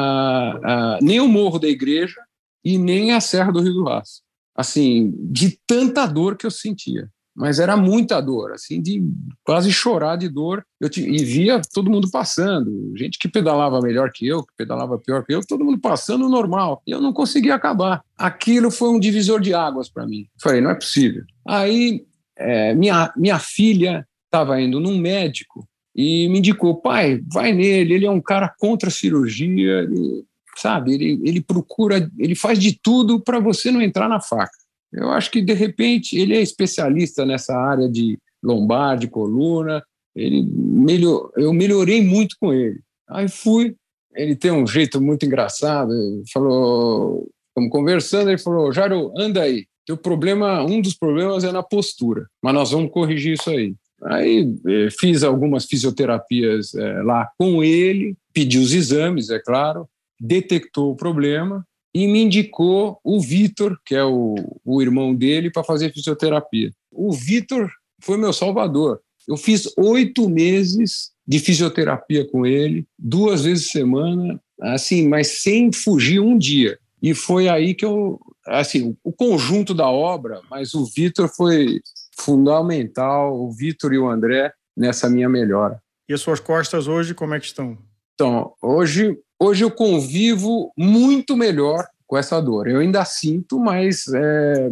a, 0.65 0.99
nem 1.03 1.21
o 1.21 1.29
Morro 1.29 1.59
da 1.59 1.69
Igreja 1.69 2.21
e 2.65 2.79
nem 2.79 3.13
a 3.13 3.21
Serra 3.21 3.53
do 3.53 3.61
Rio 3.61 3.75
do 3.75 3.85
Rastro 3.85 4.26
assim, 4.57 5.15
de 5.19 5.59
tanta 5.67 6.07
dor 6.07 6.37
que 6.37 6.47
eu 6.47 6.51
sentia. 6.51 7.09
Mas 7.37 7.59
era 7.59 7.77
muita 7.77 8.19
dor, 8.19 8.53
assim, 8.53 8.81
de 8.81 9.05
quase 9.45 9.71
chorar 9.71 10.17
de 10.17 10.27
dor. 10.27 10.65
Eu 10.81 10.89
te, 10.89 11.03
e 11.03 11.23
via 11.23 11.61
todo 11.75 11.91
mundo 11.91 12.11
passando, 12.11 12.97
gente 12.97 13.19
que 13.19 13.29
pedalava 13.29 13.83
melhor 13.83 14.11
que 14.11 14.27
eu, 14.27 14.43
que 14.43 14.55
pedalava 14.57 14.99
pior 14.99 15.23
que 15.23 15.35
eu, 15.35 15.47
todo 15.47 15.63
mundo 15.63 15.79
passando 15.79 16.31
normal. 16.31 16.83
E 16.87 16.93
eu 16.93 17.01
não 17.01 17.13
conseguia 17.13 17.55
acabar. 17.55 18.03
Aquilo 18.17 18.71
foi 18.71 18.89
um 18.89 18.99
divisor 18.99 19.39
de 19.39 19.53
águas 19.53 19.91
para 19.91 20.07
mim. 20.07 20.27
Falei, 20.41 20.63
não 20.63 20.71
é 20.71 20.75
possível. 20.75 21.25
Aí, 21.47 22.07
é, 22.39 22.75
minha, 22.75 23.13
minha 23.15 23.39
filha 23.39 24.09
estava 24.25 24.59
indo 24.59 24.81
num 24.81 24.97
médico 24.99 25.69
e 25.95 26.29
me 26.31 26.39
indicou, 26.39 26.81
pai, 26.81 27.21
vai 27.31 27.53
nele, 27.53 27.95
ele 27.95 28.07
é 28.07 28.11
um 28.11 28.21
cara 28.21 28.51
contra 28.59 28.89
a 28.89 28.93
cirurgia, 28.93 29.81
ele 29.83 30.25
sabe? 30.57 30.95
Ele, 30.95 31.21
ele 31.25 31.41
procura, 31.41 32.11
ele 32.19 32.35
faz 32.35 32.59
de 32.59 32.79
tudo 32.83 33.21
para 33.21 33.39
você 33.39 33.71
não 33.71 33.83
entrar 33.83 34.09
na 34.09 34.21
faca. 34.21 34.57
Eu 34.93 35.11
acho 35.11 35.31
que, 35.31 35.43
de 35.43 35.53
repente, 35.53 36.19
ele 36.19 36.35
é 36.35 36.41
especialista 36.41 37.27
nessa 37.27 37.55
área 37.57 37.89
de 37.89 38.19
lombar, 38.43 38.97
de 38.97 39.09
coluna. 39.09 39.83
Ele 40.15 40.43
melhor, 40.43 41.31
eu 41.37 41.53
melhorei 41.53 42.03
muito 42.03 42.37
com 42.41 42.53
ele. 42.53 42.81
Aí 43.09 43.29
fui, 43.29 43.75
ele 44.15 44.35
tem 44.35 44.51
um 44.51 44.67
jeito 44.67 45.01
muito 45.01 45.27
engraçado. 45.27 45.93
Falou, 46.33 47.29
estamos 47.49 47.71
conversando, 47.71 48.31
ele 48.31 48.39
falou, 48.39 48.73
Jairo, 48.73 49.13
anda 49.17 49.43
aí. 49.43 49.67
Teu 49.85 49.97
problema, 49.97 50.65
um 50.65 50.81
dos 50.81 50.95
problemas 50.95 51.45
é 51.45 51.53
na 51.53 51.63
postura, 51.63 52.27
mas 52.43 52.55
nós 52.55 52.71
vamos 52.73 52.91
corrigir 52.91 53.35
isso 53.35 53.51
aí. 53.51 53.75
Aí 54.03 54.55
eh, 54.67 54.89
fiz 54.99 55.23
algumas 55.23 55.65
fisioterapias 55.65 56.75
eh, 56.75 57.03
lá 57.03 57.31
com 57.39 57.63
ele, 57.63 58.17
pedi 58.35 58.59
os 58.59 58.75
exames, 58.75 59.31
é 59.31 59.39
claro, 59.39 59.89
detectou 60.21 60.93
o 60.93 60.97
problema 60.97 61.67
e 61.95 62.07
me 62.07 62.23
indicou 62.23 63.01
o 63.03 63.21
Vitor, 63.21 63.79
que 63.85 63.95
é 63.95 64.05
o, 64.05 64.35
o 64.65 64.83
irmão 64.83 65.15
dele, 65.15 65.51
para 65.51 65.65
fazer 65.65 65.93
fisioterapia. 65.93 66.71
O 66.93 67.13
Vitor 67.13 67.71
foi 68.03 68.19
meu 68.19 68.33
salvador. 68.33 69.01
Eu 69.27 69.37
fiz 69.37 69.67
oito 69.77 70.29
meses 70.29 71.11
de 71.27 71.39
fisioterapia 71.39 72.27
com 72.31 72.47
ele, 72.47 72.87
duas 72.99 73.45
vezes 73.45 73.67
por 73.67 73.73
semana, 73.73 74.41
assim, 74.61 75.09
mas 75.09 75.43
sem 75.43 75.73
fugir 75.73 76.21
um 76.21 76.37
dia. 76.39 76.79
E 77.03 77.15
foi 77.15 77.49
aí 77.49 77.75
que 77.75 77.85
eu, 77.85 78.21
assim, 78.47 78.97
o 79.03 79.13
conjunto 79.13 79.75
da 79.75 79.89
obra, 79.89 80.41
mas 80.51 80.75
o 80.75 80.85
Vitor 80.85 81.29
foi 81.29 81.81
fundamental, 82.19 83.39
o 83.39 83.51
Vitor 83.51 83.93
e 83.93 83.99
o 83.99 84.09
André 84.09 84.53
nessa 84.77 85.09
minha 85.09 85.29
melhora. 85.29 85.81
E 86.09 86.15
as 86.15 86.21
suas 86.21 86.41
costas 86.41 86.87
hoje 86.87 87.15
como 87.15 87.35
é 87.35 87.41
que 87.41 87.47
estão? 87.47 87.77
Então, 88.15 88.53
hoje 88.63 89.19
Hoje 89.39 89.65
eu 89.65 89.71
convivo 89.71 90.73
muito 90.77 91.37
melhor 91.37 91.87
com 92.07 92.17
essa 92.17 92.41
dor. 92.41 92.69
Eu 92.69 92.81
ainda 92.81 93.05
sinto, 93.05 93.59
mas 93.59 94.07
é, 94.09 94.71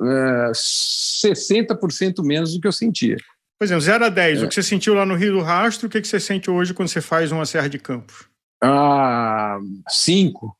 é 0.00 0.52
60% 0.52 2.24
menos 2.24 2.54
do 2.54 2.60
que 2.60 2.68
eu 2.68 2.72
sentia. 2.72 3.16
Por 3.58 3.64
exemplo, 3.64 3.80
0 3.80 4.04
a 4.04 4.08
10, 4.08 4.42
é. 4.42 4.44
o 4.44 4.48
que 4.48 4.54
você 4.54 4.62
sentiu 4.62 4.94
lá 4.94 5.04
no 5.04 5.16
Rio 5.16 5.32
do 5.32 5.42
Rastro, 5.42 5.88
o 5.88 5.90
que 5.90 6.02
você 6.02 6.20
sente 6.20 6.50
hoje 6.50 6.74
quando 6.74 6.88
você 6.88 7.00
faz 7.00 7.32
uma 7.32 7.46
Serra 7.46 7.68
de 7.68 7.78
Campos? 7.78 8.28
Ah, 8.62 9.58
5, 9.88 10.56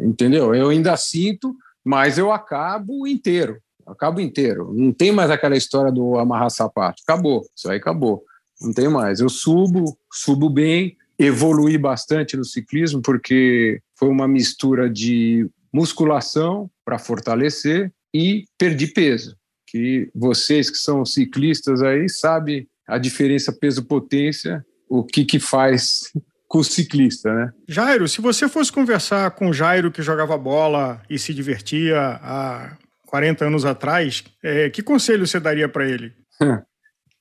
entendeu? 0.00 0.54
Eu 0.54 0.68
ainda 0.68 0.96
sinto, 0.96 1.54
mas 1.84 2.18
eu 2.18 2.30
acabo 2.30 3.06
inteiro. 3.06 3.58
Eu 3.86 3.92
acabo 3.92 4.20
inteiro. 4.20 4.72
Não 4.74 4.92
tem 4.92 5.10
mais 5.10 5.30
aquela 5.30 5.56
história 5.56 5.90
do 5.90 6.18
amarrar 6.18 6.50
sapato. 6.50 7.02
Acabou. 7.06 7.44
Isso 7.54 7.70
aí 7.70 7.78
acabou. 7.78 8.22
Não 8.60 8.72
tem 8.72 8.88
mais. 8.88 9.20
Eu 9.20 9.28
subo, 9.28 9.96
subo 10.12 10.48
bem, 10.48 10.96
evoluí 11.24 11.78
bastante 11.78 12.36
no 12.36 12.44
ciclismo, 12.44 13.00
porque 13.00 13.80
foi 13.96 14.08
uma 14.08 14.26
mistura 14.26 14.90
de 14.90 15.48
musculação 15.72 16.70
para 16.84 16.98
fortalecer 16.98 17.92
e 18.14 18.44
perdi 18.58 18.86
peso. 18.88 19.36
Que 19.66 20.10
vocês 20.14 20.68
que 20.68 20.76
são 20.76 21.04
ciclistas 21.04 21.82
aí 21.82 22.08
sabem 22.08 22.68
a 22.86 22.98
diferença 22.98 23.52
peso-potência, 23.52 24.64
o 24.88 25.02
que, 25.04 25.24
que 25.24 25.38
faz 25.38 26.12
com 26.48 26.58
o 26.58 26.64
ciclista, 26.64 27.32
né? 27.32 27.52
Jairo, 27.66 28.06
se 28.06 28.20
você 28.20 28.46
fosse 28.48 28.70
conversar 28.70 29.30
com 29.30 29.48
o 29.48 29.54
Jairo 29.54 29.90
que 29.90 30.02
jogava 30.02 30.36
bola 30.36 31.00
e 31.08 31.18
se 31.18 31.32
divertia 31.32 31.98
há 32.22 32.76
40 33.06 33.46
anos 33.46 33.64
atrás, 33.64 34.22
é, 34.42 34.68
que 34.68 34.82
conselho 34.82 35.26
você 35.26 35.40
daria 35.40 35.68
para 35.68 35.88
ele? 35.88 36.12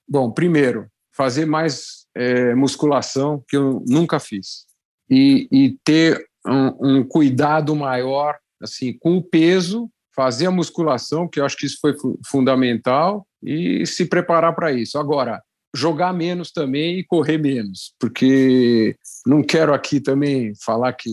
Bom, 0.09 0.29
primeiro, 0.31 0.87
fazer 1.13 1.45
mais 1.45 2.00
é, 2.15 2.53
musculação, 2.55 3.43
que 3.47 3.55
eu 3.55 3.83
nunca 3.87 4.19
fiz. 4.19 4.65
E, 5.09 5.47
e 5.51 5.77
ter 5.83 6.25
um, 6.45 6.97
um, 6.97 7.03
cuidado 7.03 7.75
maior 7.75 8.37
assim 8.61 8.93
com 8.93 9.17
o 9.17 9.23
peso, 9.23 9.89
fazer 10.15 10.47
a 10.47 10.51
musculação, 10.51 11.27
que 11.27 11.39
eu 11.39 11.45
acho 11.45 11.57
que 11.57 11.65
isso 11.65 11.77
foi 11.81 11.95
fundamental, 12.25 13.25
e 13.43 13.85
se 13.85 14.05
preparar 14.05 14.53
para 14.53 14.71
isso. 14.71 14.97
Agora, 14.97 15.41
jogar 15.75 16.13
menos 16.13 16.51
também 16.51 16.99
e 16.99 17.03
correr 17.03 17.37
menos, 17.37 17.93
porque 17.99 18.95
não 19.25 19.41
quero 19.41 19.73
aqui 19.73 19.99
também 19.99 20.53
falar 20.63 20.93
que 20.93 21.09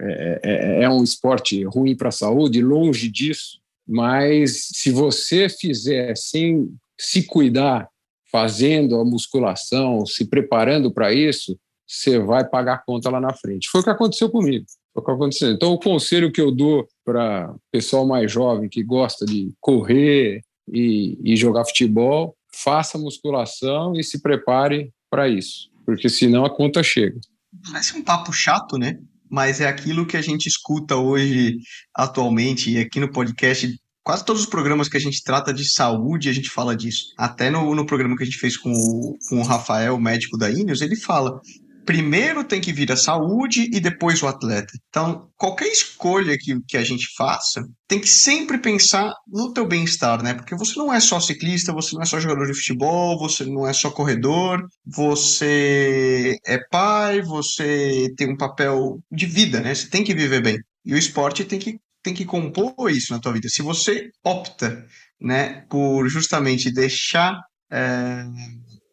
é, 0.00 0.40
é, 0.42 0.82
é 0.84 0.88
um 0.88 1.04
esporte 1.04 1.62
ruim 1.64 1.94
para 1.94 2.08
a 2.08 2.12
saúde, 2.12 2.62
longe 2.62 3.08
disso, 3.08 3.60
mas 3.86 4.68
se 4.68 4.90
você 4.90 5.48
fizer 5.48 6.16
sem 6.16 6.74
se 6.98 7.24
cuidar, 7.24 7.88
fazendo 8.32 8.98
a 8.98 9.04
musculação, 9.04 10.06
se 10.06 10.24
preparando 10.24 10.90
para 10.90 11.12
isso, 11.12 11.56
você 11.86 12.18
vai 12.18 12.48
pagar 12.48 12.74
a 12.74 12.78
conta 12.78 13.10
lá 13.10 13.20
na 13.20 13.34
frente. 13.34 13.68
Foi 13.68 13.82
o 13.82 13.84
que 13.84 13.90
aconteceu 13.90 14.30
comigo. 14.30 14.64
Foi 14.94 15.02
o 15.02 15.04
que 15.04 15.12
aconteceu. 15.12 15.50
Então, 15.50 15.72
o 15.72 15.78
conselho 15.78 16.32
que 16.32 16.40
eu 16.40 16.50
dou 16.50 16.88
para 17.04 17.54
pessoal 17.70 18.06
mais 18.06 18.32
jovem 18.32 18.68
que 18.68 18.82
gosta 18.82 19.26
de 19.26 19.52
correr 19.60 20.40
e, 20.72 21.18
e 21.22 21.36
jogar 21.36 21.66
futebol, 21.66 22.34
faça 22.54 22.98
musculação 22.98 23.94
e 23.94 24.02
se 24.02 24.22
prepare 24.22 24.90
para 25.10 25.28
isso, 25.28 25.70
porque 25.84 26.08
senão 26.08 26.44
a 26.44 26.54
conta 26.54 26.82
chega. 26.82 27.20
Parece 27.64 27.96
um 27.96 28.02
papo 28.02 28.32
chato, 28.32 28.78
né? 28.78 28.98
Mas 29.30 29.60
é 29.60 29.66
aquilo 29.66 30.06
que 30.06 30.16
a 30.16 30.22
gente 30.22 30.46
escuta 30.46 30.96
hoje, 30.96 31.58
atualmente, 31.94 32.70
e 32.70 32.78
aqui 32.78 33.00
no 33.00 33.10
podcast 33.10 33.78
quase 34.02 34.24
todos 34.24 34.42
os 34.42 34.48
programas 34.48 34.88
que 34.88 34.96
a 34.96 35.00
gente 35.00 35.22
trata 35.22 35.52
de 35.52 35.68
saúde, 35.68 36.28
a 36.28 36.32
gente 36.32 36.50
fala 36.50 36.76
disso. 36.76 37.12
Até 37.16 37.50
no, 37.50 37.74
no 37.74 37.86
programa 37.86 38.16
que 38.16 38.22
a 38.22 38.26
gente 38.26 38.38
fez 38.38 38.56
com 38.56 38.72
o, 38.72 39.16
com 39.28 39.40
o 39.40 39.44
Rafael, 39.44 39.98
médico 39.98 40.36
da 40.36 40.50
Ineos, 40.50 40.80
ele 40.80 40.96
fala: 40.96 41.40
primeiro 41.84 42.44
tem 42.44 42.60
que 42.60 42.72
vir 42.72 42.90
a 42.92 42.96
saúde 42.96 43.68
e 43.72 43.80
depois 43.80 44.22
o 44.22 44.26
atleta. 44.26 44.72
Então, 44.88 45.28
qualquer 45.36 45.68
escolha 45.68 46.36
que, 46.38 46.58
que 46.66 46.76
a 46.76 46.84
gente 46.84 47.06
faça, 47.16 47.64
tem 47.86 48.00
que 48.00 48.08
sempre 48.08 48.58
pensar 48.58 49.12
no 49.26 49.52
teu 49.52 49.66
bem-estar, 49.66 50.22
né? 50.22 50.34
Porque 50.34 50.54
você 50.54 50.78
não 50.78 50.92
é 50.92 51.00
só 51.00 51.20
ciclista, 51.20 51.72
você 51.72 51.94
não 51.94 52.02
é 52.02 52.06
só 52.06 52.20
jogador 52.20 52.46
de 52.46 52.54
futebol, 52.54 53.18
você 53.18 53.44
não 53.44 53.66
é 53.66 53.72
só 53.72 53.90
corredor, 53.90 54.64
você 54.86 56.38
é 56.46 56.58
pai, 56.70 57.22
você 57.22 58.12
tem 58.16 58.30
um 58.30 58.36
papel 58.36 58.98
de 59.10 59.26
vida, 59.26 59.60
né? 59.60 59.74
Você 59.74 59.88
tem 59.88 60.04
que 60.04 60.14
viver 60.14 60.42
bem. 60.42 60.58
E 60.84 60.94
o 60.94 60.98
esporte 60.98 61.44
tem 61.44 61.58
que 61.58 61.78
tem 62.02 62.14
que 62.14 62.24
compor 62.24 62.90
isso 62.90 63.12
na 63.12 63.20
tua 63.20 63.32
vida. 63.32 63.48
Se 63.48 63.62
você 63.62 64.10
opta, 64.24 64.86
né, 65.20 65.64
por 65.70 66.08
justamente 66.08 66.72
deixar 66.72 67.38
é, 67.70 68.24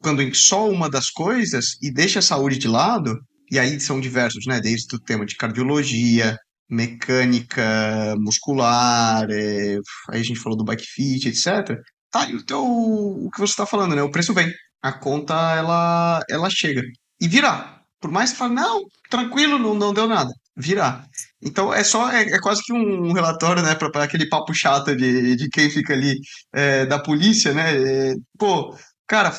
quando 0.02 0.22
em 0.22 0.34
só 0.34 0.69
uma 0.69 0.90
das 0.90 1.10
coisas 1.10 1.76
e 1.81 1.91
deixa 1.91 2.19
a 2.19 2.22
saúde 2.22 2.57
de 2.57 2.68
lado, 2.68 3.18
e 3.52 3.60
aí 3.60 3.80
são 3.80 3.99
diversos, 3.99 4.45
né, 4.45 4.60
desde 4.61 4.95
o 4.95 4.99
tema 4.99 5.26
de 5.26 5.36
cardiologia, 5.36 6.38
mecânica 6.69 8.15
muscular, 8.19 9.27
é, 9.30 9.77
aí 10.10 10.19
a 10.22 10.23
gente 10.23 10.40
falou 10.40 10.57
do 10.57 10.64
bike 10.64 10.86
fit, 10.86 11.27
etc. 11.27 11.77
Tá, 12.11 12.30
e 12.30 12.36
o 12.36 12.45
teu, 12.45 12.64
o 12.64 13.30
que 13.31 13.40
você 13.40 13.52
está 13.52 13.65
falando, 13.65 13.95
né, 13.95 14.03
o 14.03 14.11
preço 14.11 14.34
vem, 14.34 14.52
a 14.81 14.91
conta 14.91 15.34
ela, 15.56 16.22
ela 16.30 16.49
chega 16.49 16.81
e 17.19 17.27
virá. 17.27 17.84
Por 17.99 18.11
mais 18.11 18.31
que 18.31 18.38
fale, 18.38 18.53
não, 18.53 18.81
tranquilo, 19.10 19.60
não, 19.60 19.76
não 19.76 19.94
deu 19.94 20.07
nada 20.07 20.31
virar. 20.56 21.06
Então 21.41 21.73
é 21.73 21.83
só 21.83 22.09
é, 22.11 22.23
é 22.23 22.39
quase 22.39 22.61
que 22.63 22.73
um 22.73 23.13
relatório, 23.13 23.63
né, 23.63 23.75
para 23.75 24.03
aquele 24.03 24.27
papo 24.29 24.53
chato 24.53 24.95
de, 24.95 25.35
de 25.35 25.49
quem 25.49 25.69
fica 25.69 25.93
ali 25.93 26.19
é, 26.53 26.85
da 26.85 26.99
polícia, 26.99 27.53
né? 27.53 28.11
É, 28.11 28.15
pô, 28.37 28.75
cara, 29.07 29.31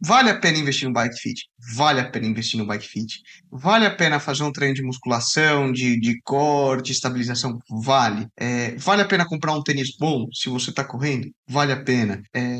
vale 0.00 0.30
a 0.30 0.38
pena 0.38 0.58
investir 0.58 0.86
no 0.88 0.94
bike 0.94 1.18
fit, 1.18 1.42
vale 1.74 2.00
a 2.00 2.08
pena 2.08 2.26
investir 2.26 2.58
no 2.58 2.66
bike 2.66 2.86
fit, 2.86 3.20
vale 3.50 3.86
a 3.86 3.94
pena 3.94 4.20
fazer 4.20 4.42
um 4.42 4.52
treino 4.52 4.74
de 4.74 4.82
musculação, 4.82 5.72
de, 5.72 5.98
de 5.98 6.20
core, 6.22 6.82
de 6.82 6.92
estabilização, 6.92 7.58
vale. 7.68 8.26
É, 8.36 8.76
vale 8.76 9.02
a 9.02 9.06
pena 9.06 9.26
comprar 9.26 9.52
um 9.52 9.62
tênis 9.62 9.96
bom 9.98 10.26
se 10.32 10.48
você 10.48 10.70
está 10.70 10.84
correndo, 10.84 11.30
vale 11.48 11.72
a 11.72 11.82
pena. 11.82 12.22
É, 12.34 12.58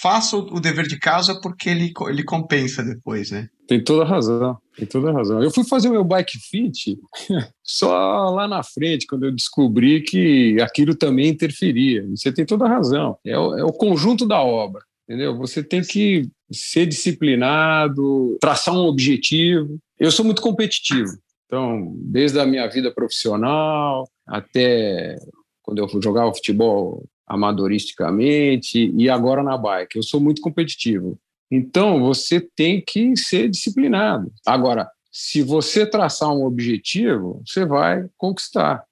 faça 0.00 0.36
o 0.36 0.60
dever 0.60 0.86
de 0.86 0.98
casa 0.98 1.40
porque 1.40 1.68
ele, 1.68 1.92
ele 2.08 2.24
compensa 2.24 2.82
depois, 2.82 3.30
né? 3.30 3.48
Tem 3.66 3.82
toda 3.82 4.04
razão, 4.04 4.56
tem 4.76 4.86
toda 4.86 5.12
razão. 5.12 5.42
Eu 5.42 5.50
fui 5.50 5.64
fazer 5.64 5.88
o 5.88 5.92
meu 5.92 6.04
bike 6.04 6.38
fit 6.38 6.96
só 7.64 8.30
lá 8.30 8.46
na 8.46 8.62
frente, 8.62 9.06
quando 9.06 9.24
eu 9.26 9.34
descobri 9.34 10.02
que 10.02 10.56
aquilo 10.60 10.94
também 10.94 11.28
interferia. 11.28 12.06
Você 12.10 12.32
tem 12.32 12.46
toda 12.46 12.68
razão. 12.68 13.18
É 13.24 13.36
o, 13.36 13.58
é 13.58 13.64
o 13.64 13.72
conjunto 13.72 14.26
da 14.26 14.40
obra, 14.40 14.82
entendeu? 15.08 15.36
Você 15.38 15.64
tem 15.64 15.82
que 15.82 16.30
ser 16.50 16.86
disciplinado, 16.86 18.36
traçar 18.40 18.74
um 18.74 18.86
objetivo. 18.86 19.78
Eu 19.98 20.10
sou 20.10 20.24
muito 20.24 20.42
competitivo, 20.42 21.12
então, 21.46 21.94
desde 21.98 22.38
a 22.40 22.46
minha 22.46 22.66
vida 22.68 22.92
profissional 22.92 24.08
até 24.26 25.16
quando 25.62 25.78
eu 25.78 26.02
jogava 26.02 26.34
futebol 26.34 27.04
amadoristicamente 27.26 28.92
e 28.96 29.10
agora 29.10 29.42
na 29.42 29.56
bike. 29.56 29.96
Eu 29.96 30.02
sou 30.02 30.20
muito 30.20 30.40
competitivo. 30.40 31.18
Então, 31.50 32.00
você 32.00 32.40
tem 32.40 32.80
que 32.80 33.16
ser 33.16 33.48
disciplinado. 33.48 34.32
Agora, 34.46 34.88
se 35.10 35.42
você 35.42 35.86
traçar 35.86 36.32
um 36.32 36.44
objetivo, 36.44 37.42
você 37.46 37.64
vai 37.64 38.06
conquistar. 38.16 38.84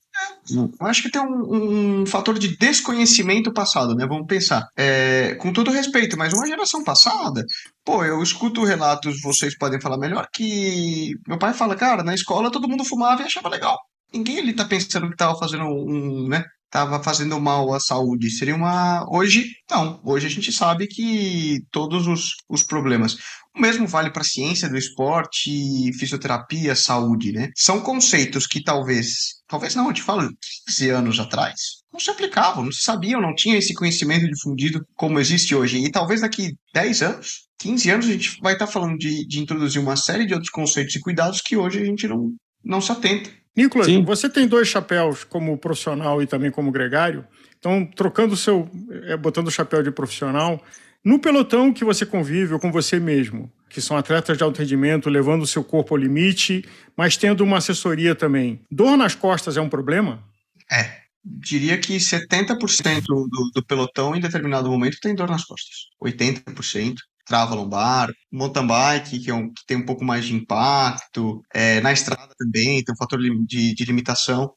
Eu 0.51 0.87
acho 0.87 1.03
que 1.03 1.11
tem 1.11 1.23
um, 1.23 2.03
um, 2.03 2.07
fator 2.07 2.39
de 2.39 2.57
desconhecimento 2.57 3.53
passado, 3.53 3.95
né? 3.95 4.07
Vamos 4.07 4.27
pensar. 4.27 4.69
É, 4.77 5.35
com 5.37 5.53
todo 5.53 5.71
respeito, 5.71 6.17
mas 6.17 6.33
uma 6.33 6.47
geração 6.47 6.85
passada, 6.85 7.45
pô, 7.85 8.05
eu 8.05 8.23
escuto 8.23 8.65
relatos, 8.65 9.21
vocês 9.23 9.57
podem 9.57 9.81
falar 9.81 9.99
melhor, 9.99 10.27
que 10.33 11.15
meu 11.27 11.39
pai 11.39 11.55
fala, 11.55 11.77
cara, 11.77 12.03
na 12.03 12.15
escola 12.15 12.51
todo 12.51 12.69
mundo 12.69 12.85
fumava 12.85 13.23
e 13.23 13.27
achava 13.27 13.49
legal. 13.49 13.79
Ninguém 14.13 14.39
ali 14.39 14.53
tá 14.53 14.65
pensando 14.65 15.11
que 15.11 15.17
tava 15.17 15.39
fazendo 15.39 15.65
um, 15.65 16.29
né? 16.29 16.45
estava 16.75 17.01
fazendo 17.03 17.41
mal 17.41 17.73
à 17.73 17.79
saúde. 17.79 18.31
Seria 18.31 18.57
uma. 18.57 19.07
Hoje, 19.09 19.47
não. 19.71 20.01
Hoje 20.05 20.27
a 20.27 20.31
gente 20.31 20.51
sabe 20.51 20.89
que 20.89 21.61
todos 21.71 22.09
os, 22.09 22.35
os 22.49 22.65
problemas. 22.65 23.17
O 23.57 23.61
mesmo 23.61 23.87
vale 23.87 24.11
para 24.11 24.23
a 24.23 24.25
ciência 24.25 24.69
do 24.69 24.77
esporte, 24.77 25.93
fisioterapia, 25.99 26.75
saúde, 26.75 27.33
né? 27.33 27.51
São 27.55 27.81
conceitos 27.81 28.47
que 28.47 28.63
talvez. 28.63 29.43
Talvez 29.47 29.77
não, 29.77 29.87
eu 29.87 29.93
te 29.93 30.03
falo 30.03 30.29
15 30.67 30.91
anos 30.91 31.21
atrás. 31.21 31.61
Não 31.93 32.01
se 32.01 32.11
aplicavam, 32.11 32.65
não 32.65 32.73
se 32.73 32.83
sabiam, 32.83 33.21
não 33.21 33.35
tinha 33.35 33.57
esse 33.57 33.73
conhecimento 33.73 34.27
difundido 34.27 34.85
como 34.97 35.21
existe 35.21 35.55
hoje. 35.55 35.79
E 35.79 35.91
talvez 35.91 36.23
daqui 36.23 36.57
10 36.75 37.03
anos, 37.03 37.45
15 37.61 37.91
anos, 37.91 38.07
a 38.07 38.13
gente 38.13 38.41
vai 38.43 38.55
estar 38.55 38.67
tá 38.67 38.73
falando 38.73 38.99
de, 38.99 39.25
de 39.25 39.41
introduzir 39.41 39.81
uma 39.81 39.95
série 39.95 40.27
de 40.27 40.35
outros 40.35 40.51
conceitos 40.51 40.97
e 40.97 41.01
cuidados 41.01 41.41
que 41.41 41.57
hoje 41.57 41.81
a 41.81 41.85
gente 41.85 42.09
não, 42.09 42.35
não 42.65 42.81
se 42.81 42.91
atenta. 42.91 43.31
Nicolas, 43.57 43.87
Sim. 43.87 44.05
você 44.05 44.29
tem 44.29 44.49
dois 44.49 44.67
chapéus 44.67 45.23
como 45.23 45.57
profissional 45.57 46.21
e 46.21 46.27
também 46.27 46.51
como 46.51 46.73
gregário. 46.73 47.25
Então, 47.57 47.87
trocando 47.87 48.35
o 48.35 48.37
seu, 48.37 48.69
é, 49.05 49.17
botando 49.17 49.47
o 49.47 49.51
chapéu 49.51 49.83
de 49.83 49.93
profissional, 49.93 50.61
no 51.05 51.19
pelotão 51.19 51.73
que 51.73 51.85
você 51.85 52.07
convive 52.07 52.55
ou 52.55 52.59
com 52.59 52.73
você 52.73 52.99
mesmo, 52.99 53.53
que 53.69 53.81
são 53.81 53.97
atletas 53.97 54.39
de 54.39 54.43
alto 54.43 54.59
rendimento, 54.59 55.11
levando 55.11 55.43
o 55.43 55.47
seu 55.47 55.63
corpo 55.63 55.95
ao 55.95 56.01
limite, 56.01 56.65
mas 56.97 57.17
tendo 57.17 57.45
uma 57.45 57.59
assessoria 57.59 58.15
também. 58.15 58.61
Dor 58.71 58.97
nas 58.97 59.15
costas 59.15 59.57
é 59.57 59.61
um 59.61 59.69
problema? 59.69 60.25
É. 60.71 61.03
Diria 61.23 61.79
que 61.79 61.97
70% 61.97 63.03
do, 63.07 63.51
do 63.55 63.65
pelotão, 63.67 64.15
em 64.15 64.21
determinado 64.21 64.71
momento, 64.71 64.99
tem 65.01 65.15
dor 65.15 65.29
nas 65.29 65.45
costas. 65.45 65.89
80% 66.03 66.97
trava 67.27 67.55
lombar, 67.55 68.13
mountain 68.31 68.67
bike, 68.67 69.19
que, 69.19 69.31
é 69.31 69.35
um, 69.35 69.49
que 69.49 69.65
tem 69.67 69.77
um 69.77 69.85
pouco 69.87 70.05
mais 70.05 70.25
de 70.25 70.35
impacto, 70.35 71.43
é, 71.53 71.81
na 71.81 71.93
estrada 71.93 72.33
também 72.39 72.85
tem 72.85 72.93
um 72.93 72.99
fator 72.99 73.19
de, 73.19 73.75
de 73.75 73.85
limitação. 73.85 74.53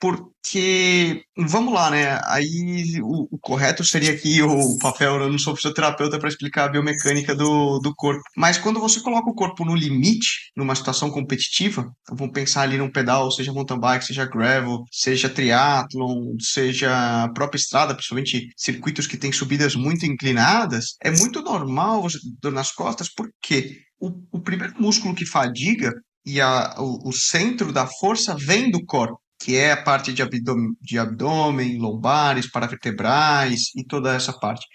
Porque, 0.00 1.24
vamos 1.36 1.74
lá, 1.74 1.90
né? 1.90 2.18
Aí 2.24 2.98
o, 3.02 3.28
o, 3.30 3.38
correto 3.38 3.84
seria 3.84 4.12
aqui 4.12 4.40
o 4.42 4.78
papel, 4.78 5.20
eu 5.20 5.28
não 5.30 5.38
sou 5.38 5.54
fisioterapeuta 5.54 6.18
para 6.18 6.28
explicar 6.28 6.64
a 6.64 6.68
biomecânica 6.70 7.34
do, 7.34 7.78
do 7.80 7.94
corpo. 7.94 8.22
Mas 8.34 8.56
quando 8.56 8.80
você 8.80 9.00
coloca 9.00 9.28
o 9.28 9.34
corpo 9.34 9.62
no 9.62 9.76
limite, 9.76 10.50
numa 10.56 10.74
situação 10.74 11.10
competitiva, 11.10 11.92
então 12.00 12.16
vamos 12.16 12.32
pensar 12.32 12.62
ali 12.62 12.78
num 12.78 12.90
pedal, 12.90 13.30
seja 13.30 13.52
mountain 13.52 13.78
bike, 13.78 14.06
seja 14.06 14.24
gravel, 14.24 14.82
seja 14.90 15.28
triatlon, 15.28 16.34
seja 16.40 17.24
a 17.24 17.28
própria 17.32 17.58
estrada, 17.58 17.94
principalmente 17.94 18.48
circuitos 18.56 19.06
que 19.06 19.18
têm 19.18 19.32
subidas 19.32 19.76
muito 19.76 20.06
inclinadas, 20.06 20.96
é 21.04 21.10
muito 21.10 21.42
normal 21.42 22.02
você 22.02 22.18
dor 22.40 22.52
nas 22.52 22.72
costas, 22.72 23.10
porque 23.12 23.76
o, 24.00 24.12
o 24.32 24.40
primeiro 24.40 24.74
músculo 24.80 25.14
que 25.14 25.26
fadiga 25.26 25.92
e 26.24 26.40
a, 26.40 26.74
o, 26.78 27.10
o 27.10 27.12
centro 27.12 27.70
da 27.70 27.86
força 27.86 28.34
vem 28.34 28.70
do 28.70 28.82
corpo 28.86 29.20
que 29.40 29.56
é 29.56 29.72
a 29.72 29.82
parte 29.82 30.12
de 30.12 30.22
abdômen, 30.22 30.76
de 30.82 30.98
abdômen, 30.98 31.78
lombares, 31.78 32.48
paravertebrais 32.48 33.74
e 33.74 33.82
toda 33.82 34.14
essa 34.14 34.34
parte. 34.34 34.66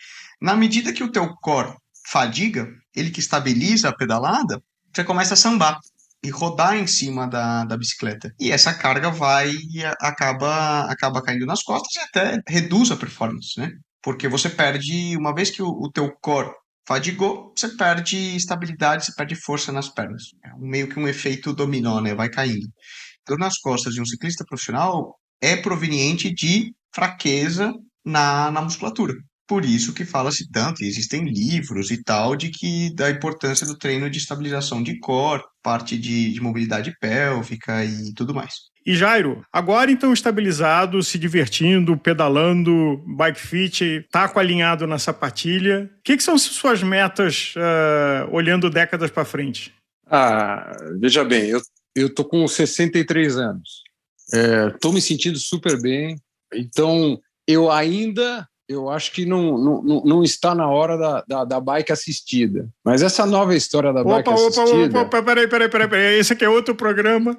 Na 0.42 0.56
medida 0.56 0.92
que 0.92 1.04
o 1.04 1.12
teu 1.12 1.34
core 1.36 1.76
fadiga, 2.08 2.68
ele 2.96 3.12
que 3.12 3.20
estabiliza 3.20 3.90
a 3.90 3.96
pedalada, 3.96 4.62
você 4.94 5.04
começa 5.04 5.36
a 5.36 5.38
sambar 5.38 5.80
e 6.24 6.30
rodar 6.32 6.76
em 6.76 6.88
cima 6.88 7.28
da, 7.28 7.64
da 7.64 7.78
bicicleta. 7.78 8.34
E 8.40 8.52
essa 8.52 8.74
carga 8.74 9.12
vai 9.12 9.54
acaba, 10.00 10.92
acaba 10.92 11.22
caindo 11.22 11.46
nas 11.46 11.62
costas 11.62 11.94
e 11.96 12.00
até 12.00 12.42
reduz 12.48 12.90
a 12.90 12.98
performance, 12.98 13.60
né? 13.60 13.72
Porque 14.02 14.28
você 14.28 14.50
perde, 14.50 15.16
uma 15.16 15.34
vez 15.34 15.52
que 15.52 15.62
o, 15.62 15.68
o 15.68 15.92
teu 15.92 16.12
core 16.20 16.52
fadigou, 16.88 17.54
você 17.56 17.70
perde 17.70 18.36
estabilidade, 18.36 19.06
você 19.06 19.14
perde 19.16 19.36
força 19.36 19.72
nas 19.72 19.90
pernas. 19.90 20.24
É 20.44 20.50
meio 20.58 20.88
que 20.88 21.00
um 21.00 21.08
efeito 21.08 21.54
dominó, 21.54 22.02
né? 22.02 22.16
Vai 22.16 22.30
caindo 22.30 22.68
dor 23.28 23.40
nas 23.40 23.58
costas 23.58 23.94
de 23.94 24.02
um 24.02 24.06
ciclista 24.06 24.46
profissional 24.46 25.16
é 25.42 25.56
proveniente 25.56 26.34
de 26.34 26.74
fraqueza 26.94 27.74
na, 28.04 28.52
na 28.52 28.62
musculatura. 28.62 29.14
Por 29.48 29.64
isso 29.64 29.94
que 29.94 30.06
fala-se 30.06 30.50
tanto, 30.50 30.84
e 30.84 30.88
existem 30.88 31.24
livros 31.24 31.92
e 31.92 32.04
tal, 32.04 32.36
de 32.36 32.50
que 32.50 32.94
da 32.96 33.12
importância 33.12 33.66
do 33.68 33.78
treino 33.78 34.10
de 34.10 34.18
estabilização 34.18 34.82
de 34.82 34.98
core, 34.98 35.44
parte 35.62 35.98
de, 35.98 36.34
de 36.34 36.42
mobilidade 36.42 36.96
pélvica 37.00 37.86
e 37.86 38.12
tudo 38.16 38.34
mais. 38.34 38.54
E 38.84 38.96
Jairo, 38.96 39.44
agora 39.52 39.92
então 39.92 40.14
estabilizado, 40.14 41.02
se 41.04 41.20
divertindo, 41.20 41.98
pedalando, 41.98 43.04
bike 43.18 43.40
fit, 43.40 44.08
taco 44.12 44.40
alinhado 44.40 44.88
na 44.88 44.98
sapatilha, 44.98 45.92
o 46.00 46.04
que, 46.04 46.18
que, 46.18 46.24
são 46.24 46.38
suas 46.38 46.82
metas 46.82 47.54
uh, 47.56 48.32
olhando 48.32 48.70
décadas 48.70 49.10
para 49.12 49.26
frente? 49.26 49.74
Ah, 50.08 50.72
veja 51.00 51.24
bem, 51.24 51.50
eu 51.50 51.60
eu 51.96 52.14
tô 52.14 52.26
com 52.26 52.48
63 52.48 53.38
anos. 53.38 53.84
Estou 54.74 54.92
é, 54.92 54.94
me 54.94 55.02
sentindo 55.02 55.38
super 55.38 55.82
bem. 55.82 56.18
Então, 56.54 57.20
eu 57.48 57.72
ainda 57.72 58.48
eu 58.68 58.90
acho 58.90 59.12
que 59.12 59.26
não, 59.26 59.58
não, 59.58 60.04
não 60.04 60.24
está 60.24 60.56
na 60.56 60.68
hora 60.68 60.98
da, 60.98 61.24
da, 61.28 61.46
da, 61.46 61.60
bike 61.60 61.92
assistida. 61.92 62.68
Mas 62.84 63.04
essa 63.04 63.26
nova 63.26 63.56
história 63.56 63.94
da 63.94 64.02
opa, 64.02 64.16
bike 64.16 64.30
opa, 64.30 64.64
assistida... 64.64 65.02
Opa, 65.02 65.02
opa, 65.02 65.24
peraí, 65.24 65.48
peraí, 65.48 65.70
peraí, 65.70 65.88
peraí. 65.88 66.20
Esse 66.20 66.34
aqui 66.34 66.44
é 66.44 66.50
outro 66.50 66.74
programa. 66.74 67.38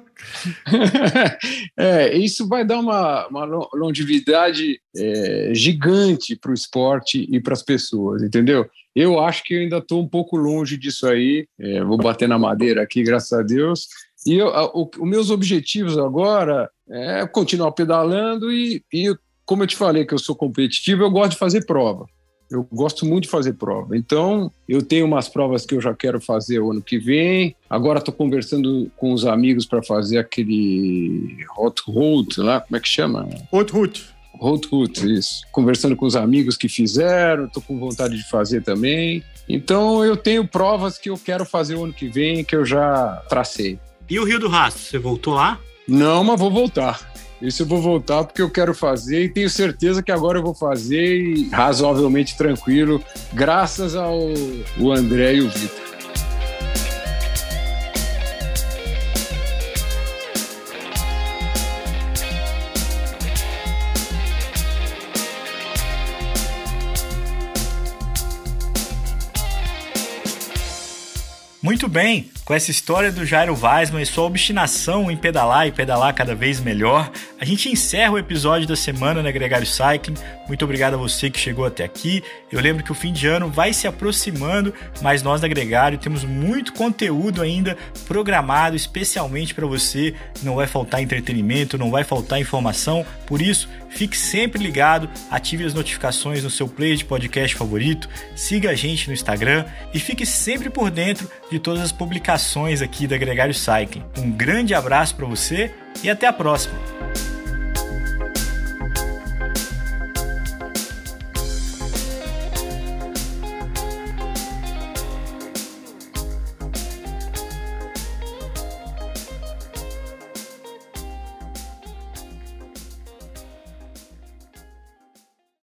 é, 1.77 2.17
isso 2.17 2.47
vai 2.47 2.65
dar 2.65 2.79
uma, 2.79 3.27
uma 3.27 3.45
longevidade 3.73 4.79
é, 4.95 5.51
gigante 5.53 6.35
para 6.35 6.51
o 6.51 6.53
esporte 6.53 7.27
e 7.29 7.41
para 7.41 7.53
as 7.53 7.61
pessoas, 7.61 8.23
entendeu? 8.23 8.65
Eu 8.95 9.19
acho 9.19 9.43
que 9.43 9.53
eu 9.53 9.59
ainda 9.59 9.77
estou 9.79 10.01
um 10.01 10.07
pouco 10.07 10.37
longe 10.37 10.77
disso 10.77 11.07
aí. 11.07 11.45
É, 11.59 11.83
vou 11.83 11.97
bater 11.97 12.27
na 12.27 12.39
madeira 12.39 12.81
aqui, 12.81 13.03
graças 13.03 13.37
a 13.37 13.43
Deus. 13.43 13.87
E 14.27 14.35
eu, 14.37 14.51
os 14.73 15.09
meus 15.09 15.29
objetivos 15.29 15.97
agora 15.97 16.69
é 16.89 17.25
continuar 17.25 17.71
pedalando 17.71 18.51
e, 18.51 18.83
e, 18.93 19.15
como 19.45 19.63
eu 19.63 19.67
te 19.67 19.77
falei 19.77 20.05
que 20.05 20.13
eu 20.13 20.19
sou 20.19 20.35
competitivo, 20.35 21.01
eu 21.01 21.09
gosto 21.09 21.31
de 21.31 21.37
fazer 21.37 21.65
prova. 21.65 22.05
Eu 22.51 22.67
gosto 22.69 23.05
muito 23.05 23.23
de 23.23 23.29
fazer 23.29 23.53
prova. 23.53 23.95
Então, 23.95 24.51
eu 24.67 24.81
tenho 24.81 25.05
umas 25.05 25.29
provas 25.29 25.65
que 25.65 25.75
eu 25.75 25.81
já 25.81 25.93
quero 25.93 26.19
fazer 26.19 26.59
o 26.59 26.71
ano 26.71 26.81
que 26.81 26.99
vem. 26.99 27.55
Agora 27.69 27.99
estou 27.99 28.13
conversando 28.13 28.91
com 28.97 29.13
os 29.13 29.25
amigos 29.25 29.65
para 29.65 29.81
fazer 29.81 30.17
aquele 30.17 31.37
hot 31.57 31.81
road 31.87 32.39
lá, 32.41 32.59
como 32.59 32.75
é 32.75 32.79
que 32.81 32.87
chama? 32.87 33.29
Hot 33.49 33.71
route. 33.71 34.09
Hot 34.41 34.67
route, 34.67 35.13
isso. 35.13 35.41
Conversando 35.53 35.95
com 35.95 36.05
os 36.05 36.17
amigos 36.17 36.57
que 36.57 36.67
fizeram, 36.67 37.45
estou 37.45 37.63
com 37.63 37.79
vontade 37.79 38.17
de 38.17 38.29
fazer 38.29 38.61
também. 38.61 39.23
Então, 39.47 40.03
eu 40.03 40.17
tenho 40.17 40.45
provas 40.45 40.97
que 40.97 41.09
eu 41.09 41.17
quero 41.17 41.45
fazer 41.45 41.75
o 41.75 41.85
ano 41.85 41.93
que 41.93 42.09
vem, 42.09 42.43
que 42.43 42.55
eu 42.55 42.65
já 42.65 43.23
tracei. 43.29 43.79
E 44.09 44.19
o 44.19 44.23
Rio 44.23 44.39
do 44.39 44.47
Rastro, 44.47 44.83
você 44.83 44.97
voltou 44.97 45.33
lá? 45.33 45.59
Não, 45.87 46.23
mas 46.23 46.39
vou 46.39 46.49
voltar. 46.49 47.13
Isso 47.41 47.63
eu 47.63 47.67
vou 47.67 47.81
voltar 47.81 48.23
porque 48.23 48.41
eu 48.41 48.49
quero 48.49 48.73
fazer 48.73 49.23
e 49.23 49.29
tenho 49.29 49.49
certeza 49.49 50.01
que 50.01 50.11
agora 50.11 50.39
eu 50.39 50.43
vou 50.43 50.55
fazer 50.55 51.47
razoavelmente 51.51 52.35
tranquilo, 52.37 53.03
graças 53.33 53.95
ao 53.95 54.17
André 54.95 55.35
e 55.35 55.41
o 55.41 55.49
Vitor. 55.49 55.87
Muito 71.67 71.89
bem, 71.89 72.29
com 72.45 72.53
essa 72.53 72.71
história 72.71 73.11
do 73.11 73.25
Jairo 73.25 73.53
Weisman 73.53 74.01
e 74.01 74.05
sua 74.05 74.23
obstinação 74.23 75.11
em 75.11 75.17
pedalar 75.17 75.67
e 75.67 75.71
pedalar 75.73 76.15
cada 76.15 76.33
vez 76.33 76.61
melhor, 76.61 77.11
a 77.37 77.43
gente 77.43 77.67
encerra 77.67 78.13
o 78.13 78.17
episódio 78.17 78.65
da 78.65 78.75
semana 78.77 79.21
na 79.21 79.29
Gregário 79.31 79.67
Cycling. 79.67 80.15
Muito 80.47 80.63
obrigado 80.63 80.93
a 80.93 80.97
você 80.97 81.29
que 81.29 81.37
chegou 81.37 81.65
até 81.65 81.83
aqui. 81.83 82.23
Eu 82.49 82.61
lembro 82.61 82.85
que 82.85 82.91
o 82.93 82.95
fim 82.95 83.11
de 83.11 83.27
ano 83.27 83.49
vai 83.49 83.73
se 83.73 83.85
aproximando, 83.85 84.73
mas 85.01 85.21
nós 85.21 85.41
da 85.41 85.47
Gregário 85.49 85.97
temos 85.97 86.23
muito 86.23 86.71
conteúdo 86.71 87.41
ainda 87.41 87.77
programado 88.07 88.77
especialmente 88.77 89.53
para 89.53 89.67
você. 89.67 90.15
Não 90.43 90.55
vai 90.55 90.67
faltar 90.67 91.01
entretenimento, 91.01 91.77
não 91.77 91.91
vai 91.91 92.05
faltar 92.05 92.39
informação. 92.39 93.05
Por 93.25 93.41
isso, 93.41 93.67
fique 93.97 94.15
sempre 94.15 94.61
ligado, 94.61 95.09
ative 95.31 95.65
as 95.65 95.73
notificações 95.73 96.43
no 96.43 96.51
seu 96.51 96.67
player 96.67 96.95
de 96.95 97.03
podcast 97.03 97.55
favorito, 97.55 98.07
siga 98.35 98.69
a 98.69 98.75
gente 98.75 99.07
no 99.07 99.13
Instagram 99.13 99.65
e 99.91 99.99
fique 99.99 100.23
sempre 100.23 100.69
por 100.69 100.91
dentro 100.91 101.27
de 101.49 101.57
todas 101.57 101.81
as 101.81 101.91
publicações 101.91 102.83
aqui 102.83 103.07
da 103.07 103.17
Gregário 103.17 103.55
Cycling. 103.55 104.05
Um 104.19 104.29
grande 104.29 104.75
abraço 104.75 105.15
para 105.15 105.25
você 105.25 105.73
e 106.03 106.09
até 106.11 106.27
a 106.27 106.33
próxima! 106.33 107.26